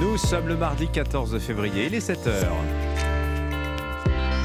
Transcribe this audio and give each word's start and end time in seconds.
Nous 0.00 0.16
sommes 0.16 0.48
le 0.48 0.56
mardi 0.56 0.88
14 0.88 1.38
février, 1.38 1.86
il 1.86 1.94
est 1.94 2.10
7h. 2.10 2.46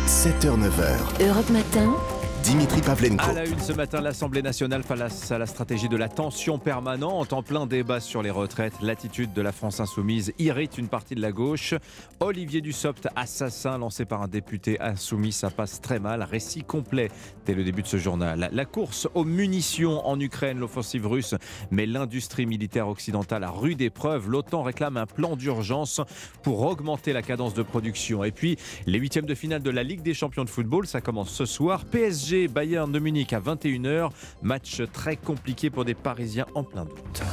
7h-9h. 0.06 1.28
Europe 1.28 1.50
Matin. 1.50 1.96
Dimitri 2.44 2.82
Pavlenko. 2.82 3.30
À 3.30 3.34
la 3.34 3.46
une 3.46 3.60
ce 3.60 3.74
matin, 3.74 4.02
l'Assemblée 4.02 4.42
nationale 4.42 4.84
face 4.84 5.32
à 5.32 5.38
la 5.38 5.46
stratégie 5.46 5.90
de 5.90 5.98
la 5.98 6.08
tension 6.08 6.58
permanente 6.58 7.34
en 7.34 7.44
plein 7.44 7.66
débat 7.66 8.00
sur 8.00 8.22
les 8.22 8.30
retraites. 8.30 8.74
L'attitude 8.82 9.34
de 9.34 9.42
la 9.42 9.52
France 9.52 9.80
insoumise 9.80 10.34
irrite 10.40 10.78
une 10.78 10.88
partie 10.88 11.16
de 11.16 11.22
la 11.22 11.32
gauche. 11.32 11.74
Olivier 12.20 12.62
Dussopt, 12.62 13.08
assassin 13.16 13.78
lancé 13.78 14.06
par 14.06 14.22
un 14.22 14.28
député 14.28 14.80
insoumis, 14.80 15.32
ça 15.32 15.50
passe 15.50 15.82
très 15.82 16.00
mal. 16.00 16.24
Récit 16.24 16.64
complet 16.64 17.10
dès 17.46 17.54
le 17.54 17.64
début 17.64 17.82
de 17.82 17.88
ce 17.88 17.98
journal. 17.98 18.50
La 18.52 18.66
course 18.66 19.08
aux 19.16 19.26
munitions 19.26 20.08
en 20.08 20.20
Ukraine, 20.20 20.60
l'offensive 20.60 21.08
russe, 21.08 21.36
mais 21.72 21.86
l'industrie 21.86 22.46
militaire 22.46 22.88
occidentale 22.88 23.44
a 23.44 23.50
rude 23.50 23.82
épreuve. 23.82 24.30
L'OTAN 24.30 24.64
réclame 24.64 24.98
un 24.98 25.06
plan 25.08 25.36
d'urgence 25.36 26.02
pour 26.42 26.62
augmenter 26.62 27.12
la 27.12 27.22
cadence 27.22 27.54
de 27.54 27.64
production. 27.64 28.24
Et 28.24 28.32
puis, 28.32 28.58
les 28.86 28.98
huitièmes 29.00 29.26
de 29.26 29.36
finale 29.36 29.62
de 29.62 29.70
la 29.70 29.84
Ligue 29.84 30.02
des 30.02 30.14
champions 30.14 30.46
de 30.46 30.50
football, 30.50 30.88
ça 30.88 31.02
commence 31.02 31.32
ce 31.32 31.46
soir. 31.46 31.86
PSG 31.86 32.29
Bayern 32.30 32.92
de 32.92 33.00
Munich 33.00 33.34
à 33.34 33.40
21h. 33.40 34.12
Match 34.42 34.82
très 34.94 35.16
compliqué 35.16 35.70
pour 35.70 35.86
des 35.86 35.96
Parisiens 35.96 36.46
en 36.54 36.64
plein 36.64 36.86
doute. 36.86 37.24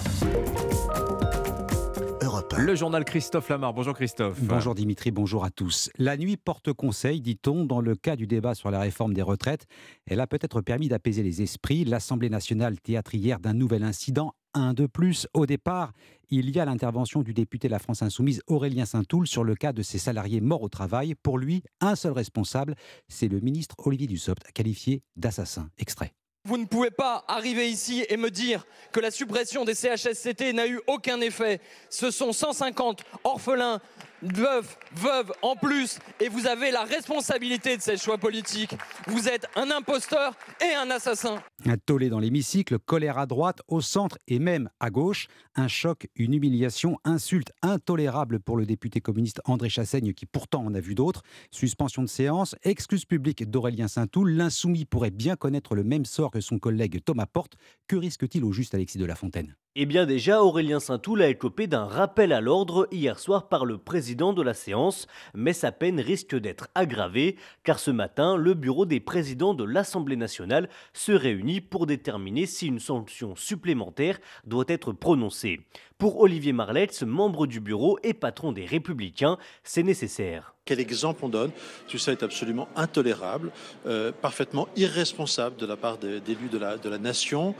Europe 2.23 2.55
1. 2.57 2.63
Le 2.63 2.75
journal 2.75 3.05
Christophe 3.05 3.49
Lamar. 3.51 3.75
Bonjour 3.75 3.95
Christophe. 3.95 4.39
Bonjour 4.43 4.75
Dimitri, 4.75 5.11
bonjour 5.11 5.45
à 5.45 5.51
tous. 5.51 5.91
La 5.99 6.17
nuit 6.17 6.37
porte 6.37 6.73
conseil, 6.73 7.21
dit-on, 7.21 7.65
dans 7.65 7.81
le 7.81 7.95
cas 7.95 8.17
du 8.17 8.27
débat 8.27 8.55
sur 8.55 8.71
la 8.71 8.81
réforme 8.81 9.13
des 9.13 9.23
retraites. 9.23 9.67
Elle 10.07 10.21
a 10.21 10.27
peut-être 10.27 10.63
permis 10.63 10.89
d'apaiser 10.89 11.23
les 11.23 11.43
esprits. 11.43 11.85
L'Assemblée 11.85 12.31
nationale 12.31 12.81
théâtre 12.81 13.15
hier 13.15 13.39
d'un 13.39 13.55
nouvel 13.55 13.83
incident. 13.83 14.33
Un 14.57 14.73
de 14.73 14.87
plus. 14.87 15.29
Au 15.35 15.45
départ, 15.45 15.93
il 16.31 16.49
y 16.49 16.59
a 16.59 16.65
l'intervention 16.65 17.21
du 17.21 17.35
député 17.35 17.69
de 17.69 17.73
la 17.73 17.79
France 17.79 18.01
Insoumise 18.01 18.41
Aurélien 18.47 18.87
Saint-Toul 18.87 19.27
sur 19.27 19.45
le 19.45 19.55
cas 19.55 19.75
de 19.75 19.83
ses 19.83 19.99
salariés 19.99 20.41
morts 20.41 20.63
au 20.63 20.71
travail. 20.71 21.15
Pour 21.15 21.37
lui, 21.37 21.63
un 21.83 21.95
seul 21.95 22.13
responsable, 22.13 22.75
c'est 23.07 23.29
le 23.29 23.41
ministre 23.41 23.75
Olivier 23.85 24.07
Dussopt, 24.07 24.51
qualifié 24.53 25.03
d'assassin. 25.15 25.69
Extrait. 25.77 26.15
Vous 26.47 26.57
ne 26.57 26.65
pouvez 26.65 26.91
pas 26.91 27.23
arriver 27.29 27.69
ici 27.69 28.07
et 28.09 28.17
me 28.17 28.31
dire 28.31 28.67
que 28.93 29.01
la 29.01 29.11
suppression 29.11 29.67
des 29.67 29.75
CHSCT 29.75 30.55
n'a 30.55 30.67
eu 30.67 30.81
aucun 30.87 31.21
effet. 31.21 31.61
Ce 31.91 32.11
sont 32.11 32.33
150 32.33 33.03
orphelins, 33.25 33.81
veufs, 34.23 34.79
veuves 34.95 35.33
en 35.43 35.57
plus, 35.57 35.99
et 36.21 36.29
vous 36.29 36.47
avez 36.47 36.71
la 36.71 36.85
responsabilité 36.85 37.77
de 37.77 37.83
ces 37.83 37.97
choix 37.97 38.19
politiques. 38.19 38.77
Vous 39.07 39.29
êtes 39.29 39.47
un 39.57 39.71
imposteur 39.71 40.35
et 40.61 40.75
un 40.75 40.91
assassin. 40.91 41.43
Un 41.65 41.77
tollé 41.77 42.09
dans 42.09 42.19
l'hémicycle, 42.19 42.79
colère 42.79 43.19
à 43.19 43.27
droite, 43.27 43.61
au 43.69 43.81
centre 43.81 44.19
et 44.29 44.39
même 44.39 44.71
à 44.81 44.91
gauche. 44.91 45.29
Un 45.55 45.69
choc, 45.69 46.09
une 46.17 46.35
humiliation, 46.35 46.99
insulte 47.05 47.53
intolérable 47.63 48.41
pour 48.41 48.57
le 48.57 48.67
député 48.67 49.01
communiste 49.01 49.41
André 49.45 49.69
Chassaigne, 49.69 50.13
qui 50.13 50.27
pourtant 50.27 50.65
en 50.65 50.75
a 50.75 50.81
vu 50.81 50.95
d'autres. 50.95 51.23
Suspension 51.51 52.03
de 52.03 52.09
séance, 52.09 52.55
excuse 52.63 53.05
publique 53.05 53.49
d'Aurélien 53.49 53.89
Saint-Toul. 53.89 54.33
L'insoumis 54.33 54.85
pourrait 54.85 55.11
bien 55.11 55.37
connaître 55.37 55.75
le 55.75 55.85
même 55.85 56.05
sort 56.05 56.31
que 56.31 56.41
son 56.41 56.59
collègue 56.59 57.03
Thomas 57.05 57.27
Porte. 57.27 57.55
Que 57.89 57.97
risque-t-il 57.97 58.45
au 58.45 58.53
juste 58.53 58.75
Alexis 58.75 58.99
de 58.99 59.05
la 59.05 59.15
Fontaine? 59.15 59.57
Eh 59.79 59.85
bien 59.85 60.07
déjà, 60.07 60.43
Aurélien 60.43 60.81
Saint-Toul 60.81 61.21
a 61.21 61.29
écopé 61.29 61.67
d'un 61.67 61.85
rappel 61.85 62.33
à 62.33 62.41
l'ordre 62.41 62.89
hier 62.91 63.19
soir 63.19 63.47
par 63.47 63.67
le 63.67 63.77
président 63.77 64.33
de 64.33 64.41
la 64.41 64.55
séance, 64.55 65.07
mais 65.35 65.53
sa 65.53 65.71
peine 65.71 66.01
risque 66.01 66.35
d'être 66.35 66.69
aggravée, 66.75 67.37
car 67.63 67.79
ce 67.79 67.91
matin, 67.91 68.39
le 68.39 68.55
bureau 68.55 68.87
des 68.87 69.01
présidents 69.01 69.53
de 69.53 69.65
l'Assemblée 69.65 70.17
nationale 70.17 70.71
se 70.95 71.13
réunit 71.13 71.61
pour 71.61 71.85
déterminer 71.85 72.47
si 72.47 72.69
une 72.69 72.79
sanction 72.79 73.37
supplémentaire 73.37 74.19
doit 74.47 74.65
être 74.69 74.95
prononcée. 74.95 75.61
Pour 75.99 76.21
Olivier 76.21 76.53
Marletz, 76.53 77.03
membre 77.05 77.47
du 77.47 77.59
bureau 77.59 77.99
et 78.03 78.13
patron 78.13 78.53
des 78.53 78.67
Républicains, 78.67 79.39
c'est 79.65 79.83
nécessaire. 79.83 80.53
Quel 80.67 80.79
exemple 80.79 81.25
on 81.25 81.31
donne? 81.31 81.53
Tout 81.89 81.97
ça 81.97 82.13
est 82.13 82.23
absolument 82.23 82.69
intolérable, 82.77 83.51
euh, 83.87 84.13
parfaitement 84.13 84.69
irresponsable 84.77 85.57
de 85.57 85.65
la 85.65 85.77
part 85.77 85.97
d'élus 85.97 86.49
de 86.53 86.59
la, 86.59 86.77
de 86.77 86.89
la 86.91 86.99
nation. 86.99 87.55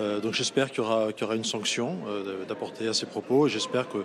Euh, 0.00 0.18
donc 0.20 0.32
j'espère 0.32 0.70
qu'il 0.72 0.82
y, 0.82 0.86
aura- 0.86 1.36
une 1.36 1.44
sanction 1.44 1.98
euh, 2.08 2.44
d'apporter 2.44 2.88
à 2.88 2.92
ces 2.94 3.06
propos 3.06 3.46
j'espère 3.46 3.88
que- 3.88 4.04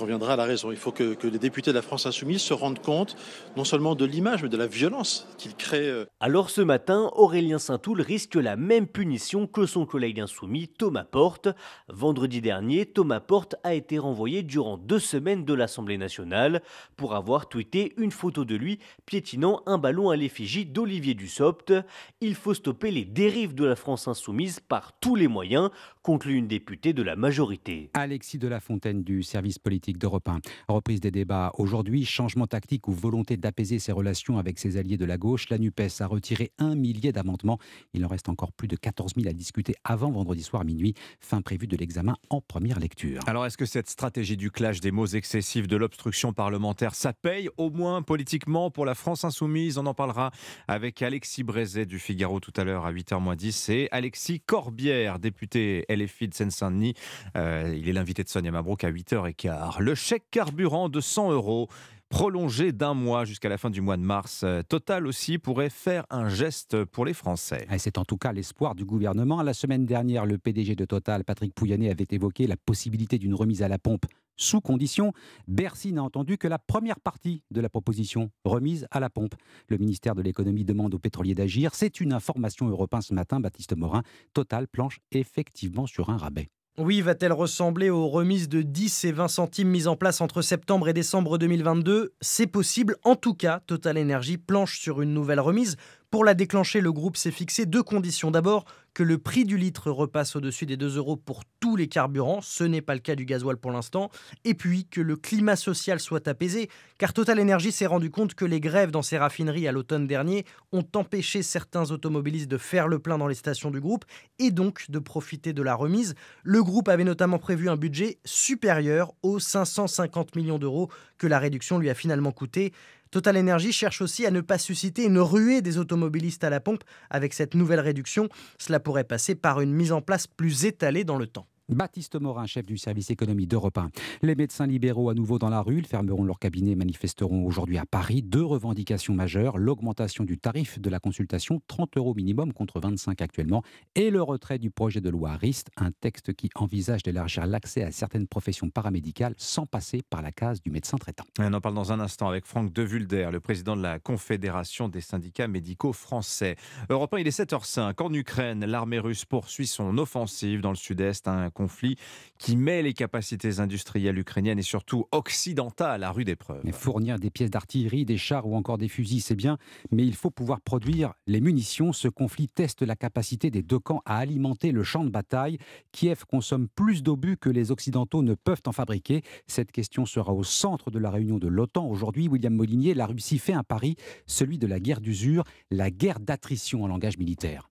qu'on 0.00 0.06
viendra 0.06 0.32
à 0.32 0.36
la 0.36 0.44
raison. 0.44 0.70
Il 0.70 0.78
faut 0.78 0.92
que, 0.92 1.14
que 1.14 1.26
les 1.26 1.38
députés 1.38 1.70
de 1.70 1.76
la 1.76 1.82
France 1.82 2.06
insoumise 2.06 2.40
se 2.40 2.54
rendent 2.54 2.80
compte 2.80 3.16
non 3.56 3.64
seulement 3.64 3.94
de 3.94 4.06
l'image 4.06 4.42
mais 4.42 4.48
de 4.48 4.56
la 4.56 4.66
violence 4.66 5.28
qu'ils 5.36 5.54
créent. 5.54 5.88
euh, 5.90 6.06
Alors 6.20 6.48
ce 6.48 6.62
matin, 6.62 7.10
Aurélien 7.16 7.58
Saint-Toul 7.58 8.00
risque 8.00 8.36
la 8.36 8.56
même 8.56 8.86
punition 8.86 9.46
que 9.46 9.66
son 9.66 9.84
collègue 9.84 10.20
insoumis 10.20 10.68
Thomas 10.68 11.04
Porte. 11.04 11.48
Vendredi 11.88 12.40
dernier, 12.40 12.86
Thomas 12.86 13.20
Porte 13.20 13.56
a 13.62 13.74
été 13.74 13.98
renvoyé 13.98 14.42
durant 14.42 14.78
deux 14.78 14.98
semaines 14.98 15.44
de 15.44 15.52
l'Assemblée 15.52 15.98
nationale 15.98 16.62
pour 16.96 17.14
avoir 17.14 17.48
tweeté 17.48 17.92
une 17.98 18.10
photo 18.10 18.46
de 18.46 18.54
lui 18.54 18.78
piétinant 19.04 19.62
un 19.66 19.76
ballon 19.76 20.08
à 20.08 20.16
l'effigie 20.16 20.64
d'Olivier 20.64 21.12
Dussopt. 21.14 21.74
Il 22.22 22.34
faut 22.34 22.54
stopper 22.54 22.90
les 22.90 23.04
dérives 23.04 23.54
de 23.54 23.66
la 23.66 23.76
France 23.76 24.08
insoumise 24.08 24.60
par 24.60 24.98
tous 24.98 25.14
les 25.14 25.28
moyens, 25.28 25.70
conclut 26.02 26.36
une 26.36 26.48
députée 26.48 26.94
de 26.94 27.02
la 27.02 27.16
majorité. 27.16 27.90
Alexis 27.94 28.38
de 28.38 28.48
la 28.48 28.60
Fontaine 28.60 29.02
du 29.02 29.22
service 29.22 29.58
politique 29.58 29.89
d'Europe 29.98 30.28
1. 30.28 30.40
Reprise 30.68 31.00
des 31.00 31.10
débats 31.10 31.52
aujourd'hui, 31.58 32.04
changement 32.04 32.46
tactique 32.46 32.88
ou 32.88 32.92
volonté 32.92 33.36
d'apaiser 33.36 33.78
ses 33.78 33.92
relations 33.92 34.38
avec 34.38 34.58
ses 34.58 34.76
alliés 34.76 34.96
de 34.96 35.04
la 35.04 35.18
gauche. 35.18 35.48
La 35.50 35.58
NUPES 35.58 36.00
a 36.00 36.06
retiré 36.06 36.52
un 36.58 36.74
millier 36.74 37.12
d'amendements. 37.12 37.58
Il 37.94 38.04
en 38.04 38.08
reste 38.08 38.28
encore 38.28 38.52
plus 38.52 38.68
de 38.68 38.76
14 38.76 39.14
000 39.16 39.28
à 39.28 39.32
discuter 39.32 39.74
avant 39.84 40.10
vendredi 40.10 40.42
soir 40.42 40.64
minuit, 40.64 40.94
fin 41.20 41.40
prévue 41.40 41.66
de 41.66 41.76
l'examen 41.76 42.16
en 42.28 42.40
première 42.40 42.78
lecture. 42.78 43.20
Alors, 43.26 43.46
est-ce 43.46 43.56
que 43.56 43.66
cette 43.66 43.88
stratégie 43.88 44.36
du 44.36 44.50
clash 44.50 44.80
des 44.80 44.90
mots 44.90 45.06
excessifs 45.06 45.66
de 45.66 45.76
l'obstruction 45.76 46.32
parlementaire, 46.32 46.94
ça 46.94 47.12
paye 47.12 47.48
au 47.56 47.70
moins 47.70 48.02
politiquement 48.02 48.70
pour 48.70 48.84
la 48.84 48.94
France 48.94 49.24
insoumise? 49.24 49.78
On 49.78 49.86
en 49.86 49.94
parlera 49.94 50.30
avec 50.68 51.02
Alexis 51.02 51.42
Brézet 51.42 51.86
du 51.86 51.98
Figaro 51.98 52.40
tout 52.40 52.52
à 52.56 52.64
l'heure 52.64 52.84
à 52.84 52.92
8h10 52.92 53.72
et 53.72 53.88
Alexis 53.90 54.40
Corbière, 54.40 55.18
député 55.18 55.84
LFI 55.88 56.28
de 56.28 56.34
Seine-Saint-Denis. 56.34 56.94
Euh, 57.36 57.74
il 57.76 57.88
est 57.88 57.92
l'invité 57.92 58.22
de 58.22 58.28
Sonia 58.28 58.50
Mabrouk 58.50 58.84
à 58.84 58.90
8h15. 58.90 59.79
Le 59.80 59.94
chèque 59.94 60.24
carburant 60.30 60.90
de 60.90 61.00
100 61.00 61.32
euros 61.32 61.68
prolongé 62.10 62.70
d'un 62.70 62.92
mois 62.92 63.24
jusqu'à 63.24 63.48
la 63.48 63.56
fin 63.56 63.70
du 63.70 63.80
mois 63.80 63.96
de 63.96 64.02
mars. 64.02 64.42
Euh, 64.44 64.62
Total 64.62 65.06
aussi 65.06 65.38
pourrait 65.38 65.70
faire 65.70 66.04
un 66.10 66.28
geste 66.28 66.84
pour 66.84 67.06
les 67.06 67.14
Français. 67.14 67.66
C'est 67.78 67.96
en 67.96 68.04
tout 68.04 68.18
cas 68.18 68.32
l'espoir 68.32 68.74
du 68.74 68.84
gouvernement. 68.84 69.42
La 69.42 69.54
semaine 69.54 69.86
dernière, 69.86 70.26
le 70.26 70.36
PDG 70.36 70.74
de 70.74 70.84
Total, 70.84 71.24
Patrick 71.24 71.54
Pouyanné, 71.54 71.90
avait 71.90 72.06
évoqué 72.10 72.46
la 72.46 72.58
possibilité 72.58 73.16
d'une 73.16 73.32
remise 73.32 73.62
à 73.62 73.68
la 73.68 73.78
pompe 73.78 74.04
sous 74.36 74.60
condition. 74.60 75.14
Bercy 75.48 75.94
n'a 75.94 76.02
entendu 76.02 76.36
que 76.36 76.48
la 76.48 76.58
première 76.58 77.00
partie 77.00 77.42
de 77.50 77.62
la 77.62 77.70
proposition, 77.70 78.30
remise 78.44 78.86
à 78.90 79.00
la 79.00 79.08
pompe. 79.08 79.34
Le 79.68 79.78
ministère 79.78 80.14
de 80.14 80.20
l'économie 80.20 80.64
demande 80.64 80.94
aux 80.94 80.98
pétroliers 80.98 81.34
d'agir. 81.34 81.74
C'est 81.74 82.00
une 82.00 82.12
information 82.12 82.68
européenne 82.68 83.02
ce 83.02 83.14
matin, 83.14 83.40
Baptiste 83.40 83.74
Morin. 83.74 84.02
Total 84.34 84.68
planche 84.68 84.98
effectivement 85.10 85.86
sur 85.86 86.10
un 86.10 86.18
rabais. 86.18 86.50
Oui, 86.82 87.02
va-t-elle 87.02 87.34
ressembler 87.34 87.90
aux 87.90 88.08
remises 88.08 88.48
de 88.48 88.62
10 88.62 89.04
et 89.04 89.12
20 89.12 89.28
centimes 89.28 89.68
mises 89.68 89.86
en 89.86 89.96
place 89.96 90.22
entre 90.22 90.40
septembre 90.40 90.88
et 90.88 90.94
décembre 90.94 91.36
2022 91.36 92.14
C'est 92.22 92.46
possible. 92.46 92.96
En 93.04 93.16
tout 93.16 93.34
cas, 93.34 93.60
Total 93.66 93.98
Energy 93.98 94.38
planche 94.38 94.80
sur 94.80 95.02
une 95.02 95.12
nouvelle 95.12 95.40
remise. 95.40 95.76
Pour 96.10 96.24
la 96.24 96.34
déclencher, 96.34 96.80
le 96.80 96.90
groupe 96.90 97.16
s'est 97.16 97.30
fixé 97.30 97.66
deux 97.66 97.84
conditions. 97.84 98.32
D'abord, 98.32 98.64
que 98.94 99.04
le 99.04 99.18
prix 99.18 99.44
du 99.44 99.56
litre 99.56 99.92
repasse 99.92 100.34
au-dessus 100.34 100.66
des 100.66 100.76
2 100.76 100.96
euros 100.96 101.16
pour 101.16 101.44
tous 101.60 101.76
les 101.76 101.86
carburants. 101.86 102.40
Ce 102.40 102.64
n'est 102.64 102.80
pas 102.80 102.94
le 102.94 103.00
cas 103.00 103.14
du 103.14 103.24
gasoil 103.24 103.56
pour 103.56 103.70
l'instant. 103.70 104.10
Et 104.44 104.54
puis, 104.54 104.86
que 104.86 105.00
le 105.00 105.14
climat 105.14 105.54
social 105.54 106.00
soit 106.00 106.26
apaisé, 106.26 106.68
car 106.98 107.12
Total 107.12 107.40
Energy 107.40 107.70
s'est 107.70 107.86
rendu 107.86 108.10
compte 108.10 108.34
que 108.34 108.44
les 108.44 108.58
grèves 108.58 108.90
dans 108.90 109.02
ses 109.02 109.18
raffineries 109.18 109.68
à 109.68 109.72
l'automne 109.72 110.08
dernier 110.08 110.44
ont 110.72 110.84
empêché 110.96 111.44
certains 111.44 111.92
automobilistes 111.92 112.50
de 112.50 112.58
faire 112.58 112.88
le 112.88 112.98
plein 112.98 113.16
dans 113.16 113.28
les 113.28 113.36
stations 113.36 113.70
du 113.70 113.80
groupe 113.80 114.04
et 114.40 114.50
donc 114.50 114.90
de 114.90 114.98
profiter 114.98 115.52
de 115.52 115.62
la 115.62 115.76
remise. 115.76 116.16
Le 116.42 116.64
groupe 116.64 116.88
avait 116.88 117.04
notamment 117.04 117.38
prévu 117.38 117.68
un 117.68 117.76
budget 117.76 118.18
supérieur 118.24 119.12
aux 119.22 119.38
550 119.38 120.34
millions 120.34 120.58
d'euros 120.58 120.90
que 121.18 121.28
la 121.28 121.38
réduction 121.38 121.78
lui 121.78 121.88
a 121.88 121.94
finalement 121.94 122.32
coûté. 122.32 122.72
Total 123.10 123.36
Energy 123.36 123.72
cherche 123.72 124.02
aussi 124.02 124.24
à 124.24 124.30
ne 124.30 124.40
pas 124.40 124.58
susciter 124.58 125.04
une 125.04 125.18
ruée 125.18 125.62
des 125.62 125.78
automobilistes 125.78 126.44
à 126.44 126.50
la 126.50 126.60
pompe 126.60 126.84
avec 127.10 127.34
cette 127.34 127.54
nouvelle 127.54 127.80
réduction. 127.80 128.28
Cela 128.58 128.78
pourrait 128.78 129.04
passer 129.04 129.34
par 129.34 129.60
une 129.60 129.72
mise 129.72 129.90
en 129.90 130.00
place 130.00 130.28
plus 130.28 130.64
étalée 130.64 131.02
dans 131.02 131.16
le 131.16 131.26
temps. 131.26 131.46
Baptiste 131.70 132.20
Morin, 132.20 132.46
chef 132.46 132.66
du 132.66 132.76
service 132.76 133.10
économie 133.10 133.46
d'Europe 133.46 133.78
1. 133.78 133.90
Les 134.22 134.34
médecins 134.34 134.66
libéraux 134.66 135.08
à 135.08 135.14
nouveau 135.14 135.38
dans 135.38 135.48
la 135.48 135.62
rue, 135.62 135.78
ils 135.78 135.86
fermeront 135.86 136.24
leur 136.24 136.40
cabinet 136.40 136.72
et 136.72 136.74
manifesteront 136.74 137.46
aujourd'hui 137.46 137.78
à 137.78 137.86
Paris. 137.86 138.22
Deux 138.22 138.44
revendications 138.44 139.14
majeures, 139.14 139.56
l'augmentation 139.56 140.24
du 140.24 140.36
tarif 140.36 140.80
de 140.80 140.90
la 140.90 140.98
consultation, 140.98 141.62
30 141.68 141.96
euros 141.96 142.12
minimum 142.14 142.52
contre 142.52 142.80
25 142.80 143.22
actuellement, 143.22 143.62
et 143.94 144.10
le 144.10 144.20
retrait 144.20 144.58
du 144.58 144.72
projet 144.72 145.00
de 145.00 145.08
loi 145.10 145.36
RIST, 145.36 145.68
un 145.76 145.92
texte 145.92 146.32
qui 146.34 146.50
envisage 146.56 147.04
d'élargir 147.04 147.46
l'accès 147.46 147.84
à 147.84 147.92
certaines 147.92 148.26
professions 148.26 148.68
paramédicales 148.68 149.34
sans 149.36 149.64
passer 149.64 150.02
par 150.10 150.22
la 150.22 150.32
case 150.32 150.60
du 150.60 150.72
médecin 150.72 150.98
traitant. 150.98 151.24
On 151.38 151.52
en 151.52 151.60
parle 151.60 151.76
dans 151.76 151.92
un 151.92 152.00
instant 152.00 152.28
avec 152.28 152.46
Franck 152.46 152.72
De 152.72 152.82
Vulder, 152.82 153.28
le 153.30 153.38
président 153.38 153.76
de 153.76 153.82
la 153.82 154.00
Confédération 154.00 154.88
des 154.88 155.00
syndicats 155.00 155.46
médicaux 155.46 155.92
français. 155.92 156.56
Europe 156.88 157.14
1, 157.14 157.18
il 157.18 157.28
est 157.28 157.38
7h05. 157.38 158.02
En 158.02 158.12
Ukraine, 158.12 158.64
l'armée 158.66 158.98
russe 158.98 159.24
poursuit 159.24 159.68
son 159.68 159.98
offensive 159.98 160.62
dans 160.62 160.70
le 160.70 160.76
sud-est. 160.76 161.28
Un 161.28 161.50
conflit 161.60 161.96
qui 162.38 162.56
met 162.56 162.80
les 162.80 162.94
capacités 162.94 163.60
industrielles 163.60 164.18
ukrainiennes 164.18 164.58
et 164.58 164.62
surtout 164.62 165.04
occidentales 165.12 166.04
à 166.04 166.10
rude 166.10 166.30
épreuve. 166.30 166.62
Mais 166.64 166.72
fournir 166.72 167.18
des 167.18 167.30
pièces 167.30 167.50
d'artillerie, 167.50 168.06
des 168.06 168.16
chars 168.16 168.46
ou 168.46 168.56
encore 168.56 168.78
des 168.78 168.88
fusils, 168.88 169.20
c'est 169.20 169.34
bien, 169.34 169.58
mais 169.90 170.06
il 170.06 170.14
faut 170.14 170.30
pouvoir 170.30 170.62
produire 170.62 171.12
les 171.26 171.42
munitions. 171.42 171.92
Ce 171.92 172.08
conflit 172.08 172.48
teste 172.48 172.80
la 172.80 172.96
capacité 172.96 173.50
des 173.50 173.62
deux 173.62 173.78
camps 173.78 174.00
à 174.06 174.16
alimenter 174.16 174.72
le 174.72 174.82
champ 174.82 175.04
de 175.04 175.10
bataille. 175.10 175.58
Kiev 175.92 176.24
consomme 176.26 176.66
plus 176.68 177.02
d'obus 177.02 177.36
que 177.36 177.50
les 177.50 177.70
Occidentaux 177.70 178.22
ne 178.22 178.34
peuvent 178.34 178.62
en 178.66 178.72
fabriquer. 178.72 179.22
Cette 179.46 179.70
question 179.70 180.06
sera 180.06 180.32
au 180.32 180.44
centre 180.44 180.90
de 180.90 180.98
la 180.98 181.10
réunion 181.10 181.38
de 181.38 181.48
l'OTAN. 181.48 181.86
Aujourd'hui, 181.86 182.28
William 182.28 182.54
Molinier, 182.54 182.94
la 182.94 183.04
Russie 183.04 183.38
fait 183.38 183.52
un 183.52 183.64
pari, 183.64 183.96
celui 184.26 184.56
de 184.56 184.66
la 184.66 184.80
guerre 184.80 185.02
d'usure, 185.02 185.44
la 185.70 185.90
guerre 185.90 186.20
d'attrition 186.20 186.84
en 186.84 186.88
langage 186.88 187.18
militaire. 187.18 187.69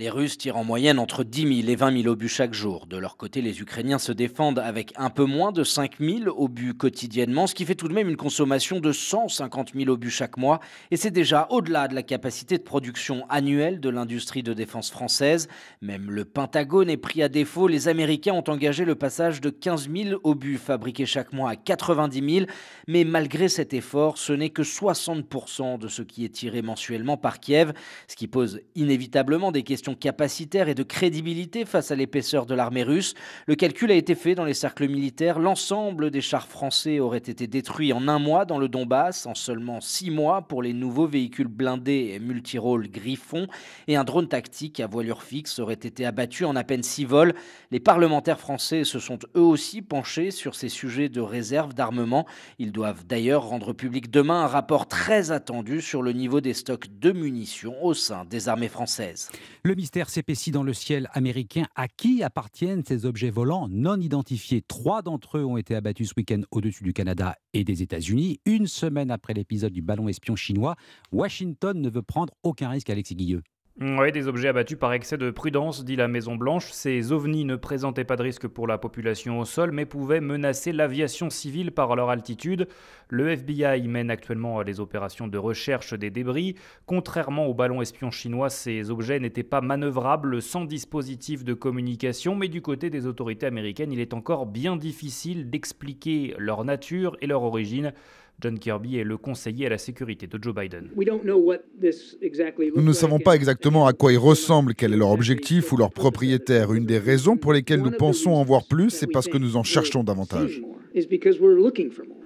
Les 0.00 0.08
Russes 0.08 0.38
tirent 0.38 0.56
en 0.56 0.64
moyenne 0.64 0.98
entre 0.98 1.24
10 1.24 1.62
000 1.62 1.68
et 1.68 1.76
20 1.76 2.00
000 2.04 2.10
obus 2.10 2.30
chaque 2.30 2.54
jour. 2.54 2.86
De 2.86 2.96
leur 2.96 3.18
côté, 3.18 3.42
les 3.42 3.60
Ukrainiens 3.60 3.98
se 3.98 4.12
défendent 4.12 4.58
avec 4.58 4.94
un 4.96 5.10
peu 5.10 5.26
moins 5.26 5.52
de 5.52 5.62
5 5.62 5.98
000 6.00 6.34
obus 6.42 6.72
quotidiennement, 6.72 7.46
ce 7.46 7.54
qui 7.54 7.66
fait 7.66 7.74
tout 7.74 7.86
de 7.86 7.92
même 7.92 8.08
une 8.08 8.16
consommation 8.16 8.80
de 8.80 8.92
150 8.92 9.72
000 9.74 9.90
obus 9.90 10.08
chaque 10.08 10.38
mois. 10.38 10.60
Et 10.90 10.96
c'est 10.96 11.10
déjà 11.10 11.46
au-delà 11.50 11.86
de 11.86 11.94
la 11.94 12.02
capacité 12.02 12.56
de 12.56 12.62
production 12.62 13.26
annuelle 13.28 13.78
de 13.78 13.90
l'industrie 13.90 14.42
de 14.42 14.54
défense 14.54 14.90
française. 14.90 15.48
Même 15.82 16.10
le 16.10 16.24
Pentagone 16.24 16.88
est 16.88 16.96
pris 16.96 17.22
à 17.22 17.28
défaut. 17.28 17.68
Les 17.68 17.86
Américains 17.86 18.32
ont 18.32 18.48
engagé 18.48 18.86
le 18.86 18.94
passage 18.94 19.42
de 19.42 19.50
15 19.50 19.90
000 19.94 20.20
obus 20.24 20.56
fabriqués 20.56 21.04
chaque 21.04 21.34
mois 21.34 21.50
à 21.50 21.56
90 21.56 22.36
000. 22.36 22.46
Mais 22.88 23.04
malgré 23.04 23.50
cet 23.50 23.74
effort, 23.74 24.16
ce 24.16 24.32
n'est 24.32 24.48
que 24.48 24.62
60 24.62 25.78
de 25.78 25.88
ce 25.88 26.00
qui 26.00 26.24
est 26.24 26.30
tiré 26.30 26.62
mensuellement 26.62 27.18
par 27.18 27.38
Kiev, 27.38 27.74
ce 28.08 28.16
qui 28.16 28.28
pose 28.28 28.62
inévitablement 28.74 29.52
des 29.52 29.62
questions 29.62 29.89
capacitaire 29.94 30.68
et 30.68 30.74
de 30.74 30.82
crédibilité 30.82 31.64
face 31.64 31.90
à 31.90 31.96
l'épaisseur 31.96 32.46
de 32.46 32.54
l'armée 32.54 32.82
russe. 32.82 33.14
Le 33.46 33.54
calcul 33.54 33.90
a 33.90 33.94
été 33.94 34.14
fait 34.14 34.34
dans 34.34 34.44
les 34.44 34.54
cercles 34.54 34.88
militaires. 34.88 35.38
L'ensemble 35.38 36.10
des 36.10 36.20
chars 36.20 36.48
français 36.48 37.00
auraient 37.00 37.18
été 37.18 37.46
détruits 37.46 37.92
en 37.92 38.08
un 38.08 38.18
mois 38.18 38.44
dans 38.44 38.58
le 38.58 38.68
Donbass, 38.68 39.26
en 39.26 39.34
seulement 39.34 39.80
six 39.80 40.10
mois 40.10 40.42
pour 40.42 40.62
les 40.62 40.72
nouveaux 40.72 41.06
véhicules 41.06 41.48
blindés 41.48 42.12
et 42.14 42.18
multirôles 42.18 42.90
Griffon. 42.90 43.46
Et 43.88 43.96
un 43.96 44.04
drone 44.04 44.28
tactique 44.28 44.80
à 44.80 44.86
voilure 44.86 45.22
fixe 45.22 45.58
aurait 45.58 45.74
été 45.74 46.04
abattu 46.04 46.44
en 46.44 46.56
à 46.56 46.64
peine 46.64 46.82
six 46.82 47.04
vols. 47.04 47.34
Les 47.70 47.80
parlementaires 47.80 48.40
français 48.40 48.84
se 48.84 48.98
sont 48.98 49.18
eux 49.36 49.40
aussi 49.40 49.82
penchés 49.82 50.30
sur 50.30 50.54
ces 50.54 50.68
sujets 50.68 51.08
de 51.08 51.20
réserve 51.20 51.74
d'armement. 51.74 52.26
Ils 52.58 52.72
doivent 52.72 53.06
d'ailleurs 53.06 53.44
rendre 53.44 53.72
public 53.72 54.10
demain 54.10 54.42
un 54.42 54.46
rapport 54.46 54.86
très 54.86 55.30
attendu 55.30 55.80
sur 55.80 56.02
le 56.02 56.12
niveau 56.12 56.40
des 56.40 56.54
stocks 56.54 56.86
de 57.00 57.12
munitions 57.12 57.84
au 57.84 57.94
sein 57.94 58.24
des 58.24 58.48
armées 58.48 58.68
françaises. 58.68 59.30
Mystère 59.80 60.10
s'épaissit 60.10 60.52
dans 60.52 60.62
le 60.62 60.74
ciel 60.74 61.08
américain. 61.14 61.64
À 61.74 61.88
qui 61.88 62.22
appartiennent 62.22 62.84
ces 62.84 63.06
objets 63.06 63.30
volants 63.30 63.66
non 63.70 63.98
identifiés? 63.98 64.60
Trois 64.60 65.00
d'entre 65.00 65.38
eux 65.38 65.44
ont 65.44 65.56
été 65.56 65.74
abattus 65.74 66.10
ce 66.10 66.14
week-end 66.18 66.42
au-dessus 66.50 66.84
du 66.84 66.92
Canada 66.92 67.34
et 67.54 67.64
des 67.64 67.80
États-Unis. 67.80 68.40
Une 68.44 68.66
semaine 68.66 69.10
après 69.10 69.32
l'épisode 69.32 69.72
du 69.72 69.80
ballon 69.80 70.06
espion 70.06 70.36
chinois, 70.36 70.76
Washington 71.12 71.80
ne 71.80 71.88
veut 71.88 72.02
prendre 72.02 72.34
aucun 72.42 72.68
risque, 72.68 72.90
Alexis 72.90 73.14
Guilleux. 73.14 73.42
Oui, 73.82 74.12
des 74.12 74.28
objets 74.28 74.48
abattus 74.48 74.76
par 74.76 74.92
excès 74.92 75.16
de 75.16 75.30
prudence, 75.30 75.86
dit 75.86 75.96
la 75.96 76.06
Maison-Blanche. 76.06 76.70
Ces 76.70 77.12
ovnis 77.12 77.46
ne 77.46 77.56
présentaient 77.56 78.04
pas 78.04 78.16
de 78.16 78.22
risque 78.22 78.46
pour 78.46 78.66
la 78.66 78.76
population 78.76 79.38
au 79.40 79.46
sol, 79.46 79.72
mais 79.72 79.86
pouvaient 79.86 80.20
menacer 80.20 80.72
l'aviation 80.72 81.30
civile 81.30 81.72
par 81.72 81.96
leur 81.96 82.10
altitude. 82.10 82.68
Le 83.08 83.30
FBI 83.30 83.88
mène 83.88 84.10
actuellement 84.10 84.60
les 84.60 84.80
opérations 84.80 85.28
de 85.28 85.38
recherche 85.38 85.94
des 85.94 86.10
débris. 86.10 86.56
Contrairement 86.84 87.46
au 87.46 87.54
ballon 87.54 87.80
espion 87.80 88.10
chinois, 88.10 88.50
ces 88.50 88.90
objets 88.90 89.18
n'étaient 89.18 89.42
pas 89.42 89.62
manœuvrables 89.62 90.42
sans 90.42 90.66
dispositif 90.66 91.42
de 91.42 91.54
communication, 91.54 92.36
mais 92.36 92.48
du 92.48 92.60
côté 92.60 92.90
des 92.90 93.06
autorités 93.06 93.46
américaines, 93.46 93.92
il 93.92 94.00
est 94.00 94.12
encore 94.12 94.44
bien 94.44 94.76
difficile 94.76 95.48
d'expliquer 95.48 96.34
leur 96.36 96.66
nature 96.66 97.16
et 97.22 97.26
leur 97.26 97.44
origine. 97.44 97.94
John 98.40 98.58
Kirby 98.58 98.98
est 98.98 99.04
le 99.04 99.16
conseiller 99.16 99.66
à 99.66 99.70
la 99.70 99.78
sécurité 99.78 100.26
de 100.26 100.38
Joe 100.40 100.54
Biden. 100.54 100.88
Nous 100.96 102.82
ne 102.82 102.92
savons 102.92 103.18
pas 103.18 103.34
exactement 103.34 103.86
à 103.86 103.92
quoi 103.92 104.12
ils 104.12 104.18
ressemblent, 104.18 104.74
quel 104.74 104.92
est 104.92 104.96
leur 104.96 105.10
objectif 105.10 105.72
ou 105.72 105.76
leur 105.76 105.90
propriétaire. 105.90 106.72
Une 106.72 106.86
des 106.86 106.98
raisons 106.98 107.36
pour 107.36 107.52
lesquelles 107.52 107.82
nous 107.82 107.90
pensons 107.90 108.30
en 108.30 108.44
voir 108.44 108.66
plus, 108.66 108.90
c'est 108.90 109.06
parce 109.06 109.28
que 109.28 109.38
nous 109.38 109.56
en 109.56 109.62
cherchons 109.62 110.04
davantage. 110.04 110.62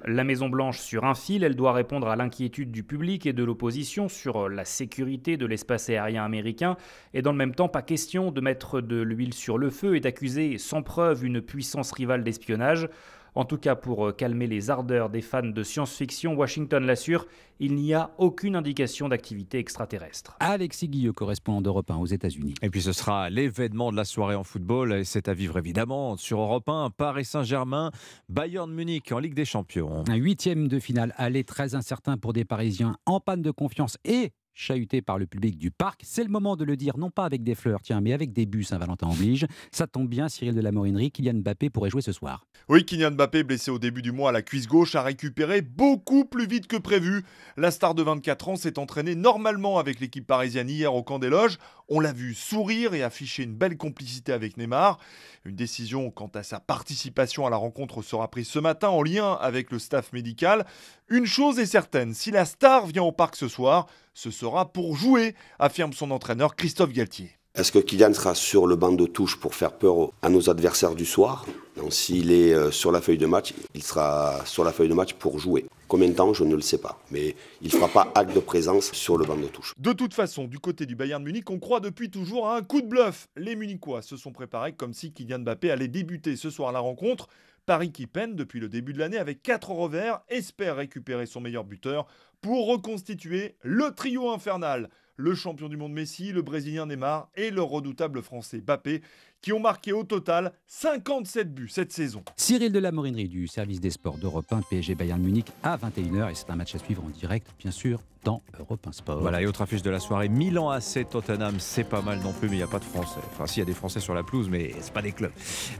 La 0.06 0.24
Maison-Blanche 0.24 0.80
sur 0.80 1.04
un 1.04 1.14
fil, 1.14 1.44
elle 1.44 1.54
doit 1.54 1.72
répondre 1.72 2.08
à 2.08 2.16
l'inquiétude 2.16 2.70
du 2.70 2.82
public 2.82 3.26
et 3.26 3.32
de 3.32 3.44
l'opposition 3.44 4.08
sur 4.08 4.48
la 4.48 4.64
sécurité 4.64 5.36
de 5.36 5.44
l'espace 5.44 5.90
aérien 5.90 6.24
américain, 6.24 6.76
et 7.12 7.20
dans 7.20 7.32
le 7.32 7.38
même 7.38 7.54
temps, 7.54 7.68
pas 7.68 7.82
question 7.82 8.30
de 8.30 8.40
mettre 8.40 8.80
de 8.80 9.00
l'huile 9.02 9.34
sur 9.34 9.58
le 9.58 9.70
feu 9.70 9.96
et 9.96 10.00
d'accuser 10.00 10.56
sans 10.58 10.82
preuve 10.82 11.24
une 11.24 11.42
puissance 11.42 11.92
rivale 11.92 12.24
d'espionnage. 12.24 12.88
En 13.34 13.44
tout 13.44 13.58
cas, 13.58 13.74
pour 13.74 14.06
euh, 14.06 14.12
calmer 14.12 14.46
les 14.46 14.70
ardeurs 14.70 15.10
des 15.10 15.20
fans 15.20 15.42
de 15.42 15.62
science-fiction, 15.62 16.34
Washington 16.34 16.84
l'assure, 16.86 17.26
il 17.58 17.74
n'y 17.74 17.92
a 17.92 18.12
aucune 18.18 18.54
indication 18.54 19.08
d'activité 19.08 19.58
extraterrestre. 19.58 20.36
Alexis 20.40 20.88
Guilleux, 20.88 21.12
correspondant 21.12 21.60
d'Europe 21.60 21.90
1 21.90 21.96
aux 21.96 22.06
États-Unis. 22.06 22.54
Et 22.62 22.70
puis 22.70 22.82
ce 22.82 22.92
sera 22.92 23.30
l'événement 23.30 23.90
de 23.90 23.96
la 23.96 24.04
soirée 24.04 24.36
en 24.36 24.44
football, 24.44 24.92
et 24.92 25.04
c'est 25.04 25.28
à 25.28 25.34
vivre 25.34 25.58
évidemment 25.58 26.16
sur 26.16 26.40
Europe 26.40 26.68
1, 26.68 26.90
Paris 26.90 27.24
Saint-Germain, 27.24 27.90
Bayern 28.28 28.72
Munich 28.72 29.10
en 29.10 29.18
Ligue 29.18 29.34
des 29.34 29.44
Champions. 29.44 30.04
Un 30.08 30.16
huitième 30.16 30.68
de 30.68 30.78
finale 30.78 31.12
aller 31.16 31.42
très 31.42 31.74
incertain 31.74 32.16
pour 32.16 32.32
des 32.32 32.44
Parisiens 32.44 32.96
en 33.06 33.18
panne 33.18 33.42
de 33.42 33.50
confiance 33.50 33.98
et 34.04 34.32
chahuté 34.54 35.02
par 35.02 35.18
le 35.18 35.26
public 35.26 35.58
du 35.58 35.70
parc. 35.70 36.00
C'est 36.04 36.24
le 36.24 36.30
moment 36.30 36.56
de 36.56 36.64
le 36.64 36.76
dire, 36.76 36.96
non 36.96 37.10
pas 37.10 37.24
avec 37.24 37.42
des 37.42 37.54
fleurs, 37.54 37.82
tiens, 37.82 38.00
mais 38.00 38.12
avec 38.12 38.32
des 38.32 38.46
bus, 38.46 38.68
Saint-Valentin 38.68 39.10
oblige. 39.10 39.46
Ça 39.72 39.86
tombe 39.86 40.08
bien, 40.08 40.28
Cyril 40.28 40.54
de 40.54 40.60
la 40.60 40.72
Morinerie, 40.72 41.10
Kylian 41.10 41.40
Mbappé 41.40 41.70
pourrait 41.70 41.90
jouer 41.90 42.02
ce 42.02 42.12
soir. 42.12 42.46
Oui, 42.68 42.84
Kylian 42.84 43.10
Mbappé, 43.12 43.42
blessé 43.42 43.70
au 43.70 43.78
début 43.78 44.00
du 44.00 44.12
mois 44.12 44.30
à 44.30 44.32
la 44.32 44.42
cuisse 44.42 44.68
gauche, 44.68 44.94
a 44.94 45.02
récupéré 45.02 45.60
beaucoup 45.60 46.24
plus 46.24 46.46
vite 46.46 46.66
que 46.66 46.76
prévu. 46.76 47.24
La 47.56 47.70
star 47.70 47.94
de 47.94 48.02
24 48.02 48.48
ans 48.48 48.56
s'est 48.56 48.78
entraînée 48.78 49.14
normalement 49.14 49.78
avec 49.78 50.00
l'équipe 50.00 50.26
parisienne 50.26 50.70
hier 50.70 50.94
au 50.94 51.02
camp 51.02 51.18
des 51.18 51.28
loges. 51.28 51.58
On 51.88 52.00
l'a 52.00 52.12
vu 52.12 52.34
sourire 52.34 52.94
et 52.94 53.02
afficher 53.02 53.42
une 53.42 53.54
belle 53.54 53.76
complicité 53.76 54.32
avec 54.32 54.56
Neymar. 54.56 54.98
Une 55.44 55.54
décision 55.54 56.10
quant 56.10 56.30
à 56.34 56.42
sa 56.42 56.58
participation 56.58 57.46
à 57.46 57.50
la 57.50 57.56
rencontre 57.56 58.00
sera 58.00 58.30
prise 58.30 58.48
ce 58.48 58.58
matin 58.58 58.88
en 58.88 59.02
lien 59.02 59.32
avec 59.34 59.70
le 59.70 59.78
staff 59.78 60.12
médical. 60.12 60.64
Une 61.08 61.26
chose 61.26 61.58
est 61.58 61.66
certaine, 61.66 62.14
si 62.14 62.30
la 62.30 62.46
star 62.46 62.86
vient 62.86 63.02
au 63.02 63.12
parc 63.12 63.36
ce 63.36 63.48
soir, 63.48 63.86
ce 64.14 64.30
sera 64.30 64.72
pour 64.72 64.96
jouer, 64.96 65.34
affirme 65.58 65.92
son 65.92 66.10
entraîneur 66.10 66.56
Christophe 66.56 66.92
Galtier. 66.92 67.36
Est-ce 67.56 67.70
que 67.70 67.78
Kylian 67.78 68.12
sera 68.12 68.34
sur 68.34 68.66
le 68.66 68.74
banc 68.74 68.90
de 68.90 69.06
touche 69.06 69.38
pour 69.38 69.54
faire 69.54 69.70
peur 69.70 70.10
à 70.22 70.28
nos 70.28 70.50
adversaires 70.50 70.96
du 70.96 71.04
soir? 71.04 71.46
S'il 71.88 72.32
est 72.32 72.52
euh, 72.52 72.72
sur 72.72 72.90
la 72.90 73.00
feuille 73.00 73.16
de 73.16 73.26
match, 73.26 73.54
il 73.76 73.82
sera 73.84 74.44
sur 74.44 74.64
la 74.64 74.72
feuille 74.72 74.88
de 74.88 74.94
match 74.94 75.12
pour 75.12 75.38
jouer. 75.38 75.64
Combien 75.86 76.08
de 76.08 76.14
temps, 76.14 76.34
je 76.34 76.42
ne 76.42 76.56
le 76.56 76.62
sais 76.62 76.78
pas. 76.78 76.98
Mais 77.12 77.36
il 77.62 77.66
ne 77.66 77.70
fera 77.70 77.86
pas 77.86 78.10
acte 78.16 78.34
de 78.34 78.40
présence 78.40 78.90
sur 78.90 79.16
le 79.16 79.24
banc 79.24 79.36
de 79.36 79.46
touche. 79.46 79.72
De 79.78 79.92
toute 79.92 80.14
façon, 80.14 80.48
du 80.48 80.58
côté 80.58 80.84
du 80.84 80.96
Bayern 80.96 81.22
de 81.22 81.28
Munich, 81.28 81.48
on 81.48 81.60
croit 81.60 81.78
depuis 81.78 82.10
toujours 82.10 82.48
à 82.48 82.56
un 82.56 82.62
coup 82.62 82.82
de 82.82 82.88
bluff. 82.88 83.28
Les 83.36 83.54
Munichois 83.54 84.02
se 84.02 84.16
sont 84.16 84.32
préparés 84.32 84.72
comme 84.72 84.92
si 84.92 85.12
Kylian 85.12 85.38
Mbappé 85.38 85.70
allait 85.70 85.86
débuter 85.86 86.34
ce 86.34 86.50
soir 86.50 86.72
la 86.72 86.80
rencontre. 86.80 87.28
Paris 87.66 87.92
qui 87.92 88.08
peine 88.08 88.34
depuis 88.34 88.58
le 88.58 88.68
début 88.68 88.94
de 88.94 88.98
l'année 88.98 89.16
avec 89.16 89.44
4 89.44 89.70
revers 89.70 90.22
espère 90.28 90.74
récupérer 90.74 91.26
son 91.26 91.40
meilleur 91.40 91.62
buteur 91.62 92.08
pour 92.40 92.66
reconstituer 92.66 93.54
le 93.62 93.94
trio 93.94 94.30
infernal. 94.30 94.90
Le 95.16 95.36
champion 95.36 95.68
du 95.68 95.76
monde 95.76 95.92
Messi, 95.92 96.32
le 96.32 96.42
Brésilien 96.42 96.86
Neymar 96.86 97.28
et 97.36 97.50
le 97.50 97.62
redoutable 97.62 98.20
Français 98.20 98.60
Mbappé 98.60 99.00
qui 99.44 99.52
ont 99.52 99.60
marqué 99.60 99.92
au 99.92 100.04
total 100.04 100.52
57 100.68 101.52
buts 101.52 101.68
cette 101.68 101.92
saison. 101.92 102.24
Cyril 102.34 102.72
de 102.72 102.78
la 102.78 102.92
Morinerie 102.92 103.28
du 103.28 103.46
service 103.46 103.78
des 103.78 103.90
sports 103.90 104.16
d'Europe 104.16 104.50
1, 104.50 104.62
PSG 104.62 104.94
Bayern 104.94 105.20
Munich 105.20 105.48
à 105.62 105.76
21h 105.76 106.30
et 106.30 106.34
c'est 106.34 106.48
un 106.48 106.56
match 106.56 106.74
à 106.74 106.78
suivre 106.78 107.04
en 107.04 107.10
direct 107.10 107.46
bien 107.58 107.70
sûr 107.70 108.00
dans 108.24 108.42
Europe 108.58 108.86
1 108.86 108.92
Sport. 108.92 109.20
Voilà, 109.20 109.42
et 109.42 109.46
autre 109.46 109.62
affiche 109.62 109.82
de 109.82 109.90
la 109.90 110.00
soirée, 110.00 110.28
Milan 110.28 110.70
AC 110.70 111.08
Tottenham, 111.08 111.56
c'est 111.58 111.84
pas 111.84 112.00
mal 112.00 112.20
non 112.20 112.32
plus, 112.32 112.48
mais 112.48 112.54
il 112.54 112.58
n'y 112.58 112.64
a 112.64 112.68
pas 112.68 112.78
de 112.78 112.84
Français. 112.84 113.20
Enfin, 113.32 113.46
si, 113.46 113.56
il 113.56 113.58
y 113.60 113.62
a 113.62 113.66
des 113.66 113.74
Français 113.74 114.00
sur 114.00 114.14
la 114.14 114.22
pelouse, 114.22 114.48
mais 114.50 114.72
c'est 114.80 114.92
pas 114.92 115.02
des 115.02 115.12
clubs. 115.12 115.32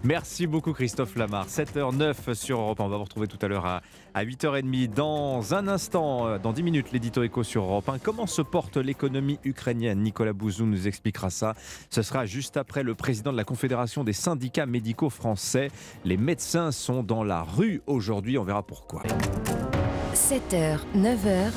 Merci 0.04 0.46
beaucoup 0.46 0.72
Christophe 0.72 1.16
Lamar. 1.16 1.46
7h09 1.48 2.34
sur 2.34 2.60
Europe 2.60 2.80
1. 2.80 2.84
On 2.84 2.88
va 2.88 2.96
vous 2.98 3.04
retrouver 3.04 3.26
tout 3.26 3.38
à 3.40 3.48
l'heure 3.48 3.66
à, 3.66 3.82
à 4.12 4.24
8h30. 4.24 4.92
Dans 4.92 5.54
un 5.54 5.68
instant, 5.68 6.26
euh, 6.26 6.38
dans 6.38 6.52
10 6.52 6.62
minutes, 6.62 6.92
l'édito 6.92 7.22
éco 7.22 7.42
sur 7.42 7.64
Europe 7.64 7.88
1. 7.88 7.98
Comment 7.98 8.26
se 8.26 8.42
porte 8.42 8.76
l'économie 8.76 9.38
ukrainienne? 9.44 10.02
Nicolas 10.02 10.32
Bouzou 10.32 10.66
nous 10.66 10.86
expliquera 10.86 11.30
ça. 11.30 11.54
Ce 11.90 12.02
sera 12.02 12.26
juste 12.26 12.56
après 12.56 12.82
le 12.82 12.94
président 12.94 13.32
de 13.32 13.36
la 13.38 13.44
Confédération 13.54 14.02
des 14.02 14.12
syndicats 14.12 14.66
médicaux 14.66 15.10
français. 15.10 15.70
Les 16.04 16.16
médecins 16.16 16.72
sont 16.72 17.04
dans 17.04 17.22
la 17.22 17.44
rue 17.44 17.82
aujourd'hui. 17.86 18.36
On 18.36 18.42
verra 18.42 18.64
pourquoi. 18.64 19.04
7h, 20.34 20.80
9h. 20.96 21.52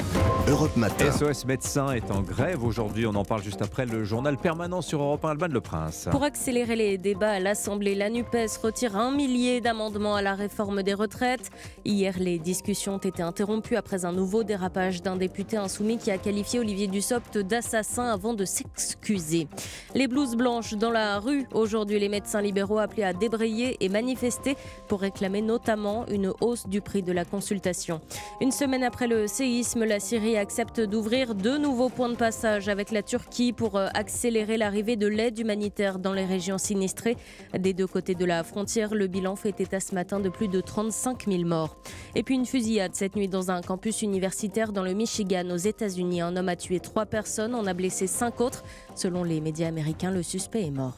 Europe 0.48 0.78
Matin. 0.78 1.12
SOS 1.12 1.46
Médecins 1.46 1.94
est 1.94 2.12
en 2.12 2.22
grève 2.22 2.64
aujourd'hui. 2.64 3.08
On 3.08 3.16
en 3.16 3.26
parle 3.26 3.42
juste 3.42 3.64
après 3.64 3.88
le 3.88 4.04
journal 4.04 4.38
permanent 4.38 4.84
sur 4.84 5.02
Europe 5.02 5.26
1, 5.26 5.30
Alban 5.30 5.48
Le 5.48 5.62
Prince. 5.62 6.08
Pour 6.12 6.22
accélérer 6.24 6.76
les 6.76 7.00
débats 7.00 7.32
à 7.32 7.40
l'Assemblée, 7.40 7.96
la 7.96 8.12
NUPES 8.12 8.62
retire 8.62 8.96
un 8.96 9.12
millier 9.12 9.62
d'amendements 9.62 10.14
à 10.14 10.22
la 10.22 10.36
réforme 10.36 10.84
des 10.84 10.94
retraites. 10.94 11.50
Hier, 11.86 12.14
les 12.20 12.38
discussions 12.38 12.96
ont 12.96 13.00
été 13.00 13.24
interrompues 13.24 13.78
après 13.78 14.06
un 14.06 14.12
nouveau 14.12 14.44
dérapage 14.44 15.02
d'un 15.02 15.16
député 15.16 15.58
insoumis 15.58 15.98
qui 15.98 16.12
a 16.12 16.20
qualifié 16.20 16.60
Olivier 16.60 16.86
Dussopt 16.86 17.40
d'assassin 17.40 18.06
avant 18.06 18.36
de 18.36 18.46
s'excuser. 18.46 19.48
Les 19.96 20.08
blouses 20.08 20.36
blanches 20.36 20.76
dans 20.76 20.92
la 20.92 21.18
rue. 21.18 21.48
Aujourd'hui, 21.52 22.00
les 22.00 22.10
médecins 22.10 22.44
libéraux 22.44 22.78
appelés 22.78 23.04
à 23.04 23.14
débrayer 23.14 23.76
et 23.84 23.90
manifester 23.90 24.56
pour 24.88 25.02
réclamer 25.02 25.42
notamment 25.42 26.06
une 26.10 26.32
hausse 26.42 26.68
du 26.68 26.82
prix 26.82 27.02
de 27.02 27.12
la 27.12 27.26
consultation. 27.26 28.02
Une 28.40 28.52
semaine 28.52 28.67
après 28.74 29.08
le 29.08 29.28
séisme, 29.28 29.86
la 29.86 30.00
Syrie 30.00 30.38
accepte 30.38 30.82
d'ouvrir 30.82 31.36
deux 31.36 31.58
nouveaux 31.58 31.90
points 31.90 32.10
de 32.10 32.16
passage 32.16 32.68
avec 32.68 32.92
la 32.92 33.02
Turquie 33.02 33.54
pour 33.54 33.78
euh, 33.78 33.88
accélérer 33.94 34.58
l'arrivée 34.58 34.96
de 34.96 35.08
l'aide 35.08 35.40
humanitaire 35.40 36.00
dans 36.00 36.14
les 36.14 36.26
régions 36.26 36.58
sinistrées. 36.58 37.16
Des 37.58 37.74
deux 37.74 37.88
côtés 37.88 38.14
de 38.14 38.26
la 38.26 38.44
frontière, 38.44 38.94
le 38.94 39.08
bilan 39.08 39.36
fait 39.36 39.60
état 39.62 39.80
ce 39.80 39.96
matin 39.96 40.20
de 40.20 40.30
plus 40.30 40.50
de 40.50 40.60
35 40.60 41.28
000 41.28 41.44
morts. 41.44 41.78
Et 42.16 42.24
puis 42.24 42.36
une 42.36 42.46
fusillade 42.46 42.94
cette 42.94 43.16
nuit 43.16 43.30
dans 43.30 43.52
un 43.52 43.62
campus 43.62 44.02
universitaire 44.02 44.74
dans 44.74 44.84
le 44.84 44.94
Michigan 44.94 45.50
aux 45.50 45.58
États-Unis. 45.58 46.22
Un 46.22 46.36
homme 46.36 46.50
a 46.50 46.56
tué 46.56 46.80
trois 46.80 47.06
personnes, 47.06 47.56
en 47.56 47.66
a 47.66 47.74
blessé 47.74 48.06
cinq 48.06 48.42
autres. 48.42 48.64
Selon 48.96 49.24
les 49.24 49.40
médias 49.40 49.68
américains, 49.68 50.12
le 50.12 50.24
suspect 50.24 50.64
est 50.64 50.72
mort. 50.72 50.98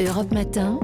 Europe 0.00 0.32
Matin. 0.32 0.80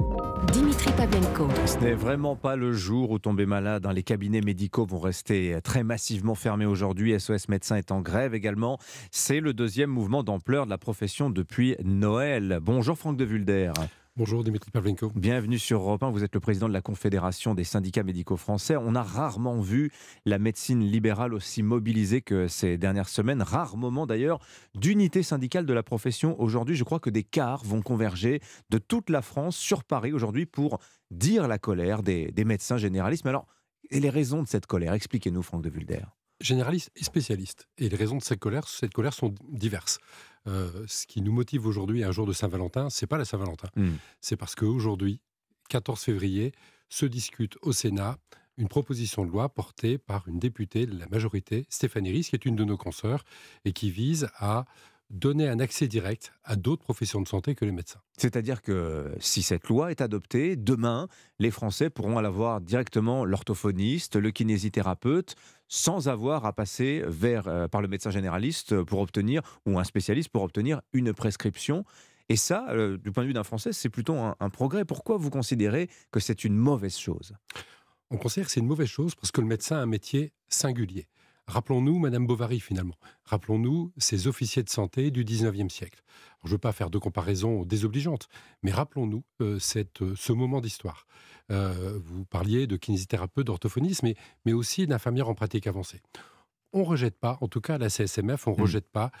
Dimitri 0.53 0.91
Pavlenko. 0.93 1.47
Ce 1.65 1.77
n'est 1.79 1.93
vraiment 1.93 2.35
pas 2.35 2.55
le 2.55 2.71
jour 2.71 3.11
où 3.11 3.19
tomber 3.19 3.45
malade. 3.45 3.85
Hein. 3.85 3.93
Les 3.93 4.03
cabinets 4.03 4.41
médicaux 4.41 4.85
vont 4.85 4.99
rester 4.99 5.59
très 5.63 5.83
massivement 5.83 6.35
fermés 6.35 6.65
aujourd'hui. 6.65 7.19
SOS 7.19 7.49
Médecins 7.49 7.75
est 7.75 7.91
en 7.91 8.01
grève 8.01 8.35
également. 8.35 8.77
C'est 9.11 9.39
le 9.39 9.53
deuxième 9.53 9.89
mouvement 9.89 10.23
d'ampleur 10.23 10.65
de 10.65 10.69
la 10.69 10.77
profession 10.77 11.29
depuis 11.29 11.75
Noël. 11.83 12.59
Bonjour 12.61 12.97
Franck 12.97 13.17
de 13.17 13.25
Vulder. 13.25 13.71
Bonjour 14.15 14.43
Dimitri 14.43 14.69
Pavlenko. 14.71 15.11
Bienvenue 15.15 15.59
sur 15.59 15.79
Europe 15.79 16.03
1. 16.03 16.09
Vous 16.09 16.25
êtes 16.25 16.33
le 16.33 16.41
président 16.41 16.67
de 16.67 16.73
la 16.73 16.81
Confédération 16.81 17.53
des 17.55 17.63
syndicats 17.63 18.03
médicaux 18.03 18.35
français. 18.35 18.75
On 18.75 18.93
a 18.93 19.01
rarement 19.01 19.61
vu 19.61 19.91
la 20.25 20.39
médecine 20.39 20.83
libérale 20.83 21.33
aussi 21.33 21.63
mobilisée 21.63 22.21
que 22.21 22.49
ces 22.49 22.77
dernières 22.77 23.07
semaines. 23.07 23.41
Rare 23.41 23.77
moment 23.77 24.05
d'ailleurs 24.05 24.39
d'unité 24.75 25.23
syndicale 25.23 25.65
de 25.65 25.73
la 25.73 25.83
profession. 25.83 26.39
Aujourd'hui, 26.41 26.75
je 26.75 26.83
crois 26.83 26.99
que 26.99 27.09
des 27.09 27.23
cars 27.23 27.63
vont 27.63 27.81
converger 27.81 28.41
de 28.69 28.77
toute 28.77 29.09
la 29.09 29.21
France 29.21 29.55
sur 29.55 29.85
Paris 29.85 30.11
aujourd'hui 30.11 30.45
pour 30.45 30.79
dire 31.11 31.47
la 31.47 31.57
colère 31.57 32.03
des, 32.03 32.33
médecins 32.45 32.77
généralistes. 32.77 33.23
Mais 33.23 33.29
alors, 33.29 33.47
et 33.89 34.01
les 34.01 34.09
raisons 34.09 34.43
de 34.43 34.47
cette 34.47 34.65
colère? 34.65 34.93
Expliquez-nous, 34.93 35.43
Franck 35.43 35.61
de 35.61 35.69
Vulder 35.69 36.01
généralistes 36.41 36.91
et 36.95 37.03
spécialistes. 37.03 37.67
Et 37.77 37.89
les 37.89 37.97
raisons 37.97 38.17
de 38.17 38.23
cette 38.23 38.39
colère, 38.39 38.67
cette 38.67 38.93
colère 38.93 39.13
sont 39.13 39.33
diverses. 39.49 39.99
Euh, 40.49 40.69
ce 40.87 41.05
qui 41.05 41.21
nous 41.21 41.31
motive 41.31 41.65
aujourd'hui, 41.65 42.03
un 42.03 42.11
jour 42.11 42.25
de 42.25 42.33
Saint-Valentin, 42.33 42.89
c'est 42.89 43.07
pas 43.07 43.17
la 43.17 43.25
Saint-Valentin. 43.25 43.69
Hmm. 43.75 43.93
C'est 44.19 44.35
parce 44.35 44.55
qu'aujourd'hui, 44.55 45.21
14 45.69 46.01
février, 46.01 46.51
se 46.89 47.05
discute 47.05 47.57
au 47.61 47.71
Sénat 47.71 48.17
une 48.57 48.67
proposition 48.67 49.25
de 49.25 49.31
loi 49.31 49.47
portée 49.49 49.97
par 49.97 50.27
une 50.27 50.39
députée 50.39 50.85
de 50.85 50.97
la 50.97 51.07
majorité, 51.07 51.65
Stéphanie 51.69 52.11
Ries, 52.11 52.23
qui 52.23 52.35
est 52.35 52.45
une 52.45 52.55
de 52.55 52.65
nos 52.65 52.77
consoeurs, 52.77 53.23
et 53.63 53.71
qui 53.71 53.89
vise 53.91 54.27
à 54.37 54.65
donner 55.09 55.47
un 55.47 55.59
accès 55.59 55.87
direct 55.87 56.33
à 56.43 56.55
d'autres 56.55 56.83
professions 56.83 57.21
de 57.21 57.27
santé 57.27 57.55
que 57.55 57.65
les 57.65 57.71
médecins. 57.71 58.01
C'est-à-dire 58.17 58.61
que 58.61 59.15
si 59.19 59.41
cette 59.41 59.67
loi 59.67 59.91
est 59.91 60.01
adoptée, 60.01 60.55
demain, 60.55 61.07
les 61.39 61.51
Français 61.51 61.89
pourront 61.89 62.17
aller 62.17 62.29
voir 62.29 62.61
directement 62.61 63.25
l'orthophoniste, 63.25 64.17
le 64.17 64.29
kinésithérapeute, 64.31 65.35
sans 65.69 66.09
avoir 66.09 66.45
à 66.45 66.51
passer 66.51 67.03
vers, 67.07 67.47
euh, 67.47 67.67
par 67.67 67.81
le 67.81 67.87
médecin 67.87 68.09
généraliste 68.09 68.83
pour 68.83 68.99
obtenir, 68.99 69.41
ou 69.65 69.79
un 69.79 69.83
spécialiste 69.85 70.29
pour 70.29 70.43
obtenir 70.43 70.81
une 70.91 71.13
prescription. 71.13 71.85
Et 72.27 72.35
ça, 72.35 72.67
euh, 72.71 72.97
du 72.97 73.11
point 73.11 73.23
de 73.23 73.27
vue 73.27 73.33
d'un 73.33 73.43
Français, 73.43 73.71
c'est 73.71 73.89
plutôt 73.89 74.15
un, 74.15 74.49
progrès. 74.49 74.83
Pourquoi 74.83 75.17
vous 75.17 75.29
considérez 75.29 75.89
que 76.11 76.19
c'est 76.19 76.43
une 76.43 76.55
mauvaise 76.55 76.97
chose? 76.97 77.33
On 78.11 78.17
considère 78.17 78.47
que 78.47 78.51
c'est 78.51 78.59
une 78.59 78.67
mauvaise 78.67 78.87
chose 78.87 79.15
parce 79.15 79.31
que 79.31 79.41
le 79.41 79.47
médecin 79.47 79.77
a 79.77 79.79
un 79.79 79.85
métier 79.85 80.33
singulier. 80.47 81.07
Rappelons-nous 81.49 81.97
Madame 81.97 82.27
Bovary 82.27 82.59
finalement. 82.59 82.93
Rappelons-nous 83.25 83.91
ces 83.97 84.27
officiers 84.27 84.61
de 84.61 84.69
santé 84.69 85.09
du 85.09 85.25
19e 85.25 85.69
siècle. 85.69 85.99
je 86.43 86.49
ne 86.49 86.51
veux 86.51 86.57
pas 86.59 86.71
faire 86.71 86.91
de 86.91 86.99
comparaison 86.99 87.65
désobligeante, 87.65 88.29
mais 88.61 88.71
rappelons-nous 88.71 89.23
euh, 89.41 89.57
euh, 89.75 90.13
ce 90.15 90.31
moment 90.31 90.61
d'histoire. 90.61 91.07
Euh, 91.51 91.99
vous 92.03 92.23
parliez 92.25 92.67
de 92.67 92.77
kinésithérapeute, 92.77 93.47
d'orthophoniste, 93.47 94.03
mais, 94.03 94.13
mais 94.45 94.53
aussi 94.53 94.85
d'infirmière 94.85 95.27
en 95.27 95.33
pratique 95.33 95.65
avancée. 95.65 96.03
On 96.71 96.81
ne 96.81 96.85
rejette 96.85 97.17
pas, 97.17 97.39
en 97.41 97.47
tout 97.47 97.61
cas 97.61 97.75
à 97.75 97.77
la 97.79 97.89
CSMF, 97.89 98.45
on 98.47 98.51
ne 98.51 98.55
mmh. 98.55 98.61
rejette 98.61 98.91
pas 98.91 99.11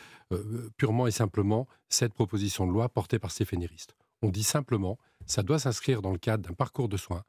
purement 0.77 1.07
et 1.07 1.11
simplement 1.11 1.67
cette 1.87 2.13
proposition 2.13 2.67
de 2.67 2.71
loi 2.71 2.89
portée 2.89 3.17
par 3.17 3.31
Stéphanie 3.31 3.65
Rist. 3.65 3.95
On 4.21 4.29
dit 4.29 4.43
simplement, 4.43 4.99
ça 5.25 5.41
doit 5.41 5.57
s'inscrire 5.57 6.03
dans 6.03 6.11
le 6.11 6.19
cadre 6.19 6.47
d'un 6.47 6.53
parcours 6.53 6.89
de 6.89 6.97
soins. 6.97 7.23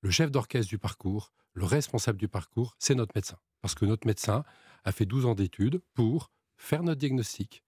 Le 0.00 0.10
chef 0.10 0.30
d'orchestre 0.30 0.68
du 0.68 0.78
parcours, 0.78 1.32
le 1.54 1.64
responsable 1.64 2.18
du 2.18 2.28
parcours, 2.28 2.76
c'est 2.78 2.94
notre 2.94 3.12
médecin. 3.16 3.38
Parce 3.62 3.74
que 3.74 3.84
notre 3.84 4.06
médecin 4.06 4.44
a 4.84 4.92
fait 4.92 5.06
12 5.06 5.26
ans 5.26 5.34
d'études 5.34 5.80
pour 5.94 6.30
faire 6.56 6.84
notre 6.84 7.00
diagnostic 7.00 7.64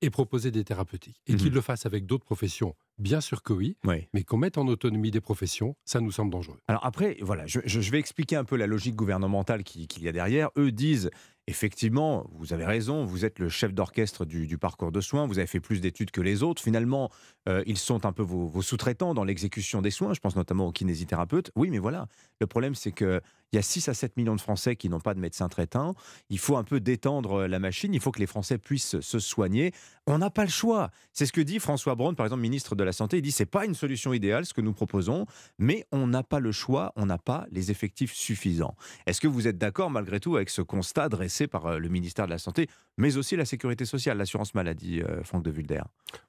et 0.00 0.10
proposer 0.10 0.50
des 0.50 0.64
thérapeutiques. 0.64 1.22
Et 1.26 1.36
qu'il 1.36 1.50
mmh 1.50 1.54
le 1.54 1.60
fasse 1.60 1.86
avec 1.86 2.06
d'autres 2.06 2.24
professions, 2.24 2.74
bien 2.98 3.20
sûr 3.20 3.42
que 3.42 3.52
oui, 3.52 3.76
mais 3.84 4.24
qu'on 4.24 4.36
mette 4.36 4.58
en 4.58 4.66
autonomie 4.66 5.10
des 5.10 5.20
professions, 5.20 5.76
ça 5.84 6.00
nous 6.00 6.10
semble 6.10 6.30
dangereux. 6.30 6.58
Alors 6.68 6.84
après, 6.84 7.16
voilà, 7.20 7.46
je, 7.46 7.60
vais 7.90 7.98
expliquer 7.98 8.36
un 8.36 8.44
peu 8.44 8.56
la 8.56 8.66
logique 8.66 8.96
gouvernementale 8.96 9.62
qu'il 9.62 10.02
y 10.02 10.08
a 10.08 10.12
derrière. 10.12 10.50
Eux 10.58 10.72
disent, 10.72 11.10
effectivement, 11.46 12.26
vous 12.32 12.52
avez 12.52 12.64
raison, 12.64 13.04
vous 13.04 13.24
êtes 13.24 13.38
le 13.38 13.48
chef 13.48 13.74
d'orchestre 13.74 14.24
du, 14.24 14.58
parcours 14.58 14.92
de 14.92 15.00
soins, 15.00 15.26
vous 15.26 15.38
avez 15.38 15.46
fait 15.46 15.60
plus 15.60 15.80
d'études 15.80 16.10
que 16.10 16.20
les 16.20 16.42
autres. 16.42 16.62
Finalement, 16.62 17.10
euh, 17.48 17.62
ils 17.66 17.78
sont 17.78 18.06
un 18.06 18.12
peu 18.12 18.22
vos, 18.22 18.62
sous-traitants 18.62 19.14
dans 19.14 19.24
l'exécution 19.24 19.82
des 19.82 19.90
soins, 19.90 20.14
je 20.14 20.20
pense 20.20 20.36
notamment 20.36 20.66
aux 20.68 20.72
kinésithérapeutes. 20.72 21.50
Oui, 21.54 21.70
mais 21.70 21.78
voilà, 21.78 22.08
le 22.40 22.46
problème 22.46 22.74
c'est 22.74 22.92
que 22.92 23.20
il 23.52 23.56
y 23.56 23.60
a 23.60 23.62
6 23.62 23.88
à 23.88 23.94
7 23.94 24.16
millions 24.16 24.34
de 24.34 24.40
Français 24.40 24.74
qui 24.74 24.88
n'ont 24.88 24.98
pas 24.98 25.14
de 25.14 25.20
médecin 25.20 25.48
traitant. 25.48 25.94
Il 26.28 26.40
faut 26.40 26.56
un 26.56 26.64
peu 26.64 26.80
détendre 26.80 27.46
la 27.46 27.60
machine. 27.60 27.94
Il 27.94 28.00
faut 28.00 28.10
que 28.10 28.18
les 28.18 28.26
Français 28.26 28.58
puissent 28.58 28.98
se 28.98 29.18
soigner. 29.20 29.70
On 30.08 30.18
n'a 30.18 30.28
pas 30.28 30.42
le 30.42 30.50
choix. 30.50 30.90
C'est 31.12 31.24
ce 31.24 31.32
que 31.32 31.40
dit 31.40 31.60
François 31.60 31.94
Braun, 31.94 32.14
par 32.14 32.26
exemple, 32.26 32.42
ministre 32.42 32.74
de 32.74 32.82
la 32.82 32.90
Santé. 32.90 33.18
Il 33.18 33.22
dit 33.22 33.30
c'est 33.30 33.46
pas 33.46 33.64
une 33.64 33.76
solution 33.76 34.12
idéale 34.12 34.44
ce 34.44 34.54
que 34.54 34.60
nous 34.60 34.72
proposons, 34.72 35.26
mais 35.60 35.86
on 35.92 36.08
n'a 36.08 36.24
pas 36.24 36.40
le 36.40 36.50
choix. 36.50 36.92
On 36.96 37.06
n'a 37.06 37.16
pas 37.16 37.46
les 37.52 37.70
effectifs 37.70 38.12
suffisants. 38.12 38.74
Est-ce 39.06 39.20
que 39.20 39.28
vous 39.28 39.46
êtes 39.46 39.56
d'accord 39.56 39.88
malgré 39.88 40.18
tout 40.18 40.34
avec 40.34 40.50
ce 40.50 40.60
constat 40.60 41.08
dressé 41.08 41.33
par 41.42 41.66
euh, 41.66 41.78
le 41.78 41.88
ministère 41.88 42.26
de 42.26 42.30
la 42.30 42.38
Santé, 42.38 42.68
mais 42.96 43.16
aussi 43.16 43.36
la 43.36 43.44
Sécurité 43.44 43.84
sociale, 43.84 44.18
l'assurance 44.18 44.54
maladie, 44.54 45.02
euh, 45.02 45.22
Franck 45.24 45.42
de 45.42 45.50
Vulder 45.50 45.82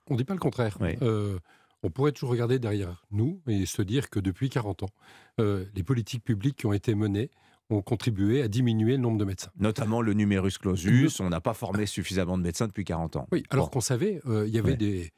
On 0.09 0.13
ne 0.13 0.17
dit 0.17 0.25
pas 0.25 0.33
le 0.33 0.39
contraire. 0.39 0.77
Euh, 1.01 1.39
on 1.83 1.89
pourrait 1.89 2.11
toujours 2.11 2.31
regarder 2.31 2.57
derrière 2.57 3.05
nous 3.11 3.41
et 3.47 3.65
se 3.65 3.81
dire 3.81 4.09
que 4.09 4.19
depuis 4.19 4.49
40 4.49 4.83
ans, 4.83 4.89
les 5.37 5.83
politiques 5.83 6.23
publiques 6.23 6.57
qui 6.57 6.65
ont 6.65 6.73
été 6.73 6.95
menées 6.95 7.29
ont 7.69 7.81
contribué 7.81 8.41
à 8.41 8.47
diminuer 8.47 8.93
le 8.93 9.01
nombre 9.01 9.17
de 9.17 9.25
médecins. 9.25 9.49
Notamment 9.57 10.01
le 10.01 10.13
numerus 10.13 10.57
clausus, 10.57 11.19
on 11.19 11.29
n'a 11.29 11.41
pas 11.41 11.53
formé 11.53 11.85
suffisamment 11.85 12.37
de 12.37 12.43
médecins 12.43 12.67
depuis 12.67 12.83
40 12.83 13.15
ans. 13.15 13.27
Oui, 13.31 13.43
alors 13.49 13.71
qu'on 13.71 13.81
savait, 13.81 14.21
euh, 14.27 14.45
il 14.47 14.53
y 14.53 14.59
avait 14.59 14.75
des, 14.75 15.11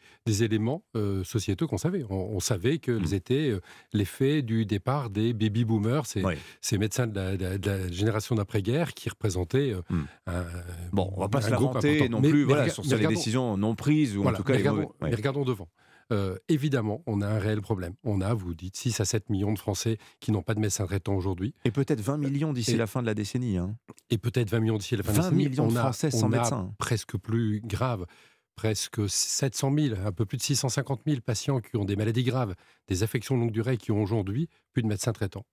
éléments 0.43 0.83
euh, 0.95 1.23
sociétaux 1.23 1.67
qu'on 1.67 1.77
savait. 1.77 2.03
On, 2.09 2.39
savait 2.39 2.77
qu'ils 2.77 3.09
mmh. 3.09 3.13
étaient 3.13 3.53
l'effet 3.93 4.41
du 4.41 4.65
départ 4.65 5.09
des 5.09 5.33
baby-boomers, 5.33 6.05
ces, 6.05 6.77
médecins 6.77 7.07
de 7.07 7.19
la, 7.19 7.91
génération 7.91 8.35
d'après-guerre 8.35 8.93
qui 8.93 9.09
représentaient 9.09 9.73
mmh. 9.89 9.95
un 10.27 10.45
Bon, 10.91 11.09
on 11.13 11.17
ne 11.17 11.21
va 11.21 11.29
pas 11.29 11.41
se 11.41 11.49
lamenter 11.49 12.09
non 12.09 12.21
plus 12.21 12.43
voilà, 12.43 12.69
sur 12.69 12.83
les 12.83 13.07
décisions 13.07 13.57
non 13.57 13.75
prises, 13.75 14.17
ou 14.17 14.25
en 14.25 14.33
tout 14.33 14.43
cas... 14.43 14.57
mais 15.01 15.15
regardons 15.15 15.43
devant. 15.43 15.67
Euh, 16.11 16.37
évidemment, 16.47 17.03
on 17.05 17.21
a 17.21 17.27
un 17.27 17.39
réel 17.39 17.61
problème. 17.61 17.93
On 18.03 18.21
a, 18.21 18.33
vous 18.33 18.53
dites, 18.53 18.77
6 18.77 18.99
à 19.01 19.05
7 19.05 19.29
millions 19.29 19.53
de 19.53 19.59
Français 19.59 19.97
qui 20.19 20.31
n'ont 20.31 20.41
pas 20.41 20.53
de 20.53 20.59
médecin 20.59 20.85
traitant 20.85 21.15
aujourd'hui. 21.15 21.53
Et 21.65 21.71
peut-être 21.71 22.01
20 22.01 22.17
millions 22.17 22.53
d'ici 22.53 22.77
la 22.77 22.87
fin 22.87 23.01
de 23.01 23.07
la 23.07 23.13
décennie. 23.13 23.57
Hein. 23.57 23.75
Et 24.09 24.17
peut-être 24.17 24.49
20 24.49 24.59
millions 24.61 24.77
d'ici 24.77 24.95
la 24.95 25.03
fin 25.03 25.11
de 25.11 25.17
la 25.17 25.23
décennie. 25.23 25.43
20 25.43 25.49
millions 25.49 25.67
de 25.67 25.77
Français 25.77 26.11
sans 26.11 26.29
médecin. 26.29 26.73
presque 26.77 27.17
plus 27.17 27.61
grave 27.61 28.05
presque 28.57 29.07
700 29.07 29.71
000, 29.77 29.95
un 30.03 30.11
peu 30.11 30.25
plus 30.25 30.37
de 30.37 30.41
650 30.41 31.01
000 31.05 31.21
patients 31.21 31.61
qui 31.61 31.77
ont 31.77 31.85
des 31.85 31.95
maladies 31.95 32.23
graves, 32.23 32.55
des 32.87 33.03
affections 33.03 33.35
de 33.35 33.41
longue 33.41 33.51
durée 33.51 33.77
qui 33.77 33.91
ont 33.91 34.01
aujourd'hui 34.01 34.49
plus 34.73 34.81
de 34.81 34.87
médecins 34.87 35.13
traitants. 35.13 35.45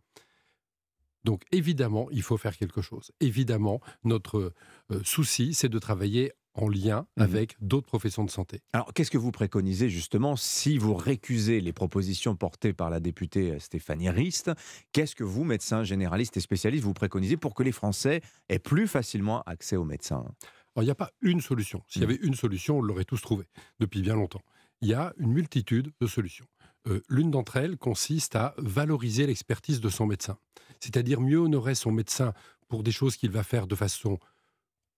Donc 1.23 1.43
évidemment, 1.53 2.09
il 2.11 2.23
faut 2.23 2.37
faire 2.37 2.57
quelque 2.57 2.83
chose. 2.83 3.13
Évidemment, 3.21 3.81
notre 4.05 4.53
euh, 4.91 5.03
souci, 5.05 5.55
c'est 5.55 5.69
de 5.69 5.79
travailler 5.79 6.33
en 6.55 6.69
lien 6.69 7.07
mmh 7.17 7.23
avec 7.23 7.57
d'autres 7.61 7.87
professions 7.87 8.25
de 8.25 8.31
santé. 8.31 8.61
Alors, 8.73 8.93
qu'est-ce 8.93 9.11
que 9.11 9.19
vous 9.19 9.33
préconisez 9.33 9.89
justement 9.89 10.37
si 10.37 10.79
vous 10.79 10.95
récusez 10.95 11.61
les 11.61 11.73
propositions 11.73 12.37
portées 12.37 12.73
par 12.73 12.91
la 12.91 13.01
députée 13.01 13.53
euh, 13.53 13.59
Stéphanie 13.59 14.11
Rist 14.11 14.51
Qu'est-ce 14.93 15.15
que 15.15 15.25
vous, 15.25 15.45
médecins 15.45 15.85
généralistes 15.85 16.37
et 16.37 16.41
spécialistes, 16.41 16.85
vous 16.85 16.95
préconisez 16.95 17.37
pour 17.37 17.55
que 17.55 17.63
les 17.63 17.73
Français 17.73 18.21
aient 18.49 18.59
plus 18.59 18.87
facilement 18.87 19.43
accès 19.43 19.77
aux 19.77 19.85
médecins? 19.85 20.25
Il 20.77 20.83
n'y 20.83 20.91
a 20.91 20.95
pas 20.95 21.11
une 21.23 21.41
solution. 21.41 21.83
S'il 21.89 22.03
y 22.03 22.07
mmh. 22.07 22.11
avait 22.11 22.19
une 22.23 22.35
solution, 22.35 22.79
on 22.79 22.83
l'aurait 22.83 23.05
tous 23.05 23.21
trouvé 23.21 23.45
depuis 23.79 24.03
bien 24.03 24.15
longtemps. 24.15 24.43
Il 24.81 24.89
y 24.89 24.95
a 24.95 25.15
une 25.19 25.33
multitude 25.33 25.93
de 26.01 26.07
solutions. 26.07 26.47
L'une 27.09 27.31
d'entre 27.31 27.57
elles 27.57 27.79
consiste 27.79 28.37
à 28.37 28.55
valoriser 28.59 29.27
l'expertise 29.27 29.81
de 29.81 29.89
son 29.89 30.07
médecin, 30.07 30.37
c'est-à-dire 30.81 31.21
mieux 31.21 31.39
honorer 31.39 31.75
son 31.75 31.91
médecin 31.91 32.35
pour 32.69 32.83
des 32.83 32.93
choses 32.93 33.17
qu'il 33.17 33.31
va 33.31 33.43
faire 33.43 33.67
de 33.67 33.75
façon 33.75 34.19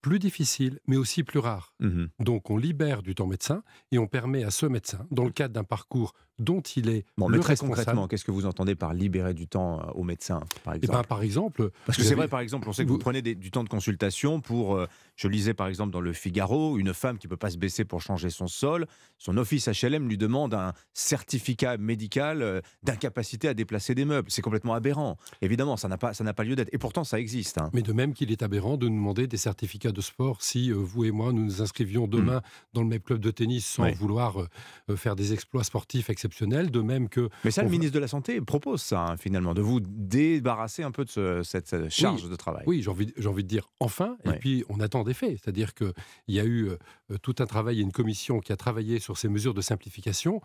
plus 0.07 0.19
difficile, 0.19 0.79
mais 0.87 0.95
aussi 0.95 1.23
plus 1.23 1.39
rare. 1.39 1.73
Mmh 1.81 2.05
Donc 2.19 2.49
on 2.49 2.55
libère 2.55 3.01
du 3.01 3.13
temps 3.13 3.27
médecin 3.27 3.61
et 3.91 3.99
on 3.99 4.07
permet 4.07 4.45
à 4.45 4.51
ce 4.51 4.65
médecin, 4.65 5.05
dans 5.11 5.25
le 5.25 5.31
cadre 5.31 5.53
d'un 5.53 5.65
parcours 5.65 6.13
dont 6.39 6.61
il 6.61 6.89
est 6.89 7.05
bon, 7.17 7.29
mais 7.29 7.39
très 7.39 7.55
concrètement, 7.55 8.07
qu'est-ce 8.07 8.25
que 8.25 8.31
vous 8.31 8.45
entendez 8.45 8.75
par 8.75 8.93
libérer 8.93 9.33
du 9.33 9.47
temps 9.47 9.79
euh, 9.79 9.91
aux 9.93 10.03
médecins, 10.03 10.41
par 10.63 10.75
eh 10.75 10.79
ben, 10.79 10.87
exemple 10.87 11.07
Par 11.07 11.21
exemple, 11.21 11.71
parce 11.85 11.97
que 11.97 12.03
c'est 12.03 12.15
vrai, 12.15 12.27
par 12.27 12.41
exemple, 12.41 12.69
on 12.69 12.73
sait 12.73 12.85
que 12.85 12.89
vous, 12.89 12.97
prenez 12.97 13.21
du 13.21 13.51
temps 13.51 13.63
de 13.63 13.69
consultation 13.69 14.39
pour. 14.41 14.75
Euh, 14.75 14.87
je 15.15 15.27
lisais 15.27 15.55
par 15.55 15.67
exemple 15.67 15.91
dans 15.91 15.99
le 15.99 16.13
Figaro, 16.13 16.77
une 16.77 16.93
femme 16.93 17.17
qui 17.17 17.27
peut 17.27 17.37
pas 17.37 17.49
se 17.49 17.57
baisser 17.57 17.85
pour 17.85 18.01
changer 18.01 18.29
son 18.29 18.47
sol, 18.47 18.85
son 19.17 19.35
office 19.37 19.67
HLM 19.67 20.07
lui 20.07 20.17
demande 20.17 20.53
un 20.53 20.73
certificat 20.93 21.77
médical 21.77 22.43
euh, 22.43 22.61
d'incapacité 22.83 23.47
à 23.47 23.55
déplacer 23.55 23.95
des 23.95 24.05
meubles. 24.05 24.29
C'est 24.29 24.43
complètement 24.43 24.75
aberrant. 24.75 25.17
Évidemment, 25.41 25.75
ça 25.75 25.87
n'a 25.87 25.97
pas, 25.97 26.13
ça 26.13 26.33
pas 26.33 26.43
lieu 26.43 26.55
d'être. 26.55 26.69
Et 26.71 26.77
pourtant, 26.77 27.03
ça 27.03 27.19
existe. 27.19 27.57
Hein. 27.57 27.71
Mais 27.73 27.81
de 27.81 27.93
même 27.93 28.13
qu'il 28.13 28.31
est 28.31 28.43
aberrant 28.43 28.77
de 28.77 28.87
nous 28.87 28.95
demander 28.95 29.25
des 29.25 29.37
certificats 29.37 29.91
de 29.91 30.01
sport 30.01 30.43
si 30.43 30.71
vous 30.71 31.05
et 31.05 31.11
moi 31.11 31.33
nous 31.33 31.43
nous 31.43 31.61
inscrivions 31.63 32.07
demain 32.07 32.37
mmh. 32.37 32.41
dans 32.73 32.81
le 32.81 32.87
même 32.87 33.01
club 33.01 33.19
de 33.19 33.31
tennis 33.31 33.65
sans 33.65 33.91
vouloir 33.93 34.47
faire 34.95 35.15
des 35.15 35.33
exploits 35.33 35.63
sportifs, 35.63 36.09
etc 36.09 36.26
de 36.27 36.81
même 36.81 37.09
que... 37.09 37.29
Mais 37.43 37.51
ça, 37.51 37.63
le 37.63 37.69
ministre 37.69 37.93
de 37.93 37.99
la 37.99 38.07
Santé 38.07 38.39
propose 38.41 38.81
ça, 38.81 39.01
hein, 39.01 39.17
finalement, 39.17 39.53
de 39.53 39.61
vous 39.61 39.79
débarrasser 39.79 40.83
un 40.83 40.91
peu 40.91 41.05
de 41.05 41.41
cette, 41.43 41.89
charge 41.89 42.29
de 42.29 42.35
travail. 42.35 42.63
Oui, 42.67 42.81
j'ai 42.81 42.89
envie, 42.89 43.13
envie 43.25 43.43
de 43.43 43.47
dire 43.47 43.69
enfin, 43.79 44.17
et 44.25 44.33
puis 44.33 44.63
on 44.69 44.79
attend 44.79 45.03
des 45.03 45.13
faits. 45.13 45.39
C'est-à-dire 45.41 45.73
qu'il 45.73 45.93
y 46.27 46.39
a 46.39 46.45
eu 46.45 46.69
euh, 46.69 47.17
tout 47.21 47.35
un 47.39 47.45
travail, 47.45 47.81
une 47.81 47.91
commission 47.91 48.39
qui 48.39 48.51
a 48.51 48.57
travaillé 48.57 48.99
sur 48.99 49.17
ces 49.17 49.29
mesures 49.29 49.53
de 49.53 49.61
simplification. 49.61 50.41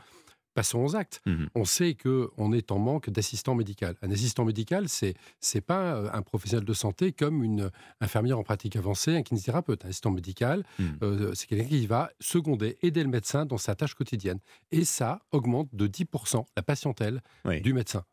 Passons 0.54 0.80
aux 0.80 0.96
actes. 0.96 1.20
Mmh 1.26 1.46
on 1.54 1.64
sait 1.64 1.94
qu'on 1.94 2.52
est 2.52 2.72
en 2.72 2.78
manque 2.78 3.10
d'assistant 3.10 3.54
médical. 3.54 3.96
Un 4.02 4.10
assistant 4.10 4.44
médical, 4.44 4.88
c'est 4.88 5.14
n'est 5.54 5.60
pas 5.60 5.94
euh, 5.94 6.10
un 6.12 6.22
professionnel 6.22 6.64
de 6.64 6.72
santé 6.72 7.12
comme 7.12 7.42
une 7.42 7.70
infirmière 8.00 8.38
en 8.38 8.42
pratique 8.42 8.76
avancée, 8.76 9.16
un 9.16 9.22
kinésithérapeute. 9.22 9.84
Un 9.84 9.88
assistant 9.88 10.10
médical, 10.10 10.64
mmh. 10.78 10.84
euh, 11.02 11.34
c'est 11.34 11.46
quelqu'un 11.46 11.68
qui 11.68 11.86
va 11.86 12.10
seconder, 12.20 12.78
aider 12.82 13.02
le 13.02 13.08
médecin 13.08 13.44
dans 13.46 13.58
sa 13.58 13.74
tâche 13.74 13.94
quotidienne. 13.94 14.38
Et 14.70 14.84
ça 14.84 15.20
augmente 15.30 15.68
de 15.72 15.86
10% 15.86 16.44
la 16.56 16.62
patientèle 16.62 17.22
du 17.62 17.72
médecin. 17.72 18.04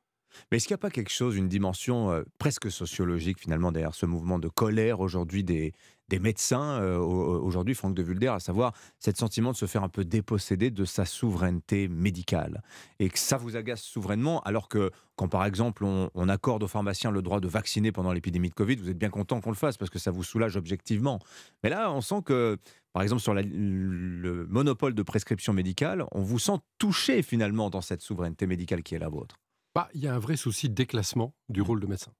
Mais 0.51 0.57
est-ce 0.57 0.67
qu'il 0.67 0.73
n'y 0.73 0.79
a 0.79 0.81
pas 0.81 0.91
quelque 0.91 1.11
chose, 1.11 1.35
une 1.35 1.47
dimension 1.47 2.11
euh, 2.11 2.23
presque 2.37 2.71
sociologique 2.71 3.39
finalement 3.39 3.71
derrière 3.71 3.95
ce 3.95 4.05
mouvement 4.05 4.39
de 4.39 4.47
colère 4.47 4.99
aujourd'hui 4.99 5.43
des, 5.43 5.73
des 6.09 6.19
médecins 6.19 6.81
euh, 6.81 6.97
aujourd'hui, 6.97 7.75
Franck 7.75 7.93
de 7.93 8.03
Vulder, 8.03 8.27
à 8.27 8.39
savoir 8.39 8.73
cet 8.99 9.17
sentiment 9.17 9.51
de 9.51 9.57
se 9.57 9.65
faire 9.65 9.83
un 9.83 9.89
peu 9.89 10.03
déposséder 10.03 10.71
de 10.71 10.85
sa 10.85 11.05
souveraineté 11.05 11.87
médicale. 11.87 12.63
Et 12.99 13.09
que 13.09 13.19
ça 13.19 13.37
vous 13.37 13.55
agace 13.55 13.81
souverainement, 13.81 14.41
alors 14.41 14.67
que 14.67 14.91
quand 15.15 15.27
par 15.27 15.45
exemple 15.45 15.83
on, 15.83 16.29
accorde 16.29 16.63
aux 16.63 16.67
pharmaciens 16.67 17.11
le 17.11 17.21
droit 17.21 17.39
de 17.39 17.47
vacciner 17.47 17.91
pendant 17.91 18.13
l'épidémie 18.13 18.49
de 18.49 18.53
Covid, 18.53 18.75
vous 18.77 18.89
êtes 18.89 18.97
bien 18.97 19.09
content 19.09 19.41
qu'on 19.41 19.49
le 19.49 19.55
fasse 19.55 19.77
parce 19.77 19.91
que 19.91 19.99
ça 19.99 20.11
vous 20.11 20.23
soulage 20.23 20.55
objectivement. 20.55 21.19
Mais 21.63 21.69
là, 21.69 21.91
on 21.91 22.01
sent 22.01 22.21
que, 22.25 22.57
par 22.93 23.03
exemple, 23.03 23.21
sur 23.21 23.33
le 23.33 24.47
monopole 24.47 24.93
de 24.93 25.03
prescription 25.03 25.53
médicale, 25.53 26.05
on 26.11 26.21
vous 26.21 26.39
sent 26.39 26.59
touché 26.77 27.21
finalement 27.21 27.69
dans 27.69 27.81
cette 27.81 28.01
souveraineté 28.01 28.47
médicale 28.47 28.81
qui 28.83 28.95
est 28.95 28.99
la 28.99 29.09
vôtre. 29.09 29.35
Bah, 29.75 29.87
il 29.93 30.01
y 30.01 30.07
a 30.07 30.15
un 30.15 30.19
vrai 30.19 30.35
souci 30.35 30.67
de 30.67 30.73
déclassement 30.73 31.35
du 31.47 31.61
rôle 31.61 31.79
de 31.79 31.85
médecin. 31.85 32.11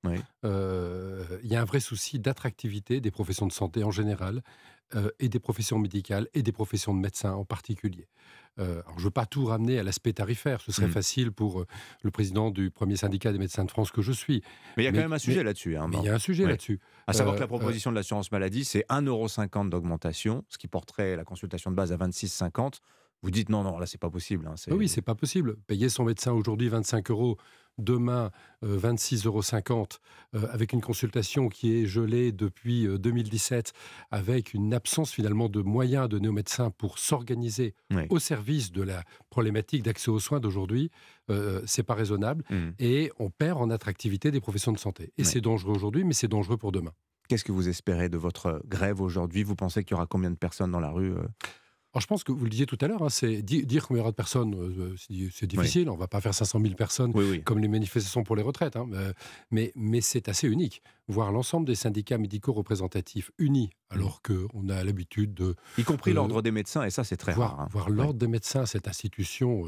Euh, 0.46 1.24
il 1.44 1.52
y 1.52 1.56
a 1.56 1.62
un 1.62 1.66
vrai 1.66 1.80
souci 1.80 2.20
d'attractivité 2.20 3.02
des 3.02 3.12
professions 3.12 3.48
de 3.48 3.52
santé 3.52 3.84
en 3.84 3.90
général 3.90 4.44
euh, 4.96 5.10
et 5.20 5.30
des 5.30 5.40
professions 5.40 5.80
médicales 5.80 6.28
et 6.36 6.44
des 6.44 6.52
professions 6.52 6.94
de 6.94 7.00
médecins 7.00 7.34
en 7.34 7.46
particulier. 7.46 8.08
Euh, 8.60 8.82
alors 8.86 8.94
je 8.96 9.00
ne 9.00 9.06
veux 9.06 9.12
pas 9.12 9.26
tout 9.26 9.46
ramener 9.46 9.80
à 9.80 9.84
l'aspect 9.84 10.14
tarifaire, 10.14 10.62
ce 10.62 10.72
serait 10.72 10.88
mmh. 10.88 10.92
facile 10.92 11.32
pour 11.32 11.66
le 12.04 12.12
président 12.12 12.52
du 12.52 12.70
premier 12.70 12.98
syndicat 12.98 13.32
des 13.32 13.40
médecins 13.40 13.66
de 13.66 13.72
France 13.72 13.92
que 13.92 14.04
je 14.04 14.12
suis. 14.12 14.44
Mais 14.78 14.84
il 14.84 14.86
y 14.86 14.90
a 14.90 14.92
quand 14.92 14.98
même 14.98 15.14
un 15.14 15.18
sujet 15.18 15.44
là-dessus. 15.44 15.76
Hein, 15.76 15.90
il 15.94 16.04
y 16.04 16.10
a 16.10 16.14
un 16.14 16.20
sujet 16.20 16.46
là-dessus. 16.46 16.80
À 17.08 17.14
savoir 17.14 17.36
que 17.36 17.42
la 17.42 17.48
proposition 17.48 17.90
de 17.90 17.96
l'assurance 17.96 18.32
maladie, 18.32 18.64
c'est 18.64 18.86
1,50€ 18.90 19.70
d'augmentation, 19.70 20.46
ce 20.50 20.60
qui 20.60 20.68
porterait 20.68 21.16
la 21.16 21.24
consultation 21.24 21.72
de 21.72 21.76
base 21.76 21.92
à 21.92 21.98
26,50 21.98 22.82
vous 23.22 23.32
dites 23.32 23.50
non, 23.50 23.64
non, 23.64 23.78
là, 23.80 23.86
c'est 23.86 24.00
pas 24.00 24.10
possible. 24.10 24.48
Hein, 24.48 24.56
oui, 24.72 24.88
c'est 24.88 25.02
pas 25.02 25.16
possible. 25.16 25.58
Payer 25.68 25.90
son 25.90 26.06
médecin 26.06 26.32
aujourd'hui 26.32 26.70
25 26.70 27.12
euros, 27.12 27.38
demain 27.78 28.32
26,50 28.64 29.26
euh, 29.26 29.30
euros, 29.30 29.88
euh, 30.36 30.54
avec 30.54 30.72
une 30.74 30.82
consultation 30.82 31.50
qui 31.50 31.76
est 31.76 31.86
gelée 31.86 32.32
depuis 32.32 32.88
2017, 32.88 33.74
euh, 33.76 34.18
avec 34.18 34.54
une 34.54 34.74
absence 34.74 35.12
finalement 35.12 35.50
de 35.50 35.62
moyens 35.62 36.08
de 36.08 36.20
nos 36.20 36.32
médecins 36.32 36.72
pour 36.72 36.98
s'organiser 36.98 37.74
au 38.10 38.20
service 38.20 38.72
de 38.72 38.84
la 38.84 39.04
problématique 39.30 39.84
d'accès 39.84 40.10
aux 40.10 40.20
soins 40.20 40.40
d'aujourd'hui, 40.40 40.92
c'est 41.66 41.84
pas 41.84 41.94
raisonnable. 41.94 42.44
Mmh. 42.50 42.70
Et 42.80 43.12
on 43.20 43.30
perd 43.30 43.62
en 43.62 43.70
attractivité 43.70 44.32
des 44.32 44.40
professions 44.40 44.72
de 44.72 44.80
santé. 44.80 45.14
Et 45.18 45.24
c'est 45.24 45.42
dangereux 45.42 45.76
aujourd'hui, 45.76 46.04
mais 46.04 46.14
c'est 46.14 46.28
dangereux 46.28 46.58
pour 46.58 46.72
demain. 46.72 46.92
Qu'est-ce 47.28 47.44
que 47.44 47.52
vous 47.52 47.70
espérez 47.70 48.10
de 48.10 48.18
votre 48.18 48.62
grève 48.66 49.02
aujourd'hui? 49.02 49.44
Vous 49.44 49.56
pensez 49.56 49.84
qu'il 49.84 49.92
y 49.92 49.96
aura 49.96 50.08
combien 50.08 50.32
de 50.32 50.36
personnes 50.36 50.72
dans 50.72 50.80
la 50.80 50.90
rue 50.90 51.14
alors, 51.92 52.02
je 52.02 52.08
pense 52.08 52.24
que 52.24 52.32
vous 52.32 52.44
le 52.44 52.52
disiez 52.52 52.68
tout 52.68 52.78
à 52.82 52.88
l'heure, 52.88 53.02
hein, 53.02 53.10
c'est 53.10 53.42
dire 53.42 53.88
combien 53.88 54.02
il 54.02 54.02
y 54.02 54.04
aura 54.04 54.12
de 54.12 54.16
personnes, 54.16 54.54
euh, 54.54 54.96
c'est 55.32 55.48
difficile. 55.48 55.90
On 55.90 55.96
ne 55.96 56.00
va 56.00 56.08
pas 56.08 56.22
faire 56.22 56.36
500 56.36 56.60
000 56.62 56.76
personnes 56.76 57.14
comme 57.44 57.58
les 57.58 57.68
manifestations 57.68 58.24
pour 58.24 58.36
les 58.36 58.44
retraites. 58.44 58.76
Hein, 58.76 58.88
euh, 58.94 59.12
mais, 59.50 59.72
mais 59.76 60.00
c'est 60.00 60.30
assez 60.30 60.48
unique. 60.48 60.84
Voir 61.08 61.32
l'ensemble 61.32 61.66
des 61.66 61.74
syndicats 61.74 62.20
médicaux 62.20 62.54
représentatifs 62.54 63.32
unis, 63.40 63.72
alors 63.90 64.22
qu'on 64.22 64.70
a 64.70 64.84
l'habitude 64.84 65.34
de. 65.34 65.56
Y 65.80 65.84
compris 65.84 66.12
euh, 66.12 66.16
l'ordre 66.16 66.44
des 66.44 66.52
médecins, 66.52 66.84
et 66.84 66.92
ça, 66.92 67.04
c'est 67.04 67.18
très 67.18 67.34
voir, 67.34 67.56
rare. 67.56 67.62
Hein. 67.62 67.68
Voir 67.72 67.90
l'ordre 67.90 68.20
des 68.20 68.28
médecins, 68.28 68.68
cette 68.68 68.88
institution 68.88 69.64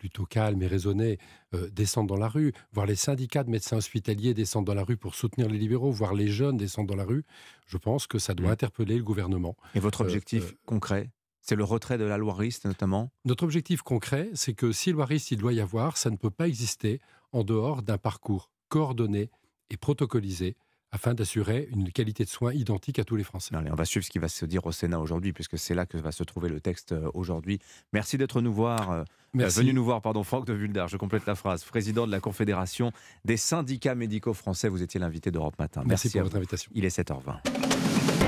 plutôt 0.00 0.24
calme 0.24 0.62
et 0.62 0.66
raisonné 0.66 1.18
euh, 1.54 1.68
descendre 1.70 2.08
dans 2.08 2.16
la 2.16 2.26
rue, 2.26 2.52
voir 2.72 2.86
les 2.86 2.96
syndicats 2.96 3.44
de 3.44 3.50
médecins 3.50 3.76
hospitaliers 3.76 4.32
descendre 4.32 4.64
dans 4.64 4.74
la 4.74 4.82
rue 4.82 4.96
pour 4.96 5.14
soutenir 5.14 5.46
les 5.48 5.58
libéraux, 5.58 5.92
voir 5.92 6.14
les 6.14 6.28
jeunes 6.28 6.56
descendre 6.56 6.88
dans 6.88 6.96
la 6.96 7.04
rue, 7.04 7.24
je 7.66 7.76
pense 7.76 8.06
que 8.06 8.18
ça 8.18 8.32
doit 8.34 8.48
mmh. 8.48 8.52
interpeller 8.52 8.96
le 8.96 9.04
gouvernement. 9.04 9.56
Et 9.74 9.80
votre 9.80 10.00
euh, 10.00 10.04
objectif 10.04 10.52
euh, 10.52 10.58
concret 10.66 11.10
c'est 11.42 11.56
le 11.56 11.64
retrait 11.64 11.96
de 11.96 12.04
la 12.04 12.18
loi 12.18 12.34
RIST 12.34 12.66
notamment? 12.66 13.10
Notre 13.24 13.44
objectif 13.44 13.80
concret, 13.80 14.28
c'est 14.34 14.52
que 14.52 14.72
si 14.72 14.92
loi 14.92 15.06
RIST 15.06 15.32
il 15.32 15.38
doit 15.38 15.54
y 15.54 15.60
avoir, 15.60 15.96
ça 15.96 16.10
ne 16.10 16.16
peut 16.16 16.30
pas 16.30 16.46
exister 16.46 17.00
en 17.32 17.44
dehors 17.44 17.82
d'un 17.82 17.96
parcours 17.98 18.50
coordonné 18.68 19.30
et 19.70 19.76
protocolisé 19.76 20.56
afin 20.92 21.14
d'assurer 21.14 21.68
une 21.72 21.92
qualité 21.92 22.24
de 22.24 22.28
soins 22.28 22.52
identique 22.52 22.98
à 22.98 23.04
tous 23.04 23.16
les 23.16 23.24
Français. 23.24 23.54
on 23.54 23.74
va 23.74 23.84
suivre 23.84 24.04
ce 24.04 24.10
qui 24.10 24.18
va 24.18 24.28
se 24.28 24.44
dire 24.44 24.66
au 24.66 24.72
Sénat 24.72 24.98
aujourd'hui, 24.98 25.32
puisque 25.32 25.58
c'est 25.58 25.74
là 25.74 25.86
que 25.86 25.96
va 25.96 26.12
se 26.12 26.24
trouver 26.24 26.48
le 26.48 26.60
texte 26.60 26.92
euh, 26.92 27.10
aujourd'hui. 27.14 27.60
Merci 27.92 28.18
d'être 28.18 28.40
nous 28.40 28.52
voir. 28.52 28.90
Euh, 28.90 29.04
euh, 29.38 29.46
venu 29.48 29.72
nous 29.72 29.84
voir, 29.84 30.02
pardon, 30.02 30.24
Franck 30.24 30.46
de 30.46 30.52
Vulder, 30.52 30.86
je 30.88 30.96
complète 30.96 31.26
la 31.26 31.36
phrase, 31.36 31.62
président 31.62 32.06
de 32.06 32.10
la 32.10 32.20
Confédération 32.20 32.92
des 33.24 33.36
syndicats 33.36 33.94
médicaux 33.94 34.34
français. 34.34 34.68
Vous 34.68 34.82
étiez 34.82 34.98
l'invité 34.98 35.30
d'Europe 35.30 35.54
Matin. 35.58 35.82
Merci, 35.86 36.10
pour 36.10 36.22
votre 36.22 36.36
invitation. 36.36 36.70
Il 36.74 36.84
est 36.84 36.96
7h20. 36.96 37.36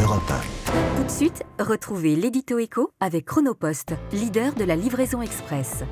Europe 0.01 0.23
1. 0.31 0.97
Tout 0.97 1.05
de 1.05 1.11
suite, 1.11 1.43
retrouvez 1.59 2.17
l'édito 2.17 2.59
écho 2.59 2.93
avec 3.01 3.25
Chronopost, 3.27 3.95
leader 4.13 4.55
de 4.55 4.65
la 4.65 4.77
livraison 4.77 5.23
express. 5.23 5.85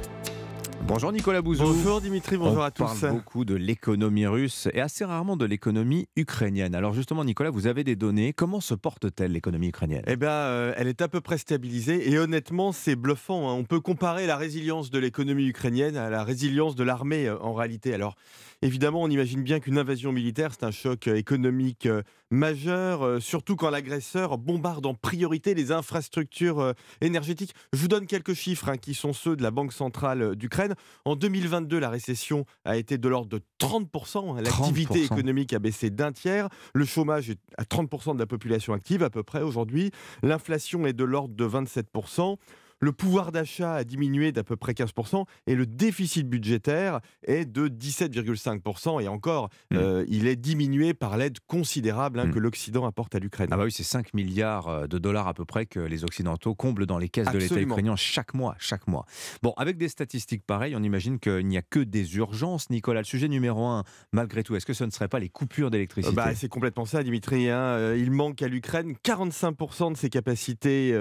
Bonjour 0.90 1.12
Nicolas 1.12 1.40
Bouzou. 1.40 1.62
Bonjour 1.62 2.00
Dimitri, 2.00 2.36
bonjour 2.36 2.64
à 2.64 2.72
tous. 2.72 2.82
On 2.82 3.00
parle 3.00 3.12
beaucoup 3.12 3.44
de 3.44 3.54
l'économie 3.54 4.26
russe 4.26 4.66
et 4.74 4.80
assez 4.80 5.04
rarement 5.04 5.36
de 5.36 5.44
l'économie 5.44 6.08
ukrainienne. 6.16 6.74
Alors 6.74 6.94
justement 6.94 7.24
Nicolas, 7.24 7.50
vous 7.50 7.68
avez 7.68 7.84
des 7.84 7.94
données. 7.94 8.32
Comment 8.32 8.60
se 8.60 8.74
porte-t-elle 8.74 9.30
l'économie 9.30 9.68
ukrainienne? 9.68 10.02
Eh 10.08 10.16
bien, 10.16 10.32
euh, 10.32 10.74
elle 10.76 10.88
est 10.88 11.00
à 11.00 11.06
peu 11.06 11.20
près 11.20 11.38
stabilisée 11.38 12.10
et 12.10 12.18
honnêtement, 12.18 12.72
c'est 12.72 12.96
bluffant. 12.96 13.48
Hein. 13.48 13.54
On 13.54 13.62
peut 13.62 13.78
comparer 13.78 14.26
la 14.26 14.36
résilience 14.36 14.90
de 14.90 14.98
l'économie 14.98 15.46
ukrainienne 15.46 15.96
à 15.96 16.10
la 16.10 16.24
résilience 16.24 16.74
de 16.74 16.82
l'armée 16.82 17.28
euh, 17.28 17.38
en 17.38 17.54
réalité. 17.54 17.94
Alors 17.94 18.16
Évidemment, 18.62 19.02
on 19.02 19.08
imagine 19.08 19.42
bien 19.42 19.58
qu'une 19.58 19.78
invasion 19.78 20.12
militaire, 20.12 20.50
c'est 20.52 20.66
un 20.66 20.70
choc 20.70 21.08
euh, 21.08 21.14
économique 21.14 21.86
euh, 21.86 22.02
majeur, 22.30 23.04
euh, 23.04 23.20
surtout 23.20 23.56
quand 23.56 23.70
l'agresseur 23.70 24.38
bombarde 24.38 24.86
en 24.86 24.94
priorité 24.94 25.54
les 25.54 25.72
infrastructures 25.72 26.74
énergétiques. 27.00 27.54
Je 27.72 27.78
vous 27.78 27.88
donne 27.88 28.06
quelques 28.06 28.34
chiffres 28.34 28.68
hein, 28.68 28.76
qui 28.76 28.94
sont 28.94 29.12
ceux 29.12 29.36
de 29.36 29.42
la 29.42 29.50
Banque 29.50 29.72
centrale 29.72 30.36
d'Ukraine. 30.36 30.74
En 31.04 31.16
2022, 31.16 31.78
la 31.78 31.90
récession 31.90 32.44
a 32.64 32.76
été 32.76 32.98
de 32.98 33.08
l'ordre 33.08 33.28
de 33.28 33.42
30%. 33.60 34.38
Hein. 34.38 34.42
L'activité 34.42 35.04
économique 35.04 35.52
a 35.52 35.58
baissé 35.58 35.90
d'un 35.90 36.12
tiers. 36.12 36.48
Le 36.74 36.84
chômage 36.84 37.30
est 37.30 37.38
à 37.58 37.64
30% 37.64 38.14
de 38.14 38.18
la 38.18 38.26
population 38.26 38.72
active 38.72 39.02
à 39.02 39.10
peu 39.10 39.22
près 39.22 39.42
aujourd'hui. 39.42 39.90
L'inflation 40.22 40.86
est 40.86 40.92
de 40.92 41.04
l'ordre 41.04 41.34
de 41.34 41.46
27%. 41.46 42.36
Le 42.80 42.92
pouvoir 42.92 43.30
d'achat 43.30 43.74
a 43.74 43.84
diminué 43.84 44.32
d'à 44.32 44.42
peu 44.42 44.56
près 44.56 44.72
15% 44.72 45.24
et 45.46 45.54
le 45.54 45.66
déficit 45.66 46.26
budgétaire 46.26 47.00
est 47.24 47.44
de 47.44 47.68
17,5%. 47.68 49.02
Et 49.02 49.08
encore, 49.08 49.50
mmh. 49.70 49.76
euh, 49.76 50.04
il 50.08 50.26
est 50.26 50.36
diminué 50.36 50.94
par 50.94 51.18
l'aide 51.18 51.38
considérable 51.46 52.18
hein, 52.20 52.26
mmh. 52.26 52.32
que 52.32 52.38
l'Occident 52.38 52.86
apporte 52.86 53.14
à 53.14 53.18
l'Ukraine. 53.18 53.48
Ah 53.50 53.58
bah 53.58 53.64
oui, 53.64 53.72
c'est 53.72 53.82
5 53.82 54.14
milliards 54.14 54.68
euh, 54.68 54.86
de 54.86 54.96
dollars 54.96 55.28
à 55.28 55.34
peu 55.34 55.44
près 55.44 55.66
que 55.66 55.78
les 55.78 56.04
Occidentaux 56.04 56.54
comblent 56.54 56.86
dans 56.86 56.96
les 56.96 57.10
caisses 57.10 57.30
de 57.30 57.38
l'État 57.38 57.60
ukrainien 57.60 57.96
chaque 57.96 58.32
mois, 58.32 58.54
chaque 58.58 58.86
mois. 58.88 59.04
Bon, 59.42 59.52
avec 59.58 59.76
des 59.76 59.88
statistiques 59.88 60.46
pareilles, 60.46 60.74
on 60.74 60.82
imagine 60.82 61.18
qu'il 61.18 61.46
n'y 61.46 61.58
a 61.58 61.62
que 61.62 61.80
des 61.80 62.16
urgences. 62.16 62.70
Nicolas, 62.70 63.00
le 63.00 63.06
sujet 63.06 63.28
numéro 63.28 63.66
un, 63.66 63.84
malgré 64.12 64.42
tout, 64.42 64.56
est-ce 64.56 64.66
que 64.66 64.72
ce 64.72 64.84
ne 64.84 64.90
serait 64.90 65.08
pas 65.08 65.18
les 65.18 65.28
coupures 65.28 65.70
d'électricité? 65.70 66.16
Bah, 66.16 66.34
C'est 66.34 66.48
complètement 66.48 66.86
ça, 66.86 67.02
Dimitri. 67.02 67.50
Hein. 67.50 67.58
Euh, 67.58 67.96
il 67.98 68.10
manque 68.10 68.40
à 68.40 68.48
l'Ukraine 68.48 68.94
45% 69.04 69.92
de 69.92 69.96
ses 69.98 70.08
capacités 70.08 70.92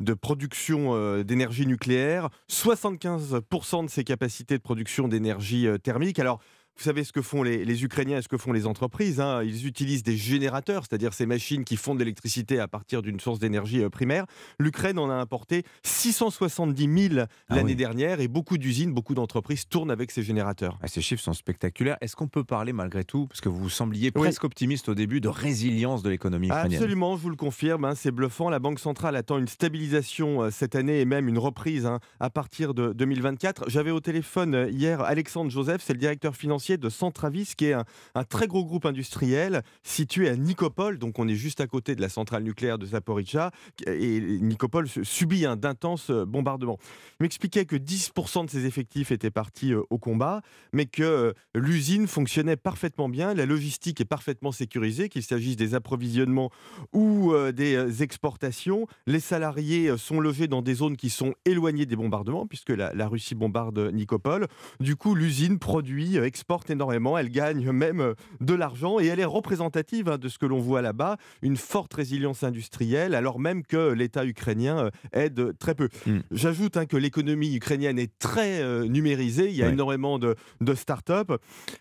de 0.00 0.14
production 0.14 1.21
d'énergie 1.24 1.66
nucléaire, 1.66 2.28
75% 2.50 3.84
de 3.84 3.90
ses 3.90 4.04
capacités 4.04 4.56
de 4.56 4.62
production 4.62 5.08
d'énergie 5.08 5.66
thermique. 5.82 6.18
Alors, 6.18 6.40
vous 6.76 6.84
savez 6.84 7.04
ce 7.04 7.12
que 7.12 7.22
font 7.22 7.42
les, 7.42 7.84
Ukrainiens 7.84 8.18
et 8.18 8.22
ce 8.22 8.28
que 8.28 8.36
font 8.36 8.52
les 8.52 8.66
entreprises. 8.66 9.20
Hein. 9.20 9.42
Ils 9.42 9.66
utilisent 9.66 10.02
des 10.02 10.16
générateurs, 10.16 10.84
c'est-à-dire 10.88 11.12
ces 11.12 11.26
machines 11.26 11.64
qui 11.64 11.76
font 11.76 11.94
de 11.94 12.00
l'électricité 12.00 12.58
à 12.58 12.68
partir 12.68 13.02
d'une 13.02 13.20
source 13.20 13.38
d'énergie 13.38 13.82
euh, 13.82 13.90
primaire. 13.90 14.26
L'Ukraine 14.58 14.98
en 14.98 15.10
a 15.10 15.14
importé 15.14 15.64
670 15.82 17.08
000 17.08 17.20
ah 17.20 17.54
l'année 17.54 17.74
dernière 17.74 18.20
et 18.20 18.28
beaucoup 18.28 18.58
d'usines, 18.58 18.92
beaucoup 18.92 19.14
d'entreprises 19.14 19.66
tournent 19.68 19.90
avec 19.90 20.10
ces 20.10 20.22
générateurs. 20.22 20.78
Ah, 20.82 20.88
ces 20.88 21.02
chiffres 21.02 21.22
sont 21.22 21.32
spectaculaires. 21.32 21.96
Est-ce 22.00 22.16
qu'on 22.16 22.28
peut 22.28 22.44
parler 22.44 22.72
malgré 22.72 23.04
tout, 23.04 23.26
parce 23.26 23.40
que 23.40 23.48
vous 23.48 23.68
sembliez 23.68 24.10
presque 24.10 24.44
optimiste 24.44 24.88
au 24.88 24.94
début, 24.94 25.20
de 25.20 25.28
résilience 25.28 26.02
de 26.02 26.10
l'économie 26.10 26.48
ukrainienne? 26.48 26.74
Absolument, 26.74 27.16
je 27.16 27.22
vous 27.22 27.30
le 27.30 27.36
confirme, 27.36 27.84
hein, 27.84 27.94
c'est 27.94 28.10
bluffant. 28.10 28.48
La 28.48 28.58
Banque 28.58 28.80
centrale 28.80 29.16
attend 29.16 29.38
une 29.38 29.48
stabilisation 29.48 30.42
euh, 30.42 30.50
cette 30.50 30.74
année 30.74 31.00
et 31.00 31.04
même 31.04 31.28
une 31.28 31.38
reprise 31.38 31.86
hein, 31.86 32.00
à 32.20 32.30
partir 32.30 32.74
de 32.74 32.92
2024. 32.92 33.68
J'avais 33.68 33.90
au 33.90 34.00
téléphone 34.00 34.54
euh, 34.54 34.70
hier 34.70 35.00
Alexandre 35.02 35.50
Joseph, 35.50 35.82
c'est 35.84 35.92
le 35.92 35.98
directeur 35.98 36.34
financier 36.34 36.61
de 36.70 36.88
Centravis, 36.88 37.54
qui 37.56 37.66
est 37.66 37.72
un, 37.72 38.24
très 38.24 38.46
gros 38.46 38.64
groupe 38.64 38.86
industriel 38.86 39.62
situé 39.82 40.28
à 40.28 40.36
Nicopole, 40.36 40.98
donc 40.98 41.18
on 41.18 41.28
est 41.28 41.34
juste 41.34 41.60
à 41.60 41.66
côté 41.66 41.94
de 41.94 42.00
la 42.00 42.08
centrale 42.08 42.42
nucléaire 42.44 42.78
de 42.78 42.86
Zaporizhzhia, 42.86 43.50
et 43.86 44.20
Nicopole 44.20 44.88
subit 44.88 45.44
un 45.44 45.56
d'intenses 45.56 46.10
euh, 46.10 46.24
bombardements. 46.24 46.78
Il 47.20 47.24
m'expliquait 47.24 47.64
que 47.64 47.76
10% 47.76 48.46
de 48.46 48.50
ses 48.50 48.66
effectifs 48.66 49.10
étaient 49.10 49.30
partis 49.30 49.72
euh, 49.72 49.82
au 49.90 49.98
combat, 49.98 50.42
mais 50.72 50.86
que 50.86 51.02
euh, 51.02 51.32
l'usine 51.54 52.06
fonctionnait 52.06 52.56
parfaitement 52.56 53.08
bien, 53.08 53.34
la 53.34 53.46
logistique 53.46 54.00
est 54.00 54.06
parfaitement 54.06 54.52
sécurisée, 54.52 55.08
qu'il 55.08 55.22
s'agisse 55.22 55.56
des 55.56 55.74
approvisionnements 55.74 56.50
ou 56.92 57.32
des 57.52 58.02
exportations. 58.02 58.86
Les 59.06 59.20
salariés 59.20 59.96
sont 59.96 60.20
logés 60.20 60.48
dans 60.48 60.62
des 60.62 60.74
zones 60.74 60.96
qui 60.96 61.10
sont 61.10 61.34
éloignées 61.44 61.86
des 61.86 61.96
bombardements, 61.96 62.46
puisque 62.46 62.70
la, 62.70 63.08
Russie 63.08 63.34
bombarde 63.34 63.90
Nicopole. 63.92 64.46
Du 64.80 64.96
coup, 64.96 65.14
l'usine 65.14 65.58
produit, 65.58 66.16
exporte 66.16 66.51
énormément, 66.68 67.16
elle 67.18 67.30
gagne 67.30 67.70
même 67.70 68.00
euh, 68.00 68.14
de 68.40 68.54
l'argent 68.54 69.00
et 69.00 69.06
elle 69.06 69.20
est 69.20 69.24
représentative 69.24 70.08
hein, 70.08 70.18
de 70.18 70.28
ce 70.28 70.38
que 70.38 70.46
l'on 70.46 70.60
voit 70.60 70.82
là-bas, 70.82 71.16
une 71.42 71.56
forte 71.56 71.94
résilience 71.94 72.42
industrielle, 72.42 73.14
alors 73.14 73.38
même 73.38 73.62
que 73.64 73.92
l'État 73.92 74.24
ukrainien 74.24 74.86
euh, 74.86 74.90
aide 75.12 75.56
très 75.58 75.74
peu. 75.74 75.88
Hmm. 76.06 76.20
J'ajoute 76.30 76.76
hein, 76.76 76.86
que 76.86 76.96
l'économie 76.96 77.54
ukrainienne 77.54 77.98
est 77.98 78.18
très 78.18 78.60
euh, 78.60 78.86
numérisée, 78.86 79.48
il 79.48 79.56
y 79.56 79.62
a 79.62 79.68
énormément 79.68 80.18
de, 80.18 80.36
de 80.60 80.74
start-up. 80.74 81.32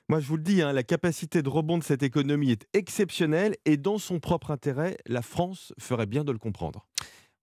Moi, 0.10 0.19
je 0.19 0.27
vous 0.27 0.38
le 0.38 0.43
dis, 0.43 0.62
hein, 0.62 0.73
la 0.73 0.84
capacité 0.84 1.41
de 1.41 1.49
rebond 1.49 1.77
de 1.77 1.84
cette 1.84 2.03
économie 2.03 2.51
est 2.51 2.65
exceptionnelle 2.73 3.55
et 3.65 3.77
dans 3.77 3.97
son 3.97 4.19
propre 4.19 4.51
intérêt, 4.51 4.97
la 5.05 5.21
France 5.21 5.73
ferait 5.79 6.05
bien 6.05 6.23
de 6.23 6.31
le 6.31 6.39
comprendre. 6.39 6.88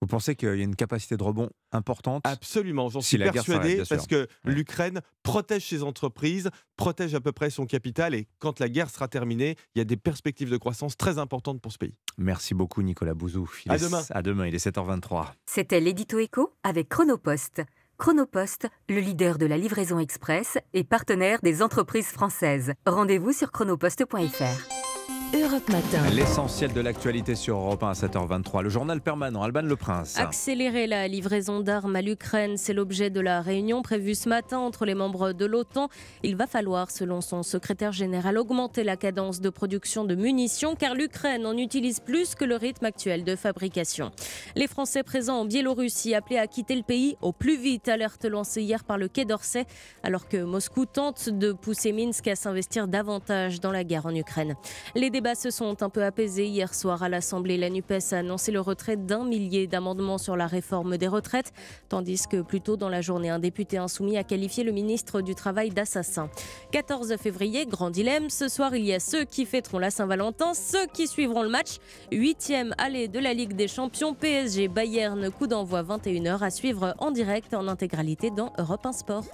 Vous 0.00 0.06
pensez 0.06 0.36
qu'il 0.36 0.48
y 0.48 0.52
a 0.52 0.54
une 0.54 0.76
capacité 0.76 1.16
de 1.16 1.22
rebond 1.22 1.50
importante 1.72 2.22
Absolument, 2.24 2.88
j'en 2.88 3.00
suis 3.00 3.18
persuadé, 3.18 3.82
parce 3.88 4.06
que 4.06 4.28
l'Ukraine 4.44 5.00
protège 5.22 5.66
ses 5.66 5.82
entreprises, 5.82 6.50
protège 6.76 7.14
à 7.14 7.20
peu 7.20 7.32
près 7.32 7.50
son 7.50 7.66
capital, 7.66 8.14
et 8.14 8.28
quand 8.38 8.60
la 8.60 8.68
guerre 8.68 8.90
sera 8.90 9.08
terminée, 9.08 9.56
il 9.74 9.78
y 9.78 9.82
a 9.82 9.84
des 9.84 9.96
perspectives 9.96 10.50
de 10.50 10.56
croissance 10.56 10.96
très 10.96 11.18
importantes 11.18 11.60
pour 11.60 11.72
ce 11.72 11.78
pays. 11.78 11.94
Merci 12.16 12.54
beaucoup 12.54 12.82
Nicolas 12.82 13.14
Bouzou. 13.14 13.50
à 13.68 13.78
demain. 13.78 14.02
À 14.10 14.22
demain, 14.22 14.46
il 14.46 14.54
est 14.54 14.64
7h23. 14.64 15.32
C'était 15.46 15.80
l'édito 15.80 16.18
écho 16.18 16.54
avec 16.62 16.88
Chronopost. 16.88 17.62
Chronopost, 17.98 18.68
le 18.88 19.00
leader 19.00 19.38
de 19.38 19.46
la 19.46 19.58
livraison 19.58 19.98
express 19.98 20.56
et 20.72 20.84
partenaire 20.84 21.40
des 21.42 21.62
entreprises 21.62 22.06
françaises. 22.06 22.72
Rendez-vous 22.86 23.32
sur 23.32 23.50
chronopost.fr. 23.50 25.17
Europe 25.34 25.68
Matin. 25.68 26.08
L'essentiel 26.14 26.72
de 26.72 26.80
l'actualité 26.80 27.34
sur 27.34 27.58
Europe 27.58 27.82
1 27.82 27.90
à 27.90 27.92
7h23. 27.92 28.62
Le 28.62 28.70
journal 28.70 29.02
permanent, 29.02 29.42
Alban 29.42 29.60
Le 29.60 29.76
Prince. 29.76 30.16
Accélérer 30.16 30.86
la 30.86 31.06
livraison 31.06 31.60
d'armes 31.60 31.96
à 31.96 32.02
l'Ukraine, 32.02 32.56
c'est 32.56 32.72
l'objet 32.72 33.10
de 33.10 33.20
la 33.20 33.42
réunion 33.42 33.82
prévue 33.82 34.14
ce 34.14 34.30
matin 34.30 34.58
entre 34.58 34.86
les 34.86 34.94
membres 34.94 35.32
de 35.32 35.44
l'OTAN. 35.44 35.90
Il 36.22 36.34
va 36.34 36.46
falloir, 36.46 36.90
selon 36.90 37.20
son 37.20 37.42
secrétaire 37.42 37.92
général, 37.92 38.38
augmenter 38.38 38.84
la 38.84 38.96
cadence 38.96 39.42
de 39.42 39.50
production 39.50 40.04
de 40.04 40.14
munitions 40.14 40.74
car 40.74 40.94
l'Ukraine 40.94 41.44
en 41.44 41.58
utilise 41.58 42.00
plus 42.00 42.34
que 42.34 42.46
le 42.46 42.56
rythme 42.56 42.86
actuel 42.86 43.22
de 43.24 43.36
fabrication. 43.36 44.12
Les 44.56 44.66
Français 44.66 45.02
présents 45.02 45.40
en 45.40 45.44
Biélorussie 45.44 46.14
appelés 46.14 46.38
à 46.38 46.46
quitter 46.46 46.74
le 46.74 46.84
pays 46.84 47.18
au 47.20 47.32
plus 47.32 47.58
vite, 47.58 47.88
alerte 47.88 48.24
lancée 48.24 48.62
hier 48.62 48.82
par 48.82 48.96
le 48.96 49.08
Quai 49.08 49.26
d'Orsay, 49.26 49.66
alors 50.02 50.26
que 50.26 50.38
Moscou 50.38 50.86
tente 50.86 51.28
de 51.28 51.52
pousser 51.52 51.92
Minsk 51.92 52.28
à 52.28 52.34
s'investir 52.34 52.88
davantage 52.88 53.60
dans 53.60 53.72
la 53.72 53.84
guerre 53.84 54.06
en 54.06 54.14
Ukraine. 54.14 54.54
Les 54.94 55.10
débats 55.18 55.34
se 55.34 55.50
sont 55.50 55.82
un 55.82 55.88
peu 55.88 56.04
apaisés 56.04 56.46
hier 56.46 56.72
soir 56.72 57.02
à 57.02 57.08
l'Assemblée. 57.08 57.56
La 57.56 57.70
NUPES 57.70 58.12
a 58.12 58.18
annoncé 58.18 58.52
le 58.52 58.60
retrait 58.60 58.94
d'un 58.94 59.24
millier 59.24 59.66
d'amendements 59.66 60.16
sur 60.16 60.36
la 60.36 60.46
réforme 60.46 60.96
des 60.96 61.08
retraites, 61.08 61.52
tandis 61.88 62.22
que 62.30 62.40
plus 62.40 62.60
tôt 62.60 62.76
dans 62.76 62.88
la 62.88 63.00
journée, 63.00 63.28
un 63.28 63.40
député 63.40 63.78
insoumis 63.78 64.16
a 64.16 64.22
qualifié 64.22 64.62
le 64.62 64.70
ministre 64.70 65.20
du 65.20 65.34
Travail 65.34 65.70
d'assassin. 65.70 66.30
14 66.70 67.16
février, 67.16 67.66
grand 67.66 67.90
dilemme. 67.90 68.30
Ce 68.30 68.46
soir, 68.46 68.76
il 68.76 68.84
y 68.84 68.94
a 68.94 69.00
ceux 69.00 69.24
qui 69.24 69.44
fêteront 69.44 69.80
la 69.80 69.90
Saint-Valentin, 69.90 70.54
ceux 70.54 70.86
qui 70.86 71.08
suivront 71.08 71.42
le 71.42 71.48
match. 71.48 71.78
Huitième 72.12 72.72
allée 72.78 73.08
de 73.08 73.18
la 73.18 73.34
Ligue 73.34 73.54
des 73.54 73.66
Champions, 73.66 74.14
PSG 74.14 74.68
Bayern, 74.68 75.32
coup 75.32 75.48
d'envoi 75.48 75.82
21h 75.82 76.44
à 76.44 76.50
suivre 76.50 76.94
en 76.98 77.10
direct 77.10 77.54
en 77.54 77.66
intégralité 77.66 78.30
dans 78.30 78.52
Europe 78.56 78.86
1 78.86 78.92
Sport. 78.92 79.24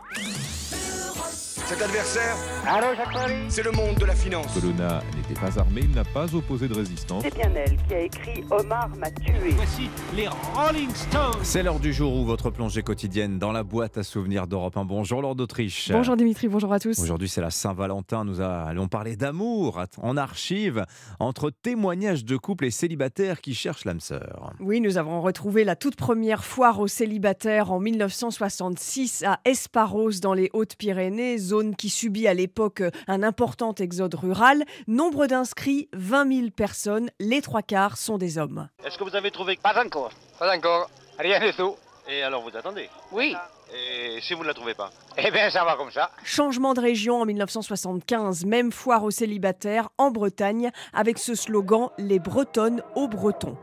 Cet 1.66 1.80
adversaire, 1.80 2.36
c'est 3.48 3.62
le 3.62 3.70
monde 3.72 3.94
de 3.96 4.04
la 4.04 4.14
finance. 4.14 4.52
Colonna 4.52 5.02
n'était 5.16 5.40
pas 5.40 5.58
armé, 5.58 5.80
il 5.84 5.92
n'a 5.92 6.04
pas 6.04 6.34
opposé 6.34 6.68
de 6.68 6.74
résistance. 6.74 7.22
C'est 7.24 7.34
bien 7.34 7.50
elle 7.54 7.76
qui 7.88 7.94
a 7.94 8.00
écrit 8.00 8.44
Omar 8.50 8.90
m'a 8.96 9.10
tué. 9.10 9.32
Voici 9.56 9.88
les 10.14 10.28
Rolling 10.28 10.90
Stones. 10.94 11.40
C'est 11.42 11.62
l'heure 11.62 11.80
du 11.80 11.94
jour 11.94 12.14
où 12.14 12.26
votre 12.26 12.50
plongée 12.50 12.82
quotidienne 12.82 13.38
dans 13.38 13.50
la 13.50 13.62
boîte 13.62 13.96
à 13.96 14.02
souvenirs 14.02 14.46
d'Europe 14.46 14.76
1. 14.76 14.84
Bonjour 14.84 15.22
Lord 15.22 15.36
d'Autriche. 15.36 15.90
Bonjour 15.90 16.16
Dimitri, 16.16 16.48
bonjour 16.48 16.70
à 16.70 16.78
tous. 16.78 16.98
Aujourd'hui 16.98 17.30
c'est 17.30 17.40
la 17.40 17.50
Saint-Valentin, 17.50 18.24
nous 18.24 18.42
allons 18.42 18.88
parler 18.88 19.16
d'amour 19.16 19.82
en 20.02 20.18
archive 20.18 20.84
entre 21.18 21.48
témoignages 21.50 22.26
de 22.26 22.36
couples 22.36 22.66
et 22.66 22.70
célibataires 22.70 23.40
qui 23.40 23.54
cherchent 23.54 23.86
l'âme 23.86 24.00
sœur. 24.00 24.52
Oui, 24.60 24.82
nous 24.82 24.98
avons 24.98 25.22
retrouvé 25.22 25.64
la 25.64 25.76
toute 25.76 25.96
première 25.96 26.44
foire 26.44 26.78
aux 26.80 26.88
célibataires 26.88 27.72
en 27.72 27.80
1966 27.80 29.24
à 29.26 29.40
Esparos 29.46 30.20
dans 30.20 30.34
les 30.34 30.50
Hautes-Pyrénées, 30.52 31.53
zone 31.54 31.76
qui 31.76 31.88
subit 31.88 32.26
à 32.26 32.34
l'époque 32.34 32.82
un 33.06 33.22
important 33.22 33.74
exode 33.76 34.16
rural. 34.16 34.64
Nombre 34.88 35.28
d'inscrits, 35.28 35.88
20 35.92 36.32
000 36.36 36.50
personnes, 36.50 37.10
les 37.20 37.42
trois 37.42 37.62
quarts 37.62 37.96
sont 37.96 38.18
des 38.18 38.38
hommes. 38.38 38.68
Est-ce 38.84 38.98
que 38.98 39.04
vous 39.04 39.14
avez 39.14 39.30
trouvé 39.30 39.56
Pas 39.62 39.80
encore. 39.80 40.10
Pas 40.40 40.52
encore. 40.56 40.90
Rien 41.16 41.38
du 41.38 41.52
tout. 41.52 41.76
Et 42.10 42.22
alors 42.22 42.42
vous 42.42 42.56
attendez? 42.56 42.88
Oui. 43.12 43.36
Et 43.72 44.20
si 44.20 44.34
vous 44.34 44.42
ne 44.42 44.48
la 44.48 44.54
trouvez 44.54 44.74
pas? 44.74 44.90
Eh 45.16 45.30
bien, 45.30 45.48
ça 45.48 45.64
va 45.64 45.76
comme 45.76 45.92
ça. 45.92 46.10
Changement 46.24 46.74
de 46.74 46.80
région 46.80 47.20
en 47.20 47.24
1975, 47.24 48.44
même 48.46 48.72
foire 48.72 49.04
aux 49.04 49.12
célibataires 49.12 49.90
en 49.96 50.10
Bretagne, 50.10 50.70
avec 50.92 51.18
ce 51.18 51.36
slogan 51.36 51.90
Les 51.98 52.18
Bretonnes 52.18 52.82
aux 52.96 53.06
Bretons 53.06 53.56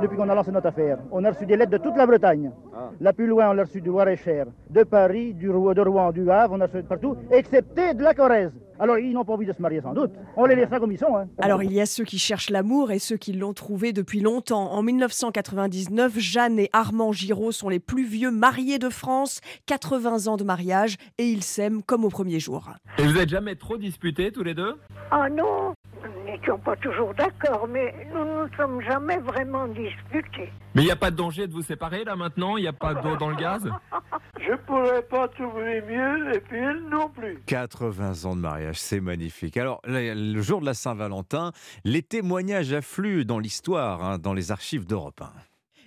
depuis 0.00 0.16
qu'on 0.16 0.28
a 0.28 0.34
lancé 0.34 0.50
notre 0.50 0.68
affaire. 0.68 0.98
On 1.10 1.24
a 1.24 1.30
reçu 1.30 1.46
des 1.46 1.56
lettres 1.56 1.72
de 1.72 1.78
toute 1.78 1.96
la 1.96 2.06
Bretagne. 2.06 2.50
Ah. 2.74 2.90
La 3.00 3.12
plus 3.12 3.26
loin, 3.26 3.50
on 3.50 3.52
l'a 3.52 3.64
reçu 3.64 3.80
du 3.80 3.88
Loir-et-Cher, 3.88 4.46
de 4.70 4.82
Paris, 4.82 5.34
du, 5.34 5.46
de 5.46 5.80
Rouen, 5.80 6.12
du 6.12 6.30
Havre, 6.30 6.54
on 6.56 6.60
a 6.60 6.66
reçu 6.66 6.82
partout, 6.82 7.16
excepté 7.30 7.94
de 7.94 8.02
la 8.02 8.14
Corrèze. 8.14 8.52
Alors, 8.78 8.98
ils 8.98 9.12
n'ont 9.12 9.24
pas 9.24 9.32
envie 9.32 9.46
de 9.46 9.52
se 9.52 9.62
marier 9.62 9.80
sans 9.80 9.94
doute. 9.94 10.12
On 10.36 10.46
les 10.46 10.54
laissera 10.56 10.78
comme 10.78 10.92
ils 10.92 10.98
sont. 10.98 11.16
Hein. 11.16 11.26
Alors, 11.38 11.62
il 11.62 11.72
y 11.72 11.80
a 11.80 11.86
ceux 11.86 12.04
qui 12.04 12.18
cherchent 12.18 12.50
l'amour 12.50 12.90
et 12.90 12.98
ceux 12.98 13.16
qui 13.16 13.32
l'ont 13.32 13.54
trouvé 13.54 13.92
depuis 13.92 14.20
longtemps. 14.20 14.72
En 14.72 14.82
1999, 14.82 16.18
Jeanne 16.18 16.58
et 16.58 16.70
Armand 16.72 17.12
Giraud 17.12 17.52
sont 17.52 17.68
les 17.68 17.80
plus 17.80 18.04
vieux 18.04 18.30
mariés 18.30 18.78
de 18.78 18.88
France, 18.88 19.40
80 19.66 20.26
ans 20.26 20.36
de 20.36 20.44
mariage, 20.44 20.96
et 21.18 21.24
ils 21.24 21.42
s'aiment 21.42 21.82
comme 21.82 22.04
au 22.04 22.10
premier 22.10 22.40
jour. 22.40 22.70
Et 22.98 23.02
vous 23.02 23.14
n'êtes 23.14 23.28
jamais 23.28 23.56
trop 23.56 23.76
disputés 23.76 24.32
tous 24.32 24.42
les 24.42 24.54
deux? 24.54 24.74
Ah 25.10 25.28
non 25.30 25.74
nous 26.06 26.30
n'étions 26.30 26.58
pas 26.58 26.76
toujours 26.76 27.14
d'accord, 27.14 27.66
mais 27.68 27.94
nous 28.12 28.24
ne 28.24 28.42
nous 28.42 28.56
sommes 28.56 28.80
jamais 28.82 29.18
vraiment 29.18 29.66
disputés. 29.68 30.52
Mais 30.74 30.82
il 30.82 30.84
n'y 30.84 30.90
a 30.90 30.96
pas 30.96 31.10
de 31.10 31.16
danger 31.16 31.46
de 31.46 31.52
vous 31.52 31.62
séparer 31.62 32.04
là 32.04 32.16
maintenant? 32.16 32.56
Il 32.56 32.62
n'y 32.62 32.68
a 32.68 32.72
pas 32.72 32.94
d'eau 32.94 33.16
dans 33.16 33.30
le 33.30 33.36
gaz? 33.36 33.68
Je 34.40 34.54
pourrais 34.66 35.02
pas 35.02 35.28
trouver 35.28 35.82
mieux 35.82 36.34
et 36.34 36.40
puis 36.40 36.58
elle 36.58 36.82
non 36.90 37.08
plus. 37.08 37.40
80 37.46 38.24
ans 38.24 38.36
de 38.36 38.40
mariage, 38.40 38.65
c'est 38.74 39.00
magnifique. 39.00 39.56
Alors, 39.56 39.80
le 39.84 40.40
jour 40.42 40.60
de 40.60 40.66
la 40.66 40.74
Saint-Valentin, 40.74 41.52
les 41.84 42.02
témoignages 42.02 42.72
affluent 42.72 43.24
dans 43.24 43.38
l'histoire, 43.38 44.02
hein, 44.02 44.18
dans 44.18 44.34
les 44.34 44.50
archives 44.50 44.86
d'Europe 44.86 45.20
1. 45.20 45.32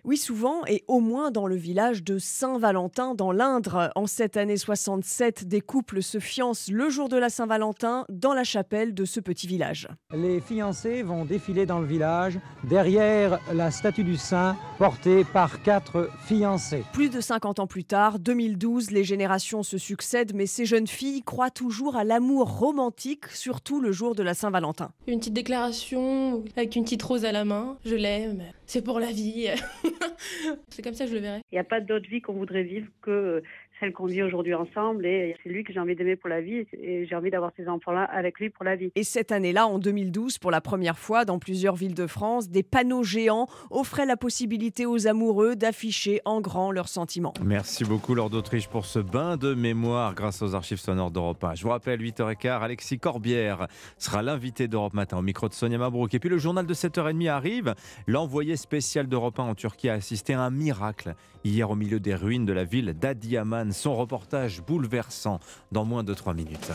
Oui, 0.06 0.18
souvent, 0.18 0.66
et 0.66 0.84
au 0.88 1.00
moins 1.00 1.32
dans 1.32 1.48
le 1.48 1.56
village 1.56 2.04
de 2.04 2.18
Saint-Valentin, 2.18 3.16
dans 3.16 3.32
l'Indre. 3.32 3.92
En 3.96 4.08
cette 4.08 4.38
année 4.38 4.58
67, 4.58 5.48
des 5.48 5.62
couples 5.62 6.02
se 6.02 6.20
fiancent 6.20 6.70
le 6.70 6.90
jour 6.90 7.10
de 7.10 7.18
la 7.18 7.30
Saint-Valentin 7.30 8.06
dans 8.10 8.34
la 8.34 8.44
chapelle 8.44 8.94
de 8.94 9.06
ce 9.06 9.20
petit 9.20 9.48
village. 9.48 9.88
Les 10.14 10.40
fiancés 10.40 11.04
vont 11.04 11.26
défiler 11.26 11.66
dans 11.66 11.80
le 11.80 11.86
village, 11.86 12.40
derrière 12.64 13.40
la 13.54 13.72
statue 13.72 14.04
du 14.04 14.16
saint, 14.16 14.56
portée 14.78 15.24
par 15.26 15.62
quatre 15.64 16.10
fiancés. 16.26 16.84
Plus 16.94 17.10
de 17.10 17.20
50 17.22 17.60
ans 17.60 17.68
plus 17.68 17.84
tard, 17.84 18.20
2012, 18.20 18.92
les 18.92 19.04
générations 19.04 19.64
se 19.64 19.78
succèdent, 19.78 20.34
mais 20.34 20.46
ces 20.46 20.66
jeunes 20.66 20.88
filles 20.88 21.24
croient 21.24 21.52
toujours 21.52 21.98
à 21.98 22.04
l'amour 22.04 22.58
romantique, 22.58 23.28
surtout 23.28 23.82
le 23.82 23.92
jour 23.92 24.16
de 24.16 24.24
la 24.24 24.34
Saint-Valentin. 24.34 24.92
Une 25.08 25.20
petite 25.20 25.34
déclaration 25.34 26.44
avec 26.56 26.76
une 26.76 26.84
petite 26.84 27.04
rose 27.04 27.26
à 27.26 27.32
la 27.32 27.46
main, 27.46 27.78
je 27.86 27.96
l'aime, 27.96 28.44
c'est 28.66 28.82
pour 28.82 29.00
la 29.00 29.12
vie. 29.12 29.50
c'est 30.70 30.82
comme 30.82 30.94
ça 30.94 31.06
que 31.06 31.12
je 31.12 31.16
le 31.16 31.22
verrai. 31.22 31.42
Il 31.52 31.56
n'y 31.56 31.60
a 31.60 31.64
pas 31.64 31.82
d'autre 31.82 32.10
vie 32.10 32.22
qu'on 32.22 32.34
voudrait 32.34 32.64
vivre 32.64 32.88
que 33.02 33.44
celle 33.80 33.94
qu'on 33.94 34.06
vit 34.06 34.22
aujourd'hui 34.22 34.54
ensemble 34.54 35.06
et 35.06 35.36
c'est 35.44 35.50
lui 35.50 35.64
que 35.64 35.74
j'ai 35.74 35.80
envie 35.80 35.96
d'aimer 35.96 36.16
pour 36.16 36.30
la 36.30 36.42
vie 36.42 36.66
et 36.74 37.06
j'ai 37.08 37.16
envie 37.16 37.32
d'avoir 37.32 37.52
ces 37.58 37.68
enfants-là 37.68 38.04
avec 38.04 38.40
lui 38.40 38.50
pour 38.50 38.66
la 38.66 38.76
vie. 38.76 38.92
Et 38.96 39.04
cette 39.04 39.32
année-là, 39.32 39.68
en 39.68 39.80
2012, 39.80 40.38
pour 40.38 40.52
la 40.52 40.62
première 40.62 40.98
fois 40.98 41.26
dans 41.26 41.40
plusieurs 41.40 41.76
villes 41.76 41.94
de 41.94 42.08
France, 42.08 42.50
des 42.50 42.64
panneaux 42.64 43.04
géants 43.04 43.48
offraient 43.70 44.06
la 44.06 44.18
possibilité 44.18 44.86
aux 44.86 45.08
amoureux 45.08 45.56
d'afficher 45.56 46.22
en 46.26 46.42
grand 46.42 46.72
leurs 46.72 46.90
sentiments. 46.90 47.34
Merci 47.44 47.86
beaucoup 47.86 48.16
Lord 48.16 48.30
d'Autriche 48.30 48.68
pour 48.68 48.86
ce 48.86 49.00
bain 49.00 49.38
de 49.38 49.54
mémoire 49.54 50.14
grâce 50.16 50.42
aux 50.42 50.56
archives 50.56 50.80
sonores 50.80 51.12
d'Europe 51.12 51.44
1. 51.44 51.56
Je 51.56 51.64
vous 51.64 51.70
rappelle, 51.70 52.02
8h15, 52.02 52.62
Alexis 52.62 53.00
Corbière 53.00 53.68
sera 53.98 54.22
l'invité 54.22 54.68
d'Europe 54.68 54.94
Matin 54.94 55.18
au 55.18 55.22
micro 55.22 55.48
de 55.48 55.54
Sonia 55.54 55.78
Mabrouk. 55.78 56.14
Et 56.14 56.20
puis 56.20 56.30
le 56.30 56.38
journal 56.38 56.66
de 56.66 56.74
7h30 56.74 57.30
arrive. 57.30 57.76
L'envoyé 58.08 58.56
spécial 58.56 59.08
d'Europe 59.08 59.40
1 59.40 59.44
en 59.44 59.56
Turquie 59.56 59.90
a 59.90 59.94
assisté 59.94 60.34
à 60.34 60.42
un 60.42 60.50
miracle 60.50 61.16
hier 61.44 61.70
au 61.70 61.76
milieu 61.76 62.00
des 62.00 62.16
ruines 62.16 62.46
de 62.46 62.54
la 62.54 62.64
ville 62.64 62.94
d'Adiaman. 63.00 63.72
Son 63.72 63.96
reportage 63.96 64.62
bouleversant 64.62 65.40
dans 65.72 65.86
moins 65.86 66.04
de 66.04 66.14
3 66.14 66.34
minutes. 66.34 66.72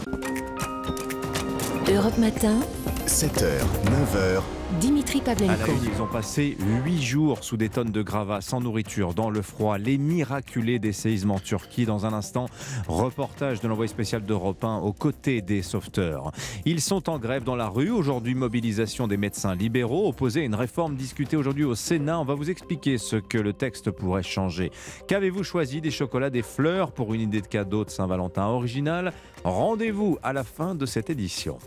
Europe 1.89 2.19
Matin, 2.19 2.61
7h, 3.07 3.61
9h. 3.85 4.64
Dimitri 4.81 5.21
Pavlenko. 5.21 5.73
ils 5.85 6.03
ont 6.03 6.07
passé 6.07 6.57
8 6.85 7.03
jours 7.03 7.45
sous 7.45 7.57
des 7.57 7.69
tonnes 7.69 7.91
de 7.91 8.03
gravats, 8.03 8.41
sans 8.41 8.61
nourriture, 8.61 9.15
dans 9.15 9.31
le 9.31 9.43
froid, 9.43 9.79
les 9.79 9.99
miraculés 9.99 10.79
des 10.79 10.93
séismes 10.93 11.31
en 11.31 11.39
Turquie. 11.39 11.87
Dans 11.87 12.07
un 12.07 12.13
instant, 12.13 12.47
reportage 12.89 13.61
de 13.61 13.69
l'envoyé 13.69 13.89
spécial 13.89 14.23
d'Europe 14.25 14.65
1 14.65 14.79
aux 14.79 14.93
côtés 14.93 15.43
des 15.43 15.63
sauveteurs. 15.63 16.33
Ils 16.65 16.81
sont 16.81 17.09
en 17.09 17.19
grève 17.19 17.45
dans 17.45 17.57
la 17.57 17.69
rue. 17.69 17.91
Aujourd'hui, 17.91 18.35
mobilisation 18.35 19.07
des 19.07 19.17
médecins 19.17 19.55
libéraux, 19.55 20.09
opposés 20.09 20.41
à 20.41 20.45
une 20.45 20.55
réforme 20.55 20.97
discutée 20.97 21.37
aujourd'hui 21.37 21.65
au 21.65 21.75
Sénat. 21.75 22.19
On 22.19 22.25
va 22.25 22.35
vous 22.35 22.51
expliquer 22.51 22.99
ce 22.99 23.17
que 23.17 23.39
le 23.39 23.53
texte 23.53 23.91
pourrait 23.91 24.23
changer. 24.23 24.71
Qu'avez-vous 25.09 25.45
choisi? 25.45 25.81
Des 25.81 25.91
chocolats, 25.91 26.31
des 26.31 26.43
fleurs 26.43 26.93
pour 26.93 27.15
une 27.15 27.21
idée 27.21 27.41
de 27.41 27.47
cadeau 27.47 27.85
de 27.85 27.91
Saint-Valentin 27.91 28.47
original? 28.47 29.13
Rendez-vous 29.45 30.19
à 30.23 30.33
la 30.33 30.45
fin 30.45 30.75
de 30.75 30.87
cette 30.87 31.11
édition. 31.11 31.59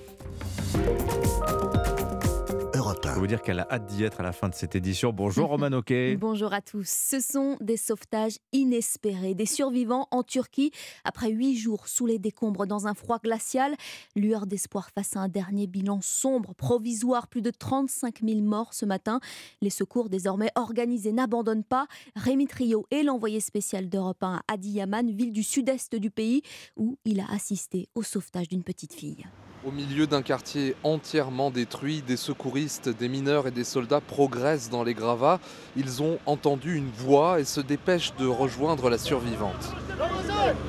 Peux 3.14 3.20
vous 3.22 3.28
dire 3.28 3.42
qu'elle 3.42 3.60
a 3.60 3.68
hâte 3.72 3.86
d'y 3.86 4.04
être 4.04 4.20
à 4.20 4.24
la 4.24 4.34
fin 4.34 4.50
de 4.50 4.54
cette 4.54 4.76
édition. 4.76 5.14
Bonjour 5.14 5.48
Roman 5.50 5.72
Oquet. 5.72 6.18
Bonjour 6.18 6.54
à 6.54 6.62
tous. 6.62 6.88
Ce 6.88 7.20
sont 7.20 7.58
des 7.62 7.78
sauvetages 7.78 8.38
inespérés, 8.52 9.34
des 9.34 9.46
survivants 9.46 10.08
en 10.12 10.24
Turquie 10.24 10.72
après 11.04 11.30
huit 11.30 11.56
jours 11.56 11.88
sous 11.88 12.06
les 12.06 12.20
décombres 12.20 12.68
dans 12.68 12.86
un 12.86 12.94
froid 12.94 13.20
glacial. 13.20 13.76
Lueur 14.16 14.46
d'espoir 14.46 14.90
face 14.94 15.16
à 15.16 15.22
un 15.22 15.30
dernier 15.30 15.68
bilan 15.68 16.00
sombre, 16.02 16.54
provisoire, 16.56 17.28
plus 17.28 17.42
de 17.42 17.52
35 17.52 18.22
000 18.24 18.42
morts 18.42 18.74
ce 18.74 18.86
matin. 18.86 19.20
Les 19.62 19.70
secours 19.70 20.10
désormais 20.10 20.52
organisés 20.56 21.14
n'abandonnent 21.14 21.64
pas. 21.64 21.88
Rémi 22.16 22.48
Trio 22.48 22.86
est 22.92 23.04
l'envoyé 23.04 23.40
spécial 23.40 23.90
d'Europe 23.90 24.22
1 24.22 24.42
à 24.48 24.54
Adiyaman, 24.54 25.12
ville 25.12 25.32
du 25.32 25.44
sud-est 25.44 25.96
du 25.96 26.12
pays, 26.12 26.42
où 26.76 26.98
il 27.06 27.22
a 27.22 27.32
assisté 27.32 27.88
au 27.96 28.04
sauvetage 28.04 28.50
d'une 28.50 28.64
petite 28.64 28.94
fille. 28.94 29.26
Au 29.68 29.72
milieu 29.72 30.08
d'un 30.08 30.22
quartier 30.22 30.76
entièrement 30.86 31.52
détruit, 31.52 32.02
des 32.02 32.16
secouristes, 32.16 32.88
des 32.88 33.10
mineurs 33.10 33.48
et 33.48 33.52
des 33.52 33.66
soldats 33.66 34.00
progressent 34.00 34.70
dans 34.70 34.82
les 34.82 34.94
gravats. 34.94 35.42
Ils 35.76 36.02
ont 36.02 36.20
entendu 36.26 36.78
une 36.78 36.90
voix 36.90 37.42
et 37.42 37.44
se 37.44 37.60
dépêchent 37.60 38.14
de 38.18 38.26
rejoindre 38.26 38.90
la 38.90 38.98
survivante. 38.98 39.74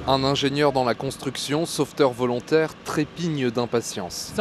Un 0.08 0.24
ingénieur 0.24 0.72
dans 0.72 0.82
la 0.82 0.96
construction, 0.96 1.64
sauveteur 1.64 2.11
volontaire, 2.11 2.70
trépigne 2.82 3.52
d'impatience. 3.52 4.32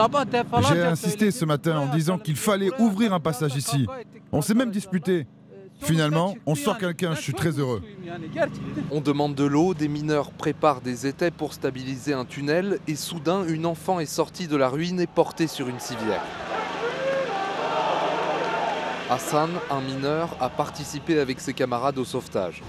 J'ai 0.67 0.81
insisté 0.81 1.29
ce 1.29 1.45
matin 1.45 1.77
en 1.77 1.95
disant 1.95 2.17
qu'il 2.17 2.35
fallait 2.35 2.71
ouvrir 2.79 3.13
un 3.13 3.19
passage 3.19 3.55
ici. 3.55 3.85
On 4.31 4.41
s'est 4.41 4.55
même 4.55 4.71
disputé. 4.71 5.27
Finalement, 5.79 6.35
on 6.45 6.55
sort 6.55 6.77
quelqu'un, 6.77 7.15
je 7.15 7.21
suis 7.21 7.33
très 7.33 7.51
heureux. 7.51 7.81
On 8.91 9.01
demande 9.01 9.35
de 9.35 9.43
l'eau, 9.43 9.73
des 9.73 9.87
mineurs 9.87 10.31
préparent 10.31 10.81
des 10.81 11.07
étais 11.07 11.31
pour 11.31 11.53
stabiliser 11.53 12.13
un 12.13 12.25
tunnel 12.25 12.79
et 12.87 12.95
soudain 12.95 13.45
une 13.47 13.65
enfant 13.65 13.99
est 13.99 14.05
sortie 14.05 14.47
de 14.47 14.55
la 14.55 14.69
ruine 14.69 14.99
et 14.99 15.07
portée 15.07 15.47
sur 15.47 15.67
une 15.67 15.79
civière. 15.79 16.23
Hassan, 19.09 19.49
un 19.71 19.79
mineur, 19.79 20.35
a 20.41 20.49
participé 20.49 21.17
avec 21.19 21.39
ses 21.39 21.53
camarades 21.53 21.97
au 21.97 22.03
sauvetage. 22.03 22.61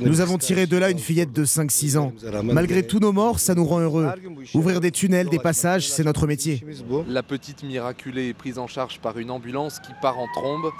Nous 0.00 0.20
avons 0.22 0.38
tiré 0.38 0.66
de 0.66 0.76
là 0.78 0.88
une 0.90 0.98
fillette 0.98 1.34
de 1.34 1.44
5-6 1.44 1.98
ans. 1.98 2.12
Malgré 2.44 2.86
tous 2.86 2.98
nos 2.98 3.12
morts, 3.12 3.38
ça 3.38 3.54
nous 3.54 3.66
rend 3.66 3.80
heureux. 3.80 4.08
Ouvrir 4.54 4.80
des 4.80 4.90
tunnels, 4.90 5.28
des 5.28 5.38
passages, 5.38 5.90
c'est 5.90 6.04
notre 6.04 6.26
métier. 6.26 6.64
La 7.08 7.22
petite 7.22 7.62
miraculée 7.62 8.28
est 8.28 8.34
prise 8.34 8.58
en 8.58 8.66
charge 8.66 9.00
par 9.00 9.18
une 9.18 9.30
ambulance 9.30 9.78
qui 9.80 9.92
part 10.00 10.18
en 10.18 10.26
trombe. 10.34 10.70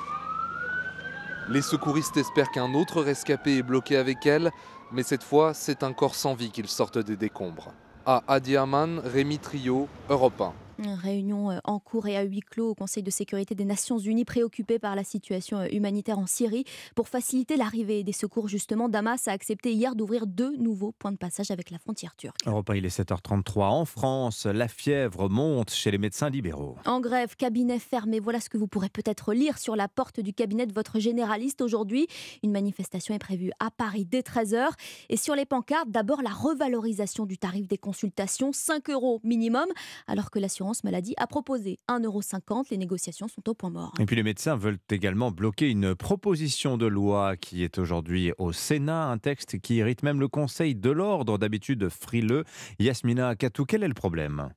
Les 1.48 1.62
secouristes 1.62 2.16
espèrent 2.16 2.50
qu'un 2.50 2.74
autre 2.74 3.02
rescapé 3.02 3.58
est 3.58 3.62
bloqué 3.62 3.96
avec 3.96 4.26
elle, 4.26 4.50
mais 4.90 5.04
cette 5.04 5.22
fois, 5.22 5.54
c'est 5.54 5.84
un 5.84 5.92
corps 5.92 6.16
sans 6.16 6.34
vie 6.34 6.50
qu'ils 6.50 6.66
sortent 6.66 6.98
des 6.98 7.16
décombres. 7.16 7.72
À 8.04 8.24
Adiaman, 8.26 9.00
Rémi 9.04 9.38
Trio, 9.38 9.88
Europe 10.08 10.40
1. 10.40 10.65
Réunion 10.78 11.50
euh, 11.50 11.58
en 11.64 11.78
cours 11.78 12.06
et 12.06 12.16
à 12.16 12.22
huis 12.22 12.40
clos 12.40 12.70
au 12.70 12.74
Conseil 12.74 13.02
de 13.02 13.10
sécurité 13.10 13.54
des 13.54 13.64
Nations 13.64 13.98
Unies 13.98 14.24
préoccupé 14.24 14.78
par 14.78 14.94
la 14.94 15.04
situation 15.04 15.58
euh, 15.60 15.66
humanitaire 15.72 16.18
en 16.18 16.26
Syrie. 16.26 16.64
Pour 16.94 17.08
faciliter 17.08 17.56
l'arrivée 17.56 18.04
des 18.04 18.12
secours, 18.12 18.48
justement, 18.48 18.88
Damas 18.88 19.28
a 19.28 19.32
accepté 19.32 19.72
hier 19.72 19.94
d'ouvrir 19.94 20.26
deux 20.26 20.56
nouveaux 20.56 20.92
points 20.92 21.12
de 21.12 21.16
passage 21.16 21.50
avec 21.50 21.70
la 21.70 21.78
frontière 21.78 22.14
turque. 22.16 22.36
Europe 22.46 22.68
1, 22.70 22.76
il 22.76 22.86
est 22.86 23.00
7h33. 23.00 23.62
En 23.64 23.84
France, 23.84 24.46
la 24.46 24.68
fièvre 24.68 25.28
monte 25.28 25.70
chez 25.70 25.90
les 25.90 25.98
médecins 25.98 26.30
libéraux. 26.30 26.76
En 26.84 27.00
grève, 27.00 27.36
cabinet 27.36 27.78
fermé. 27.78 28.20
Voilà 28.20 28.40
ce 28.40 28.50
que 28.50 28.58
vous 28.58 28.68
pourrez 28.68 28.88
peut-être 28.88 29.32
lire 29.32 29.58
sur 29.58 29.76
la 29.76 29.88
porte 29.88 30.20
du 30.20 30.32
cabinet 30.32 30.66
de 30.66 30.72
votre 30.72 30.98
généraliste 30.98 31.62
aujourd'hui. 31.62 32.06
Une 32.42 32.52
manifestation 32.52 33.14
est 33.14 33.18
prévue 33.18 33.50
à 33.60 33.70
Paris 33.70 34.04
dès 34.04 34.20
13h. 34.20 34.68
Et 35.08 35.16
sur 35.16 35.34
les 35.34 35.46
pancartes, 35.46 35.90
d'abord 35.90 36.22
la 36.22 36.30
revalorisation 36.30 37.26
du 37.26 37.38
tarif 37.38 37.66
des 37.66 37.78
consultations, 37.78 38.52
5 38.52 38.90
euros 38.90 39.20
minimum, 39.24 39.66
alors 40.06 40.30
que 40.30 40.38
l'assurance 40.38 40.65
maladie 40.84 41.14
a 41.16 41.26
proposé 41.26 41.78
1,50€. 41.88 42.66
Les 42.70 42.76
négociations 42.76 43.28
sont 43.28 43.48
au 43.48 43.54
point 43.54 43.70
mort. 43.70 43.92
Et 43.98 44.06
puis 44.06 44.16
les 44.16 44.22
médecins 44.22 44.56
veulent 44.56 44.78
également 44.90 45.30
bloquer 45.30 45.70
une 45.70 45.94
proposition 45.94 46.76
de 46.76 46.86
loi 46.86 47.36
qui 47.36 47.62
est 47.62 47.78
aujourd'hui 47.78 48.32
au 48.38 48.52
Sénat, 48.52 49.06
un 49.06 49.18
texte 49.18 49.58
qui 49.58 49.76
irrite 49.76 50.02
même 50.02 50.20
le 50.20 50.28
Conseil 50.28 50.74
de 50.74 50.90
l'ordre, 50.90 51.38
d'habitude 51.38 51.88
frileux. 51.88 52.44
Yasmina 52.78 53.36
Katou, 53.36 53.64
quel 53.64 53.82
est 53.82 53.88
le 53.88 53.94
problème? 53.94 54.50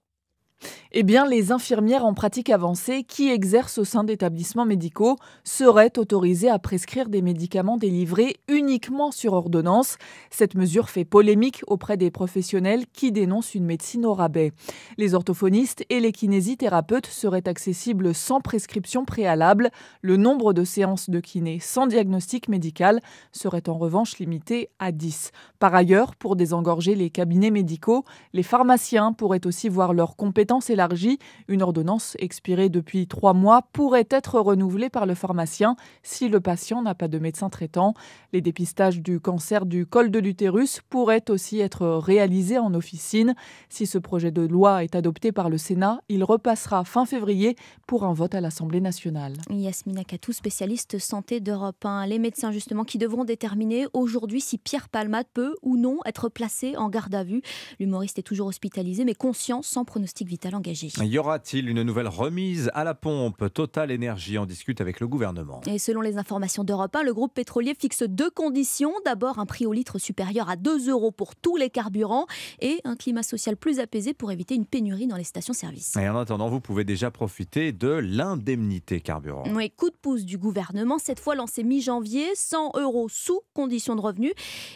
Eh 0.91 1.03
bien, 1.03 1.27
les 1.27 1.51
infirmières 1.51 2.03
en 2.03 2.15
pratique 2.15 2.49
avancée 2.49 3.03
qui 3.03 3.29
exercent 3.29 3.77
au 3.77 3.83
sein 3.83 4.03
d'établissements 4.03 4.65
médicaux 4.65 5.17
seraient 5.43 5.99
autorisées 5.99 6.49
à 6.49 6.57
prescrire 6.57 7.09
des 7.09 7.21
médicaments 7.21 7.77
délivrés 7.77 8.37
uniquement 8.47 9.11
sur 9.11 9.33
ordonnance. 9.33 9.97
Cette 10.31 10.55
mesure 10.55 10.89
fait 10.89 11.05
polémique 11.05 11.61
auprès 11.67 11.95
des 11.95 12.09
professionnels 12.09 12.85
qui 12.91 13.11
dénoncent 13.11 13.53
une 13.53 13.65
médecine 13.65 14.05
au 14.05 14.15
rabais. 14.15 14.51
Les 14.97 15.13
orthophonistes 15.13 15.85
et 15.89 15.99
les 15.99 16.11
kinésithérapeutes 16.11 17.05
seraient 17.05 17.47
accessibles 17.47 18.15
sans 18.15 18.41
prescription 18.41 19.05
préalable. 19.05 19.69
Le 20.01 20.17
nombre 20.17 20.53
de 20.53 20.63
séances 20.63 21.11
de 21.11 21.19
kiné 21.19 21.59
sans 21.59 21.85
diagnostic 21.85 22.47
médical 22.49 22.99
serait 23.31 23.69
en 23.69 23.77
revanche 23.77 24.17
limité 24.17 24.69
à 24.79 24.91
10. 24.91 25.31
Par 25.59 25.75
ailleurs, 25.75 26.15
pour 26.15 26.35
désengorger 26.35 26.95
les 26.95 27.11
cabinets 27.11 27.51
médicaux, 27.51 28.05
les 28.33 28.43
pharmaciens 28.43 29.13
pourraient 29.13 29.45
aussi 29.45 29.69
voir 29.69 29.93
leurs 29.93 30.15
compétences 30.15 30.48
élargie. 30.69 31.19
Une 31.47 31.61
ordonnance 31.61 32.15
expirée 32.19 32.69
depuis 32.69 33.07
trois 33.07 33.33
mois 33.33 33.61
pourrait 33.73 34.07
être 34.09 34.39
renouvelée 34.39 34.89
par 34.89 35.05
le 35.05 35.13
pharmacien 35.13 35.75
si 36.01 36.27
le 36.27 36.39
patient 36.39 36.81
n'a 36.81 36.95
pas 36.95 37.07
de 37.07 37.19
médecin 37.19 37.49
traitant. 37.49 37.93
Les 38.33 38.41
dépistages 38.41 39.01
du 39.01 39.19
cancer 39.19 39.65
du 39.65 39.85
col 39.85 40.09
de 40.09 40.19
l'utérus 40.19 40.81
pourraient 40.89 41.29
aussi 41.29 41.59
être 41.59 41.87
réalisés 41.87 42.57
en 42.57 42.73
officine. 42.73 43.35
Si 43.69 43.85
ce 43.85 43.97
projet 43.97 44.31
de 44.31 44.41
loi 44.41 44.83
est 44.83 44.95
adopté 44.95 45.31
par 45.31 45.49
le 45.49 45.57
Sénat, 45.57 46.01
il 46.09 46.23
repassera 46.23 46.83
fin 46.83 47.05
février 47.05 47.55
pour 47.85 48.03
un 48.03 48.13
vote 48.13 48.33
à 48.33 48.41
l'Assemblée 48.41 48.81
nationale. 48.81 49.33
Yasmina 49.49 50.03
Katou, 50.03 50.33
spécialiste 50.33 50.97
santé 50.97 51.39
d'Europe 51.39 51.85
1. 51.85 52.07
Les 52.07 52.19
médecins 52.19 52.51
justement 52.51 52.83
qui 52.83 52.97
devront 52.97 53.23
déterminer 53.23 53.85
aujourd'hui 53.93 54.41
si 54.41 54.57
Pierre 54.57 54.89
Palmade 54.89 55.27
peut 55.33 55.55
ou 55.61 55.77
non 55.77 55.99
être 56.05 56.29
placé 56.29 56.75
en 56.75 56.89
garde 56.89 57.13
à 57.13 57.23
vue. 57.23 57.41
L'humoriste 57.79 58.17
est 58.17 58.23
toujours 58.23 58.47
hospitalisé 58.47 59.05
mais 59.05 59.13
conscient 59.13 59.61
sans 59.61 59.85
pronostic 59.85 60.27
vital 60.27 60.38
engagé. 60.47 60.89
Y 61.01 61.17
aura-t-il 61.17 61.69
une 61.69 61.83
nouvelle 61.83 62.07
remise 62.07 62.71
à 62.73 62.83
la 62.83 62.93
pompe? 62.93 63.53
Total 63.53 63.91
Énergie 63.91 64.37
en 64.37 64.45
discute 64.45 64.81
avec 64.81 64.99
le 64.99 65.07
gouvernement. 65.07 65.61
Et 65.67 65.79
selon 65.79 66.01
les 66.01 66.17
informations 66.17 66.63
d'Europe 66.63 66.95
1, 66.95 67.03
le 67.03 67.13
groupe 67.13 67.33
pétrolier 67.33 67.75
fixe 67.79 68.03
deux 68.03 68.29
conditions. 68.29 68.93
D'abord, 69.05 69.39
un 69.39 69.45
prix 69.45 69.65
au 69.65 69.73
litre 69.73 69.99
supérieur 69.99 70.49
à 70.49 70.55
2 70.55 70.89
euros 70.89 71.11
pour 71.11 71.35
tous 71.35 71.57
les 71.57 71.69
carburants 71.69 72.25
et 72.59 72.79
un 72.83 72.95
climat 72.95 73.23
social 73.23 73.57
plus 73.57 73.79
apaisé 73.79 74.13
pour 74.13 74.31
éviter 74.31 74.55
une 74.55 74.65
pénurie 74.65 75.07
dans 75.07 75.15
les 75.15 75.23
stations-service. 75.23 75.95
Et 75.97 76.07
en 76.09 76.17
attendant, 76.17 76.49
vous 76.49 76.61
pouvez 76.61 76.83
déjà 76.83 77.11
profiter 77.11 77.71
de 77.71 77.89
l'indemnité 77.89 79.01
carburant. 79.01 79.43
Oui, 79.53 79.71
coup 79.71 79.89
de 79.89 79.95
pouce 79.95 80.25
du 80.25 80.37
gouvernement, 80.37 80.99
cette 80.99 81.19
fois 81.19 81.35
lancé 81.35 81.63
mi-janvier, 81.63 82.27
100 82.35 82.73
euros 82.75 83.07
sous 83.09 83.41
condition 83.53 83.95
de 83.95 84.01
revenu. 84.01 84.31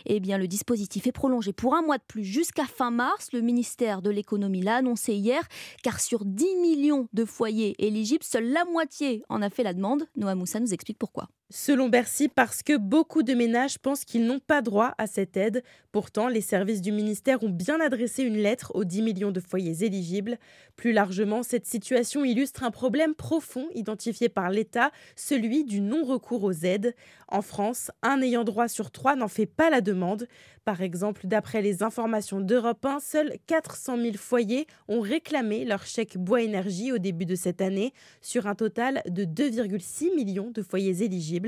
Eh 0.05 0.19
bien, 0.19 0.37
le 0.37 0.47
dispositif 0.47 1.07
est 1.07 1.11
prolongé 1.11 1.53
pour 1.53 1.75
un 1.75 1.81
mois 1.81 1.97
de 1.97 2.03
plus 2.07 2.23
jusqu'à 2.23 2.65
fin 2.65 2.91
mars. 2.91 3.29
Le 3.33 3.41
ministère 3.41 4.01
de 4.01 4.09
l'économie 4.09 4.61
l'a 4.61 4.77
annoncé 4.77 5.13
hier. 5.13 5.41
Car 5.81 5.99
sur 5.99 6.25
10 6.25 6.55
millions 6.55 7.07
de 7.13 7.25
foyers 7.25 7.75
éligibles, 7.79 8.23
seule 8.23 8.51
la 8.51 8.65
moitié 8.65 9.23
en 9.29 9.41
a 9.41 9.49
fait 9.49 9.63
la 9.63 9.73
demande. 9.73 10.05
Noah 10.15 10.35
Moussa 10.35 10.59
nous 10.59 10.73
explique 10.73 10.99
pourquoi. 10.99 11.29
Selon 11.55 11.87
Bercy, 11.87 12.29
parce 12.29 12.63
que 12.63 12.75
beaucoup 12.75 13.21
de 13.21 13.35
ménages 13.35 13.77
pensent 13.77 14.05
qu'ils 14.05 14.25
n'ont 14.25 14.39
pas 14.39 14.63
droit 14.63 14.95
à 14.97 15.05
cette 15.05 15.37
aide. 15.37 15.63
Pourtant, 15.91 16.27
les 16.27 16.41
services 16.41 16.81
du 16.81 16.91
ministère 16.91 17.43
ont 17.43 17.49
bien 17.51 17.79
adressé 17.79 18.23
une 18.23 18.37
lettre 18.37 18.71
aux 18.73 18.85
10 18.85 19.03
millions 19.03 19.29
de 19.29 19.39
foyers 19.39 19.85
éligibles. 19.85 20.39
Plus 20.77 20.93
largement, 20.93 21.43
cette 21.43 21.67
situation 21.67 22.25
illustre 22.25 22.63
un 22.63 22.71
problème 22.71 23.13
profond 23.13 23.67
identifié 23.75 24.29
par 24.29 24.49
l'État, 24.49 24.89
celui 25.15 25.63
du 25.63 25.79
non-recours 25.79 26.43
aux 26.43 26.65
aides. 26.65 26.95
En 27.27 27.43
France, 27.43 27.91
un 28.01 28.23
ayant 28.23 28.43
droit 28.43 28.67
sur 28.67 28.89
trois 28.89 29.15
n'en 29.15 29.27
fait 29.27 29.45
pas 29.45 29.69
la 29.69 29.81
demande. 29.81 30.27
Par 30.65 30.81
exemple, 30.81 31.27
d'après 31.27 31.61
les 31.61 31.83
informations 31.83 32.39
d'Europe 32.39 32.83
1, 32.83 32.99
seuls 32.99 33.33
400 33.45 33.97
000 33.97 34.13
foyers 34.15 34.65
ont 34.87 35.01
réclamé 35.01 35.65
leur 35.65 35.85
chèque 35.85 36.17
bois 36.17 36.41
énergie 36.41 36.91
au 36.91 36.97
début 36.97 37.25
de 37.25 37.35
cette 37.35 37.61
année, 37.61 37.93
sur 38.21 38.47
un 38.47 38.55
total 38.55 39.03
de 39.07 39.25
2,6 39.25 40.15
millions 40.15 40.49
de 40.49 40.63
foyers 40.63 41.03
éligibles. 41.03 41.42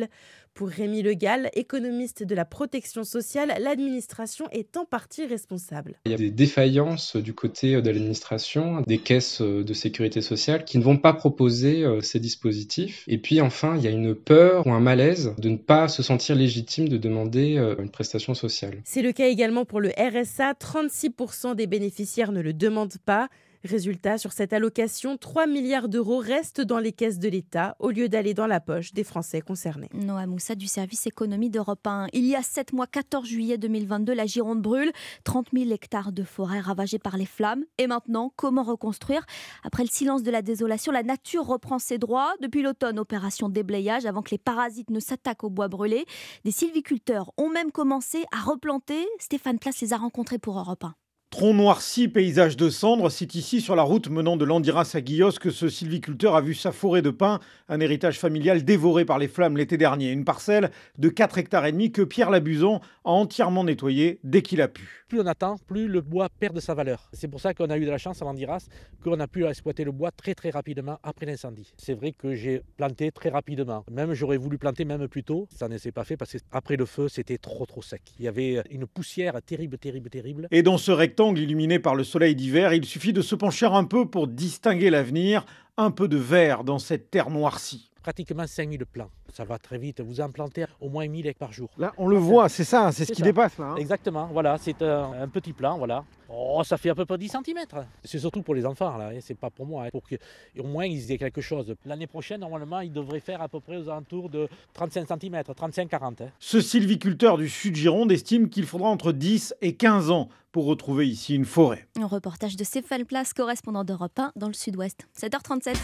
Pour 0.53 0.69
Rémi 0.69 1.01
Legal, 1.01 1.49
économiste 1.53 2.23
de 2.23 2.33
la 2.33 2.45
protection 2.45 3.03
sociale, 3.03 3.53
l'administration 3.59 4.45
est 4.51 4.77
en 4.77 4.85
partie 4.85 5.25
responsable. 5.25 5.99
Il 6.05 6.11
y 6.11 6.15
a 6.15 6.17
des 6.17 6.31
défaillances 6.31 7.17
du 7.17 7.33
côté 7.33 7.81
de 7.81 7.89
l'administration, 7.89 8.81
des 8.87 8.99
caisses 8.99 9.41
de 9.41 9.73
sécurité 9.73 10.21
sociale 10.21 10.63
qui 10.63 10.77
ne 10.77 10.83
vont 10.83 10.97
pas 10.97 11.13
proposer 11.13 11.83
euh, 11.83 12.01
ces 12.01 12.19
dispositifs. 12.19 13.03
Et 13.07 13.17
puis 13.17 13.41
enfin, 13.41 13.75
il 13.77 13.83
y 13.83 13.87
a 13.87 13.91
une 13.91 14.15
peur 14.15 14.65
ou 14.67 14.71
un 14.71 14.79
malaise 14.79 15.33
de 15.37 15.49
ne 15.49 15.57
pas 15.57 15.87
se 15.87 16.03
sentir 16.03 16.35
légitime 16.35 16.87
de 16.87 16.97
demander 16.97 17.57
euh, 17.57 17.75
une 17.79 17.89
prestation 17.89 18.33
sociale. 18.33 18.81
C'est 18.83 19.01
le 19.01 19.11
cas 19.11 19.27
également 19.27 19.65
pour 19.65 19.81
le 19.81 19.89
RSA. 19.89 20.53
36% 20.53 21.55
des 21.55 21.67
bénéficiaires 21.67 22.31
ne 22.31 22.41
le 22.41 22.53
demandent 22.53 22.97
pas. 23.05 23.29
Résultat, 23.65 24.19
sur 24.19 24.31
cette 24.31 24.53
allocation, 24.53 25.17
3 25.17 25.47
milliards 25.47 25.89
d'euros 25.89 26.19
restent 26.19 26.61
dans 26.61 26.77
les 26.77 26.91
caisses 26.91 27.17
de 27.17 27.27
l'État 27.27 27.75
au 27.79 27.89
lieu 27.89 28.07
d'aller 28.07 28.35
dans 28.35 28.45
la 28.45 28.59
poche 28.59 28.93
des 28.93 29.03
Français 29.03 29.41
concernés. 29.41 29.89
Noah 29.93 30.27
Moussa 30.27 30.53
du 30.53 30.67
service 30.67 31.07
économie 31.07 31.49
d'Europe 31.49 31.85
1. 31.85 32.07
Il 32.13 32.25
y 32.25 32.35
a 32.35 32.43
7 32.43 32.73
mois, 32.73 32.85
14 32.85 33.27
juillet 33.27 33.57
2022, 33.57 34.13
la 34.13 34.27
Gironde 34.27 34.61
brûle. 34.61 34.91
30 35.23 35.47
000 35.51 35.71
hectares 35.71 36.11
de 36.11 36.23
forêt 36.23 36.59
ravagés 36.59 36.99
par 36.99 37.17
les 37.17 37.25
flammes. 37.25 37.63
Et 37.79 37.87
maintenant, 37.87 38.31
comment 38.35 38.61
reconstruire? 38.61 39.25
Après 39.63 39.81
le 39.81 39.89
silence 39.89 40.21
de 40.21 40.29
la 40.29 40.43
désolation, 40.43 40.91
la 40.91 41.01
nature 41.01 41.47
reprend 41.47 41.79
ses 41.79 41.97
droits. 41.97 42.33
Depuis 42.41 42.61
l'automne, 42.61 42.99
opération 42.99 43.49
déblayage 43.49 44.05
avant 44.05 44.21
que 44.21 44.29
les 44.29 44.37
parasites 44.37 44.91
ne 44.91 44.99
s'attaquent 44.99 45.43
au 45.43 45.49
bois 45.49 45.69
brûlé. 45.69 46.05
Des 46.43 46.51
sylviculteurs 46.51 47.31
ont 47.37 47.49
même 47.49 47.71
commencé 47.71 48.25
à 48.31 48.41
replanter. 48.41 49.07
Stéphane 49.17 49.57
Place 49.57 49.81
les 49.81 49.91
a 49.91 49.97
rencontrés 49.97 50.37
pour 50.37 50.59
Europe 50.59 50.83
1. 50.83 50.93
Tronc 51.37 51.53
noirci, 51.53 52.07
paysage 52.07 52.55
de 52.55 52.69
cendres, 52.69 53.09
c'est 53.09 53.35
ici 53.35 53.59
sur 53.59 53.75
la 53.75 53.83
route 53.83 54.07
menant 54.07 54.37
de 54.37 54.45
Landiras 54.45 54.91
à 54.93 55.01
Guillos 55.01 55.33
que 55.33 55.51
ce 55.51 55.67
sylviculteur 55.67 56.33
a 56.33 56.39
vu 56.39 56.53
sa 56.53 56.71
forêt 56.71 57.01
de 57.01 57.09
pins, 57.09 57.41
un 57.67 57.81
héritage 57.81 58.19
familial 58.19 58.63
dévoré 58.63 59.03
par 59.03 59.19
les 59.19 59.27
flammes 59.27 59.57
l'été 59.57 59.75
dernier. 59.75 60.11
Une 60.11 60.23
parcelle 60.23 60.71
de 60.97 61.09
4 61.09 61.37
hectares 61.37 61.65
et 61.65 61.73
demi 61.73 61.91
que 61.91 62.03
Pierre 62.03 62.29
Labuson 62.29 62.79
a 63.03 63.09
entièrement 63.09 63.65
nettoyé 63.65 64.21
dès 64.23 64.43
qu'il 64.43 64.61
a 64.61 64.69
pu. 64.69 65.03
Plus 65.09 65.19
on 65.19 65.25
attend, 65.27 65.57
plus 65.67 65.89
le 65.89 65.99
bois 66.01 66.29
perd 66.39 66.55
de 66.55 66.61
sa 66.61 66.73
valeur. 66.73 67.09
C'est 67.11 67.27
pour 67.27 67.41
ça 67.41 67.53
qu'on 67.53 67.69
a 67.69 67.77
eu 67.77 67.85
de 67.85 67.91
la 67.91 67.97
chance 67.97 68.21
à 68.21 68.25
Landiras, 68.25 68.67
qu'on 69.03 69.19
a 69.19 69.27
pu 69.27 69.45
exploiter 69.45 69.83
le 69.83 69.91
bois 69.91 70.11
très 70.11 70.35
très 70.35 70.51
rapidement 70.51 70.99
après 71.03 71.25
l'incendie. 71.25 71.73
C'est 71.77 71.93
vrai 71.93 72.13
que 72.13 72.33
j'ai 72.33 72.61
planté 72.77 73.11
très 73.11 73.29
rapidement. 73.29 73.83
Même 73.91 74.13
j'aurais 74.13 74.37
voulu 74.37 74.57
planter 74.57 74.85
même 74.85 75.07
plus 75.09 75.23
tôt, 75.23 75.49
ça 75.53 75.67
ne 75.67 75.77
s'est 75.77 75.91
pas 75.91 76.05
fait 76.05 76.15
parce 76.15 76.31
qu'après 76.31 76.77
le 76.77 76.85
feu, 76.85 77.09
c'était 77.09 77.37
trop 77.37 77.65
trop 77.65 77.81
sec. 77.81 78.01
Il 78.19 78.25
y 78.25 78.27
avait 78.29 78.63
une 78.71 78.87
poussière 78.87 79.39
terrible, 79.45 79.77
terrible, 79.77 80.09
terrible. 80.09 80.47
Et 80.49 80.63
dans 80.63 80.77
ce 80.77 80.91
rectangle 80.91 81.24
illuminé 81.33 81.79
par 81.79 81.95
le 81.95 82.03
soleil 82.03 82.35
d'hiver, 82.35 82.73
il 82.73 82.85
suffit 82.85 83.13
de 83.13 83.21
se 83.21 83.35
pencher 83.35 83.65
un 83.65 83.85
peu 83.85 84.05
pour 84.05 84.27
distinguer 84.27 84.89
l'avenir, 84.89 85.45
un 85.77 85.91
peu 85.91 86.07
de 86.07 86.17
vert 86.17 86.63
dans 86.63 86.79
cette 86.79 87.09
terre 87.09 87.29
noircie. 87.29 87.89
Pratiquement 88.05 88.45
5000 88.45 88.85
plants. 88.85 89.09
Ça 89.33 89.45
va 89.45 89.57
très 89.57 89.79
vite. 89.79 89.99
Vous 89.99 90.21
en 90.21 90.29
plantez 90.29 90.65
au 90.79 90.89
moins 90.89 91.07
1000 91.07 91.25
hectares 91.25 91.47
par 91.47 91.51
jour. 91.51 91.69
Là, 91.79 91.91
on 91.97 92.07
le 92.07 92.17
voit, 92.17 92.49
c'est 92.49 92.63
ça, 92.63 92.91
c'est 92.91 93.03
ce 93.05 93.11
qui 93.11 93.21
ça. 93.21 93.25
dépasse 93.25 93.57
là. 93.57 93.65
hein. 93.71 93.75
Exactement, 93.77 94.29
voilà, 94.31 94.59
c'est 94.59 94.79
un, 94.83 95.11
un 95.23 95.27
petit 95.27 95.53
plan, 95.53 95.79
voilà. 95.79 96.03
Oh, 96.29 96.61
ça 96.63 96.77
fait 96.77 96.91
à 96.91 96.95
peu 96.95 97.03
près 97.05 97.17
10 97.17 97.29
cm. 97.29 97.57
C'est 98.03 98.19
surtout 98.19 98.43
pour 98.43 98.53
les 98.53 98.63
enfants, 98.63 98.95
là, 98.97 99.09
hein, 99.11 99.17
c'est 99.21 99.33
pas 99.37 99.49
pour 99.49 99.65
moi, 99.65 99.85
hein, 99.85 99.89
pour 99.91 100.03
qu'au 100.07 100.63
moins 100.63 100.85
ils 100.85 101.11
aient 101.11 101.17
quelque 101.17 101.41
chose. 101.41 101.73
L'année 101.83 102.05
prochaine, 102.05 102.41
normalement, 102.41 102.79
ils 102.81 102.91
devraient 102.93 103.19
faire 103.19 103.41
à 103.41 103.49
peu 103.49 103.59
près 103.59 103.77
aux 103.77 103.89
alentours 103.89 104.29
de 104.29 104.47
35 104.73 105.07
cm, 105.07 105.41
35-40. 105.41 106.23
hein. 106.23 106.29
Ce 106.37 106.61
sylviculteur 106.61 107.37
du 107.37 107.49
sud 107.49 107.75
Gironde 107.75 108.11
estime 108.11 108.49
qu'il 108.49 108.65
faudra 108.67 108.89
entre 108.89 109.11
10 109.13 109.55
et 109.61 109.75
15 109.75 110.11
ans 110.11 110.29
pour 110.51 110.65
retrouver 110.67 111.07
ici 111.07 111.33
une 111.35 111.45
forêt. 111.45 111.87
Un 111.99 112.05
reportage 112.07 112.55
de 112.55 112.63
Stéphane 112.63 113.05
Place, 113.05 113.33
correspondant 113.33 113.83
d'Europe 113.83 114.17
1 114.19 114.31
dans 114.35 114.47
le 114.47 114.53
sud-ouest. 114.53 115.07
7h37. 115.19 115.75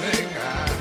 Oui, 0.00 0.73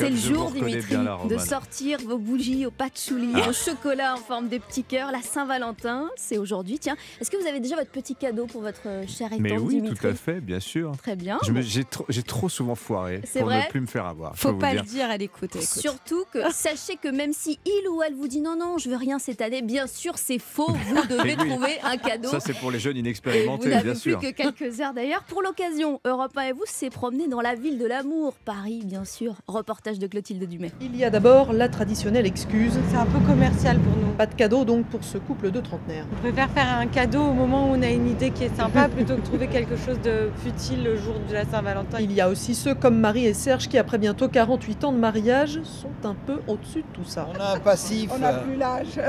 c'est 0.00 0.10
le 0.10 0.16
jour, 0.16 0.48
vous 0.48 0.64
Dimitri, 0.64 0.96
de 1.28 1.38
sortir 1.38 1.98
vos 2.04 2.18
bougies 2.18 2.66
au 2.66 2.70
patchouli, 2.70 3.32
Ah. 3.34 3.48
au 3.48 3.52
chocolat 3.52 4.14
en 4.14 4.18
forme 4.18 4.48
de 4.48 4.58
petits 4.58 4.84
cœurs. 4.84 5.10
La 5.12 5.22
Saint-Valentin, 5.22 6.08
c'est 6.16 6.38
aujourd'hui. 6.38 6.78
Tiens, 6.78 6.96
est-ce 7.20 7.30
que 7.30 7.36
vous 7.36 7.46
avez 7.46 7.60
déjà 7.60 7.76
votre 7.76 7.90
petit 7.90 8.14
cadeau 8.14 8.46
pour 8.46 8.62
votre 8.62 8.82
euh, 8.86 9.06
cher 9.06 9.32
et 9.32 9.38
Mais 9.38 9.56
oui, 9.58 9.76
Dimitri 9.76 9.96
tout 9.98 10.06
à 10.06 10.14
fait, 10.14 10.40
bien 10.40 10.60
sûr. 10.60 10.92
Très 10.98 11.16
bien. 11.16 11.38
J'ai 11.60 11.84
trop, 11.84 12.04
j'ai 12.08 12.22
trop 12.22 12.48
souvent 12.48 12.74
foiré 12.74 13.20
C'est 13.24 13.40
pour 13.40 13.48
vrai? 13.48 13.64
ne 13.66 13.70
plus 13.70 13.80
me 13.80 13.86
faire 13.86 14.06
avoir. 14.06 14.36
Faut 14.36 14.52
vous 14.52 14.58
pas 14.58 14.72
dire. 14.72 14.82
le 14.82 14.88
dire 14.88 15.10
à 15.10 15.16
l'écoute. 15.16 15.54
écoute. 15.56 15.62
Surtout 15.68 16.24
que 16.32 16.38
sachez 16.52 16.96
que 16.96 17.08
même 17.08 17.32
si 17.32 17.58
il 17.64 17.88
ou 17.88 18.02
elle 18.02 18.14
vous 18.14 18.28
dit 18.28 18.40
non, 18.40 18.56
non, 18.56 18.78
je 18.78 18.88
veux 18.90 18.96
rien 18.96 19.18
cette 19.18 19.40
année, 19.40 19.62
bien 19.62 19.86
sûr, 19.86 20.16
c'est 20.18 20.38
faux. 20.38 20.70
Vous 20.70 21.06
devez 21.08 21.36
oui. 21.38 21.48
trouver 21.48 21.78
un 21.82 21.96
cadeau. 21.96 22.28
Ça, 22.28 22.40
c'est 22.40 22.54
pour 22.54 22.70
les 22.70 22.78
jeunes 22.78 22.94
vous 22.94 23.00
inexpérimentés, 23.00 23.68
n'avez 23.68 23.82
bien 23.84 23.92
plus 23.92 24.00
sûr. 24.00 24.20
que 24.20 24.30
quelques 24.30 24.80
heures 24.80 24.92
d'ailleurs. 24.94 25.24
Pour 25.24 25.42
l'occasion, 25.42 26.00
Europe 26.04 26.36
1 26.36 26.42
et 26.42 26.52
vous 26.52 26.64
s'est 26.66 26.90
promené 26.90 27.28
dans 27.28 27.40
la 27.40 27.54
ville 27.54 27.78
de 27.78 27.86
l'amour, 27.86 28.34
Paris, 28.44 28.82
bien 28.84 29.04
sûr. 29.04 29.34
Reportage 29.46 29.89
de 29.98 30.06
Clotilde 30.06 30.48
Dumais. 30.48 30.70
Il 30.80 30.96
y 30.96 31.04
a 31.04 31.10
d'abord 31.10 31.52
la 31.52 31.68
traditionnelle 31.68 32.26
excuse. 32.26 32.78
C'est 32.90 32.96
un 32.96 33.06
peu 33.06 33.18
commercial 33.26 33.78
pour 33.78 33.96
nous. 33.96 34.12
Pas 34.12 34.26
de 34.26 34.34
cadeau 34.34 34.64
donc 34.64 34.86
pour 34.86 35.02
ce 35.02 35.18
couple 35.18 35.50
de 35.50 35.60
trentenaires. 35.60 36.04
On 36.12 36.20
préfère 36.20 36.50
faire 36.50 36.78
un 36.78 36.86
cadeau 36.86 37.22
au 37.22 37.32
moment 37.32 37.70
où 37.70 37.74
on 37.74 37.82
a 37.82 37.88
une 37.90 38.08
idée 38.08 38.30
qui 38.30 38.44
est 38.44 38.54
sympa 38.56 38.88
plutôt 38.94 39.16
que 39.16 39.22
trouver 39.22 39.46
quelque 39.48 39.76
chose 39.76 40.00
de 40.02 40.30
futile 40.44 40.84
le 40.84 40.96
jour 40.96 41.14
de 41.28 41.34
la 41.34 41.44
Saint-Valentin. 41.44 41.98
Il 42.00 42.12
y 42.12 42.20
a 42.20 42.28
aussi 42.28 42.54
ceux 42.54 42.74
comme 42.74 42.98
Marie 42.98 43.26
et 43.26 43.34
Serge 43.34 43.68
qui, 43.68 43.78
après 43.78 43.98
bientôt 43.98 44.28
48 44.28 44.84
ans 44.84 44.92
de 44.92 44.98
mariage, 44.98 45.60
sont 45.64 45.88
un 46.08 46.14
peu 46.26 46.40
au-dessus 46.46 46.80
de 46.82 46.86
tout 46.92 47.04
ça. 47.08 47.26
On 47.34 47.40
a 47.40 47.56
un 47.56 47.60
passif. 47.60 48.10
On 48.14 48.18
n'a 48.18 48.34
euh, 48.34 48.42
plus 48.44 48.56
l'âge. 48.56 49.00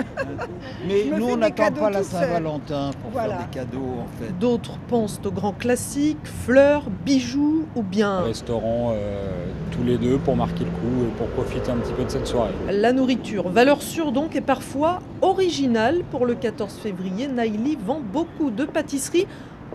Mais 0.88 1.06
nous, 1.17 1.26
on 1.30 1.38
n'attend 1.38 1.72
pas 1.72 1.89
la. 1.89 2.02
Saint-Valentin 2.04 2.91
pour 3.02 3.12
Voilà. 3.12 3.38
faire 3.38 3.48
des 3.48 3.54
cadeaux, 3.60 3.96
en 4.04 4.08
fait. 4.20 4.38
D'autres 4.39 4.78
pensent 4.88 5.20
aux 5.26 5.32
grands 5.32 5.54
classiques, 5.54 6.17
fleurs, 6.26 6.89
bijoux 7.06 7.65
ou 7.76 7.84
bien 7.84 8.22
restaurant 8.22 8.94
euh, 8.96 9.46
tous 9.72 9.84
les 9.84 9.98
deux 9.98 10.17
pour 10.17 10.36
marquer 10.36 10.63
le 10.65 10.70
et 10.84 11.17
pour 11.17 11.27
profiter 11.27 11.71
un 11.71 11.77
petit 11.77 11.93
peu 11.93 12.03
de 12.03 12.10
cette 12.10 12.27
soirée. 12.27 12.53
la 12.69 12.93
nourriture. 12.93 13.49
Valeur 13.49 13.81
sûre 13.81 14.12
donc 14.12 14.36
et 14.36 14.41
parfois 14.41 14.99
originale. 15.21 16.01
Pour 16.12 16.25
le 16.25 16.36
14 16.36 16.73
février, 16.75 17.27
Naïli 17.27 17.77
vend 17.86 18.01
beaucoup 18.01 18.51
de 18.51 18.65
pâtisseries 18.65 19.27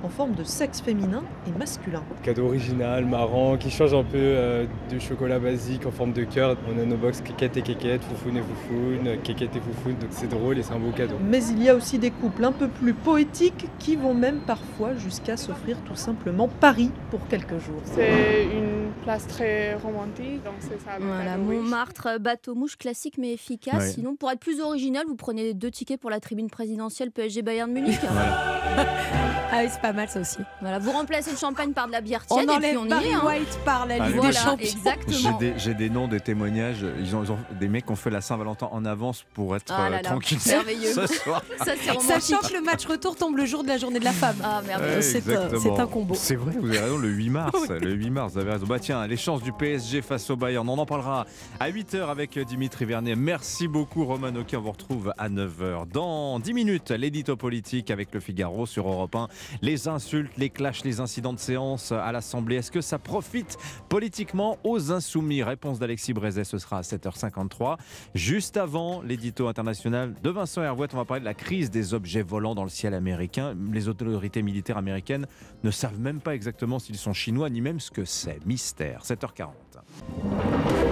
en 0.07 0.09
forme 0.09 0.35
de 0.37 0.45
sexe 0.45 0.81
féminin 0.81 1.25
et 1.49 1.59
masculin. 1.59 2.03
Cadeau 2.23 2.47
original, 2.47 3.05
marrant, 3.05 3.57
qui 3.57 3.71
change 3.73 3.93
un 3.93 4.05
peu 4.05 4.17
euh, 4.17 4.65
du 4.89 5.01
chocolat 5.01 5.41
basique 5.41 5.85
en 5.85 5.91
forme 5.91 6.13
de 6.13 6.23
cœur. 6.23 6.57
On 6.73 6.81
a 6.81 6.85
nos 6.85 6.97
box 6.97 7.21
kékette 7.23 7.57
et 7.57 7.63
kékette, 7.63 8.05
foufoune 8.05 8.37
et 8.37 8.43
foufoune, 8.43 9.21
kékette 9.25 9.57
et 9.57 9.61
foufoune, 9.61 9.97
donc 9.97 10.11
c'est 10.13 10.29
drôle 10.29 10.59
et 10.59 10.63
c'est 10.63 10.73
un 10.73 10.79
beau 10.79 10.93
cadeau. 10.93 11.17
Mais 11.29 11.45
il 11.47 11.61
y 11.61 11.69
a 11.69 11.75
aussi 11.75 11.99
des 11.99 12.13
couples 12.13 12.45
un 12.45 12.53
peu 12.53 12.69
plus 12.69 12.95
poétiques 12.95 13.67
qui 13.81 13.97
vont 13.97 14.15
même 14.15 14.39
parfois 14.47 14.95
jusqu'à 14.95 15.37
s'offrir 15.37 15.77
tout 15.85 15.97
simplement 15.97 16.47
Paris 16.47 16.93
pour 17.11 17.27
quelques 17.27 17.59
jours. 17.59 17.81
C'est 17.85 18.45
une 18.45 18.93
place 19.03 19.27
très 19.27 19.75
romantique, 19.75 20.45
donc 20.45 20.55
c'est 20.61 20.81
ça. 20.83 20.99
le 21.01 21.07
Voilà. 21.07 21.37
Montmartre, 21.37 22.21
bateau 22.21 22.55
mouche 22.55 22.77
classique 22.77 23.19
mais 23.19 23.33
efficace. 23.33 23.83
Ouais. 23.83 23.91
Sinon, 23.91 24.15
pour 24.15 24.31
être 24.31 24.39
plus 24.39 24.61
original, 24.61 25.05
vous 25.09 25.17
prenez 25.17 25.53
deux 25.53 25.73
tickets 25.73 26.01
pour 26.01 26.11
la 26.11 26.21
tribune 26.21 26.49
présidentielle 26.49 27.11
PSG 27.11 27.43
Bayern 27.43 27.73
Munich. 27.73 27.99
Ah 29.49 29.61
oui, 29.63 29.69
c'est 29.71 29.81
pas 29.81 29.93
mal 29.93 29.96
ça 30.09 30.21
aussi. 30.21 30.39
Voilà, 30.61 30.79
vous 30.79 30.91
remplacez 30.93 31.31
le 31.31 31.37
champagne 31.37 31.73
par 31.73 31.87
de 31.87 31.93
la 31.93 32.01
bière 32.01 32.25
On 32.31 32.37
tiède 32.37 32.49
et 32.49 32.53
enlève 32.53 32.71
puis 32.71 32.79
on 32.79 32.85
y 32.87 32.89
Barry 32.89 33.09
est. 33.09 33.15
hein. 33.15 33.23
White 33.25 33.59
par 33.65 33.87
la. 33.87 33.99
Ligue 34.07 34.17
Voilà, 34.17 34.31
des 34.31 34.37
Champions. 34.37 34.57
J'ai 34.67 34.77
exactement. 34.77 35.39
des, 35.39 35.55
j'ai 35.57 35.75
des 35.75 35.91
noms, 35.91 36.09
des 36.09 36.21
témoignages. 36.21 36.85
Ils 37.01 37.15
ont, 37.17 37.23
ils 37.25 37.33
ont- 37.33 37.39
des 37.59 37.69
mecs 37.69 37.87
qui 37.87 37.93
ont 37.93 37.97
fait 37.97 38.11
la 38.11 38.21
Saint-Valentin 38.21 38.69
en 38.73 38.85
avance 38.85 39.25
pour 39.35 39.57
être 39.57 39.73
Ah 39.75 39.89
là 39.89 39.99
euh, 39.99 40.03
là, 40.03 40.09
tranquilles 40.11 40.39
merveilleux. 40.47 40.93
ce 40.93 41.07
soir. 41.07 41.43
Ça, 41.65 41.73
c'est. 41.81 42.01
Sachant 42.01 42.41
que 42.47 42.53
le 42.55 42.61
match 42.63 42.85
retour 42.87 43.17
tombe 43.17 43.37
le 43.37 43.47
jour 43.47 43.63
de 43.63 43.69
la 43.69 43.79
journée 43.79 43.99
de 43.99 44.05
la 44.05 44.13
femme. 44.13 44.37
Ah 44.43 44.61
merde. 44.67 44.83
Ouais, 44.83 45.01
c'est 45.03 45.17
un, 45.29 45.47
exactement. 45.47 45.61
c'est 45.77 45.81
un 45.81 45.87
combo. 45.87 46.15
C'est 46.15 46.37
vrai, 46.37 46.53
vous 46.61 46.69
avez 46.69 46.79
raison, 46.81 46.99
le 46.99 47.09
8 47.09 47.31
mars. 47.31 47.53
Oui. 47.71 47.79
Le 47.81 47.93
8 47.93 48.11
mars, 48.11 48.33
vous 48.35 48.39
avez 48.41 48.53
raison. 48.53 48.67
Bah 48.67 48.79
tiens, 48.79 49.07
les 49.07 49.17
chances 49.17 49.43
du 49.43 49.53
PSG 49.53 50.03
face 50.03 50.29
au 50.31 50.37
Bayern, 50.37 50.69
on 50.69 50.79
en 50.79 50.87
parlera 50.87 51.27
à 51.61 51.71
8h 51.71 52.09
avec 52.11 52.39
Dimitri 52.39 52.85
Vernet. 52.85 53.15
Merci 53.17 53.67
beaucoup 53.69 54.05
Roman 54.05 54.35
Oki, 54.37 54.57
on 54.57 54.61
vous 54.61 54.71
retrouve 54.73 55.13
à 55.19 55.29
9h. 55.29 55.89
Dans 55.93 56.39
10 56.39 56.53
minutes, 56.53 56.91
l'édito 56.91 57.37
politique 57.37 57.91
avec 57.91 58.13
le 58.15 58.21
Figaro 58.21 58.67
sur 58.67 58.89
Europe 58.89 59.15
1. 59.15 59.29
Les 59.63 59.76
insultes, 59.87 60.37
les 60.37 60.51
clashs, 60.51 60.85
les 60.85 61.01
incidents 61.01 61.33
de 61.33 61.39
séance 61.39 61.93
à 61.93 62.11
l'Assemblée, 62.13 62.57
est-ce 62.57 62.71
que 62.71 62.81
ça 62.81 62.99
profite 62.99 63.59
politiquement 63.89 64.59
aux 64.65 64.93
insoumis? 64.93 65.43
Réponse 65.43 65.79
d'Alexis 65.79 66.13
Brézet, 66.13 66.45
ce 66.45 66.59
sera 66.59 66.79
à 66.79 66.81
7h53. 66.83 67.77
Juste 68.15 68.57
avant 68.57 69.03
l'édito 69.03 69.47
international 69.49 70.15
de 70.23 70.31
Vincent 70.31 70.63
Hervouet, 70.63 70.89
on 70.93 70.97
va 70.97 71.05
parler 71.05 71.21
de 71.21 71.27
la 71.27 71.35
crise 71.35 71.71
des 71.71 71.95
objets 71.95 72.23
volants 72.23 72.55
dans 72.55 72.65
le 72.65 72.71
ciel 72.71 72.95
américain. 72.95 73.55
Les 73.73 73.89
autorités 73.89 74.43
militaires 74.43 74.79
américaines 74.79 75.27
ne 75.63 75.71
savent 75.71 76.01
même 76.01 76.21
pas 76.21 76.35
exactement 76.35 76.79
s'ils 76.79 76.97
sont 76.97 77.13
chinois, 77.13 77.51
ni 77.51 77.61
même 77.61 77.81
ce 77.81 77.91
que 77.91 78.05
c'est. 78.05 78.45
Mystère. 78.47 79.03
7h40. 79.03 79.49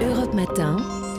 Europe 0.02 0.34
Matin. 0.34 1.13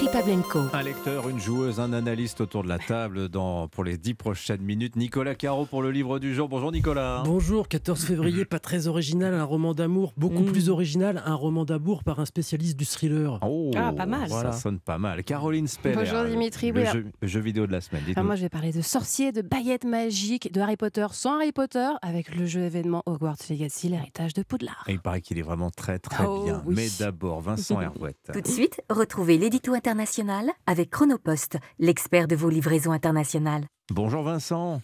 Dimitri 0.00 0.18
Pavlenko. 0.18 0.60
Un 0.72 0.82
lecteur, 0.82 1.28
une 1.28 1.38
joueuse, 1.38 1.78
un 1.78 1.92
analyste 1.92 2.40
autour 2.40 2.62
de 2.62 2.68
la 2.70 2.78
table 2.78 3.28
dans, 3.28 3.68
pour 3.68 3.84
les 3.84 3.98
dix 3.98 4.14
prochaines 4.14 4.62
minutes. 4.62 4.96
Nicolas 4.96 5.34
Caro 5.34 5.66
pour 5.66 5.82
le 5.82 5.90
livre 5.90 6.18
du 6.18 6.34
jour. 6.34 6.48
Bonjour 6.48 6.72
Nicolas. 6.72 7.22
Bonjour, 7.26 7.68
14 7.68 8.02
février, 8.06 8.46
pas 8.46 8.58
très 8.60 8.86
original, 8.86 9.34
un 9.34 9.44
roman 9.44 9.74
d'amour. 9.74 10.14
Beaucoup 10.16 10.42
Mm. 10.44 10.52
plus 10.52 10.70
original, 10.70 11.22
un 11.26 11.34
roman 11.34 11.66
d'amour 11.66 12.02
par 12.02 12.18
un 12.18 12.24
spécialiste 12.24 12.78
du 12.78 12.86
thriller. 12.86 13.38
Oh, 13.42 13.72
Ah, 13.76 13.92
pas 13.92 14.06
mal. 14.06 14.30
Ça 14.30 14.52
sonne 14.52 14.78
pas 14.80 14.96
mal. 14.96 15.22
Caroline 15.22 15.66
Speller. 15.68 15.96
Bonjour, 15.96 16.24
Dimitri. 16.24 16.72
Le, 16.72 16.80
Oui, 16.80 16.86
jeu, 16.90 17.06
le 17.20 17.28
jeu 17.28 17.40
vidéo 17.40 17.66
de 17.66 17.72
la 17.72 17.82
semaine. 17.82 18.02
Alors 18.16 18.24
moi, 18.24 18.36
je 18.36 18.40
vais 18.42 18.48
parler 18.48 18.72
de 18.72 18.80
sorciers, 18.80 19.32
de 19.32 19.42
baguettes 19.42 19.84
magiques, 19.84 20.50
de 20.50 20.62
Harry 20.62 20.78
Potter 20.78 21.06
sans 21.12 21.36
Harry 21.36 21.52
Potter, 21.52 21.88
avec 22.00 22.34
le 22.34 22.46
jeu 22.46 22.60
événement 22.62 23.02
Hogwarts 23.04 23.36
Legacy, 23.50 23.90
l'héritage 23.90 24.32
de 24.32 24.42
Poudlard. 24.44 24.82
Et 24.88 24.92
il 24.92 25.00
paraît 25.00 25.20
qu'il 25.20 25.36
est 25.38 25.42
vraiment 25.42 25.68
très 25.70 25.98
très 25.98 26.24
Oh, 26.26 26.44
bien. 26.44 26.62
oui. 26.64 26.74
Mais 26.74 26.88
d'abord, 26.98 27.42
Vincent 27.42 27.78
Hervouet. 27.82 28.14
Tout 28.32 28.40
de 28.40 28.48
suite, 28.48 28.80
retrouvez 28.88 29.36
l'édito 29.36 29.74
international 29.90 30.50
avec 30.68 30.88
Chronopost, 30.90 31.58
l'expert 31.80 32.28
de 32.28 32.36
vos 32.36 32.48
livraisons 32.48 32.92
internationales. 32.92 33.64
Bonjour 33.92 34.22
Vincent. 34.22 34.80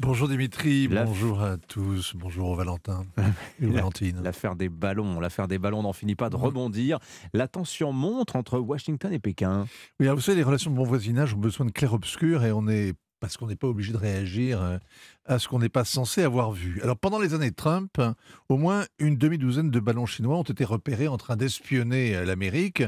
Bonjour 0.00 0.28
Dimitri, 0.28 0.88
La- 0.88 1.04
bonjour 1.04 1.40
à 1.42 1.56
tous, 1.56 2.14
bonjour 2.16 2.48
au 2.50 2.56
Valentin 2.56 3.04
et 3.62 3.66
Valentine. 3.66 4.20
L'affaire 4.24 4.56
des 4.56 4.68
ballons, 4.68 5.20
l'affaire 5.20 5.46
des 5.46 5.58
ballons 5.58 5.82
n'en 5.82 5.92
finit 5.92 6.16
pas 6.16 6.30
de 6.30 6.36
rebondir. 6.36 6.98
La 7.32 7.46
tension 7.46 7.92
monte 7.92 8.34
entre 8.34 8.58
Washington 8.58 9.12
et 9.12 9.20
Pékin. 9.20 9.66
Oui, 10.00 10.06
alors 10.06 10.16
vous 10.16 10.22
savez, 10.22 10.38
les 10.38 10.42
relations 10.42 10.72
de 10.72 10.76
bon 10.76 10.84
voisinage 10.84 11.32
ont 11.34 11.38
besoin 11.38 11.66
de 11.66 11.70
clair-obscur 11.70 12.44
et 12.44 12.50
on 12.50 12.66
est 12.66 12.94
parce 13.20 13.36
qu'on 13.36 13.46
n'est 13.46 13.56
pas 13.56 13.68
obligé 13.68 13.92
de 13.92 13.98
réagir 13.98 14.60
euh, 14.62 14.78
à 15.26 15.38
ce 15.38 15.46
qu'on 15.46 15.58
n'est 15.58 15.68
pas 15.68 15.84
censé 15.84 16.22
avoir 16.22 16.50
vu. 16.50 16.80
Alors 16.82 16.96
pendant 16.96 17.18
les 17.18 17.34
années 17.34 17.52
Trump, 17.52 18.00
au 18.48 18.56
moins 18.56 18.84
une 18.98 19.16
demi-douzaine 19.16 19.70
de 19.70 19.80
ballons 19.80 20.06
chinois 20.06 20.38
ont 20.38 20.42
été 20.42 20.64
repérés 20.64 21.08
en 21.08 21.18
train 21.18 21.36
d'espionner 21.36 22.16
euh, 22.16 22.24
l'Amérique, 22.24 22.82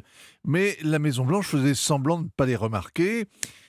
mais 0.44 0.76
la 0.82 0.98
Maison-Blanche 0.98 1.46
faisait 1.46 1.74
semblant 1.74 2.18
de 2.18 2.24
ne 2.24 2.30
pas 2.36 2.46
les 2.46 2.56
remarquer. 2.56 3.26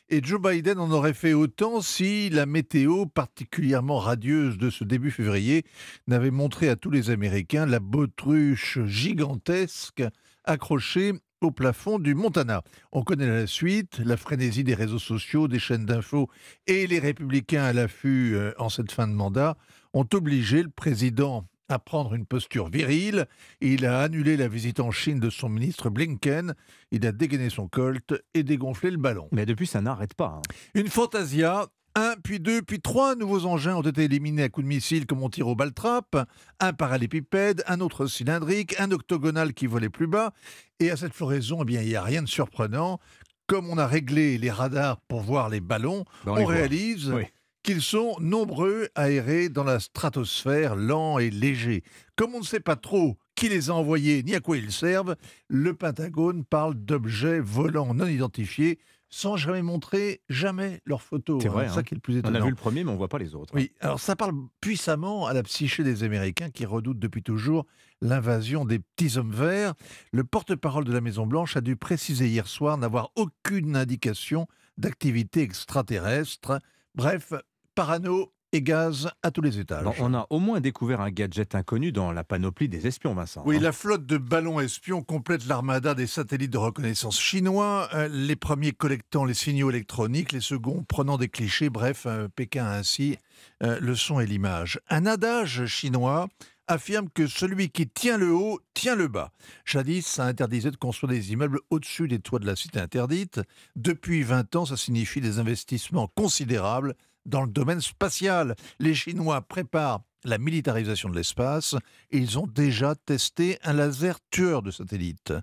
Et 0.09 0.21
Joe 0.23 0.41
Biden 0.41 0.79
en 0.79 0.91
aurait 0.91 1.13
fait 1.13 1.33
autant 1.33 1.81
si 1.81 2.29
la 2.29 2.45
météo 2.45 3.05
particulièrement 3.05 3.99
radieuse 3.99 4.57
de 4.57 4.69
ce 4.69 4.83
début 4.83 5.11
février 5.11 5.63
n'avait 6.07 6.29
montré 6.31 6.69
à 6.69 6.75
tous 6.75 6.91
les 6.91 7.09
Américains 7.09 7.65
la 7.65 7.79
bautruche 7.79 8.79
gigantesque 8.85 10.03
accrochée 10.43 11.13
au 11.43 11.51
plafond 11.51 11.99
du 11.99 12.15
Montana. 12.15 12.63
On 12.91 13.03
connaît 13.03 13.27
la 13.27 13.47
suite, 13.47 13.99
la 13.99 14.17
frénésie 14.17 14.63
des 14.63 14.73
réseaux 14.73 14.99
sociaux, 14.99 15.47
des 15.47 15.59
chaînes 15.59 15.85
d'infos 15.85 16.29
et 16.67 16.87
les 16.87 16.99
républicains 16.99 17.63
à 17.63 17.73
l'affût 17.73 18.35
euh, 18.35 18.51
en 18.57 18.69
cette 18.69 18.91
fin 18.91 19.07
de 19.07 19.13
mandat 19.13 19.57
ont 19.93 20.07
obligé 20.13 20.63
le 20.63 20.69
président 20.69 21.45
à 21.69 21.79
prendre 21.79 22.13
une 22.13 22.25
posture 22.25 22.69
virile. 22.69 23.25
Il 23.61 23.85
a 23.85 24.01
annulé 24.01 24.37
la 24.37 24.47
visite 24.47 24.79
en 24.79 24.91
Chine 24.91 25.19
de 25.19 25.29
son 25.29 25.49
ministre 25.49 25.89
Blinken. 25.89 26.53
Il 26.91 27.05
a 27.07 27.11
dégainé 27.11 27.49
son 27.49 27.67
colt 27.67 28.13
et 28.33 28.43
dégonflé 28.43 28.91
le 28.91 28.97
ballon. 28.97 29.29
Mais 29.31 29.45
depuis, 29.45 29.65
ça 29.65 29.81
n'arrête 29.81 30.13
pas. 30.13 30.39
hein. 30.39 30.41
Une 30.75 30.87
Fantasia. 30.87 31.67
Un, 31.95 32.15
puis 32.23 32.39
deux, 32.39 32.63
puis 32.63 32.79
trois 32.81 33.15
nouveaux 33.15 33.45
engins 33.45 33.75
ont 33.75 33.81
été 33.83 34.05
éliminés 34.05 34.43
à 34.43 34.49
coups 34.49 34.63
de 34.65 34.69
missile 34.69 35.05
comme 35.05 35.21
on 35.21 35.29
tire 35.29 35.47
au 35.47 35.55
baltrap. 35.55 36.27
Un 36.59 36.73
parallépipède, 36.73 37.63
un 37.67 37.81
autre 37.81 38.07
cylindrique, 38.07 38.75
un 38.79 38.91
octogonal 38.91 39.53
qui 39.53 39.67
volait 39.67 39.89
plus 39.89 40.07
bas. 40.07 40.33
Et 40.79 40.89
à 40.89 40.97
cette 40.97 41.13
floraison, 41.13 41.59
eh 41.61 41.65
bien, 41.65 41.81
il 41.81 41.89
n'y 41.89 41.95
a 41.95 42.01
rien 42.01 42.23
de 42.23 42.27
surprenant. 42.27 42.99
Comme 43.45 43.69
on 43.69 43.77
a 43.77 43.85
réglé 43.85 44.37
les 44.39 44.49
radars 44.49 45.01
pour 45.01 45.21
voir 45.21 45.49
les 45.49 45.59
ballons, 45.59 46.03
Ben, 46.25 46.31
on 46.31 46.35
les 46.37 46.45
réalise 46.45 47.11
Oui. 47.13 47.25
qu'ils 47.61 47.81
sont 47.83 48.15
nombreux 48.19 48.87
à 48.95 49.11
errer 49.11 49.49
dans 49.49 49.63
la 49.63 49.79
stratosphère, 49.79 50.75
lents 50.75 51.19
et 51.19 51.29
légers. 51.29 51.83
Comme 52.15 52.33
on 52.33 52.39
ne 52.39 52.45
sait 52.45 52.59
pas 52.59 52.75
trop 52.75 53.17
qui 53.35 53.49
les 53.49 53.69
a 53.69 53.73
envoyés 53.75 54.23
ni 54.23 54.33
à 54.33 54.39
quoi 54.39 54.57
ils 54.57 54.71
servent, 54.71 55.15
le 55.47 55.73
Pentagone 55.75 56.43
parle 56.43 56.73
d'objets 56.73 57.39
volants 57.39 57.93
non 57.93 58.07
identifiés 58.07 58.79
sans 59.13 59.37
jamais 59.37 59.61
montrer 59.61 60.21
jamais 60.27 60.81
leurs 60.85 61.03
photos. 61.03 61.39
C'est 61.43 61.47
vrai. 61.47 61.65
C'est 61.65 61.71
hein. 61.71 61.75
ça 61.75 61.83
qui 61.83 61.93
est 61.93 61.97
le 61.97 62.01
plus 62.01 62.15
On 62.15 62.19
étonnant. 62.19 62.39
a 62.39 62.43
vu 62.43 62.49
le 62.49 62.55
premier, 62.55 62.83
mais 62.83 62.89
on 62.89 62.95
voit 62.95 63.09
pas 63.09 63.19
les 63.19 63.35
autres. 63.35 63.53
Oui, 63.53 63.71
alors 63.79 63.99
ça 63.99 64.15
parle 64.15 64.33
puissamment 64.59 65.27
à 65.27 65.33
la 65.33 65.43
psyché 65.43 65.83
des 65.83 66.03
Américains 66.03 66.49
qui 66.49 66.65
redoutent 66.65 66.97
depuis 66.97 67.21
toujours 67.21 67.67
l'invasion 68.01 68.65
des 68.65 68.79
petits 68.79 69.19
hommes 69.19 69.31
verts. 69.31 69.75
Le 70.11 70.23
porte-parole 70.23 70.83
de 70.83 70.91
la 70.91 70.99
Maison-Blanche 70.99 71.55
a 71.55 71.61
dû 71.61 71.75
préciser 71.75 72.27
hier 72.27 72.47
soir 72.47 72.75
n'avoir 72.79 73.11
aucune 73.15 73.75
indication 73.75 74.47
d'activité 74.79 75.41
extraterrestre. 75.41 76.59
Bref, 76.95 77.33
parano 77.75 78.33
et 78.53 78.61
gaz 78.61 79.09
à 79.23 79.31
tous 79.31 79.41
les 79.41 79.59
étages. 79.59 79.83
Bon, 79.83 79.93
on 79.99 80.13
a 80.13 80.27
au 80.29 80.39
moins 80.39 80.61
découvert 80.61 81.01
un 81.01 81.09
gadget 81.09 81.55
inconnu 81.55 81.91
dans 81.91 82.11
la 82.11 82.23
panoplie 82.23 82.69
des 82.69 82.85
espions, 82.87 83.13
Vincent. 83.15 83.41
Oui, 83.45 83.57
hein. 83.57 83.61
la 83.61 83.71
flotte 83.71 84.05
de 84.05 84.17
ballons 84.17 84.59
espions 84.59 85.01
complète 85.01 85.45
l'armada 85.47 85.95
des 85.95 86.07
satellites 86.07 86.51
de 86.51 86.59
reconnaissance 86.59 87.19
chinois, 87.19 87.89
euh, 87.95 88.07
les 88.11 88.35
premiers 88.35 88.71
collectant 88.71 89.25
les 89.25 89.33
signaux 89.33 89.71
électroniques, 89.71 90.31
les 90.31 90.39
seconds 90.39 90.85
prenant 90.87 91.17
des 91.17 91.29
clichés, 91.29 91.71
bref, 91.71 92.03
euh, 92.05 92.27
Pékin 92.33 92.65
a 92.65 92.77
ainsi 92.77 93.17
euh, 93.63 93.79
le 93.81 93.95
son 93.95 94.19
et 94.19 94.27
l'image. 94.27 94.79
Un 94.87 95.07
adage 95.07 95.65
chinois 95.65 96.27
affirme 96.67 97.09
que 97.09 97.27
celui 97.27 97.69
qui 97.69 97.89
tient 97.89 98.17
le 98.17 98.33
haut 98.33 98.61
tient 98.75 98.95
le 98.95 99.07
bas. 99.07 99.31
Jadis, 99.65 100.03
ça 100.03 100.25
interdisait 100.25 100.71
de 100.71 100.77
construire 100.77 101.11
des 101.11 101.33
immeubles 101.33 101.59
au-dessus 101.71 102.07
des 102.07 102.19
toits 102.19 102.39
de 102.39 102.45
la 102.45 102.55
cité 102.55 102.79
interdite. 102.79 103.41
Depuis 103.75 104.21
20 104.21 104.55
ans, 104.55 104.65
ça 104.65 104.77
signifie 104.77 105.21
des 105.21 105.39
investissements 105.39 106.07
considérables 106.15 106.95
dans 107.25 107.41
le 107.41 107.51
domaine 107.51 107.81
spatial. 107.81 108.55
Les 108.79 108.95
Chinois 108.95 109.41
préparent 109.41 110.01
la 110.25 110.37
militarisation 110.37 111.09
de 111.09 111.15
l'espace 111.15 111.75
et 112.11 112.17
ils 112.17 112.39
ont 112.39 112.47
déjà 112.47 112.95
testé 112.95 113.57
un 113.63 113.73
laser 113.73 114.19
tueur 114.31 114.61
de 114.61 114.71
satellites. 114.71 115.33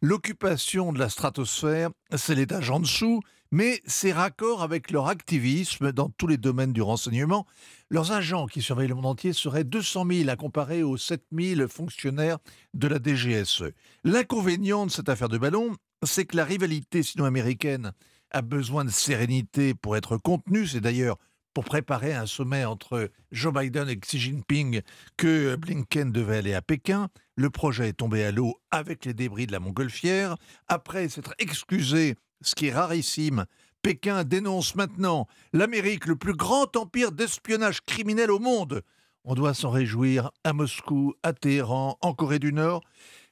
L'occupation 0.00 0.92
de 0.92 0.98
la 0.98 1.08
stratosphère, 1.08 1.90
c'est 2.16 2.34
l'étage 2.34 2.70
en 2.70 2.80
dessous, 2.80 3.20
mais 3.50 3.82
c'est 3.84 4.12
raccord 4.12 4.62
avec 4.62 4.90
leur 4.90 5.08
activisme 5.08 5.92
dans 5.92 6.08
tous 6.08 6.26
les 6.26 6.38
domaines 6.38 6.72
du 6.72 6.80
renseignement. 6.80 7.46
Leurs 7.90 8.12
agents 8.12 8.46
qui 8.46 8.62
surveillent 8.62 8.88
le 8.88 8.94
monde 8.94 9.06
entier 9.06 9.34
seraient 9.34 9.64
200 9.64 10.06
000 10.10 10.30
à 10.30 10.36
comparer 10.36 10.82
aux 10.82 10.96
7 10.96 11.22
000 11.30 11.68
fonctionnaires 11.68 12.38
de 12.72 12.88
la 12.88 12.98
DGSE. 12.98 13.64
L'inconvénient 14.04 14.86
de 14.86 14.90
cette 14.90 15.10
affaire 15.10 15.28
de 15.28 15.36
ballon, 15.36 15.76
c'est 16.02 16.24
que 16.24 16.36
la 16.36 16.46
rivalité 16.46 17.02
sino-américaine 17.02 17.92
a 18.32 18.42
besoin 18.42 18.84
de 18.84 18.90
sérénité 18.90 19.74
pour 19.74 19.96
être 19.96 20.16
contenue. 20.16 20.66
C'est 20.66 20.80
d'ailleurs 20.80 21.16
pour 21.54 21.64
préparer 21.64 22.14
un 22.14 22.26
sommet 22.26 22.64
entre 22.64 23.10
Joe 23.30 23.52
Biden 23.52 23.88
et 23.88 23.98
Xi 23.98 24.18
Jinping 24.18 24.80
que 25.16 25.56
Blinken 25.56 26.10
devait 26.10 26.38
aller 26.38 26.54
à 26.54 26.62
Pékin. 26.62 27.08
Le 27.36 27.50
projet 27.50 27.90
est 27.90 27.94
tombé 27.94 28.24
à 28.24 28.32
l'eau 28.32 28.58
avec 28.70 29.04
les 29.04 29.14
débris 29.14 29.46
de 29.46 29.52
la 29.52 29.60
montgolfière. 29.60 30.36
Après 30.68 31.08
s'être 31.08 31.34
excusé, 31.38 32.16
ce 32.40 32.54
qui 32.54 32.68
est 32.68 32.74
rarissime, 32.74 33.44
Pékin 33.82 34.24
dénonce 34.24 34.74
maintenant 34.76 35.26
l'Amérique, 35.52 36.06
le 36.06 36.16
plus 36.16 36.34
grand 36.34 36.76
empire 36.76 37.12
d'espionnage 37.12 37.80
criminel 37.82 38.30
au 38.30 38.38
monde. 38.38 38.82
On 39.24 39.34
doit 39.34 39.54
s'en 39.54 39.70
réjouir 39.70 40.30
à 40.42 40.52
Moscou, 40.52 41.14
à 41.22 41.32
Téhéran, 41.32 41.96
en 42.00 42.12
Corée 42.12 42.40
du 42.40 42.52
Nord. 42.52 42.82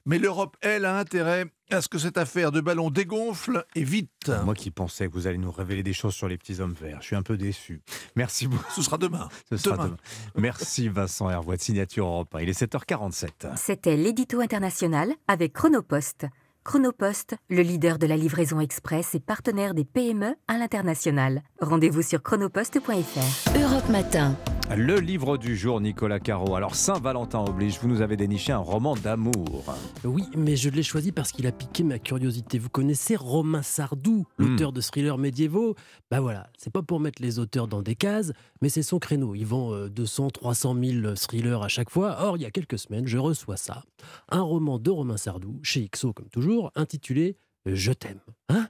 Mais 0.05 0.17
l'Europe, 0.19 0.57
elle, 0.61 0.85
a 0.85 0.97
intérêt 0.97 1.45
à 1.69 1.81
ce 1.81 1.87
que 1.87 1.97
cette 1.97 2.17
affaire 2.17 2.51
de 2.51 2.59
ballon 2.59 2.89
dégonfle 2.89 3.65
et 3.75 3.83
vite. 3.83 4.31
Moi 4.43 4.55
qui 4.55 4.71
pensais 4.71 5.07
que 5.07 5.13
vous 5.13 5.27
allez 5.27 5.37
nous 5.37 5.51
révéler 5.51 5.83
des 5.83 5.93
choses 5.93 6.13
sur 6.15 6.27
les 6.27 6.37
petits 6.37 6.59
hommes 6.59 6.73
verts, 6.73 6.97
je 7.01 7.07
suis 7.07 7.15
un 7.15 7.21
peu 7.21 7.37
déçu. 7.37 7.81
Merci 8.15 8.47
beaucoup. 8.47 8.71
Ce 8.71 8.81
sera 8.81 8.97
demain. 8.97 9.29
Ce 9.49 9.57
sera 9.57 9.75
Demain. 9.77 9.85
demain. 9.85 9.97
Merci 10.35 10.89
Vincent 10.89 11.29
Hervois 11.29 11.55
de 11.57 11.61
Signature 11.61 12.05
Europe 12.07 12.33
1. 12.35 12.41
Il 12.41 12.49
est 12.49 12.59
7h47. 12.61 13.55
C'était 13.57 13.95
l'édito 13.95 14.39
international 14.41 15.13
avec 15.27 15.53
Chronopost. 15.53 16.25
Chronopost, 16.63 17.35
le 17.49 17.63
leader 17.63 17.97
de 17.97 18.05
la 18.05 18.15
livraison 18.15 18.59
express 18.59 19.15
et 19.15 19.19
partenaire 19.19 19.73
des 19.73 19.83
PME 19.85 20.35
à 20.47 20.57
l'international. 20.59 21.41
Rendez-vous 21.61 22.01
sur 22.01 22.23
chronopost.fr. 22.23 23.59
Europe 23.59 23.87
Matin. 23.89 24.35
Le 24.75 24.99
livre 24.99 25.37
du 25.37 25.55
jour, 25.55 25.79
Nicolas 25.79 26.19
Caro. 26.19 26.55
Alors, 26.55 26.73
Saint-Valentin 26.73 27.39
oblige, 27.47 27.77
vous 27.79 27.87
nous 27.87 28.01
avez 28.01 28.17
déniché 28.17 28.51
un 28.51 28.57
roman 28.57 28.95
d'amour. 28.95 29.63
Oui, 30.03 30.23
mais 30.35 30.55
je 30.55 30.69
l'ai 30.69 30.81
choisi 30.81 31.11
parce 31.11 31.31
qu'il 31.31 31.45
a 31.45 31.51
piqué 31.51 31.83
ma 31.83 31.99
curiosité. 31.99 32.57
Vous 32.57 32.69
connaissez 32.69 33.15
Romain 33.15 33.61
Sardou, 33.61 34.25
l'auteur 34.39 34.71
de 34.71 34.81
thrillers 34.81 35.19
médiévaux? 35.19 35.75
Bah 36.09 36.19
voilà, 36.19 36.49
c'est 36.57 36.73
pas 36.73 36.81
pour 36.81 36.99
mettre 36.99 37.21
les 37.21 37.37
auteurs 37.37 37.67
dans 37.67 37.83
des 37.83 37.95
cases, 37.95 38.31
mais 38.63 38.69
c'est 38.69 38.81
son 38.81 38.97
créneau. 38.97 39.35
Ils 39.35 39.45
vend 39.45 39.71
euh, 39.71 39.87
200, 39.87 40.31
300 40.31 40.75
000 40.83 41.13
thrillers 41.15 41.61
à 41.61 41.67
chaque 41.67 41.91
fois. 41.91 42.17
Or, 42.23 42.37
il 42.37 42.41
y 42.41 42.45
a 42.45 42.51
quelques 42.51 42.79
semaines, 42.79 43.05
je 43.05 43.19
reçois 43.19 43.57
ça. 43.57 43.83
Un 44.29 44.41
roman 44.41 44.79
de 44.79 44.89
Romain 44.89 45.17
Sardou, 45.17 45.59
chez 45.61 45.87
XO 45.87 46.11
comme 46.13 46.29
toujours, 46.29 46.71
intitulé 46.75 47.37
Je 47.67 47.91
t'aime. 47.91 48.19
Hein? 48.49 48.65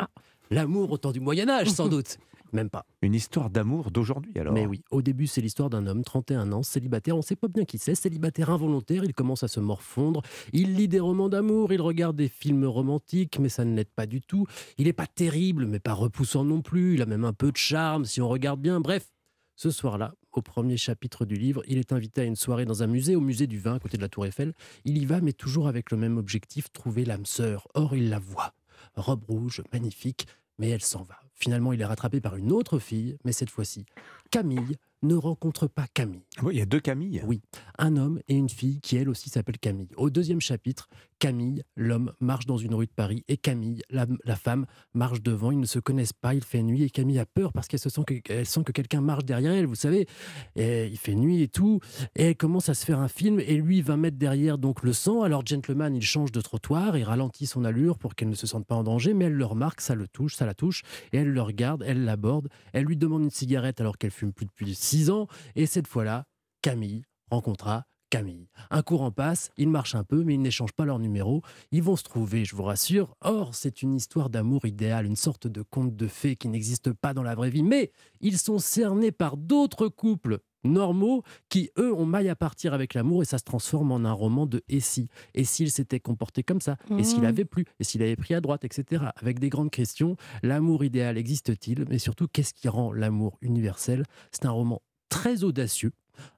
L'amour 0.49 0.91
au 0.91 0.97
temps 0.97 1.13
du 1.13 1.21
Moyen-Âge, 1.21 1.69
sans 1.69 1.87
doute. 1.89 2.17
Même 2.53 2.69
pas. 2.69 2.85
Une 3.01 3.13
histoire 3.13 3.49
d'amour 3.49 3.91
d'aujourd'hui 3.91 4.37
alors. 4.39 4.53
Mais 4.53 4.65
oui, 4.65 4.83
au 4.91 5.01
début, 5.01 5.27
c'est 5.27 5.41
l'histoire 5.41 5.69
d'un 5.69 5.87
homme, 5.87 6.03
31 6.03 6.51
ans, 6.51 6.63
célibataire, 6.63 7.15
on 7.15 7.19
ne 7.19 7.23
sait 7.23 7.35
pas 7.35 7.47
bien 7.47 7.65
qui 7.65 7.77
c'est, 7.77 7.95
célibataire 7.95 8.49
involontaire, 8.49 9.03
il 9.03 9.13
commence 9.13 9.43
à 9.43 9.47
se 9.47 9.59
morfondre, 9.59 10.21
il 10.53 10.75
lit 10.75 10.87
des 10.87 10.99
romans 10.99 11.29
d'amour, 11.29 11.73
il 11.73 11.81
regarde 11.81 12.15
des 12.15 12.27
films 12.29 12.65
romantiques, 12.65 13.39
mais 13.39 13.49
ça 13.49 13.65
ne 13.65 13.75
l'aide 13.75 13.91
pas 13.95 14.05
du 14.05 14.21
tout. 14.21 14.45
Il 14.77 14.85
n'est 14.85 14.93
pas 14.93 15.07
terrible, 15.07 15.65
mais 15.65 15.79
pas 15.79 15.93
repoussant 15.93 16.43
non 16.43 16.61
plus, 16.61 16.95
il 16.95 17.01
a 17.01 17.05
même 17.05 17.25
un 17.25 17.33
peu 17.33 17.51
de 17.51 17.57
charme 17.57 18.05
si 18.05 18.21
on 18.21 18.29
regarde 18.29 18.61
bien. 18.61 18.79
Bref, 18.79 19.11
ce 19.55 19.69
soir-là, 19.69 20.15
au 20.31 20.41
premier 20.41 20.77
chapitre 20.77 21.25
du 21.25 21.35
livre, 21.35 21.61
il 21.67 21.77
est 21.77 21.91
invité 21.91 22.21
à 22.21 22.23
une 22.23 22.35
soirée 22.35 22.65
dans 22.65 22.83
un 22.83 22.87
musée, 22.87 23.15
au 23.15 23.21
musée 23.21 23.47
du 23.47 23.59
vin, 23.59 23.75
à 23.75 23.79
côté 23.79 23.97
de 23.97 24.01
la 24.01 24.09
Tour 24.09 24.25
Eiffel. 24.25 24.53
Il 24.85 24.97
y 24.97 25.05
va, 25.05 25.21
mais 25.21 25.33
toujours 25.33 25.67
avec 25.67 25.91
le 25.91 25.97
même 25.97 26.17
objectif, 26.17 26.71
trouver 26.71 27.05
l'âme 27.05 27.25
sœur. 27.25 27.67
Or, 27.73 27.95
il 27.95 28.09
la 28.09 28.19
voit. 28.19 28.53
Robe 28.95 29.23
rouge, 29.27 29.61
magnifique, 29.71 30.27
mais 30.57 30.69
elle 30.69 30.81
s'en 30.81 31.03
va. 31.03 31.19
Finalement, 31.41 31.73
il 31.73 31.81
est 31.81 31.85
rattrapé 31.85 32.21
par 32.21 32.35
une 32.35 32.51
autre 32.51 32.77
fille, 32.77 33.17
mais 33.25 33.31
cette 33.31 33.49
fois-ci, 33.49 33.87
Camille 34.29 34.77
ne 35.01 35.15
rencontre 35.15 35.65
pas 35.65 35.87
Camille. 35.91 36.21
Ah 36.37 36.43
il 36.51 36.57
y 36.59 36.61
a 36.61 36.67
deux 36.67 36.79
Camilles 36.79 37.23
Oui, 37.25 37.41
un 37.79 37.97
homme 37.97 38.21
et 38.27 38.35
une 38.35 38.47
fille 38.47 38.79
qui 38.79 38.95
elle 38.95 39.09
aussi 39.09 39.31
s'appelle 39.31 39.57
Camille. 39.57 39.89
Au 39.97 40.11
deuxième 40.11 40.39
chapitre, 40.39 40.87
Camille, 41.21 41.61
l'homme, 41.75 42.13
marche 42.19 42.47
dans 42.47 42.57
une 42.57 42.73
rue 42.73 42.87
de 42.87 42.91
Paris 42.91 43.23
et 43.27 43.37
Camille, 43.37 43.83
la, 43.91 44.07
femme, 44.35 44.65
marche 44.95 45.21
devant. 45.21 45.51
Ils 45.51 45.59
ne 45.59 45.67
se 45.67 45.77
connaissent 45.77 46.13
pas, 46.13 46.33
il 46.33 46.43
fait 46.43 46.63
nuit 46.63 46.81
et 46.81 46.89
Camille 46.89 47.19
a 47.19 47.27
peur 47.27 47.53
parce 47.53 47.67
qu'elle 47.67 47.79
se 47.79 47.89
sent 47.89 48.01
que, 48.07 48.71
quelqu'un 48.71 49.01
marche 49.01 49.23
derrière 49.23 49.53
elle, 49.53 49.67
vous 49.67 49.75
savez. 49.75 50.07
Et 50.55 50.87
il 50.87 50.97
fait 50.97 51.13
nuit 51.13 51.43
et 51.43 51.47
tout. 51.47 51.79
Et 52.15 52.29
elle 52.29 52.35
commence 52.35 52.69
à 52.69 52.73
se 52.73 52.83
faire 52.83 52.97
un 52.97 53.07
film 53.07 53.39
et 53.39 53.55
lui, 53.57 53.83
20 53.83 53.97
mètres 53.97 54.17
derrière, 54.17 54.57
donc 54.57 54.81
le 54.81 54.93
sang. 54.93 55.21
Alors, 55.21 55.45
gentleman, 55.45 55.95
il 55.95 56.01
change 56.01 56.31
de 56.31 56.41
trottoir, 56.41 56.97
il 56.97 57.03
ralentit 57.03 57.45
son 57.45 57.65
allure 57.65 57.99
pour 57.99 58.15
qu'elle 58.15 58.29
ne 58.29 58.35
se 58.35 58.47
sente 58.47 58.65
pas 58.65 58.75
en 58.75 58.83
danger, 58.83 59.13
mais 59.13 59.25
elle 59.25 59.33
le 59.33 59.45
remarque, 59.45 59.81
ça 59.81 59.93
le 59.93 60.07
touche, 60.07 60.35
ça 60.35 60.47
la 60.47 60.55
touche. 60.55 60.81
Et 61.13 61.17
elle 61.17 61.29
le 61.29 61.41
regarde, 61.43 61.83
elle 61.85 62.03
l'aborde, 62.03 62.49
elle 62.73 62.85
lui 62.85 62.97
demande 62.97 63.21
une 63.21 63.29
cigarette 63.29 63.79
alors 63.79 63.99
qu'elle 63.99 64.09
fume 64.09 64.33
plus 64.33 64.47
depuis 64.47 64.73
6 64.73 65.11
ans. 65.11 65.27
Et 65.55 65.67
cette 65.67 65.85
fois-là, 65.85 66.25
Camille 66.63 67.03
rencontra 67.29 67.85
Camille. 68.11 68.49
Un 68.71 68.81
courant 68.83 69.09
passe, 69.09 69.49
ils 69.57 69.69
marchent 69.69 69.95
un 69.95 70.03
peu, 70.03 70.23
mais 70.25 70.33
ils 70.35 70.41
n'échangent 70.41 70.73
pas 70.73 70.83
leur 70.83 70.99
numéro. 70.99 71.41
Ils 71.71 71.81
vont 71.81 71.95
se 71.95 72.03
trouver, 72.03 72.43
je 72.43 72.57
vous 72.57 72.63
rassure. 72.63 73.15
Or, 73.21 73.55
c'est 73.55 73.81
une 73.81 73.95
histoire 73.95 74.29
d'amour 74.29 74.65
idéal, 74.65 75.05
une 75.05 75.15
sorte 75.15 75.47
de 75.47 75.61
conte 75.61 75.95
de 75.95 76.07
fées 76.07 76.35
qui 76.35 76.49
n'existe 76.49 76.91
pas 76.91 77.13
dans 77.13 77.23
la 77.23 77.35
vraie 77.35 77.49
vie. 77.49 77.63
Mais 77.63 77.91
ils 78.19 78.37
sont 78.37 78.59
cernés 78.59 79.13
par 79.13 79.37
d'autres 79.37 79.87
couples 79.87 80.39
normaux 80.65 81.23
qui, 81.47 81.71
eux, 81.79 81.93
ont 81.93 82.05
maille 82.05 82.27
à 82.27 82.35
partir 82.35 82.73
avec 82.73 82.95
l'amour 82.95 83.21
et 83.23 83.25
ça 83.25 83.37
se 83.37 83.45
transforme 83.45 83.93
en 83.93 84.03
un 84.03 84.11
roman 84.11 84.45
de 84.45 84.61
et 84.67 84.81
si 84.81 85.07
Et 85.33 85.45
s'il 85.45 85.71
s'était 85.71 86.01
comporté 86.01 86.43
comme 86.43 86.59
ça? 86.61 86.75
Et 86.99 87.03
s'il 87.05 87.21
Mmh. 87.21 87.25
avait 87.25 87.45
plu 87.45 87.65
Et 87.79 87.85
s'il 87.85 88.03
avait 88.03 88.17
pris 88.17 88.33
à 88.33 88.41
droite, 88.41 88.65
etc. 88.65 89.05
Avec 89.15 89.39
des 89.39 89.47
grandes 89.47 89.71
questions. 89.71 90.17
L'amour 90.43 90.83
idéal 90.83 91.17
existe-t-il? 91.17 91.85
Mais 91.89 91.97
surtout, 91.97 92.27
qu'est-ce 92.27 92.53
qui 92.53 92.67
rend 92.67 92.91
l'amour 92.91 93.37
universel? 93.41 94.03
C'est 94.33 94.45
un 94.45 94.51
roman 94.51 94.81
très 95.07 95.45
audacieux, 95.45 95.93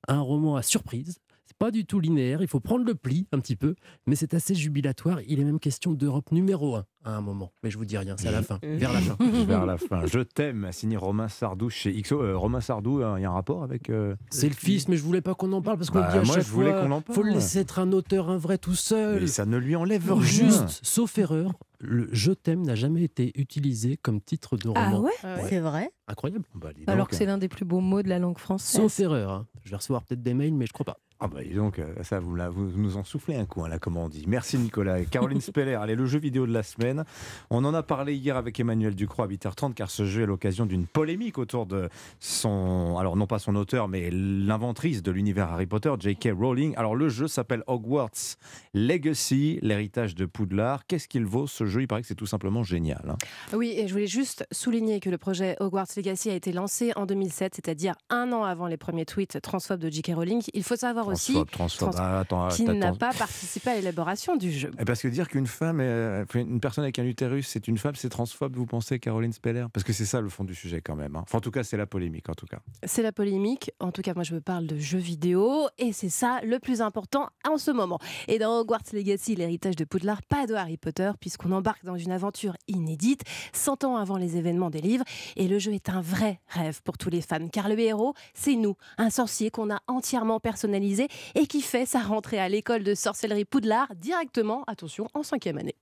un 0.08 0.22
roman 0.22 0.56
à 0.56 0.62
surprise. 0.62 1.18
C'est 1.54 1.58
pas 1.60 1.70
du 1.72 1.86
tout 1.86 2.00
linéaire, 2.00 2.42
il 2.42 2.48
faut 2.48 2.60
prendre 2.60 2.84
le 2.84 2.96
pli 2.96 3.28
un 3.32 3.40
petit 3.40 3.56
peu, 3.56 3.76
mais 4.08 4.16
c'est 4.16 4.34
assez 4.34 4.56
jubilatoire. 4.56 5.20
Il 5.28 5.40
est 5.40 5.44
même 5.44 5.60
question 5.60 5.92
d'Europe 5.94 6.32
numéro 6.32 6.76
un 6.76 6.86
à 7.06 7.16
un 7.18 7.22
moment. 7.22 7.52
Mais 7.64 7.70
je 7.70 7.78
vous 7.78 7.84
dis 7.86 7.98
rien, 7.98 8.16
c'est 8.18 8.30
à 8.30 8.32
la 8.32 8.42
fin, 8.42 8.60
vers 8.64 8.92
la 8.94 9.02
fin. 9.02 9.18
Vers 9.46 9.66
la 9.66 9.78
fin. 9.78 10.06
Je 10.06 10.20
t'aime, 10.20 10.70
signé 10.72 10.96
Romain 10.98 11.28
Sardou 11.28 11.70
chez 11.70 11.92
XO. 12.02 12.22
Euh, 12.24 12.38
Romain 12.38 12.62
Sardou, 12.62 13.00
il 13.18 13.22
y 13.22 13.26
a 13.26 13.30
un 13.30 13.34
rapport 13.34 13.62
avec. 13.62 13.90
euh, 13.90 14.16
C'est 14.30 14.48
le 14.48 14.56
fils, 14.56 14.88
mais 14.88 14.96
je 14.96 15.04
voulais 15.04 15.20
pas 15.22 15.36
qu'on 15.36 15.52
en 15.52 15.62
parle 15.62 15.78
parce 15.78 15.90
qu'on 15.90 16.00
Bah, 16.00 16.10
dit 16.12 16.18
à 16.18 16.24
moi, 16.24 16.36
chaque 16.36 16.46
je 16.46 16.52
voulais 16.52 16.72
fois, 16.72 16.82
qu'on 16.82 16.92
en 16.92 17.02
parle. 17.02 17.16
faut 17.16 17.24
le 17.24 17.32
laisser 17.34 17.60
être 17.60 17.80
un 17.80 17.92
auteur, 17.92 18.30
un 18.30 18.38
vrai 18.38 18.58
tout 18.58 18.74
seul. 18.76 19.20
Mais 19.22 19.28
ça 19.28 19.46
ne 19.46 19.58
lui 19.58 19.76
enlève 19.76 20.12
rien. 20.14 20.22
Juste, 20.24 20.80
sauf 20.82 21.18
erreur, 21.18 21.52
le 21.80 22.08
Je 22.14 22.32
t'aime 22.32 22.62
n'a 22.66 22.76
jamais 22.76 23.04
été 23.04 23.34
utilisé 23.36 23.98
comme 23.98 24.22
titre 24.22 24.56
de 24.56 24.72
Ah 24.74 24.86
roman. 24.90 25.02
ouais, 25.02 25.12
c'est 25.50 25.60
vrai 25.60 25.92
Incroyable. 26.08 26.46
Alors 26.88 27.08
que 27.10 27.16
c'est 27.18 27.26
l'un 27.26 27.38
des 27.38 27.50
plus 27.50 27.66
beaux 27.66 27.80
mots 27.82 28.02
de 28.02 28.10
la 28.10 28.20
langue 28.20 28.38
française. 28.40 28.80
Sauf 28.82 28.98
erreur. 29.02 29.32
hein. 29.32 29.48
Je 29.66 29.70
vais 29.72 29.76
recevoir 29.78 30.04
peut-être 30.04 30.24
des 30.24 30.34
mails, 30.34 30.54
mais 30.54 30.66
je 30.68 30.74
crois 30.74 30.86
pas. 30.86 30.98
Ah 31.20 31.28
bah 31.28 31.42
dis 31.42 31.54
donc, 31.54 31.80
euh, 31.80 31.94
ça 32.04 32.20
vous, 32.20 32.36
la- 32.36 32.50
vous 32.50 32.70
nous 32.76 32.98
en 32.98 33.04
soufflez 33.06 33.36
un 33.36 33.46
coup, 33.46 33.64
hein, 33.64 33.70
là, 33.70 33.80
comme 33.80 33.96
on 33.96 34.10
dit. 34.10 34.26
Merci 34.28 34.58
Nicolas. 34.58 35.00
Et 35.00 35.06
Caroline 35.06 35.40
Speller, 35.42 35.76
allez, 35.76 35.96
le 35.96 36.06
jeu 36.06 36.20
vidéo 36.20 36.46
de 36.46 36.52
la 36.52 36.64
semaine. 36.64 37.06
On 37.50 37.64
en 37.64 37.74
a 37.74 37.82
parlé 37.82 38.14
hier 38.16 38.36
avec 38.36 38.60
Emmanuel 38.60 38.94
Ducroix 38.94 39.26
à 39.26 39.28
8h30, 39.30 39.74
car 39.74 39.90
ce 39.90 40.06
jeu 40.06 40.24
est 40.24 40.26
l'occasion 40.26 40.66
d'une 40.66 40.86
polémique 40.86 41.38
autour 41.38 41.66
de 41.66 41.88
son... 42.20 42.98
Alors 43.00 43.16
non 43.16 43.26
pas 43.26 43.40
son 43.40 43.56
auteur, 43.56 43.88
mais 43.88 44.10
l'inventrice 44.12 45.02
de 45.02 45.12
l'univers 45.12 45.50
Harry 45.54 45.66
Potter, 45.66 45.94
J.K. 45.98 46.30
Rowling. 46.38 46.74
Alors 46.76 46.96
le 46.96 47.08
jeu 47.08 47.28
s'appelle 47.30 47.64
Hogwarts 47.68 48.36
Legacy, 48.74 49.60
l'héritage 49.62 50.16
de 50.16 50.26
Poudlard. 50.26 50.86
Qu'est-ce 50.88 51.08
qu'il 51.08 51.26
vaut 51.26 51.48
ce 51.48 51.66
jeu? 51.66 51.82
Il 51.84 51.88
paraît 51.88 52.02
que 52.02 52.08
c'est 52.08 52.16
tout 52.16 52.26
simplement 52.26 52.64
génial. 52.64 53.04
hein. 53.08 53.18
Oui, 53.54 53.74
et 53.78 53.88
je 53.88 53.94
voulais 53.94 54.08
juste 54.08 54.46
souligner 54.52 55.00
que 55.00 55.10
le 55.10 55.18
projet 55.18 55.56
Hogwarts 55.62 55.88
Legacy 55.96 56.30
a 56.30 56.36
été 56.36 56.52
lancé 56.52 56.92
en 56.98 57.06
2007, 57.06 57.56
c'est-à-dire 57.56 57.96
un 58.10 58.32
an 58.34 58.44
avant 58.44 58.68
les 58.68 58.78
premiers 58.78 59.06
tweets 59.06 59.40
transphobes 59.42 59.80
de 59.80 59.90
J.K. 59.90 60.12
Rowling. 60.16 60.42
Il 60.54 60.64
faut 60.64 60.76
savoir 60.76 61.03
aussi 61.08 61.34
trans- 61.52 61.68
Ah, 61.98 62.20
attends, 62.20 62.48
qu'il 62.50 62.70
attends. 62.70 62.78
n'a 62.80 62.94
pas 62.94 63.12
participé 63.14 63.72
à 63.72 63.76
l'élaboration 63.76 64.36
du 64.36 64.52
jeu. 64.52 64.72
Et 64.80 64.86
Parce 64.86 65.02
que 65.02 65.08
dire 65.08 65.28
qu'une 65.28 65.48
femme, 65.48 65.80
est- 65.82 66.26
une 66.36 66.60
personne 66.60 66.84
avec 66.84 67.00
un 67.00 67.04
utérus, 67.06 67.48
c'est 67.48 67.68
une 67.68 67.78
femme, 67.78 67.96
c'est 67.96 68.10
transphobe, 68.10 68.56
vous 68.56 68.66
pensez, 68.66 69.00
Caroline 69.00 69.34
Speller? 69.34 69.66
Parce 69.74 69.84
que 69.84 69.94
c'est 69.94 70.06
ça 70.06 70.22
le 70.22 70.30
fond 70.30 70.44
du 70.44 70.56
sujet 70.56 70.82
quand 70.82 70.96
même. 70.96 71.16
hein. 71.16 71.22
Enfin, 71.24 71.38
en 71.38 71.42
tout 71.42 71.52
cas, 71.52 71.64
c'est 71.64 71.78
la 71.78 71.86
polémique, 71.86 72.30
en 72.30 72.34
tout 72.36 72.46
cas. 72.46 72.60
C'est 72.84 73.02
la 73.04 73.12
polémique. 73.12 73.72
En 73.80 73.92
tout 73.92 74.02
cas, 74.02 74.14
moi, 74.14 74.24
je 74.24 74.34
me 74.36 74.42
parle 74.42 74.68
de 74.68 74.78
jeux 74.78 74.98
vidéo 75.00 75.68
et 75.78 75.94
c'est 75.94 76.10
ça 76.10 76.40
le 76.44 76.60
plus 76.60 76.82
important 76.82 77.28
en 77.50 77.58
ce 77.58 77.72
moment. 77.72 78.00
Et 78.28 78.40
dans 78.40 78.60
Hogwarts 78.60 78.82
Legacy, 78.94 79.36
l'héritage 79.36 79.76
de 79.76 79.86
Poudlard, 79.86 80.22
pas 80.24 80.46
de 80.46 80.54
Harry 80.54 80.78
Potter, 80.78 81.12
puisqu'on 81.20 81.52
embarque 81.52 81.84
dans 81.86 81.96
une 81.98 82.12
aventure 82.12 82.56
inédite, 82.68 83.24
100 83.54 83.84
ans 83.84 83.98
avant 83.98 84.18
les 84.18 84.38
événements 84.38 84.70
des 84.70 84.82
livres. 84.82 85.04
Et 85.36 85.48
le 85.48 85.58
jeu 85.60 85.74
est 85.74 85.90
un 85.90 86.02
vrai 86.02 86.40
rêve 86.48 86.82
pour 86.84 86.98
tous 86.98 87.10
les 87.10 87.22
fans, 87.22 87.48
car 87.52 87.68
le 87.70 87.80
héros, 87.80 88.14
c'est 88.34 88.56
nous, 88.56 88.76
un 88.98 89.10
sorcier 89.10 89.50
qu'on 89.50 89.72
a 89.74 89.80
entièrement 89.88 90.40
personnalisé 90.40 90.93
et 91.36 91.48
qui 91.48 91.62
fait 91.62 91.86
sa 91.86 92.00
rentrée 92.00 92.40
à 92.40 92.50
l'école 92.50 92.84
de 92.84 92.96
sorcellerie 92.96 93.46
Poudlard 93.46 93.88
directement, 93.96 94.64
attention, 94.68 95.08
en 95.14 95.24
cinquième 95.24 95.58
année. 95.58 95.76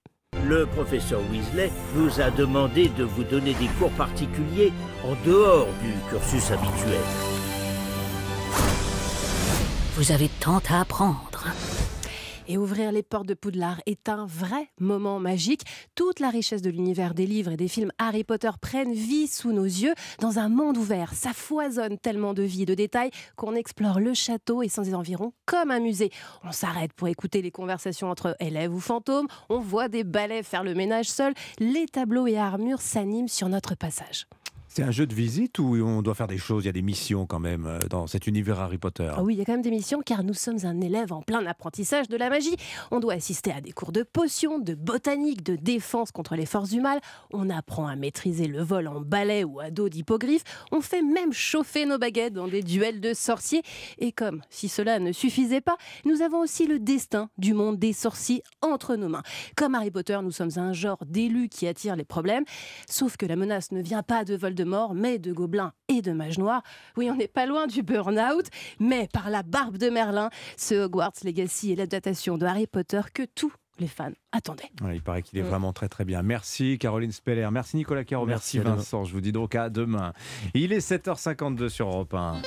Le 0.47 0.65
professeur 0.65 1.21
Weasley 1.31 1.71
nous 1.95 2.21
a 2.21 2.31
demandé 2.31 2.89
de 2.89 3.03
vous 3.03 3.23
donner 3.23 3.53
des 3.55 3.67
cours 3.79 3.91
particuliers 3.91 4.71
en 5.03 5.15
dehors 5.25 5.67
du 5.81 5.93
cursus 6.09 6.51
habituel. 6.51 6.99
Vous 9.95 10.11
avez 10.11 10.29
tant 10.39 10.61
à 10.69 10.81
apprendre. 10.81 11.45
Et 12.51 12.57
ouvrir 12.57 12.91
les 12.91 13.01
portes 13.01 13.27
de 13.27 13.33
Poudlard 13.33 13.79
est 13.85 14.09
un 14.09 14.25
vrai 14.25 14.69
moment 14.77 15.21
magique. 15.21 15.61
Toute 15.95 16.19
la 16.19 16.29
richesse 16.29 16.61
de 16.61 16.69
l'univers 16.69 17.13
des 17.13 17.25
livres 17.25 17.53
et 17.53 17.55
des 17.55 17.69
films 17.69 17.93
Harry 17.97 18.25
Potter 18.25 18.49
prennent 18.59 18.91
vie 18.91 19.27
sous 19.27 19.53
nos 19.53 19.63
yeux 19.63 19.93
dans 20.19 20.37
un 20.37 20.49
monde 20.49 20.75
ouvert. 20.75 21.13
Ça 21.13 21.31
foisonne 21.31 21.97
tellement 21.97 22.33
de 22.33 22.43
vie 22.43 22.63
et 22.63 22.65
de 22.65 22.73
détails 22.73 23.11
qu'on 23.37 23.55
explore 23.55 24.01
le 24.01 24.13
château 24.13 24.63
et 24.63 24.67
ses 24.67 24.93
environs 24.93 25.31
comme 25.45 25.71
un 25.71 25.79
musée. 25.79 26.11
On 26.43 26.51
s'arrête 26.51 26.91
pour 26.91 27.07
écouter 27.07 27.41
les 27.41 27.51
conversations 27.51 28.09
entre 28.09 28.35
élèves 28.41 28.75
ou 28.75 28.81
fantômes. 28.81 29.27
On 29.47 29.59
voit 29.59 29.87
des 29.87 30.03
balais 30.03 30.43
faire 30.43 30.65
le 30.65 30.73
ménage 30.73 31.09
seul. 31.09 31.33
Les 31.57 31.85
tableaux 31.85 32.27
et 32.27 32.37
armures 32.37 32.81
s'animent 32.81 33.29
sur 33.29 33.47
notre 33.47 33.75
passage. 33.75 34.27
C'est 34.73 34.83
un 34.83 34.91
jeu 34.91 35.05
de 35.05 35.13
visite 35.13 35.59
où 35.59 35.75
on 35.85 36.01
doit 36.01 36.15
faire 36.15 36.27
des 36.27 36.37
choses, 36.37 36.63
il 36.63 36.67
y 36.67 36.69
a 36.69 36.71
des 36.71 36.81
missions 36.81 37.25
quand 37.25 37.41
même 37.41 37.65
euh, 37.65 37.79
dans 37.89 38.07
cet 38.07 38.25
univers 38.25 38.61
Harry 38.61 38.77
Potter. 38.77 39.11
Ah 39.13 39.21
oui, 39.21 39.33
il 39.33 39.37
y 39.37 39.41
a 39.41 39.43
quand 39.43 39.51
même 39.51 39.61
des 39.61 39.69
missions 39.69 40.01
car 40.01 40.23
nous 40.23 40.33
sommes 40.33 40.59
un 40.63 40.79
élève 40.79 41.11
en 41.11 41.21
plein 41.21 41.45
apprentissage 41.45 42.07
de 42.07 42.15
la 42.15 42.29
magie. 42.29 42.55
On 42.89 43.01
doit 43.01 43.15
assister 43.15 43.51
à 43.51 43.59
des 43.59 43.73
cours 43.73 43.91
de 43.91 44.03
potions, 44.03 44.59
de 44.59 44.73
botanique, 44.73 45.43
de 45.43 45.57
défense 45.57 46.13
contre 46.13 46.37
les 46.37 46.45
forces 46.45 46.69
du 46.69 46.79
mal. 46.79 47.01
On 47.33 47.49
apprend 47.49 47.85
à 47.85 47.97
maîtriser 47.97 48.47
le 48.47 48.61
vol 48.63 48.87
en 48.87 49.01
balai 49.01 49.43
ou 49.43 49.59
à 49.59 49.71
dos 49.71 49.89
d'hippogriffe. 49.89 50.43
On 50.71 50.79
fait 50.79 51.01
même 51.01 51.33
chauffer 51.33 51.85
nos 51.85 51.97
baguettes 51.97 52.31
dans 52.31 52.47
des 52.47 52.63
duels 52.63 53.01
de 53.01 53.13
sorciers. 53.13 53.63
Et 53.97 54.13
comme 54.13 54.39
si 54.49 54.69
cela 54.69 54.99
ne 54.99 55.11
suffisait 55.11 55.59
pas, 55.59 55.75
nous 56.05 56.21
avons 56.21 56.39
aussi 56.39 56.65
le 56.65 56.79
destin 56.79 57.29
du 57.37 57.53
monde 57.53 57.77
des 57.77 57.91
sorciers 57.91 58.41
entre 58.61 58.95
nos 58.95 59.09
mains. 59.09 59.23
Comme 59.57 59.75
Harry 59.75 59.91
Potter, 59.91 60.17
nous 60.23 60.31
sommes 60.31 60.51
un 60.55 60.71
genre 60.71 61.03
d'élus 61.05 61.49
qui 61.49 61.67
attire 61.67 61.97
les 61.97 62.05
problèmes. 62.05 62.45
Sauf 62.89 63.17
que 63.17 63.25
la 63.25 63.35
menace 63.35 63.73
ne 63.73 63.81
vient 63.81 64.01
pas 64.01 64.23
de 64.23 64.37
Voldemort, 64.63 64.93
mais 64.93 65.17
de 65.19 65.33
gobelins 65.33 65.73
et 65.87 66.01
de 66.01 66.11
mages 66.11 66.37
noirs. 66.37 66.61
Oui, 66.97 67.09
on 67.11 67.15
n'est 67.15 67.27
pas 67.27 67.45
loin 67.45 67.67
du 67.67 67.83
burn-out, 67.83 68.45
mais 68.79 69.07
par 69.11 69.29
la 69.29 69.43
barbe 69.43 69.77
de 69.77 69.89
Merlin, 69.89 70.29
ce 70.57 70.75
Hogwarts 70.85 71.13
Legacy 71.23 71.71
est 71.71 71.75
l'adaptation 71.75 72.37
de 72.37 72.45
Harry 72.45 72.67
Potter 72.67 73.01
que 73.13 73.23
tous 73.35 73.51
les 73.79 73.87
fans 73.87 74.11
attendaient. 74.31 74.69
Ouais, 74.83 74.95
il 74.97 75.01
paraît 75.01 75.23
qu'il 75.23 75.39
est 75.39 75.43
Mm. 75.43 75.47
vraiment 75.47 75.73
très 75.73 75.89
très 75.89 76.05
bien. 76.05 76.21
Merci 76.21 76.77
Caroline 76.77 77.11
Speller, 77.11 77.47
merci 77.51 77.77
Nicolas 77.77 78.03
Caro, 78.03 78.25
merci, 78.25 78.59
Merci. 78.59 78.69
Vincent. 78.77 79.03
Je 79.05 79.13
vous 79.13 79.21
dis 79.21 79.31
donc 79.31 79.55
à 79.55 79.69
demain. 79.69 80.13
Il 80.53 80.71
est 80.73 80.79
7h52 80.87 81.69
sur 81.69 81.87
Europe 81.87 82.13
1. 82.13 82.41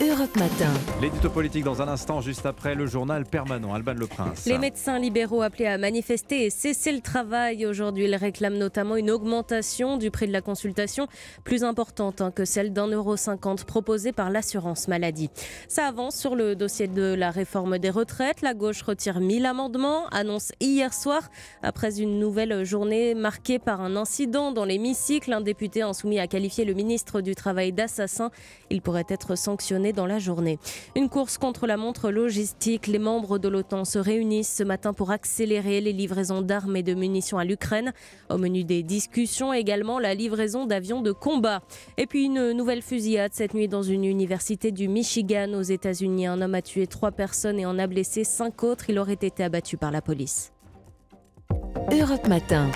Europe 0.00 0.36
Matin. 0.36 0.72
L'édito 1.02 1.28
politique 1.28 1.64
dans 1.64 1.82
un 1.82 1.88
instant, 1.88 2.20
juste 2.20 2.46
après 2.46 2.76
le 2.76 2.86
journal 2.86 3.24
permanent. 3.24 3.74
Alban 3.74 3.94
Le 3.94 4.06
Prince. 4.06 4.46
Les 4.46 4.56
médecins 4.56 4.96
libéraux 4.96 5.42
appelés 5.42 5.66
à 5.66 5.76
manifester 5.76 6.44
et 6.44 6.50
cesser 6.50 6.92
le 6.92 7.00
travail 7.00 7.66
aujourd'hui, 7.66 8.04
ils 8.04 8.14
réclament 8.14 8.58
notamment 8.58 8.94
une 8.94 9.10
augmentation 9.10 9.96
du 9.96 10.12
prix 10.12 10.28
de 10.28 10.32
la 10.32 10.40
consultation 10.40 11.08
plus 11.42 11.64
importante 11.64 12.20
hein, 12.20 12.30
que 12.30 12.44
celle 12.44 12.72
d'un 12.72 12.86
euro 12.86 13.16
cinquante 13.16 13.64
proposée 13.64 14.12
par 14.12 14.30
l'assurance 14.30 14.86
maladie. 14.86 15.30
Ça 15.66 15.88
avance 15.88 16.14
sur 16.14 16.36
le 16.36 16.54
dossier 16.54 16.86
de 16.86 17.14
la 17.14 17.32
réforme 17.32 17.78
des 17.78 17.90
retraites. 17.90 18.40
La 18.40 18.54
gauche 18.54 18.82
retire 18.82 19.18
1000 19.18 19.46
amendements, 19.46 20.06
annonce 20.10 20.52
hier 20.60 20.94
soir, 20.94 21.28
après 21.64 22.00
une 22.00 22.20
nouvelle 22.20 22.64
journée 22.64 23.16
marquée 23.16 23.58
par 23.58 23.80
un 23.80 23.96
incident 23.96 24.52
dans 24.52 24.64
l'hémicycle. 24.64 25.32
Un 25.32 25.40
député 25.40 25.82
insoumis 25.82 26.20
a 26.20 26.28
qualifié 26.28 26.64
le 26.64 26.74
ministre 26.74 27.20
du 27.20 27.34
Travail 27.34 27.72
d'assassin. 27.72 28.30
Il 28.70 28.80
pourrait 28.80 29.06
être 29.08 29.36
sanctionné 29.36 29.87
dans 29.92 30.06
la 30.06 30.18
journée. 30.18 30.58
Une 30.96 31.08
course 31.08 31.38
contre 31.38 31.66
la 31.66 31.76
montre 31.76 32.10
logistique. 32.10 32.86
Les 32.86 32.98
membres 32.98 33.38
de 33.38 33.48
l'OTAN 33.48 33.84
se 33.84 33.98
réunissent 33.98 34.54
ce 34.54 34.62
matin 34.62 34.92
pour 34.92 35.10
accélérer 35.10 35.80
les 35.80 35.92
livraisons 35.92 36.42
d'armes 36.42 36.76
et 36.76 36.82
de 36.82 36.94
munitions 36.94 37.38
à 37.38 37.44
l'Ukraine. 37.44 37.92
Au 38.30 38.38
menu 38.38 38.64
des 38.64 38.82
discussions, 38.82 39.52
également 39.52 39.98
la 39.98 40.14
livraison 40.14 40.66
d'avions 40.66 41.02
de 41.02 41.12
combat. 41.12 41.62
Et 41.96 42.06
puis 42.06 42.24
une 42.24 42.52
nouvelle 42.52 42.82
fusillade 42.82 43.32
cette 43.34 43.54
nuit 43.54 43.68
dans 43.68 43.82
une 43.82 44.04
université 44.04 44.70
du 44.70 44.88
Michigan 44.88 45.52
aux 45.54 45.62
États-Unis. 45.62 46.26
Un 46.26 46.40
homme 46.40 46.54
a 46.54 46.62
tué 46.62 46.86
trois 46.86 47.10
personnes 47.10 47.58
et 47.58 47.66
en 47.66 47.78
a 47.78 47.86
blessé 47.86 48.24
cinq 48.24 48.62
autres. 48.62 48.90
Il 48.90 48.98
aurait 48.98 49.12
été 49.14 49.44
abattu 49.44 49.76
par 49.76 49.90
la 49.90 50.02
police. 50.02 50.52
Europe 51.90 52.28
Matin. 52.28 52.70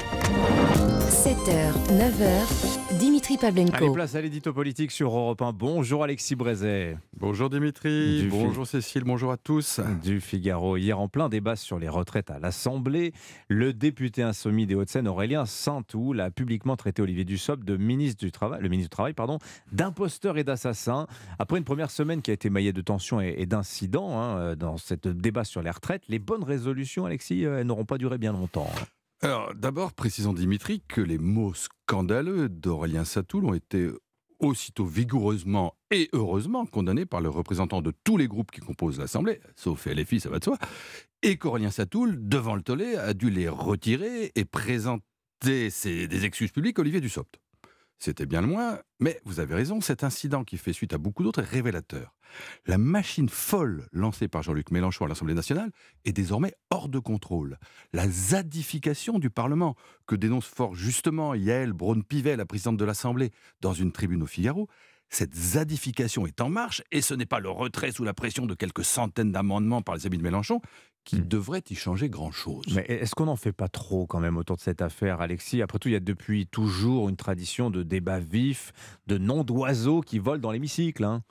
7h, 1.08 1.72
9h, 1.90 2.81
Dimitri 2.98 3.36
Pavlenko. 3.38 3.74
Allez, 3.74 3.92
place 3.92 4.14
à 4.14 4.20
l'édito 4.20 4.52
politique 4.52 4.90
sur 4.90 5.14
Europe 5.14 5.40
1. 5.40 5.52
Bonjour 5.52 6.04
Alexis 6.04 6.34
Brézet. 6.34 6.96
Bonjour 7.16 7.48
Dimitri, 7.48 8.22
Du 8.22 8.28
bonjour 8.28 8.66
Cécile, 8.66 9.04
bonjour 9.04 9.32
à 9.32 9.36
tous. 9.36 9.80
Du 10.02 10.20
Figaro. 10.20 10.76
Hier, 10.76 10.98
en 10.98 11.08
plein 11.08 11.28
débat 11.28 11.56
sur 11.56 11.78
les 11.78 11.88
retraites 11.88 12.30
à 12.30 12.38
l'Assemblée, 12.38 13.12
le 13.48 13.72
député 13.72 14.22
insoumis 14.22 14.66
des 14.66 14.74
Hauts-de-Seine, 14.74 15.08
Aurélien 15.08 15.46
Saint-Toul, 15.46 16.20
a 16.20 16.30
publiquement 16.30 16.76
traité 16.76 17.02
Olivier 17.02 17.24
Dussopt 17.24 17.64
de 17.64 17.76
ministre 17.76 18.24
du 18.24 18.32
Travail, 18.32 18.60
le 18.60 18.68
ministre 18.68 18.90
du 18.90 18.94
Travail, 18.94 19.14
pardon, 19.14 19.38
d'imposteur 19.72 20.36
et 20.36 20.44
d'assassin. 20.44 21.06
Après 21.38 21.58
une 21.58 21.64
première 21.64 21.90
semaine 21.90 22.22
qui 22.22 22.30
a 22.30 22.34
été 22.34 22.50
maillée 22.50 22.72
de 22.72 22.82
tensions 22.82 23.20
et, 23.20 23.34
et 23.38 23.46
d'incidents 23.46 24.20
hein, 24.20 24.54
dans 24.56 24.76
ce 24.76 24.94
débat 24.94 25.44
sur 25.44 25.62
les 25.62 25.70
retraites, 25.70 26.02
les 26.08 26.18
bonnes 26.18 26.44
résolutions, 26.44 27.06
Alexis, 27.06 27.46
euh, 27.46 27.60
elles 27.60 27.66
n'auront 27.66 27.84
pas 27.84 27.98
duré 27.98 28.18
bien 28.18 28.32
longtemps. 28.32 28.70
Alors 29.22 29.54
d'abord, 29.54 29.92
précisons 29.92 30.32
Dimitri 30.32 30.82
que 30.88 31.00
les 31.00 31.18
mots 31.18 31.54
scandaleux 31.54 32.48
d'Aurélien 32.48 33.04
Satoul 33.04 33.44
ont 33.44 33.54
été 33.54 33.88
aussitôt 34.40 34.84
vigoureusement 34.84 35.76
et 35.92 36.08
heureusement 36.12 36.66
condamnés 36.66 37.06
par 37.06 37.20
le 37.20 37.28
représentant 37.28 37.80
de 37.82 37.92
tous 38.02 38.16
les 38.16 38.26
groupes 38.26 38.50
qui 38.50 38.60
composent 38.60 38.98
l'Assemblée, 38.98 39.40
sauf 39.54 39.86
LFI, 39.86 40.18
ça 40.18 40.28
va 40.30 40.40
de 40.40 40.44
soi, 40.44 40.58
et 41.22 41.36
qu'Aurélien 41.36 41.70
Satoul, 41.70 42.16
devant 42.28 42.56
le 42.56 42.62
tollé, 42.62 42.96
a 42.96 43.14
dû 43.14 43.30
les 43.30 43.48
retirer 43.48 44.32
et 44.34 44.44
présenter 44.44 45.70
ses- 45.70 46.08
des 46.08 46.24
excuses 46.24 46.50
publiques 46.50 46.80
Olivier 46.80 47.00
Dussopt. 47.00 47.38
C'était 48.04 48.26
bien 48.26 48.40
le 48.40 48.48
moins, 48.48 48.80
mais 48.98 49.20
vous 49.24 49.38
avez 49.38 49.54
raison, 49.54 49.80
cet 49.80 50.02
incident 50.02 50.42
qui 50.42 50.58
fait 50.58 50.72
suite 50.72 50.92
à 50.92 50.98
beaucoup 50.98 51.22
d'autres 51.22 51.38
est 51.38 51.48
révélateur. 51.48 52.16
La 52.66 52.76
machine 52.76 53.28
folle 53.28 53.86
lancée 53.92 54.26
par 54.26 54.42
Jean-Luc 54.42 54.72
Mélenchon 54.72 55.04
à 55.04 55.08
l'Assemblée 55.08 55.34
nationale 55.34 55.70
est 56.04 56.12
désormais 56.12 56.52
hors 56.70 56.88
de 56.88 56.98
contrôle. 56.98 57.58
La 57.92 58.08
zadification 58.08 59.20
du 59.20 59.30
Parlement, 59.30 59.76
que 60.08 60.16
dénonce 60.16 60.46
fort 60.46 60.74
justement 60.74 61.34
Yael 61.34 61.72
Braun-Pivet, 61.74 62.34
la 62.34 62.44
présidente 62.44 62.76
de 62.76 62.84
l'Assemblée, 62.84 63.30
dans 63.60 63.72
une 63.72 63.92
tribune 63.92 64.24
au 64.24 64.26
Figaro, 64.26 64.68
cette 65.08 65.36
zadification 65.36 66.26
est 66.26 66.40
en 66.40 66.48
marche 66.48 66.82
et 66.90 67.02
ce 67.02 67.12
n'est 67.14 67.26
pas 67.26 67.38
le 67.38 67.50
retrait 67.50 67.92
sous 67.92 68.02
la 68.02 68.14
pression 68.14 68.46
de 68.46 68.54
quelques 68.54 68.84
centaines 68.84 69.30
d'amendements 69.30 69.82
par 69.82 69.94
les 69.94 70.06
amis 70.06 70.18
de 70.18 70.22
Mélenchon 70.22 70.60
qui 71.04 71.20
devrait 71.20 71.62
y 71.68 71.74
changer 71.74 72.08
grand-chose. 72.08 72.64
Mais 72.74 72.84
est-ce 72.88 73.14
qu'on 73.14 73.26
n'en 73.26 73.36
fait 73.36 73.52
pas 73.52 73.68
trop 73.68 74.06
quand 74.06 74.20
même 74.20 74.36
autour 74.36 74.56
de 74.56 74.62
cette 74.62 74.82
affaire, 74.82 75.20
Alexis? 75.20 75.60
Après 75.62 75.78
tout, 75.78 75.88
il 75.88 75.92
y 75.92 75.96
a 75.96 76.00
depuis 76.00 76.46
toujours 76.46 77.08
une 77.08 77.16
tradition 77.16 77.70
de 77.70 77.82
débat 77.82 78.20
vif, 78.20 78.72
de 79.08 79.18
noms 79.18 79.42
d'oiseaux 79.44 80.00
qui 80.00 80.18
volent 80.18 80.40
dans 80.40 80.52
l'hémicycle. 80.52 81.04
hein. 81.04 81.22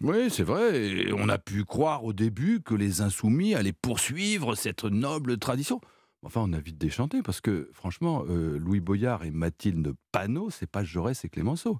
Oui, 0.00 0.30
c'est 0.30 0.44
vrai. 0.44 0.80
Et 0.86 1.12
on 1.12 1.28
a 1.28 1.38
pu 1.38 1.64
croire 1.64 2.04
au 2.04 2.12
début 2.12 2.60
que 2.60 2.74
les 2.74 3.00
insoumis 3.00 3.54
allaient 3.54 3.72
poursuivre 3.72 4.54
cette 4.54 4.84
noble 4.84 5.38
tradition. 5.38 5.80
Enfin, 6.22 6.42
on 6.44 6.52
a 6.52 6.60
vite 6.60 6.78
déchanté 6.78 7.22
parce 7.22 7.40
que, 7.40 7.70
franchement, 7.72 8.24
euh, 8.28 8.58
Louis 8.58 8.80
Boyard 8.80 9.24
et 9.24 9.30
Mathilde 9.30 9.94
Panot, 10.12 10.50
c'est 10.50 10.70
pas 10.70 10.84
Jaurès 10.84 11.24
et 11.24 11.28
Clémenceau. 11.30 11.78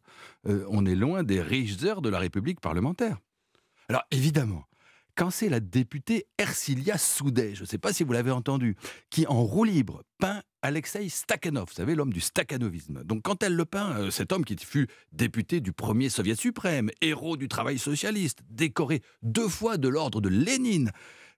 Euh, 0.48 0.64
on 0.70 0.86
est 0.86 0.94
loin 0.94 1.22
des 1.22 1.42
riches 1.42 1.82
heures 1.84 2.00
de 2.00 2.08
la 2.08 2.18
République 2.18 2.60
parlementaire. 2.60 3.18
Alors, 3.90 4.02
évidemment, 4.10 4.64
quand 5.20 5.28
c'est 5.28 5.50
la 5.50 5.60
députée 5.60 6.24
Ercilia 6.38 6.96
Soudet, 6.96 7.54
je 7.54 7.60
ne 7.60 7.66
sais 7.66 7.76
pas 7.76 7.92
si 7.92 8.04
vous 8.04 8.12
l'avez 8.14 8.30
entendu, 8.30 8.74
qui 9.10 9.26
en 9.26 9.44
roue 9.44 9.64
libre 9.64 10.02
peint 10.18 10.40
Alexei 10.62 11.10
Stakhanov, 11.10 11.68
vous 11.68 11.74
savez, 11.74 11.94
l'homme 11.94 12.14
du 12.14 12.20
stakhanovisme. 12.20 13.04
Donc 13.04 13.20
quand 13.20 13.42
elle 13.42 13.54
le 13.54 13.66
peint, 13.66 13.98
euh, 13.98 14.10
cet 14.10 14.32
homme 14.32 14.46
qui 14.46 14.56
fut 14.56 14.88
député 15.12 15.60
du 15.60 15.74
premier 15.74 16.08
Soviet 16.08 16.36
suprême, 16.36 16.88
héros 17.02 17.36
du 17.36 17.48
travail 17.48 17.78
socialiste, 17.78 18.38
décoré 18.48 19.02
deux 19.20 19.46
fois 19.46 19.76
de 19.76 19.88
l'ordre 19.88 20.22
de 20.22 20.30
Lénine, 20.30 20.90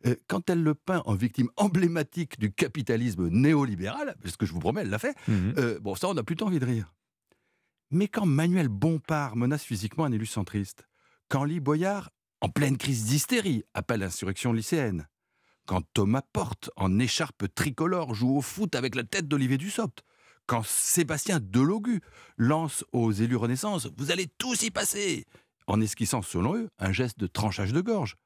euh, 0.07 0.14
quand 0.28 0.49
elle 0.49 0.62
le 0.62 0.74
peint 0.74 1.03
en 1.05 1.16
victime 1.16 1.49
emblématique 1.57 2.39
du 2.39 2.53
capitalisme 2.53 3.30
néolibéral, 3.30 4.14
parce 4.22 4.37
que 4.37 4.47
je 4.47 4.53
vous 4.53 4.61
promets, 4.61 4.83
elle 4.83 4.91
l'a 4.91 5.01
fait, 5.01 5.16
euh, 5.28 5.80
bon, 5.80 5.97
ça, 5.97 6.07
on 6.07 6.16
a 6.16 6.22
plutôt 6.22 6.47
envie 6.47 6.61
de 6.61 6.66
rire. 6.66 6.95
Mais 7.91 8.07
quand 8.07 8.26
Manuel 8.26 8.68
Bompard 8.68 9.35
menace 9.35 9.64
physiquement 9.64 10.05
un 10.05 10.12
élu 10.12 10.26
centriste, 10.26 10.87
quand 11.28 11.43
Lee 11.43 11.59
Boyard, 11.59 12.11
en 12.43 12.49
pleine 12.49 12.76
crise 12.76 13.05
d'hystérie, 13.05 13.62
appelle 13.72 14.01
l'insurrection 14.01 14.53
lycéenne, 14.53 15.09
quand 15.64 15.82
Thomas 15.95 16.22
Porte, 16.32 16.70
en 16.76 16.99
écharpe 16.99 17.45
tricolore, 17.55 18.14
joue 18.14 18.36
au 18.36 18.40
foot 18.43 18.74
avec 18.74 18.97
la 18.97 19.05
tête 19.05 19.28
d'Olivier 19.28 19.59
Dussopt, 19.59 20.03
quand 20.47 20.64
Sébastien 20.66 21.38
Delogu 21.40 22.01
lance 22.36 22.84
aux 22.93 23.12
élus 23.12 23.36
Renaissance 23.36 23.88
«Vous 23.97 24.11
allez 24.11 24.26
tous 24.26 24.64
y 24.64 24.72
passer!» 24.72 25.24
en 25.68 25.80
esquissant, 25.80 26.20
selon 26.20 26.57
eux, 26.57 26.68
un 26.78 26.90
geste 26.90 27.20
de 27.20 27.28
tranchage 27.28 27.72
de 27.72 27.80
gorge, 27.80 28.16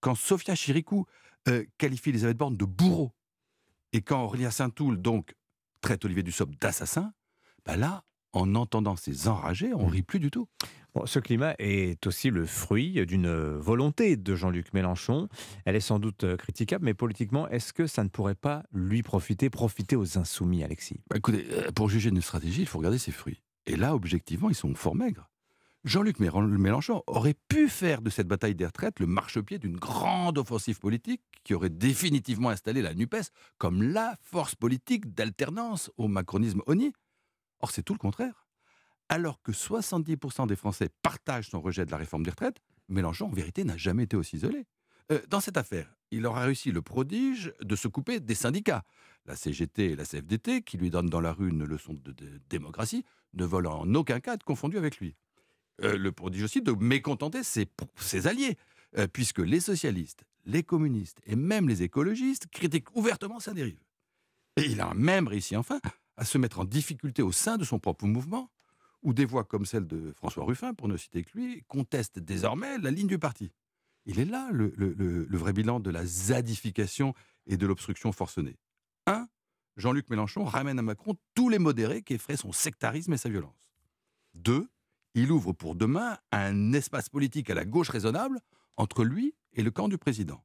quand 0.00 0.14
Sophia 0.14 0.54
Chirikou 0.54 1.04
euh, 1.46 1.62
qualifie 1.76 2.08
Elisabeth 2.08 2.38
Borne 2.38 2.56
de 2.56 2.64
bourreau, 2.64 3.12
et 3.92 4.00
quand 4.00 4.24
Aurélien 4.24 4.50
Saint-Toul, 4.50 5.02
donc, 5.02 5.34
traite 5.82 6.02
Olivier 6.06 6.22
Dussopt 6.22 6.58
d'assassin, 6.58 7.12
bah 7.66 7.76
là, 7.76 8.04
en 8.36 8.54
entendant 8.54 8.96
ces 8.96 9.28
enragés, 9.28 9.72
on 9.72 9.86
rit 9.86 10.02
plus 10.02 10.20
du 10.20 10.30
tout. 10.30 10.46
Bon, 10.94 11.06
ce 11.06 11.18
climat 11.18 11.54
est 11.58 12.06
aussi 12.06 12.30
le 12.30 12.46
fruit 12.46 13.04
d'une 13.06 13.30
volonté 13.56 14.16
de 14.16 14.34
Jean-Luc 14.34 14.72
Mélenchon. 14.72 15.28
Elle 15.64 15.76
est 15.76 15.80
sans 15.80 15.98
doute 15.98 16.36
critiquable, 16.36 16.84
mais 16.84 16.94
politiquement, 16.94 17.48
est-ce 17.48 17.72
que 17.72 17.86
ça 17.86 18.04
ne 18.04 18.08
pourrait 18.08 18.34
pas 18.34 18.62
lui 18.72 19.02
profiter, 19.02 19.50
profiter 19.50 19.96
aux 19.96 20.18
insoumis, 20.18 20.62
Alexis? 20.62 21.00
Bah, 21.10 21.16
écoutez, 21.16 21.46
euh, 21.50 21.70
pour 21.72 21.88
juger 21.88 22.10
une 22.10 22.22
stratégie, 22.22 22.62
il 22.62 22.66
faut 22.66 22.78
regarder 22.78 22.98
ses 22.98 23.12
fruits. 23.12 23.42
Et 23.66 23.76
là, 23.76 23.94
objectivement, 23.94 24.48
ils 24.48 24.54
sont 24.54 24.74
fort 24.74 24.94
maigres. 24.94 25.28
Jean-Luc 25.84 26.18
Mélenchon 26.18 27.02
aurait 27.06 27.36
pu 27.48 27.68
faire 27.68 28.02
de 28.02 28.10
cette 28.10 28.26
bataille 28.26 28.56
des 28.56 28.66
retraites 28.66 28.98
le 28.98 29.06
marchepied 29.06 29.58
d'une 29.58 29.76
grande 29.76 30.36
offensive 30.36 30.80
politique 30.80 31.22
qui 31.44 31.54
aurait 31.54 31.70
définitivement 31.70 32.50
installé 32.50 32.82
la 32.82 32.92
NUPES 32.92 33.30
comme 33.56 33.82
la 33.82 34.16
force 34.20 34.56
politique 34.56 35.14
d'alternance 35.14 35.92
au 35.96 36.08
macronisme 36.08 36.60
honni. 36.66 36.92
Or, 37.66 37.72
c'est 37.72 37.82
tout 37.82 37.94
le 37.94 37.98
contraire. 37.98 38.46
Alors 39.08 39.42
que 39.42 39.50
70% 39.50 40.46
des 40.46 40.54
Français 40.54 40.88
partagent 41.02 41.50
son 41.50 41.60
rejet 41.60 41.84
de 41.84 41.90
la 41.90 41.96
réforme 41.96 42.22
des 42.22 42.30
retraites, 42.30 42.62
Mélenchon, 42.88 43.26
en 43.26 43.32
vérité, 43.32 43.64
n'a 43.64 43.76
jamais 43.76 44.04
été 44.04 44.16
aussi 44.16 44.36
isolé. 44.36 44.66
Euh, 45.10 45.20
dans 45.26 45.40
cette 45.40 45.56
affaire, 45.56 45.92
il 46.12 46.26
aura 46.26 46.44
réussi 46.44 46.70
le 46.70 46.80
prodige 46.80 47.52
de 47.60 47.74
se 47.74 47.88
couper 47.88 48.20
des 48.20 48.36
syndicats. 48.36 48.84
La 49.24 49.34
CGT 49.34 49.90
et 49.90 49.96
la 49.96 50.04
CFDT, 50.04 50.62
qui 50.62 50.78
lui 50.78 50.90
donnent 50.90 51.10
dans 51.10 51.20
la 51.20 51.32
rue 51.32 51.48
une 51.48 51.64
leçon 51.64 51.94
de, 51.94 52.14
démocratie, 52.48 53.04
ne 53.34 53.44
veulent 53.44 53.66
en 53.66 53.92
aucun 53.94 54.20
cas 54.20 54.34
être 54.34 54.44
confondus 54.44 54.78
avec 54.78 54.98
lui. 54.98 55.16
Euh, 55.82 55.98
le 55.98 56.12
prodige 56.12 56.44
aussi 56.44 56.62
de 56.62 56.70
mécontenter 56.70 57.42
ses, 57.42 57.66
ses 57.96 58.28
alliés, 58.28 58.56
euh, 58.96 59.08
puisque 59.12 59.40
les 59.40 59.58
socialistes, 59.58 60.24
les 60.44 60.62
communistes 60.62 61.20
et 61.26 61.34
même 61.34 61.68
les 61.68 61.82
écologistes 61.82 62.46
critiquent 62.46 62.94
ouvertement 62.94 63.40
sa 63.40 63.54
dérive. 63.54 63.82
Et 64.56 64.66
il 64.66 64.80
a 64.80 64.94
même 64.94 65.26
réussi 65.26 65.56
enfin 65.56 65.80
à 66.16 66.24
se 66.24 66.38
mettre 66.38 66.60
en 66.60 66.64
difficulté 66.64 67.22
au 67.22 67.32
sein 67.32 67.56
de 67.56 67.64
son 67.64 67.78
propre 67.78 68.06
mouvement, 68.06 68.50
où 69.02 69.12
des 69.12 69.24
voix 69.24 69.44
comme 69.44 69.66
celle 69.66 69.86
de 69.86 70.12
François 70.12 70.44
Ruffin, 70.44 70.74
pour 70.74 70.88
ne 70.88 70.96
citer 70.96 71.22
que 71.22 71.36
lui, 71.36 71.62
contestent 71.68 72.18
désormais 72.18 72.78
la 72.78 72.90
ligne 72.90 73.06
du 73.06 73.18
parti. 73.18 73.52
Il 74.06 74.20
est 74.20 74.24
là 74.24 74.48
le, 74.52 75.26
vrai 75.36 75.52
bilan 75.52 75.80
de 75.80 75.90
la 75.90 76.06
zadification 76.06 77.14
et 77.46 77.56
de 77.56 77.66
l'obstruction 77.66 78.12
forcenée. 78.12 78.56
1. 79.06 79.28
Jean-Luc 79.76 80.08
Mélenchon 80.08 80.44
ramène 80.44 80.78
à 80.78 80.82
Macron 80.82 81.16
tous 81.34 81.48
les 81.48 81.58
modérés 81.58 82.02
qui 82.02 82.14
effraient 82.14 82.36
son 82.36 82.52
sectarisme 82.52 83.12
et 83.12 83.18
sa 83.18 83.28
violence. 83.28 83.74
2. 84.34 84.68
Il 85.14 85.32
ouvre 85.32 85.52
pour 85.52 85.74
demain 85.74 86.18
un 86.30 86.72
espace 86.72 87.08
politique 87.08 87.50
à 87.50 87.54
la 87.54 87.64
gauche 87.64 87.90
raisonnable 87.90 88.40
entre 88.76 89.04
lui 89.04 89.34
et 89.52 89.62
le 89.62 89.70
camp 89.70 89.88
du 89.88 89.98
président. 89.98 90.42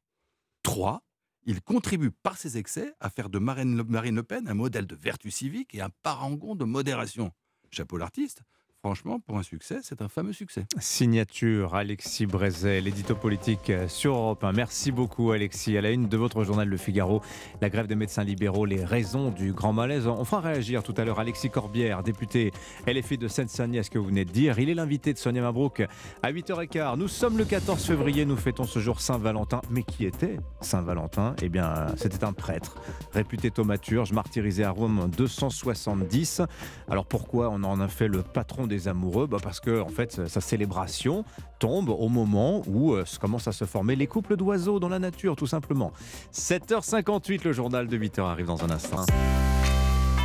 3. 0.64 1.04
Il 1.46 1.62
contribue 1.62 2.12
par 2.12 2.38
ses 2.38 2.58
excès 2.58 2.94
à 3.00 3.10
faire 3.10 3.30
de 3.30 3.39
Marine 3.39 3.76
Le, 3.76 4.24
Pen 4.24 4.48
un 4.48 4.54
modèle 4.54 4.86
de 4.86 4.96
vertu 4.96 5.32
civique 5.32 5.74
et 5.74 5.82
un 5.82 5.89
parangon 6.04 6.56
de 6.56 6.66
modération. 6.66 7.32
Chapeau 7.72 7.98
l'artiste, 7.98 8.44
franchement, 8.84 9.20
pour 9.20 9.38
un 9.38 9.44
succès, 9.44 9.78
c'est 9.84 10.02
un 10.02 10.10
fameux 10.10 10.34
succès. 10.34 10.66
Signature 10.80 11.76
Alexis 11.76 12.26
Brézet, 12.26 12.82
l'édito 12.82 13.14
politique 13.14 13.72
sur 13.88 14.16
Europe 14.16 14.44
1. 14.44 14.54
Merci 14.54 14.92
beaucoup 14.92 15.32
Alexis. 15.32 15.78
À 15.78 15.82
la 15.82 15.92
une 15.92 16.08
de 16.08 16.18
votre 16.18 16.44
journal 16.44 16.68
Le 16.68 16.78
Figaro, 16.78 17.22
la 17.62 17.70
grève 17.70 17.86
des 17.86 17.96
médecins 17.96 18.24
libéraux, 18.24 18.66
les 18.66 18.84
raisons 18.84 19.30
du 19.30 19.54
grand 19.54 19.72
malaise. 19.72 20.08
On 20.08 20.26
fera 20.26 20.42
réagir 20.42 20.82
tout 20.82 20.96
à 20.98 21.06
l'heure 21.06 21.20
Alexis 21.20 21.52
Corbière, 21.52 22.02
député 22.02 22.52
LFI 22.88 23.20
de 23.20 23.28
Seine-Saint-Denis, 23.28 23.80
à 23.80 23.84
ce 23.84 23.92
que 23.92 24.00
vous 24.00 24.08
venez 24.08 24.26
de 24.26 24.32
dire. 24.32 24.58
Il 24.58 24.68
est 24.70 24.74
l'invité 24.74 25.14
de 25.14 25.20
Sonia 25.20 25.44
Mabrouk 25.44 25.84
à 26.24 26.32
8h15. 26.32 26.98
Nous 26.98 27.08
sommes 27.08 27.38
le 27.38 27.46
14 27.46 27.86
février, 27.86 28.26
nous 28.26 28.36
fêtons 28.36 28.66
ce 28.66 28.80
jour 28.80 29.00
Saint-Valentin. 29.00 29.62
Mais 29.70 29.84
qui 29.84 30.06
était 30.06 30.40
Saint-Valentin? 30.62 31.36
Eh 31.44 31.50
bien, 31.50 31.86
c'était 31.98 32.24
un 32.24 32.34
prêtre, 32.34 32.82
réputé 33.14 33.52
thaumaturge, 33.52 34.12
martyrisé 34.12 34.64
à 34.64 34.72
Rome 34.72 35.00
en 35.00 35.08
270. 35.08 36.42
Alors 36.90 37.06
pourquoi 37.06 37.50
on 37.52 37.64
en 37.64 37.80
a 37.80 37.88
fait 37.88 38.08
le 38.08 38.24
patron 38.24 38.66
des 38.72 38.88
amoureux 38.88 39.28
bah 39.28 39.38
Parce 39.44 39.60
que 39.60 39.82
en 39.82 39.90
fait, 39.90 40.28
sa 40.28 40.42
célébration 40.42 41.24
tombe 41.60 41.90
au 41.90 42.10
moment 42.10 42.64
où 42.68 42.94
euh, 42.94 43.04
commencent 43.20 43.48
à 43.48 43.52
se 43.52 43.66
former 43.66 43.96
les 43.96 44.08
couples 44.08 44.38
d'oiseaux 44.38 44.80
dans 44.80 44.90
la 44.90 44.98
nature, 44.98 45.36
tout 45.36 45.48
simplement. 45.48 45.92
7h58, 46.34 47.44
le 47.44 47.52
journal 47.54 47.88
de 47.88 47.98
8h 47.98 48.22
arrive 48.22 48.48
dans 48.48 48.64
un 48.64 48.70
instant. 48.70 49.06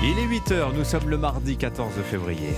Il 0.02 0.18
est 0.18 0.26
8h, 0.26 0.74
nous 0.76 0.84
sommes 0.84 1.10
le 1.10 1.18
mardi 1.18 1.56
14 1.56 1.92
février. 2.04 2.54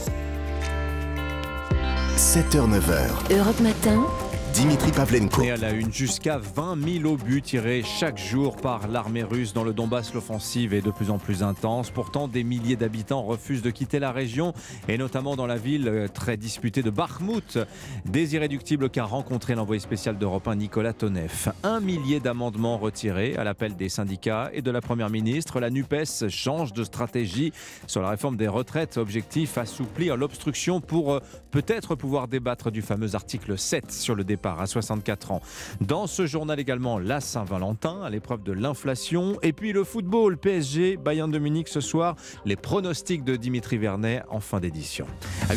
7h-9h. 2.16 3.36
Europe 3.38 3.60
Matin. 3.60 4.27
Dimitri 4.54 4.90
Pavlenko. 4.92 5.42
Et 5.42 5.50
à 5.50 5.56
la 5.56 5.70
une, 5.70 5.92
jusqu'à 5.92 6.38
20 6.38 7.00
000 7.00 7.12
obus 7.12 7.42
tirés 7.42 7.82
chaque 7.82 8.18
jour 8.18 8.56
par 8.56 8.88
l'armée 8.88 9.22
russe 9.22 9.52
dans 9.52 9.64
le 9.64 9.72
Donbass. 9.72 10.14
L'offensive 10.14 10.74
est 10.74 10.80
de 10.80 10.90
plus 10.90 11.10
en 11.10 11.18
plus 11.18 11.42
intense. 11.42 11.90
Pourtant, 11.90 12.28
des 12.28 12.44
milliers 12.44 12.76
d'habitants 12.76 13.22
refusent 13.22 13.62
de 13.62 13.70
quitter 13.70 13.98
la 13.98 14.12
région, 14.12 14.54
et 14.88 14.98
notamment 14.98 15.36
dans 15.36 15.46
la 15.46 15.56
ville 15.56 15.88
euh, 15.88 16.08
très 16.08 16.36
disputée 16.36 16.82
de 16.82 16.90
Bakhmut. 16.90 17.58
Des 18.04 18.34
irréductibles 18.34 18.90
qu'a 18.90 19.04
rencontré 19.04 19.54
l'envoyé 19.54 19.80
spécial 19.80 20.18
d'Europe 20.18 20.48
1, 20.48 20.56
Nicolas 20.56 20.92
Tonev. 20.92 21.52
Un 21.62 21.80
millier 21.80 22.20
d'amendements 22.20 22.78
retirés 22.78 23.36
à 23.36 23.44
l'appel 23.44 23.76
des 23.76 23.88
syndicats 23.88 24.50
et 24.52 24.62
de 24.62 24.70
la 24.70 24.80
Première 24.80 25.10
ministre. 25.10 25.60
La 25.60 25.70
NUPES 25.70 26.28
change 26.28 26.72
de 26.72 26.84
stratégie 26.84 27.52
sur 27.86 28.02
la 28.02 28.10
réforme 28.10 28.36
des 28.36 28.48
retraites. 28.48 28.96
Objectif 28.96 29.58
assouplir 29.58 30.16
l'obstruction 30.16 30.80
pour 30.80 31.12
euh, 31.12 31.20
peut-être 31.50 31.94
pouvoir 31.94 32.28
débattre 32.28 32.70
du 32.70 32.82
fameux 32.82 33.14
article 33.14 33.58
7 33.58 33.92
sur 33.92 34.14
le 34.14 34.24
départ 34.38 34.60
à 34.60 34.68
64 34.68 35.32
ans. 35.32 35.40
Dans 35.80 36.06
ce 36.06 36.24
journal 36.24 36.60
également, 36.60 37.00
la 37.00 37.20
Saint-Valentin 37.20 38.02
à 38.04 38.10
l'épreuve 38.10 38.44
de 38.44 38.52
l'inflation. 38.52 39.36
Et 39.42 39.52
puis 39.52 39.72
le 39.72 39.82
football, 39.82 40.38
PSG, 40.38 40.96
Bayern 40.96 41.28
de 41.28 41.40
Munich 41.40 41.66
ce 41.66 41.80
soir. 41.80 42.14
Les 42.44 42.54
pronostics 42.54 43.24
de 43.24 43.34
Dimitri 43.34 43.78
Vernet 43.78 44.22
en 44.30 44.38
fin 44.38 44.60
d'édition. 44.60 45.06
À 45.50 45.54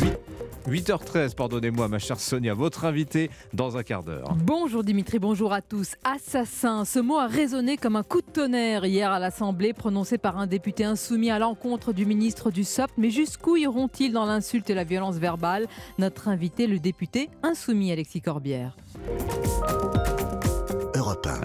8... 0.68 0.88
h 0.88 1.04
13 1.04 1.34
pardonnez-moi 1.34 1.88
ma 1.88 1.98
chère 1.98 2.18
Sonia, 2.18 2.54
votre 2.54 2.84
invité 2.84 3.30
dans 3.52 3.76
un 3.76 3.82
quart 3.82 4.02
d'heure. 4.02 4.34
Bonjour 4.44 4.82
Dimitri, 4.82 5.18
bonjour 5.18 5.52
à 5.52 5.60
tous. 5.60 5.94
Assassin, 6.04 6.84
ce 6.84 6.98
mot 6.98 7.18
a 7.18 7.26
résonné 7.26 7.76
comme 7.76 7.96
un 7.96 8.02
coup 8.02 8.20
de 8.20 8.30
tonnerre 8.32 8.84
hier 8.84 9.10
à 9.10 9.18
l'Assemblée, 9.18 9.72
prononcé 9.72 10.18
par 10.18 10.38
un 10.38 10.46
député 10.46 10.84
insoumis 10.84 11.30
à 11.30 11.38
l'encontre 11.38 11.92
du 11.92 12.04
ministre 12.06 12.50
du 12.50 12.64
SOPT. 12.64 12.92
Mais 12.96 13.10
jusqu'où 13.10 13.56
iront-ils 13.56 14.12
dans 14.12 14.24
l'insulte 14.24 14.70
et 14.70 14.74
la 14.74 14.84
violence 14.84 15.16
verbale? 15.16 15.66
Notre 15.98 16.28
invité, 16.28 16.66
le 16.66 16.78
député 16.78 17.28
insoumis 17.42 17.92
Alexis 17.92 18.20
Corbière. 18.20 18.71
Terra. 18.72 20.51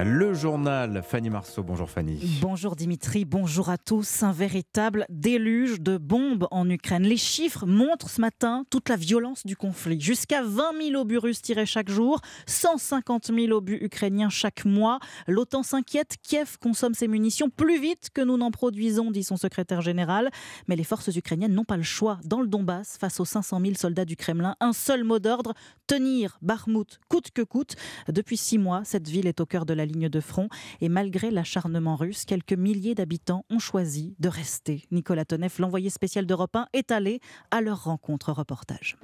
Le 0.06 0.34
journal, 0.34 1.04
Fanny 1.04 1.30
Marceau. 1.30 1.62
Bonjour 1.62 1.90
Fanny. 1.90 2.40
Bonjour 2.42 2.76
Dimitri, 2.76 3.26
bonjour 3.26 3.70
à 3.70 3.78
tous. 3.78 4.24
Un 4.24 4.32
véritable 4.32 5.06
déluge 5.10 5.82
de 5.82 5.98
bombes 5.98 6.48
en 6.52 6.70
Ukraine. 6.70 7.04
Les 7.04 7.18
chiffres 7.18 7.66
montrent 7.66 8.10
ce 8.10 8.22
matin 8.22 8.64
toute 8.70 8.88
la 8.88 8.96
violence 8.96 9.46
du 9.46 9.58
conflit. 9.58 10.00
Jusqu'à 10.00 10.42
20 10.42 10.90
000 10.92 11.02
obus 11.02 11.18
russes 11.18 11.42
tirés 11.42 11.66
chaque 11.66 11.90
jour, 11.90 12.22
150 12.46 13.32
000 13.34 13.52
obus 13.52 13.78
ukrainiens 13.82 14.30
chaque 14.30 14.64
mois. 14.64 15.00
L'OTAN 15.28 15.64
s'inquiète, 15.64 16.16
Kiev 16.22 16.58
consomme 16.62 16.94
ses 16.94 17.10
munitions 17.10 17.50
plus 17.50 17.82
vite 17.82 18.10
que 18.14 18.22
nous 18.22 18.38
n'en 18.38 18.52
produisons, 18.52 19.12
dit 19.12 19.24
son 19.24 19.38
secrétaire 19.38 19.82
général. 19.82 20.30
Mais 20.68 20.78
les 20.78 20.86
forces 20.86 21.14
ukrainiennes 21.14 21.54
n'ont 21.54 21.66
pas 21.66 21.78
le 21.78 21.84
choix. 21.84 22.20
Dans 22.24 22.42
le 22.42 22.48
Donbass, 22.48 22.98
face 22.98 23.20
aux 23.20 23.26
500 23.26 23.60
000 23.62 23.74
soldats 23.76 24.06
du 24.06 24.16
Kremlin, 24.16 24.56
un 24.62 24.72
seul 24.72 25.04
mot 25.04 25.20
d'ordre, 25.20 25.54
tenir 25.88 26.38
Bakhmut 26.42 27.00
coûte 27.10 27.32
que 27.32 27.42
coûte. 27.42 27.76
Depuis 28.08 28.38
six 28.38 28.58
mois, 28.58 28.84
cette 28.86 29.10
ville 29.10 29.28
est 29.28 29.42
au 29.42 29.46
cœur 29.46 29.57
de 29.66 29.74
la 29.74 29.86
ligne 29.86 30.10
de 30.10 30.20
front. 30.20 30.50
Et 30.82 30.90
malgré 30.90 31.32
l'acharnement 31.32 31.96
russe, 31.96 32.26
quelques 32.26 32.54
milliers 32.54 32.96
d'habitants 32.96 33.46
ont 33.50 33.60
choisi 33.60 34.16
de 34.20 34.30
rester. 34.30 34.84
Nicolas 34.92 35.26
Tonev, 35.26 35.54
l'envoyé 35.60 35.90
spécial 35.90 36.26
d'Europe 36.26 36.56
1, 36.56 36.68
est 36.74 36.92
allé 36.92 37.20
à 37.52 37.62
leur 37.62 37.84
rencontre 37.86 38.32
reportage. 38.32 38.98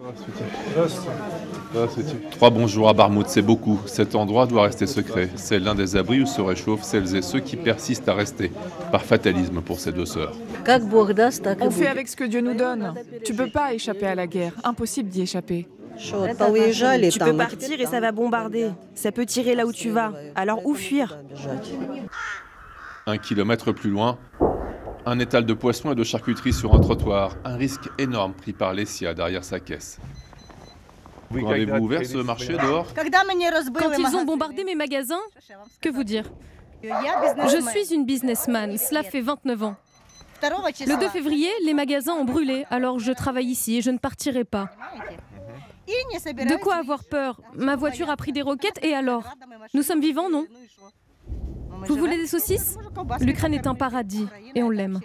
Trois 2.31 2.49
bonjours 2.49 2.89
à 2.89 2.93
Barmouth, 2.93 3.27
c'est 3.27 3.41
beaucoup. 3.41 3.79
Cet 3.85 4.15
endroit 4.15 4.47
doit 4.47 4.63
rester 4.63 4.87
secret. 4.87 5.29
C'est 5.35 5.59
l'un 5.59 5.75
des 5.75 5.95
abris 5.95 6.21
où 6.21 6.25
se 6.25 6.41
réchauffent 6.41 6.83
celles 6.83 7.15
et 7.15 7.21
ceux 7.21 7.39
qui 7.39 7.55
persistent 7.55 8.09
à 8.09 8.13
rester, 8.13 8.51
par 8.91 9.03
fatalisme 9.03 9.61
pour 9.61 9.79
ces 9.79 9.91
deux 9.91 10.05
sœurs. 10.05 10.35
On 11.59 11.71
fait 11.71 11.87
avec 11.87 12.07
ce 12.07 12.15
que 12.15 12.23
Dieu 12.23 12.41
nous 12.41 12.55
donne. 12.55 12.93
Tu 13.23 13.33
peux 13.33 13.49
pas 13.49 13.73
échapper 13.73 14.05
à 14.05 14.15
la 14.15 14.27
guerre. 14.27 14.53
Impossible 14.63 15.09
d'y 15.09 15.21
échapper. 15.21 15.67
Tu 15.97 17.19
peux 17.19 17.37
partir 17.37 17.79
et 17.79 17.85
ça 17.85 17.99
va 17.99 18.11
bombarder. 18.11 18.71
Ça 18.95 19.11
peut 19.11 19.25
tirer 19.25 19.55
là 19.55 19.65
où 19.65 19.71
tu 19.71 19.89
vas. 19.89 20.13
Alors 20.35 20.65
où 20.65 20.75
fuir? 20.75 21.17
Un 23.05 23.17
kilomètre 23.17 23.73
plus 23.73 23.89
loin, 23.89 24.17
un 25.05 25.19
étal 25.19 25.45
de 25.45 25.53
poissons 25.53 25.91
et 25.91 25.95
de 25.95 26.03
charcuterie 26.03 26.53
sur 26.53 26.73
un 26.73 26.79
trottoir. 26.79 27.35
Un 27.43 27.57
risque 27.57 27.89
énorme 27.97 28.33
pris 28.33 28.53
par 28.53 28.73
Lessia 28.73 29.13
derrière 29.13 29.43
sa 29.43 29.59
caisse. 29.59 29.99
Quand 31.31 31.49
avez-vous 31.49 31.83
ouvert 31.83 32.05
ce 32.05 32.17
marché 32.17 32.53
dehors 32.53 32.93
Quand 32.93 33.91
ils 33.97 34.15
ont 34.15 34.23
bombardé 34.23 34.63
mes 34.63 34.75
magasins, 34.75 35.21
que 35.81 35.89
vous 35.89 36.03
dire? 36.03 36.31
Je 36.83 37.69
suis 37.71 37.93
une 37.93 38.05
businessman, 38.05 38.77
cela 38.77 39.03
fait 39.03 39.21
29 39.21 39.63
ans. 39.63 39.75
Le 40.41 40.99
2 40.99 41.09
février, 41.09 41.49
les 41.65 41.73
magasins 41.73 42.13
ont 42.13 42.25
brûlé, 42.25 42.65
alors 42.69 42.99
je 42.99 43.11
travaille 43.13 43.47
ici 43.47 43.77
et 43.77 43.81
je 43.81 43.89
ne 43.91 43.97
partirai 43.97 44.43
pas. 44.43 44.69
De 45.87 46.61
quoi 46.61 46.75
avoir 46.75 47.03
peur 47.03 47.41
Ma 47.55 47.75
voiture 47.75 48.09
a 48.09 48.15
pris 48.15 48.31
des 48.31 48.41
roquettes 48.41 48.83
et 48.83 48.93
alors 48.93 49.23
Nous 49.73 49.83
sommes 49.83 50.01
vivants, 50.01 50.29
non 50.29 50.45
Vous 51.85 51.95
voulez 51.95 52.17
des 52.17 52.27
saucisses 52.27 52.77
L'Ukraine 53.19 53.53
est 53.53 53.67
un 53.67 53.75
paradis 53.75 54.27
et 54.55 54.63
on 54.63 54.69
l'aime. 54.69 54.99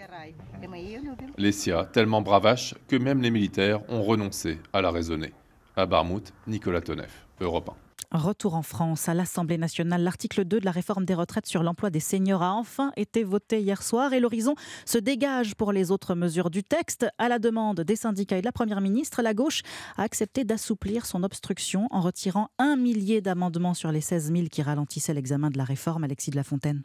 Lessia, 1.36 1.84
tellement 1.84 2.22
bravache 2.22 2.74
que 2.88 2.96
même 2.96 3.22
les 3.22 3.30
militaires 3.30 3.80
ont 3.88 4.02
renoncé 4.02 4.58
à 4.72 4.80
la 4.80 4.90
raisonner. 4.90 5.32
À 5.76 5.86
Barmouth, 5.86 6.32
Nicolas 6.46 6.80
Tonev, 6.80 7.10
Europe 7.40 7.70
1. 7.70 7.87
Retour 8.10 8.54
en 8.54 8.62
France 8.62 9.06
à 9.10 9.12
l'Assemblée 9.12 9.58
nationale. 9.58 10.02
L'article 10.02 10.46
2 10.46 10.60
de 10.60 10.64
la 10.64 10.70
réforme 10.70 11.04
des 11.04 11.12
retraites 11.12 11.44
sur 11.44 11.62
l'emploi 11.62 11.90
des 11.90 12.00
seniors 12.00 12.42
a 12.42 12.54
enfin 12.54 12.90
été 12.96 13.22
voté 13.22 13.60
hier 13.60 13.82
soir 13.82 14.14
et 14.14 14.20
l'horizon 14.20 14.54
se 14.86 14.96
dégage 14.96 15.54
pour 15.54 15.72
les 15.72 15.90
autres 15.90 16.14
mesures 16.14 16.48
du 16.48 16.64
texte. 16.64 17.06
À 17.18 17.28
la 17.28 17.38
demande 17.38 17.82
des 17.82 17.96
syndicats 17.96 18.38
et 18.38 18.40
de 18.40 18.46
la 18.46 18.52
Première 18.52 18.80
ministre, 18.80 19.20
la 19.20 19.34
gauche 19.34 19.60
a 19.98 20.04
accepté 20.04 20.44
d'assouplir 20.44 21.04
son 21.04 21.22
obstruction 21.22 21.86
en 21.90 22.00
retirant 22.00 22.48
un 22.58 22.76
millier 22.76 23.20
d'amendements 23.20 23.74
sur 23.74 23.92
les 23.92 24.00
16 24.00 24.32
000 24.32 24.46
qui 24.50 24.62
ralentissaient 24.62 25.12
l'examen 25.12 25.50
de 25.50 25.58
la 25.58 25.64
réforme. 25.64 26.04
Alexis 26.04 26.30
de 26.30 26.36
la 26.36 26.44
Fontaine. 26.44 26.84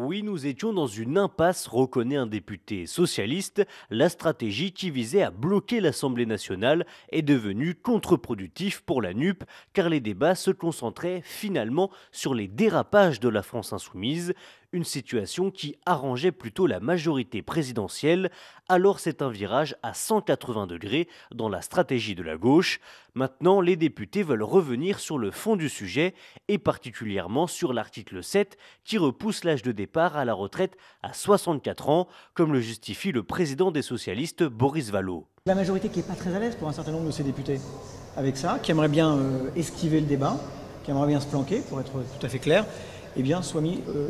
Oui, 0.00 0.22
nous 0.22 0.46
étions 0.46 0.72
dans 0.72 0.86
une 0.86 1.18
impasse, 1.18 1.66
reconnaît 1.66 2.14
un 2.14 2.28
député 2.28 2.86
socialiste. 2.86 3.66
La 3.90 4.08
stratégie 4.08 4.70
qui 4.70 4.92
visait 4.92 5.24
à 5.24 5.32
bloquer 5.32 5.80
l'Assemblée 5.80 6.24
nationale 6.24 6.86
est 7.10 7.22
devenue 7.22 7.74
contre-productive 7.74 8.84
pour 8.84 9.02
la 9.02 9.12
NUP, 9.12 9.42
car 9.72 9.88
les 9.88 9.98
débats 9.98 10.36
se 10.36 10.52
concentraient 10.52 11.20
finalement 11.24 11.90
sur 12.12 12.32
les 12.32 12.46
dérapages 12.46 13.18
de 13.18 13.28
la 13.28 13.42
France 13.42 13.72
insoumise, 13.72 14.34
une 14.72 14.84
situation 14.84 15.50
qui 15.50 15.76
arrangeait 15.86 16.32
plutôt 16.32 16.66
la 16.66 16.80
majorité 16.80 17.42
présidentielle. 17.42 18.30
Alors 18.68 19.00
c'est 19.00 19.22
un 19.22 19.30
virage 19.30 19.76
à 19.82 19.94
180 19.94 20.66
degrés 20.66 21.08
dans 21.34 21.48
la 21.48 21.62
stratégie 21.62 22.14
de 22.14 22.22
la 22.22 22.36
gauche. 22.36 22.80
Maintenant, 23.14 23.60
les 23.60 23.76
députés 23.76 24.22
veulent 24.22 24.42
revenir 24.42 24.98
sur 24.98 25.18
le 25.18 25.30
fond 25.30 25.56
du 25.56 25.68
sujet 25.68 26.14
et 26.48 26.58
particulièrement 26.58 27.46
sur 27.46 27.72
l'article 27.72 28.22
7 28.22 28.58
qui 28.84 28.98
repousse 28.98 29.44
l'âge 29.44 29.62
de 29.62 29.72
départ 29.72 30.16
à 30.16 30.24
la 30.24 30.34
retraite 30.34 30.76
à 31.02 31.12
64 31.12 31.88
ans, 31.88 32.08
comme 32.34 32.52
le 32.52 32.60
justifie 32.60 33.10
le 33.10 33.22
président 33.22 33.70
des 33.70 33.82
socialistes 33.82 34.44
Boris 34.44 34.90
Vallaud. 34.90 35.26
La 35.46 35.54
majorité 35.54 35.88
qui 35.88 35.98
n'est 35.98 36.04
pas 36.04 36.14
très 36.14 36.34
à 36.34 36.38
l'aise 36.38 36.56
pour 36.56 36.68
un 36.68 36.72
certain 36.72 36.92
nombre 36.92 37.06
de 37.06 37.10
ces 37.10 37.24
députés 37.24 37.58
avec 38.16 38.36
ça, 38.36 38.58
qui 38.62 38.70
aimerait 38.70 38.88
bien 38.88 39.16
euh, 39.16 39.50
esquiver 39.56 40.00
le 40.00 40.06
débat, 40.06 40.36
qui 40.84 40.90
aimerait 40.90 41.06
bien 41.06 41.20
se 41.20 41.26
planquer, 41.26 41.60
pour 41.68 41.80
être 41.80 41.92
tout 41.92 42.26
à 42.26 42.28
fait 42.28 42.38
clair, 42.38 42.66
eh 43.18 43.60
mis 43.60 43.80
euh, 43.88 44.08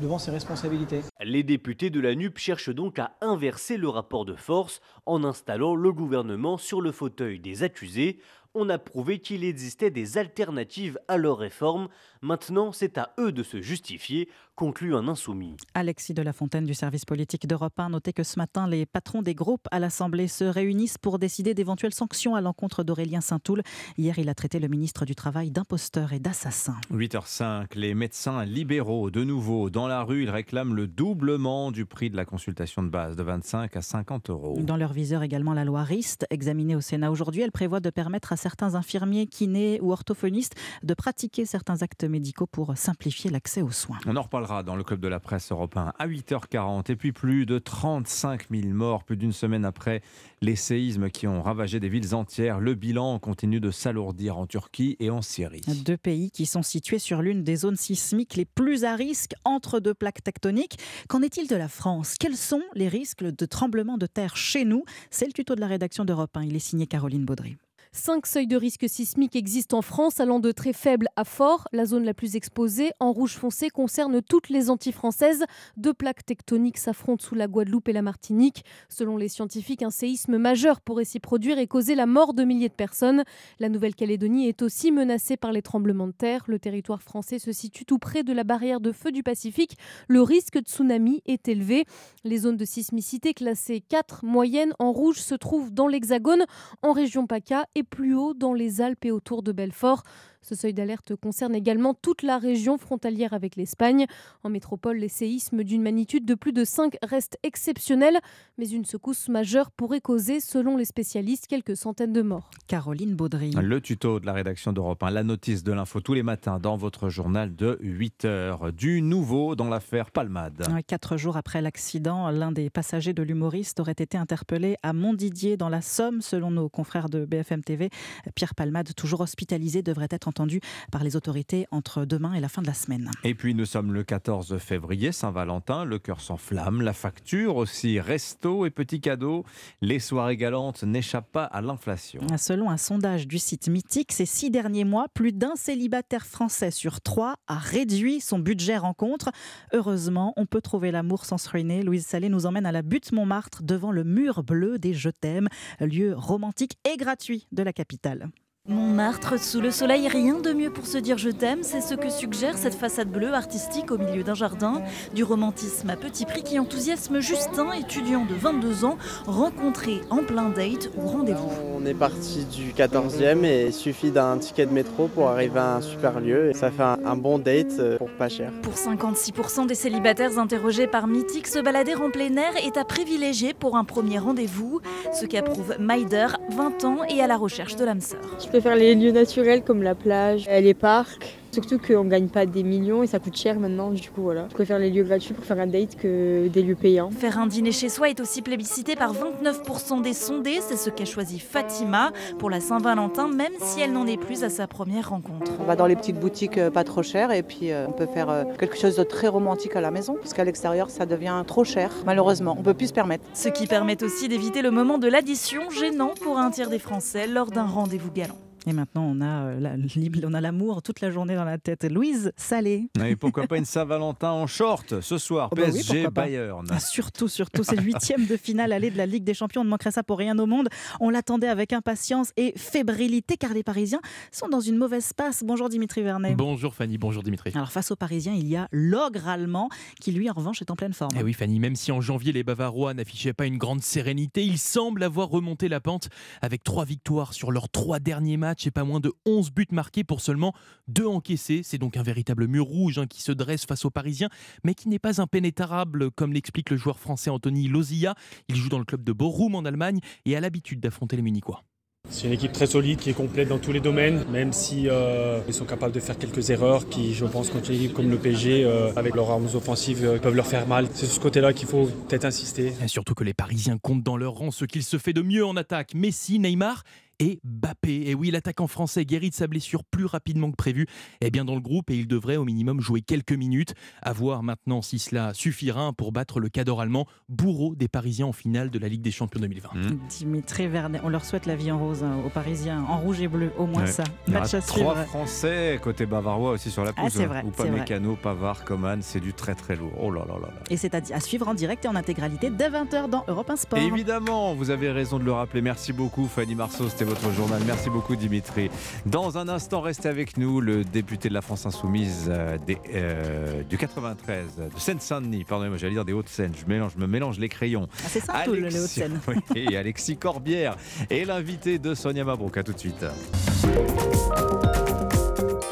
devant 0.00 0.18
ses 0.18 0.32
responsabilités. 0.32 1.02
Les 1.22 1.44
députés 1.44 1.88
de 1.88 2.00
la 2.00 2.16
NUP 2.16 2.36
cherchent 2.36 2.74
donc 2.74 2.98
à 2.98 3.12
inverser 3.20 3.76
le 3.76 3.88
rapport 3.88 4.24
de 4.24 4.34
force 4.34 4.80
en 5.06 5.22
installant 5.22 5.76
le 5.76 5.92
gouvernement 5.92 6.58
sur 6.58 6.80
le 6.80 6.90
fauteuil 6.90 7.38
des 7.38 7.62
accusés. 7.62 8.18
on 8.54 8.68
a 8.68 8.78
prouvé 8.78 9.20
qu'il 9.20 9.44
existait 9.44 9.92
des 9.92 10.18
alternatives 10.18 10.98
à 11.06 11.16
leur 11.16 11.38
réforme. 11.38 11.88
Maintenant, 12.22 12.72
c'est 12.72 12.98
à 12.98 13.14
eux 13.20 13.30
de 13.30 13.44
se 13.44 13.60
justifier, 13.60 14.28
conclut 14.60 14.94
un 14.94 15.08
insoumis. 15.08 15.56
Alexis 15.72 16.12
de 16.12 16.20
la 16.20 16.34
Fontaine 16.34 16.66
du 16.66 16.74
service 16.74 17.06
politique 17.06 17.46
d'Europe 17.46 17.80
1 17.80 17.88
notait 17.88 18.12
que 18.12 18.22
ce 18.22 18.38
matin, 18.38 18.68
les 18.68 18.84
patrons 18.84 19.22
des 19.22 19.34
groupes 19.34 19.66
à 19.70 19.78
l'Assemblée 19.78 20.28
se 20.28 20.44
réunissent 20.44 20.98
pour 20.98 21.18
décider 21.18 21.54
d'éventuelles 21.54 21.94
sanctions 21.94 22.34
à 22.34 22.42
l'encontre 22.42 22.84
d'Aurélien 22.84 23.22
Saint-Toul. 23.22 23.62
Hier, 23.96 24.18
il 24.18 24.28
a 24.28 24.34
traité 24.34 24.58
le 24.58 24.68
ministre 24.68 25.06
du 25.06 25.14
Travail 25.14 25.50
d'imposteur 25.50 26.12
et 26.12 26.18
d'assassin. 26.18 26.76
8h05, 26.92 27.68
les 27.74 27.94
médecins 27.94 28.44
libéraux, 28.44 29.10
de 29.10 29.24
nouveau 29.24 29.70
dans 29.70 29.88
la 29.88 30.02
rue, 30.02 30.24
ils 30.24 30.30
réclament 30.30 30.74
le 30.74 30.86
doublement 30.86 31.72
du 31.72 31.86
prix 31.86 32.10
de 32.10 32.16
la 32.16 32.26
consultation 32.26 32.82
de 32.82 32.90
base, 32.90 33.16
de 33.16 33.22
25 33.22 33.74
à 33.74 33.80
50 33.80 34.28
euros. 34.28 34.58
Dans 34.60 34.76
leur 34.76 34.92
viseur 34.92 35.22
également 35.22 35.54
la 35.54 35.64
loi 35.64 35.84
RIST, 35.84 36.26
examinée 36.28 36.76
au 36.76 36.82
Sénat 36.82 37.10
aujourd'hui, 37.10 37.40
elle 37.40 37.52
prévoit 37.52 37.80
de 37.80 37.88
permettre 37.88 38.34
à 38.34 38.36
certains 38.36 38.74
infirmiers, 38.74 39.26
kinés 39.26 39.78
ou 39.80 39.90
orthophonistes 39.90 40.54
de 40.82 40.92
pratiquer 40.92 41.46
certains 41.46 41.80
actes 41.80 42.04
médicaux 42.04 42.46
pour 42.46 42.76
simplifier 42.76 43.30
l'accès 43.30 43.62
aux 43.62 43.70
soins. 43.70 43.96
On 44.06 44.16
en 44.16 44.22
reparlera 44.22 44.49
dans 44.64 44.76
le 44.76 44.82
club 44.82 45.00
de 45.00 45.08
la 45.08 45.20
presse 45.20 45.52
européen 45.52 45.92
à 45.98 46.06
8h40. 46.06 46.90
Et 46.90 46.96
puis 46.96 47.12
plus 47.12 47.46
de 47.46 47.58
35 47.58 48.48
000 48.50 48.68
morts, 48.68 49.04
plus 49.04 49.16
d'une 49.16 49.32
semaine 49.32 49.64
après 49.64 50.02
les 50.42 50.56
séismes 50.56 51.10
qui 51.10 51.26
ont 51.26 51.42
ravagé 51.42 51.80
des 51.80 51.88
villes 51.88 52.14
entières. 52.14 52.60
Le 52.60 52.74
bilan 52.74 53.18
continue 53.18 53.60
de 53.60 53.70
s'alourdir 53.70 54.38
en 54.38 54.46
Turquie 54.46 54.96
et 54.98 55.10
en 55.10 55.22
Syrie. 55.22 55.62
Deux 55.84 55.96
pays 55.96 56.30
qui 56.30 56.46
sont 56.46 56.62
situés 56.62 56.98
sur 56.98 57.22
l'une 57.22 57.44
des 57.44 57.56
zones 57.56 57.76
sismiques 57.76 58.36
les 58.36 58.44
plus 58.44 58.84
à 58.84 58.96
risque 58.96 59.32
entre 59.44 59.80
deux 59.80 59.94
plaques 59.94 60.22
tectoniques. 60.22 60.78
Qu'en 61.08 61.22
est-il 61.22 61.46
de 61.46 61.56
la 61.56 61.68
France? 61.68 62.16
Quels 62.18 62.36
sont 62.36 62.62
les 62.74 62.88
risques 62.88 63.24
de 63.24 63.46
tremblement 63.46 63.98
de 63.98 64.06
terre 64.06 64.36
chez 64.36 64.64
nous? 64.64 64.84
C'est 65.10 65.26
le 65.26 65.32
tuto 65.32 65.54
de 65.54 65.60
la 65.60 65.68
rédaction 65.68 66.04
d'Europe 66.04 66.36
1. 66.36 66.44
Il 66.44 66.56
est 66.56 66.58
signé 66.58 66.86
Caroline 66.86 67.24
Baudry. 67.24 67.56
Cinq 67.92 68.26
seuils 68.26 68.46
de 68.46 68.56
risque 68.56 68.88
sismique 68.88 69.34
existent 69.34 69.78
en 69.78 69.82
France, 69.82 70.20
allant 70.20 70.38
de 70.38 70.52
très 70.52 70.72
faible 70.72 71.08
à 71.16 71.24
fort. 71.24 71.66
La 71.72 71.86
zone 71.86 72.04
la 72.04 72.14
plus 72.14 72.36
exposée, 72.36 72.92
en 73.00 73.10
rouge 73.10 73.34
foncé, 73.34 73.68
concerne 73.68 74.22
toutes 74.22 74.48
les 74.48 74.70
Antilles 74.70 74.92
françaises. 74.92 75.44
Deux 75.76 75.92
plaques 75.92 76.24
tectoniques 76.24 76.78
s'affrontent 76.78 77.24
sous 77.24 77.34
la 77.34 77.48
Guadeloupe 77.48 77.88
et 77.88 77.92
la 77.92 78.02
Martinique. 78.02 78.64
Selon 78.88 79.16
les 79.16 79.28
scientifiques, 79.28 79.82
un 79.82 79.90
séisme 79.90 80.38
majeur 80.38 80.80
pourrait 80.80 81.04
s'y 81.04 81.18
produire 81.18 81.58
et 81.58 81.66
causer 81.66 81.96
la 81.96 82.06
mort 82.06 82.32
de 82.32 82.44
milliers 82.44 82.68
de 82.68 82.74
personnes. 82.74 83.24
La 83.58 83.68
Nouvelle-Calédonie 83.68 84.46
est 84.46 84.62
aussi 84.62 84.92
menacée 84.92 85.36
par 85.36 85.50
les 85.50 85.60
tremblements 85.60 86.06
de 86.06 86.12
terre. 86.12 86.44
Le 86.46 86.60
territoire 86.60 87.02
français 87.02 87.40
se 87.40 87.50
situe 87.50 87.86
tout 87.86 87.98
près 87.98 88.22
de 88.22 88.32
la 88.32 88.44
barrière 88.44 88.80
de 88.80 88.92
feu 88.92 89.10
du 89.10 89.24
Pacifique. 89.24 89.76
Le 90.06 90.22
risque 90.22 90.58
de 90.58 90.64
tsunami 90.64 91.22
est 91.26 91.48
élevé. 91.48 91.86
Les 92.22 92.38
zones 92.38 92.56
de 92.56 92.64
sismicité 92.64 93.34
classées 93.34 93.80
4 93.80 94.24
moyennes 94.24 94.74
en 94.78 94.92
rouge 94.92 95.18
se 95.18 95.34
trouvent 95.34 95.72
dans 95.72 95.88
l'Hexagone, 95.88 96.44
en 96.82 96.92
région 96.92 97.26
PACA 97.26 97.66
et 97.74 97.79
plus 97.82 98.14
haut 98.14 98.34
dans 98.34 98.52
les 98.52 98.80
Alpes 98.80 99.04
et 99.04 99.10
autour 99.10 99.42
de 99.42 99.52
Belfort. 99.52 100.02
Ce 100.42 100.54
seuil 100.54 100.72
d'alerte 100.72 101.14
concerne 101.16 101.54
également 101.54 101.92
toute 101.92 102.22
la 102.22 102.38
région 102.38 102.78
frontalière 102.78 103.34
avec 103.34 103.56
l'Espagne. 103.56 104.06
En 104.42 104.48
métropole, 104.48 104.96
les 104.96 105.08
séismes 105.08 105.64
d'une 105.64 105.82
magnitude 105.82 106.24
de 106.24 106.34
plus 106.34 106.52
de 106.52 106.64
5 106.64 106.96
restent 107.02 107.38
exceptionnels, 107.42 108.18
mais 108.56 108.68
une 108.68 108.86
secousse 108.86 109.28
majeure 109.28 109.70
pourrait 109.70 110.00
causer, 110.00 110.40
selon 110.40 110.78
les 110.78 110.86
spécialistes, 110.86 111.46
quelques 111.46 111.76
centaines 111.76 112.14
de 112.14 112.22
morts. 112.22 112.50
Caroline 112.68 113.14
Baudry. 113.14 113.50
Le 113.50 113.80
tuto 113.82 114.18
de 114.18 114.24
la 114.24 114.32
rédaction 114.32 114.72
d'Europe 114.72 115.02
1, 115.02 115.10
la 115.10 115.24
notice 115.24 115.62
de 115.62 115.72
l'info 115.72 116.00
tous 116.00 116.14
les 116.14 116.22
matins 116.22 116.58
dans 116.58 116.76
votre 116.76 117.10
journal 117.10 117.54
de 117.54 117.78
8 117.82 118.24
heures. 118.24 118.72
Du 118.72 119.02
nouveau 119.02 119.56
dans 119.56 119.68
l'affaire 119.68 120.10
Palmade. 120.10 120.66
Quatre 120.86 121.18
jours 121.18 121.36
après 121.36 121.60
l'accident, 121.60 122.30
l'un 122.30 122.50
des 122.50 122.70
passagers 122.70 123.12
de 123.12 123.22
l'humoriste 123.22 123.78
aurait 123.80 123.92
été 123.92 124.16
interpellé 124.16 124.76
à 124.82 124.94
Montdidier 124.94 125.58
dans 125.58 125.68
la 125.68 125.82
Somme, 125.82 126.22
selon 126.22 126.50
nos 126.50 126.70
confrères 126.70 127.10
de 127.10 127.26
BFM 127.26 127.62
TV. 127.62 127.90
Pierre 128.34 128.54
Palmade, 128.54 128.94
toujours 128.94 129.20
hospitalisé, 129.20 129.82
devrait 129.82 130.08
être 130.10 130.29
entendu 130.30 130.60
par 130.90 131.04
les 131.04 131.16
autorités 131.16 131.66
entre 131.70 132.04
demain 132.04 132.32
et 132.32 132.40
la 132.40 132.48
fin 132.48 132.62
de 132.62 132.66
la 132.66 132.74
semaine. 132.74 133.10
Et 133.24 133.34
puis 133.34 133.54
nous 133.54 133.66
sommes 133.66 133.92
le 133.92 134.02
14 134.02 134.56
février, 134.58 135.12
Saint-Valentin, 135.12 135.84
le 135.84 135.98
cœur 135.98 136.20
s'enflamme, 136.20 136.80
la 136.80 136.92
facture 136.92 137.56
aussi, 137.56 138.00
resto 138.00 138.64
et 138.64 138.70
petits 138.70 139.00
cadeaux. 139.00 139.44
Les 139.80 139.98
soirées 139.98 140.36
galantes 140.36 140.84
n'échappent 140.84 141.32
pas 141.32 141.44
à 141.44 141.60
l'inflation. 141.60 142.20
Selon 142.38 142.70
un 142.70 142.76
sondage 142.76 143.26
du 143.26 143.38
site 143.38 143.68
Mythique, 143.68 144.12
ces 144.12 144.26
six 144.26 144.50
derniers 144.50 144.84
mois, 144.84 145.08
plus 145.12 145.32
d'un 145.32 145.56
célibataire 145.56 146.26
français 146.26 146.70
sur 146.70 147.00
trois 147.00 147.36
a 147.46 147.58
réduit 147.58 148.20
son 148.20 148.38
budget 148.38 148.78
rencontre. 148.78 149.30
Heureusement, 149.72 150.32
on 150.36 150.46
peut 150.46 150.60
trouver 150.60 150.90
l'amour 150.90 151.24
sans 151.24 151.38
se 151.38 151.48
ruiner. 151.50 151.82
Louise 151.82 152.06
Salé 152.06 152.28
nous 152.28 152.46
emmène 152.46 152.66
à 152.66 152.72
la 152.72 152.82
butte 152.82 153.12
Montmartre 153.12 153.62
devant 153.62 153.92
le 153.92 154.04
mur 154.04 154.42
bleu 154.42 154.78
des 154.78 154.94
Je 154.94 155.10
t'aime, 155.10 155.48
lieu 155.80 156.14
romantique 156.16 156.78
et 156.90 156.96
gratuit 156.96 157.46
de 157.52 157.62
la 157.62 157.72
capitale. 157.72 158.30
Montmartre, 158.70 159.36
sous 159.40 159.60
le 159.60 159.72
soleil, 159.72 160.06
rien 160.06 160.38
de 160.38 160.52
mieux 160.52 160.70
pour 160.70 160.86
se 160.86 160.96
dire 160.96 161.18
je 161.18 161.30
t'aime, 161.30 161.58
c'est 161.62 161.80
ce 161.80 161.96
que 161.96 162.08
suggère 162.08 162.56
cette 162.56 162.76
façade 162.76 163.08
bleue 163.08 163.34
artistique 163.34 163.90
au 163.90 163.98
milieu 163.98 164.22
d'un 164.22 164.34
jardin. 164.34 164.82
Du 165.12 165.24
romantisme 165.24 165.90
à 165.90 165.96
petit 165.96 166.24
prix 166.24 166.44
qui 166.44 166.56
enthousiasme 166.56 167.18
Justin, 167.18 167.72
étudiant 167.72 168.24
de 168.24 168.34
22 168.34 168.84
ans, 168.84 168.96
rencontré 169.26 170.02
en 170.08 170.18
plein 170.18 170.50
date 170.50 170.88
ou 170.96 171.08
rendez-vous. 171.08 171.50
On 171.74 171.84
est 171.84 171.94
parti 171.94 172.44
du 172.44 172.70
14e 172.70 173.44
et 173.44 173.66
il 173.66 173.72
suffit 173.72 174.12
d'un 174.12 174.38
ticket 174.38 174.66
de 174.66 174.72
métro 174.72 175.08
pour 175.08 175.28
arriver 175.28 175.58
à 175.58 175.76
un 175.76 175.80
super 175.80 176.20
lieu 176.20 176.50
et 176.50 176.54
ça 176.54 176.70
fait 176.70 176.82
un, 176.82 177.16
bon 177.16 177.40
date 177.40 177.72
euh, 177.80 177.98
pour 177.98 178.10
pas 178.10 178.28
cher. 178.28 178.52
Pour 178.62 178.74
56% 178.74 179.66
des 179.66 179.74
célibataires 179.74 180.38
interrogés 180.38 180.86
par 180.86 181.08
Mythique, 181.08 181.48
se 181.48 181.58
balader 181.58 181.96
en 181.96 182.10
plein 182.10 182.36
air 182.36 182.52
est 182.64 182.76
à 182.76 182.84
privilégier 182.84 183.52
pour 183.52 183.76
un 183.76 183.84
premier 183.84 184.18
rendez-vous, 184.18 184.80
ce 185.12 185.26
qu'approuve 185.26 185.74
Maider, 185.80 186.28
20 186.50 186.84
ans 186.84 186.98
et 187.08 187.20
à 187.20 187.26
la 187.26 187.36
recherche 187.36 187.74
de 187.74 187.84
l'âme 187.84 188.00
sœur. 188.00 188.20
Je 188.60 188.62
préfère 188.62 188.78
les 188.78 188.94
lieux 188.94 189.10
naturels 189.10 189.64
comme 189.64 189.82
la 189.82 189.94
plage, 189.94 190.46
les 190.46 190.74
parcs. 190.74 191.40
Surtout 191.52 191.78
qu'on 191.78 192.04
ne 192.04 192.10
gagne 192.10 192.28
pas 192.28 192.46
des 192.46 192.62
millions 192.62 193.02
et 193.02 193.08
ça 193.08 193.18
coûte 193.18 193.36
cher 193.36 193.58
maintenant, 193.58 193.90
du 193.90 194.08
coup 194.08 194.22
voilà. 194.22 194.46
Je 194.50 194.54
préfère 194.54 194.78
les 194.78 194.88
lieux 194.88 195.02
gratuits 195.02 195.34
pour 195.34 195.44
faire 195.44 195.58
un 195.58 195.66
date 195.66 195.96
que 195.96 196.46
des 196.46 196.62
lieux 196.62 196.76
payants. 196.76 197.10
Faire 197.10 197.38
un 197.38 197.46
dîner 197.46 197.72
chez 197.72 197.88
soi 197.88 198.08
est 198.08 198.20
aussi 198.20 198.40
plébiscité 198.40 198.94
par 198.94 199.14
29% 199.14 200.02
des 200.02 200.12
sondés, 200.12 200.60
c'est 200.60 200.76
ce 200.76 200.90
qu'a 200.90 201.04
choisi 201.04 201.40
Fatima 201.40 202.12
pour 202.38 202.50
la 202.50 202.60
Saint-Valentin, 202.60 203.28
même 203.28 203.52
si 203.60 203.80
elle 203.80 203.92
n'en 203.92 204.06
est 204.06 204.16
plus 204.16 204.44
à 204.44 204.48
sa 204.48 204.68
première 204.68 205.08
rencontre. 205.08 205.52
On 205.58 205.64
va 205.64 205.74
dans 205.74 205.86
les 205.86 205.96
petites 205.96 206.20
boutiques 206.20 206.58
euh, 206.58 206.70
pas 206.70 206.84
trop 206.84 207.02
chères 207.02 207.32
et 207.32 207.42
puis 207.42 207.72
euh, 207.72 207.86
on 207.88 207.92
peut 207.92 208.06
faire 208.06 208.30
euh, 208.30 208.44
quelque 208.58 208.76
chose 208.76 208.96
de 208.96 209.02
très 209.02 209.26
romantique 209.26 209.74
à 209.74 209.80
la 209.80 209.90
maison, 209.90 210.16
parce 210.20 210.34
qu'à 210.34 210.44
l'extérieur 210.44 210.90
ça 210.90 211.06
devient 211.06 211.42
trop 211.46 211.64
cher, 211.64 211.90
malheureusement, 212.04 212.54
on 212.58 212.62
peut 212.62 212.74
plus 212.74 212.88
se 212.88 212.92
permettre. 212.92 213.24
Ce 213.34 213.48
qui 213.48 213.66
permet 213.66 214.00
aussi 214.04 214.28
d'éviter 214.28 214.62
le 214.62 214.70
moment 214.70 214.98
de 214.98 215.08
l'addition 215.08 215.68
gênant 215.70 216.12
pour 216.22 216.38
un 216.38 216.50
tiers 216.50 216.70
des 216.70 216.78
Français 216.78 217.26
lors 217.26 217.50
d'un 217.50 217.66
rendez-vous 217.66 218.12
galant. 218.12 218.38
Et 218.66 218.72
maintenant, 218.72 219.04
on 219.04 219.20
a 219.20 219.44
euh, 219.46 219.60
la- 219.60 219.74
on 220.28 220.34
a 220.34 220.40
l'amour 220.40 220.82
toute 220.82 221.00
la 221.00 221.10
journée 221.10 221.34
dans 221.34 221.44
la 221.44 221.58
tête. 221.58 221.84
Louise 221.84 222.32
Salé. 222.36 222.88
Et 223.04 223.16
pourquoi 223.20 223.46
pas 223.46 223.56
une 223.56 223.64
Saint-Valentin 223.64 224.30
en 224.30 224.46
short 224.46 225.00
ce 225.00 225.18
soir, 225.18 225.48
Oh 225.52 225.56
bah 225.56 225.62
oui, 225.66 225.72
PSG 225.72 226.02
pas. 226.04 226.10
Bayern. 226.10 226.66
Ah, 226.70 226.78
surtout, 226.80 227.28
surtout, 227.28 227.64
c'est 227.64 227.76
le 227.76 227.82
huitième 227.82 228.26
de 228.26 228.36
finale 228.36 228.72
aller 228.72 228.90
de 228.90 228.96
la 228.98 229.06
Ligue 229.06 229.24
des 229.24 229.34
Champions. 229.34 229.62
On 229.62 229.64
ne 229.64 229.70
manquerait 229.70 229.90
ça 229.92 230.02
pour 230.02 230.18
rien 230.18 230.38
au 230.38 230.46
monde. 230.46 230.68
On 231.00 231.10
l'attendait 231.10 231.48
avec 231.48 231.72
impatience 231.72 232.32
et 232.36 232.52
fébrilité 232.56 233.36
car 233.36 233.54
les 233.54 233.62
Parisiens 233.62 234.00
sont 234.30 234.48
dans 234.48 234.60
une 234.60 234.76
mauvaise 234.76 235.12
passe. 235.12 235.42
Bonjour 235.44 235.68
Dimitri 235.68 236.02
Vernet. 236.02 236.34
Bonjour 236.36 236.74
Fanny, 236.74 236.98
bonjour 236.98 237.22
Dimitri. 237.22 237.52
Alors 237.54 237.72
face 237.72 237.90
aux 237.90 237.96
Parisiens, 237.96 238.34
il 238.34 238.46
y 238.48 238.56
a 238.56 238.68
l'ogre 238.72 239.28
allemand 239.28 239.68
qui 240.00 240.12
lui 240.12 240.28
en 240.30 240.34
revanche 240.34 240.60
est 240.60 240.70
en 240.70 240.76
pleine 240.76 240.92
forme. 240.92 241.10
Eh 241.18 241.22
oui 241.22 241.32
Fanny, 241.32 241.58
même 241.60 241.76
si 241.76 241.92
en 241.92 242.00
janvier 242.00 242.32
les 242.32 242.44
Bavarois 242.44 242.94
n'affichaient 242.94 243.32
pas 243.32 243.46
une 243.46 243.58
grande 243.58 243.82
sérénité, 243.82 244.44
ils 244.44 244.58
semblent 244.58 245.02
avoir 245.02 245.28
remonté 245.28 245.68
la 245.68 245.80
pente 245.80 246.08
avec 246.42 246.62
trois 246.62 246.84
victoires 246.84 247.32
sur 247.32 247.52
leurs 247.52 247.68
trois 247.68 247.98
derniers 247.98 248.36
matchs 248.36 248.49
et 248.66 248.70
pas 248.70 248.84
moins 248.84 249.00
de 249.00 249.12
11 249.26 249.50
buts 249.50 249.66
marqués 249.72 250.04
pour 250.04 250.20
seulement 250.20 250.54
deux 250.88 251.06
encaissés. 251.06 251.62
C'est 251.64 251.78
donc 251.78 251.96
un 251.96 252.02
véritable 252.02 252.46
mur 252.46 252.64
rouge 252.64 252.98
hein, 252.98 253.06
qui 253.06 253.22
se 253.22 253.32
dresse 253.32 253.66
face 253.66 253.84
aux 253.84 253.90
Parisiens, 253.90 254.28
mais 254.64 254.74
qui 254.74 254.88
n'est 254.88 254.98
pas 254.98 255.20
impénétrable 255.20 256.10
comme 256.10 256.32
l'explique 256.32 256.70
le 256.70 256.76
joueur 256.76 256.98
français 256.98 257.30
Anthony 257.30 257.68
Lozilla. 257.68 258.14
Il 258.48 258.56
joue 258.56 258.68
dans 258.68 258.78
le 258.78 258.84
club 258.84 259.04
de 259.04 259.12
Bochum 259.12 259.54
en 259.54 259.64
Allemagne 259.64 260.00
et 260.24 260.36
a 260.36 260.40
l'habitude 260.40 260.80
d'affronter 260.80 261.16
les 261.16 261.22
Munichois. 261.22 261.64
C'est 262.08 262.26
une 262.26 262.32
équipe 262.32 262.52
très 262.52 262.66
solide 262.66 262.98
qui 262.98 263.10
est 263.10 263.14
complète 263.14 263.48
dans 263.48 263.58
tous 263.58 263.72
les 263.72 263.80
domaines, 263.80 264.24
même 264.30 264.52
si 264.52 264.88
euh, 264.88 265.40
ils 265.46 265.54
sont 265.54 265.66
capables 265.66 265.92
de 265.92 266.00
faire 266.00 266.18
quelques 266.18 266.50
erreurs 266.50 266.88
qui, 266.88 267.14
je 267.14 267.26
pense, 267.26 267.50
contre 267.50 267.70
une 267.70 267.76
équipe 267.76 267.92
comme 267.92 268.10
le 268.10 268.16
PSG, 268.16 268.64
euh, 268.64 268.90
avec 268.96 269.14
leurs 269.14 269.30
armes 269.30 269.48
offensives, 269.54 270.04
euh, 270.04 270.18
peuvent 270.18 270.34
leur 270.34 270.46
faire 270.46 270.66
mal. 270.66 270.88
C'est 270.92 271.06
sur 271.06 271.16
ce 271.16 271.20
côté-là 271.20 271.52
qu'il 271.52 271.68
faut 271.68 271.86
peut-être 272.08 272.24
insister. 272.24 272.72
Et 272.82 272.88
surtout 272.88 273.14
que 273.14 273.22
les 273.22 273.34
Parisiens 273.34 273.78
comptent 273.78 274.02
dans 274.02 274.16
leur 274.16 274.32
rang 274.32 274.50
ce 274.50 274.64
qu'il 274.64 274.82
se 274.82 274.98
fait 274.98 275.12
de 275.12 275.22
mieux 275.22 275.44
en 275.44 275.56
attaque. 275.56 275.94
Messi, 275.94 276.38
Neymar 276.38 276.84
et 277.20 277.38
Bappé. 277.44 278.08
Et 278.08 278.14
oui, 278.14 278.30
l'attaquant 278.32 278.66
français 278.66 279.04
guérit 279.04 279.30
de 279.30 279.34
sa 279.34 279.46
blessure 279.46 279.84
plus 279.84 280.06
rapidement 280.06 280.50
que 280.50 280.56
prévu 280.56 280.86
est 281.20 281.30
bien 281.30 281.44
dans 281.44 281.54
le 281.54 281.60
groupe 281.60 281.90
et 281.90 281.96
il 281.96 282.08
devrait 282.08 282.36
au 282.36 282.44
minimum 282.44 282.80
jouer 282.80 283.02
quelques 283.02 283.32
minutes. 283.32 283.74
À 284.02 284.12
voir 284.12 284.42
maintenant 284.42 284.82
si 284.82 284.98
cela 284.98 285.32
suffira 285.34 285.92
pour 285.92 286.10
battre 286.10 286.40
le 286.40 286.48
cador 286.48 286.80
allemand, 286.80 287.06
bourreau 287.28 287.74
des 287.76 287.86
Parisiens 287.88 288.26
en 288.26 288.32
finale 288.32 288.70
de 288.70 288.78
la 288.78 288.88
Ligue 288.88 289.02
des 289.02 289.10
Champions 289.12 289.40
2020. 289.40 289.70
Dimitri 290.08 290.66
Vernet, 290.66 291.00
on 291.04 291.08
leur 291.08 291.24
souhaite 291.24 291.46
la 291.46 291.54
vie 291.56 291.70
en 291.70 291.78
rose 291.78 292.02
hein, 292.02 292.16
aux 292.24 292.30
Parisiens, 292.30 292.82
en 292.88 292.98
rouge 292.98 293.20
et 293.20 293.28
bleu, 293.28 293.52
au 293.58 293.66
moins 293.66 293.82
Ouais. 293.82 293.86
ça. 293.86 294.04
Il 294.26 294.32
y 294.32 294.36
aura 294.36 294.42
Match 294.42 294.54
à 294.54 294.60
trois 294.60 294.94
suivre. 294.94 295.06
Français 295.08 295.78
côté 295.82 296.06
bavarois 296.06 296.50
aussi 296.52 296.70
sur 296.70 296.82
la 296.84 296.90
Ah, 296.90 296.94
pelouse. 297.02 297.12
c'est 297.12 297.26
vrai, 297.26 297.42
Ou 297.44 297.50
pas. 297.50 297.64
Mécano, 297.66 298.16
Pavard, 298.16 298.64
Coman, 298.64 299.00
c'est 299.02 299.20
du 299.20 299.32
très 299.32 299.54
très 299.54 299.76
lourd. 299.76 299.92
Oh 300.00 300.10
là 300.10 300.24
là 300.26 300.34
là 300.34 300.48
là. 300.48 300.60
Et 300.70 300.76
c'est 300.76 300.94
à, 300.94 301.00
à 301.14 301.20
suivre 301.20 301.46
en 301.48 301.54
direct 301.54 301.84
et 301.84 301.88
en 301.88 301.94
intégralité 301.96 302.50
dès 302.50 302.68
20h 302.70 303.08
dans 303.08 303.24
Europe 303.28 303.50
1 303.50 303.56
Sport. 303.56 303.78
Évidemment, 303.78 304.54
vous 304.54 304.70
avez 304.70 304.90
raison 304.90 305.18
de 305.18 305.24
le 305.24 305.32
rappeler. 305.32 305.60
Merci 305.62 305.92
beaucoup 305.92 306.26
Fanny 306.26 306.54
Marceau, 306.54 306.88
c'était 306.88 307.04
votre 307.10 307.20
votre 307.20 307.34
journal. 307.34 307.60
Merci 307.66 307.90
beaucoup 307.90 308.14
Dimitri. 308.14 308.70
Dans 309.04 309.36
un 309.36 309.48
instant, 309.48 309.80
restez 309.80 310.08
avec 310.08 310.36
nous, 310.36 310.60
le 310.60 310.84
député 310.84 311.28
de 311.28 311.34
la 311.34 311.42
France 311.42 311.66
Insoumise 311.66 312.28
euh, 312.28 312.56
des, 312.66 312.78
euh, 312.94 313.62
du 313.64 313.76
93, 313.76 314.46
de 314.56 314.78
Seine-Saint-Denis, 314.78 315.44
pardonnez-moi, 315.44 315.76
j'allais 315.76 315.94
dire 315.94 316.04
des 316.04 316.12
Hauts-de-Seine, 316.12 316.52
je, 316.58 316.66
mélange, 316.66 316.92
je 316.96 317.00
me 317.00 317.06
mélange 317.06 317.38
les 317.38 317.48
crayons. 317.48 317.88
Ah, 317.92 318.06
c'est 318.08 318.20
ça, 318.20 318.46
les 318.46 318.62
Hauts-de-Seine. 318.62 319.20
Oui, 319.54 319.76
Alexis 319.76 320.16
Corbière 320.16 320.76
est 321.10 321.24
l'invité 321.24 321.78
de 321.78 321.94
Sonia 321.94 322.24
Mabrouk. 322.24 322.56
À 322.56 322.62
tout 322.62 322.72
de 322.72 322.78
suite. 322.78 323.04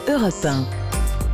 Europe 0.09 0.45
1. 0.45 0.88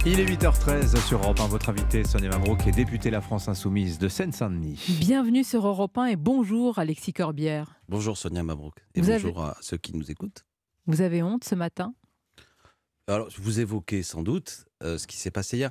Il 0.07 0.21
est 0.21 0.27
8h13 0.27 1.07
sur 1.07 1.19
Europe 1.23 1.41
1. 1.41 1.47
Votre 1.49 1.71
invité, 1.71 2.05
Sonia 2.05 2.29
Mabrouk, 2.29 2.67
est 2.67 2.73
député 2.73 3.11
La 3.11 3.21
France 3.23 3.49
Insoumise 3.49 3.99
de 3.99 4.09
Seine-Saint-Denis. 4.09 4.97
Bienvenue 5.01 5.45
sur 5.45 5.67
Europe 5.67 5.97
1 5.97 6.07
et 6.07 6.17
bonjour 6.17 6.79
Alexis 6.79 7.13
Corbière. 7.15 7.81
Bonjour 7.89 8.17
Sonia 8.19 8.43
Mabrouk 8.43 8.75
et 8.95 9.01
Vous 9.01 9.11
bonjour 9.11 9.43
à 9.43 9.57
ceux 9.63 9.79
qui 9.79 9.97
nous 9.97 10.11
écoutent. 10.11 10.45
Vous 10.87 11.01
avez 11.01 11.23
honte 11.23 11.45
ce 11.45 11.55
matin? 11.55 11.95
Alors, 13.07 13.29
vous 13.39 13.61
évoquez 13.61 14.03
sans 14.03 14.23
doute 14.23 14.67
euh, 14.83 14.99
ce 14.99 15.07
qui 15.07 15.17
s'est 15.17 15.31
passé 15.31 15.57
hier, 15.57 15.71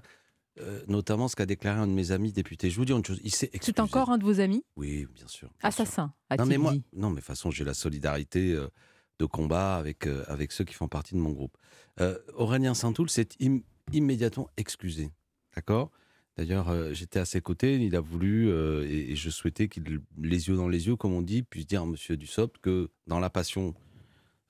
euh, 0.60 0.82
notamment 0.88 1.28
ce 1.28 1.36
qu'a 1.36 1.46
déclaré 1.46 1.80
un 1.80 1.88
de 1.88 1.94
mes 1.94 2.12
amis 2.12 2.32
députés. 2.32 2.72
Je 2.72 2.78
vous 2.78 2.86
dis 2.86 2.94
une 2.94 3.06
chose, 3.06 3.20
il 3.24 3.34
s'est 3.34 3.50
excusé. 3.54 3.74
C'est 3.76 3.80
encore 3.82 4.10
un 4.10 4.18
de 4.18 4.24
vos 4.24 4.40
amis? 4.40 4.64
Oui, 4.78 5.06
bien 5.14 5.28
sûr. 5.28 5.50
Assassin, 5.62 6.06
Non 6.32 6.36
a-t-il 6.38 6.50
mais 6.50 6.58
moi, 6.58 6.72
dit 6.74 6.84
non 6.94 7.10
mais 7.10 7.16
de 7.16 7.20
toute 7.22 7.28
façon, 7.28 7.52
j'ai 7.52 7.64
la 7.64 7.74
solidarité 7.76 8.54
euh, 8.54 8.68
de 9.20 9.26
combat 9.26 9.76
avec, 9.78 10.08
euh, 10.08 10.24
avec 10.28 10.52
ceux 10.52 10.64
qui 10.64 10.74
font 10.74 10.88
partie 10.88 11.14
de 11.14 11.20
mon 11.20 11.32
groupe. 11.32 11.56
Euh, 12.02 12.18
Aurélien 12.36 12.74
Saint-Toul 12.74 13.10
s'est 13.12 13.30
im- 13.42 13.62
immédiatement 13.92 14.50
excusé. 14.58 15.12
D'accord? 15.56 15.92
D'ailleurs, 16.38 16.70
euh, 16.70 16.94
j'étais 16.94 17.20
à 17.20 17.26
ses 17.26 17.42
côtés, 17.42 17.76
il 17.76 17.96
a 17.96 18.00
voulu, 18.00 18.50
euh, 18.50 18.88
et, 18.90 19.16
je 19.16 19.30
souhaitais 19.30 19.68
qu'il, 19.68 20.02
les 20.18 20.48
yeux 20.48 20.56
dans 20.56 20.68
les 20.68 20.88
yeux, 20.88 20.96
comme 20.96 21.14
on 21.14 21.22
dit, 21.22 21.44
puisse 21.44 21.68
dire 21.68 21.84
à 21.84 21.86
Monsieur 21.86 22.18
Dussopt 22.18 22.58
que 22.60 22.90
dans 23.06 23.20
la 23.20 23.30
passion, 23.30 23.76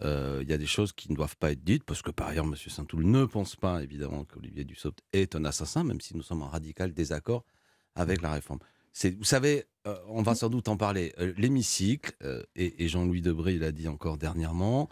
euh, 0.01 0.39
il 0.41 0.49
y 0.49 0.53
a 0.53 0.57
des 0.57 0.65
choses 0.65 0.93
qui 0.93 1.11
ne 1.11 1.15
doivent 1.15 1.35
pas 1.35 1.51
être 1.51 1.63
dites, 1.63 1.83
parce 1.83 2.01
que 2.01 2.11
par 2.11 2.27
ailleurs, 2.27 2.45
Monsieur 2.45 2.69
Saint-Toul 2.69 3.05
ne 3.05 3.25
pense 3.25 3.57
pas, 3.57 3.83
évidemment, 3.83 4.23
qu'Olivier 4.23 4.63
Dussopt 4.63 4.99
est 5.11 5.35
un 5.35 5.43
assassin, 5.43 5.83
même 5.83 5.99
si 5.99 6.15
nous 6.15 6.23
sommes 6.23 6.41
en 6.41 6.47
radical 6.47 6.93
désaccord 6.93 7.43
avec 7.95 8.21
la 8.21 8.31
réforme. 8.31 8.59
Vous 9.17 9.23
savez, 9.23 9.65
on 10.07 10.21
va 10.21 10.35
sans 10.35 10.49
doute 10.49 10.67
en 10.67 10.77
parler. 10.77 11.13
l'hémicycle, 11.37 12.15
et, 12.55 12.83
et 12.83 12.87
Jean-Louis 12.87 13.21
Debré 13.21 13.57
l'a 13.57 13.71
dit 13.71 13.87
encore 13.87 14.17
dernièrement, 14.17 14.87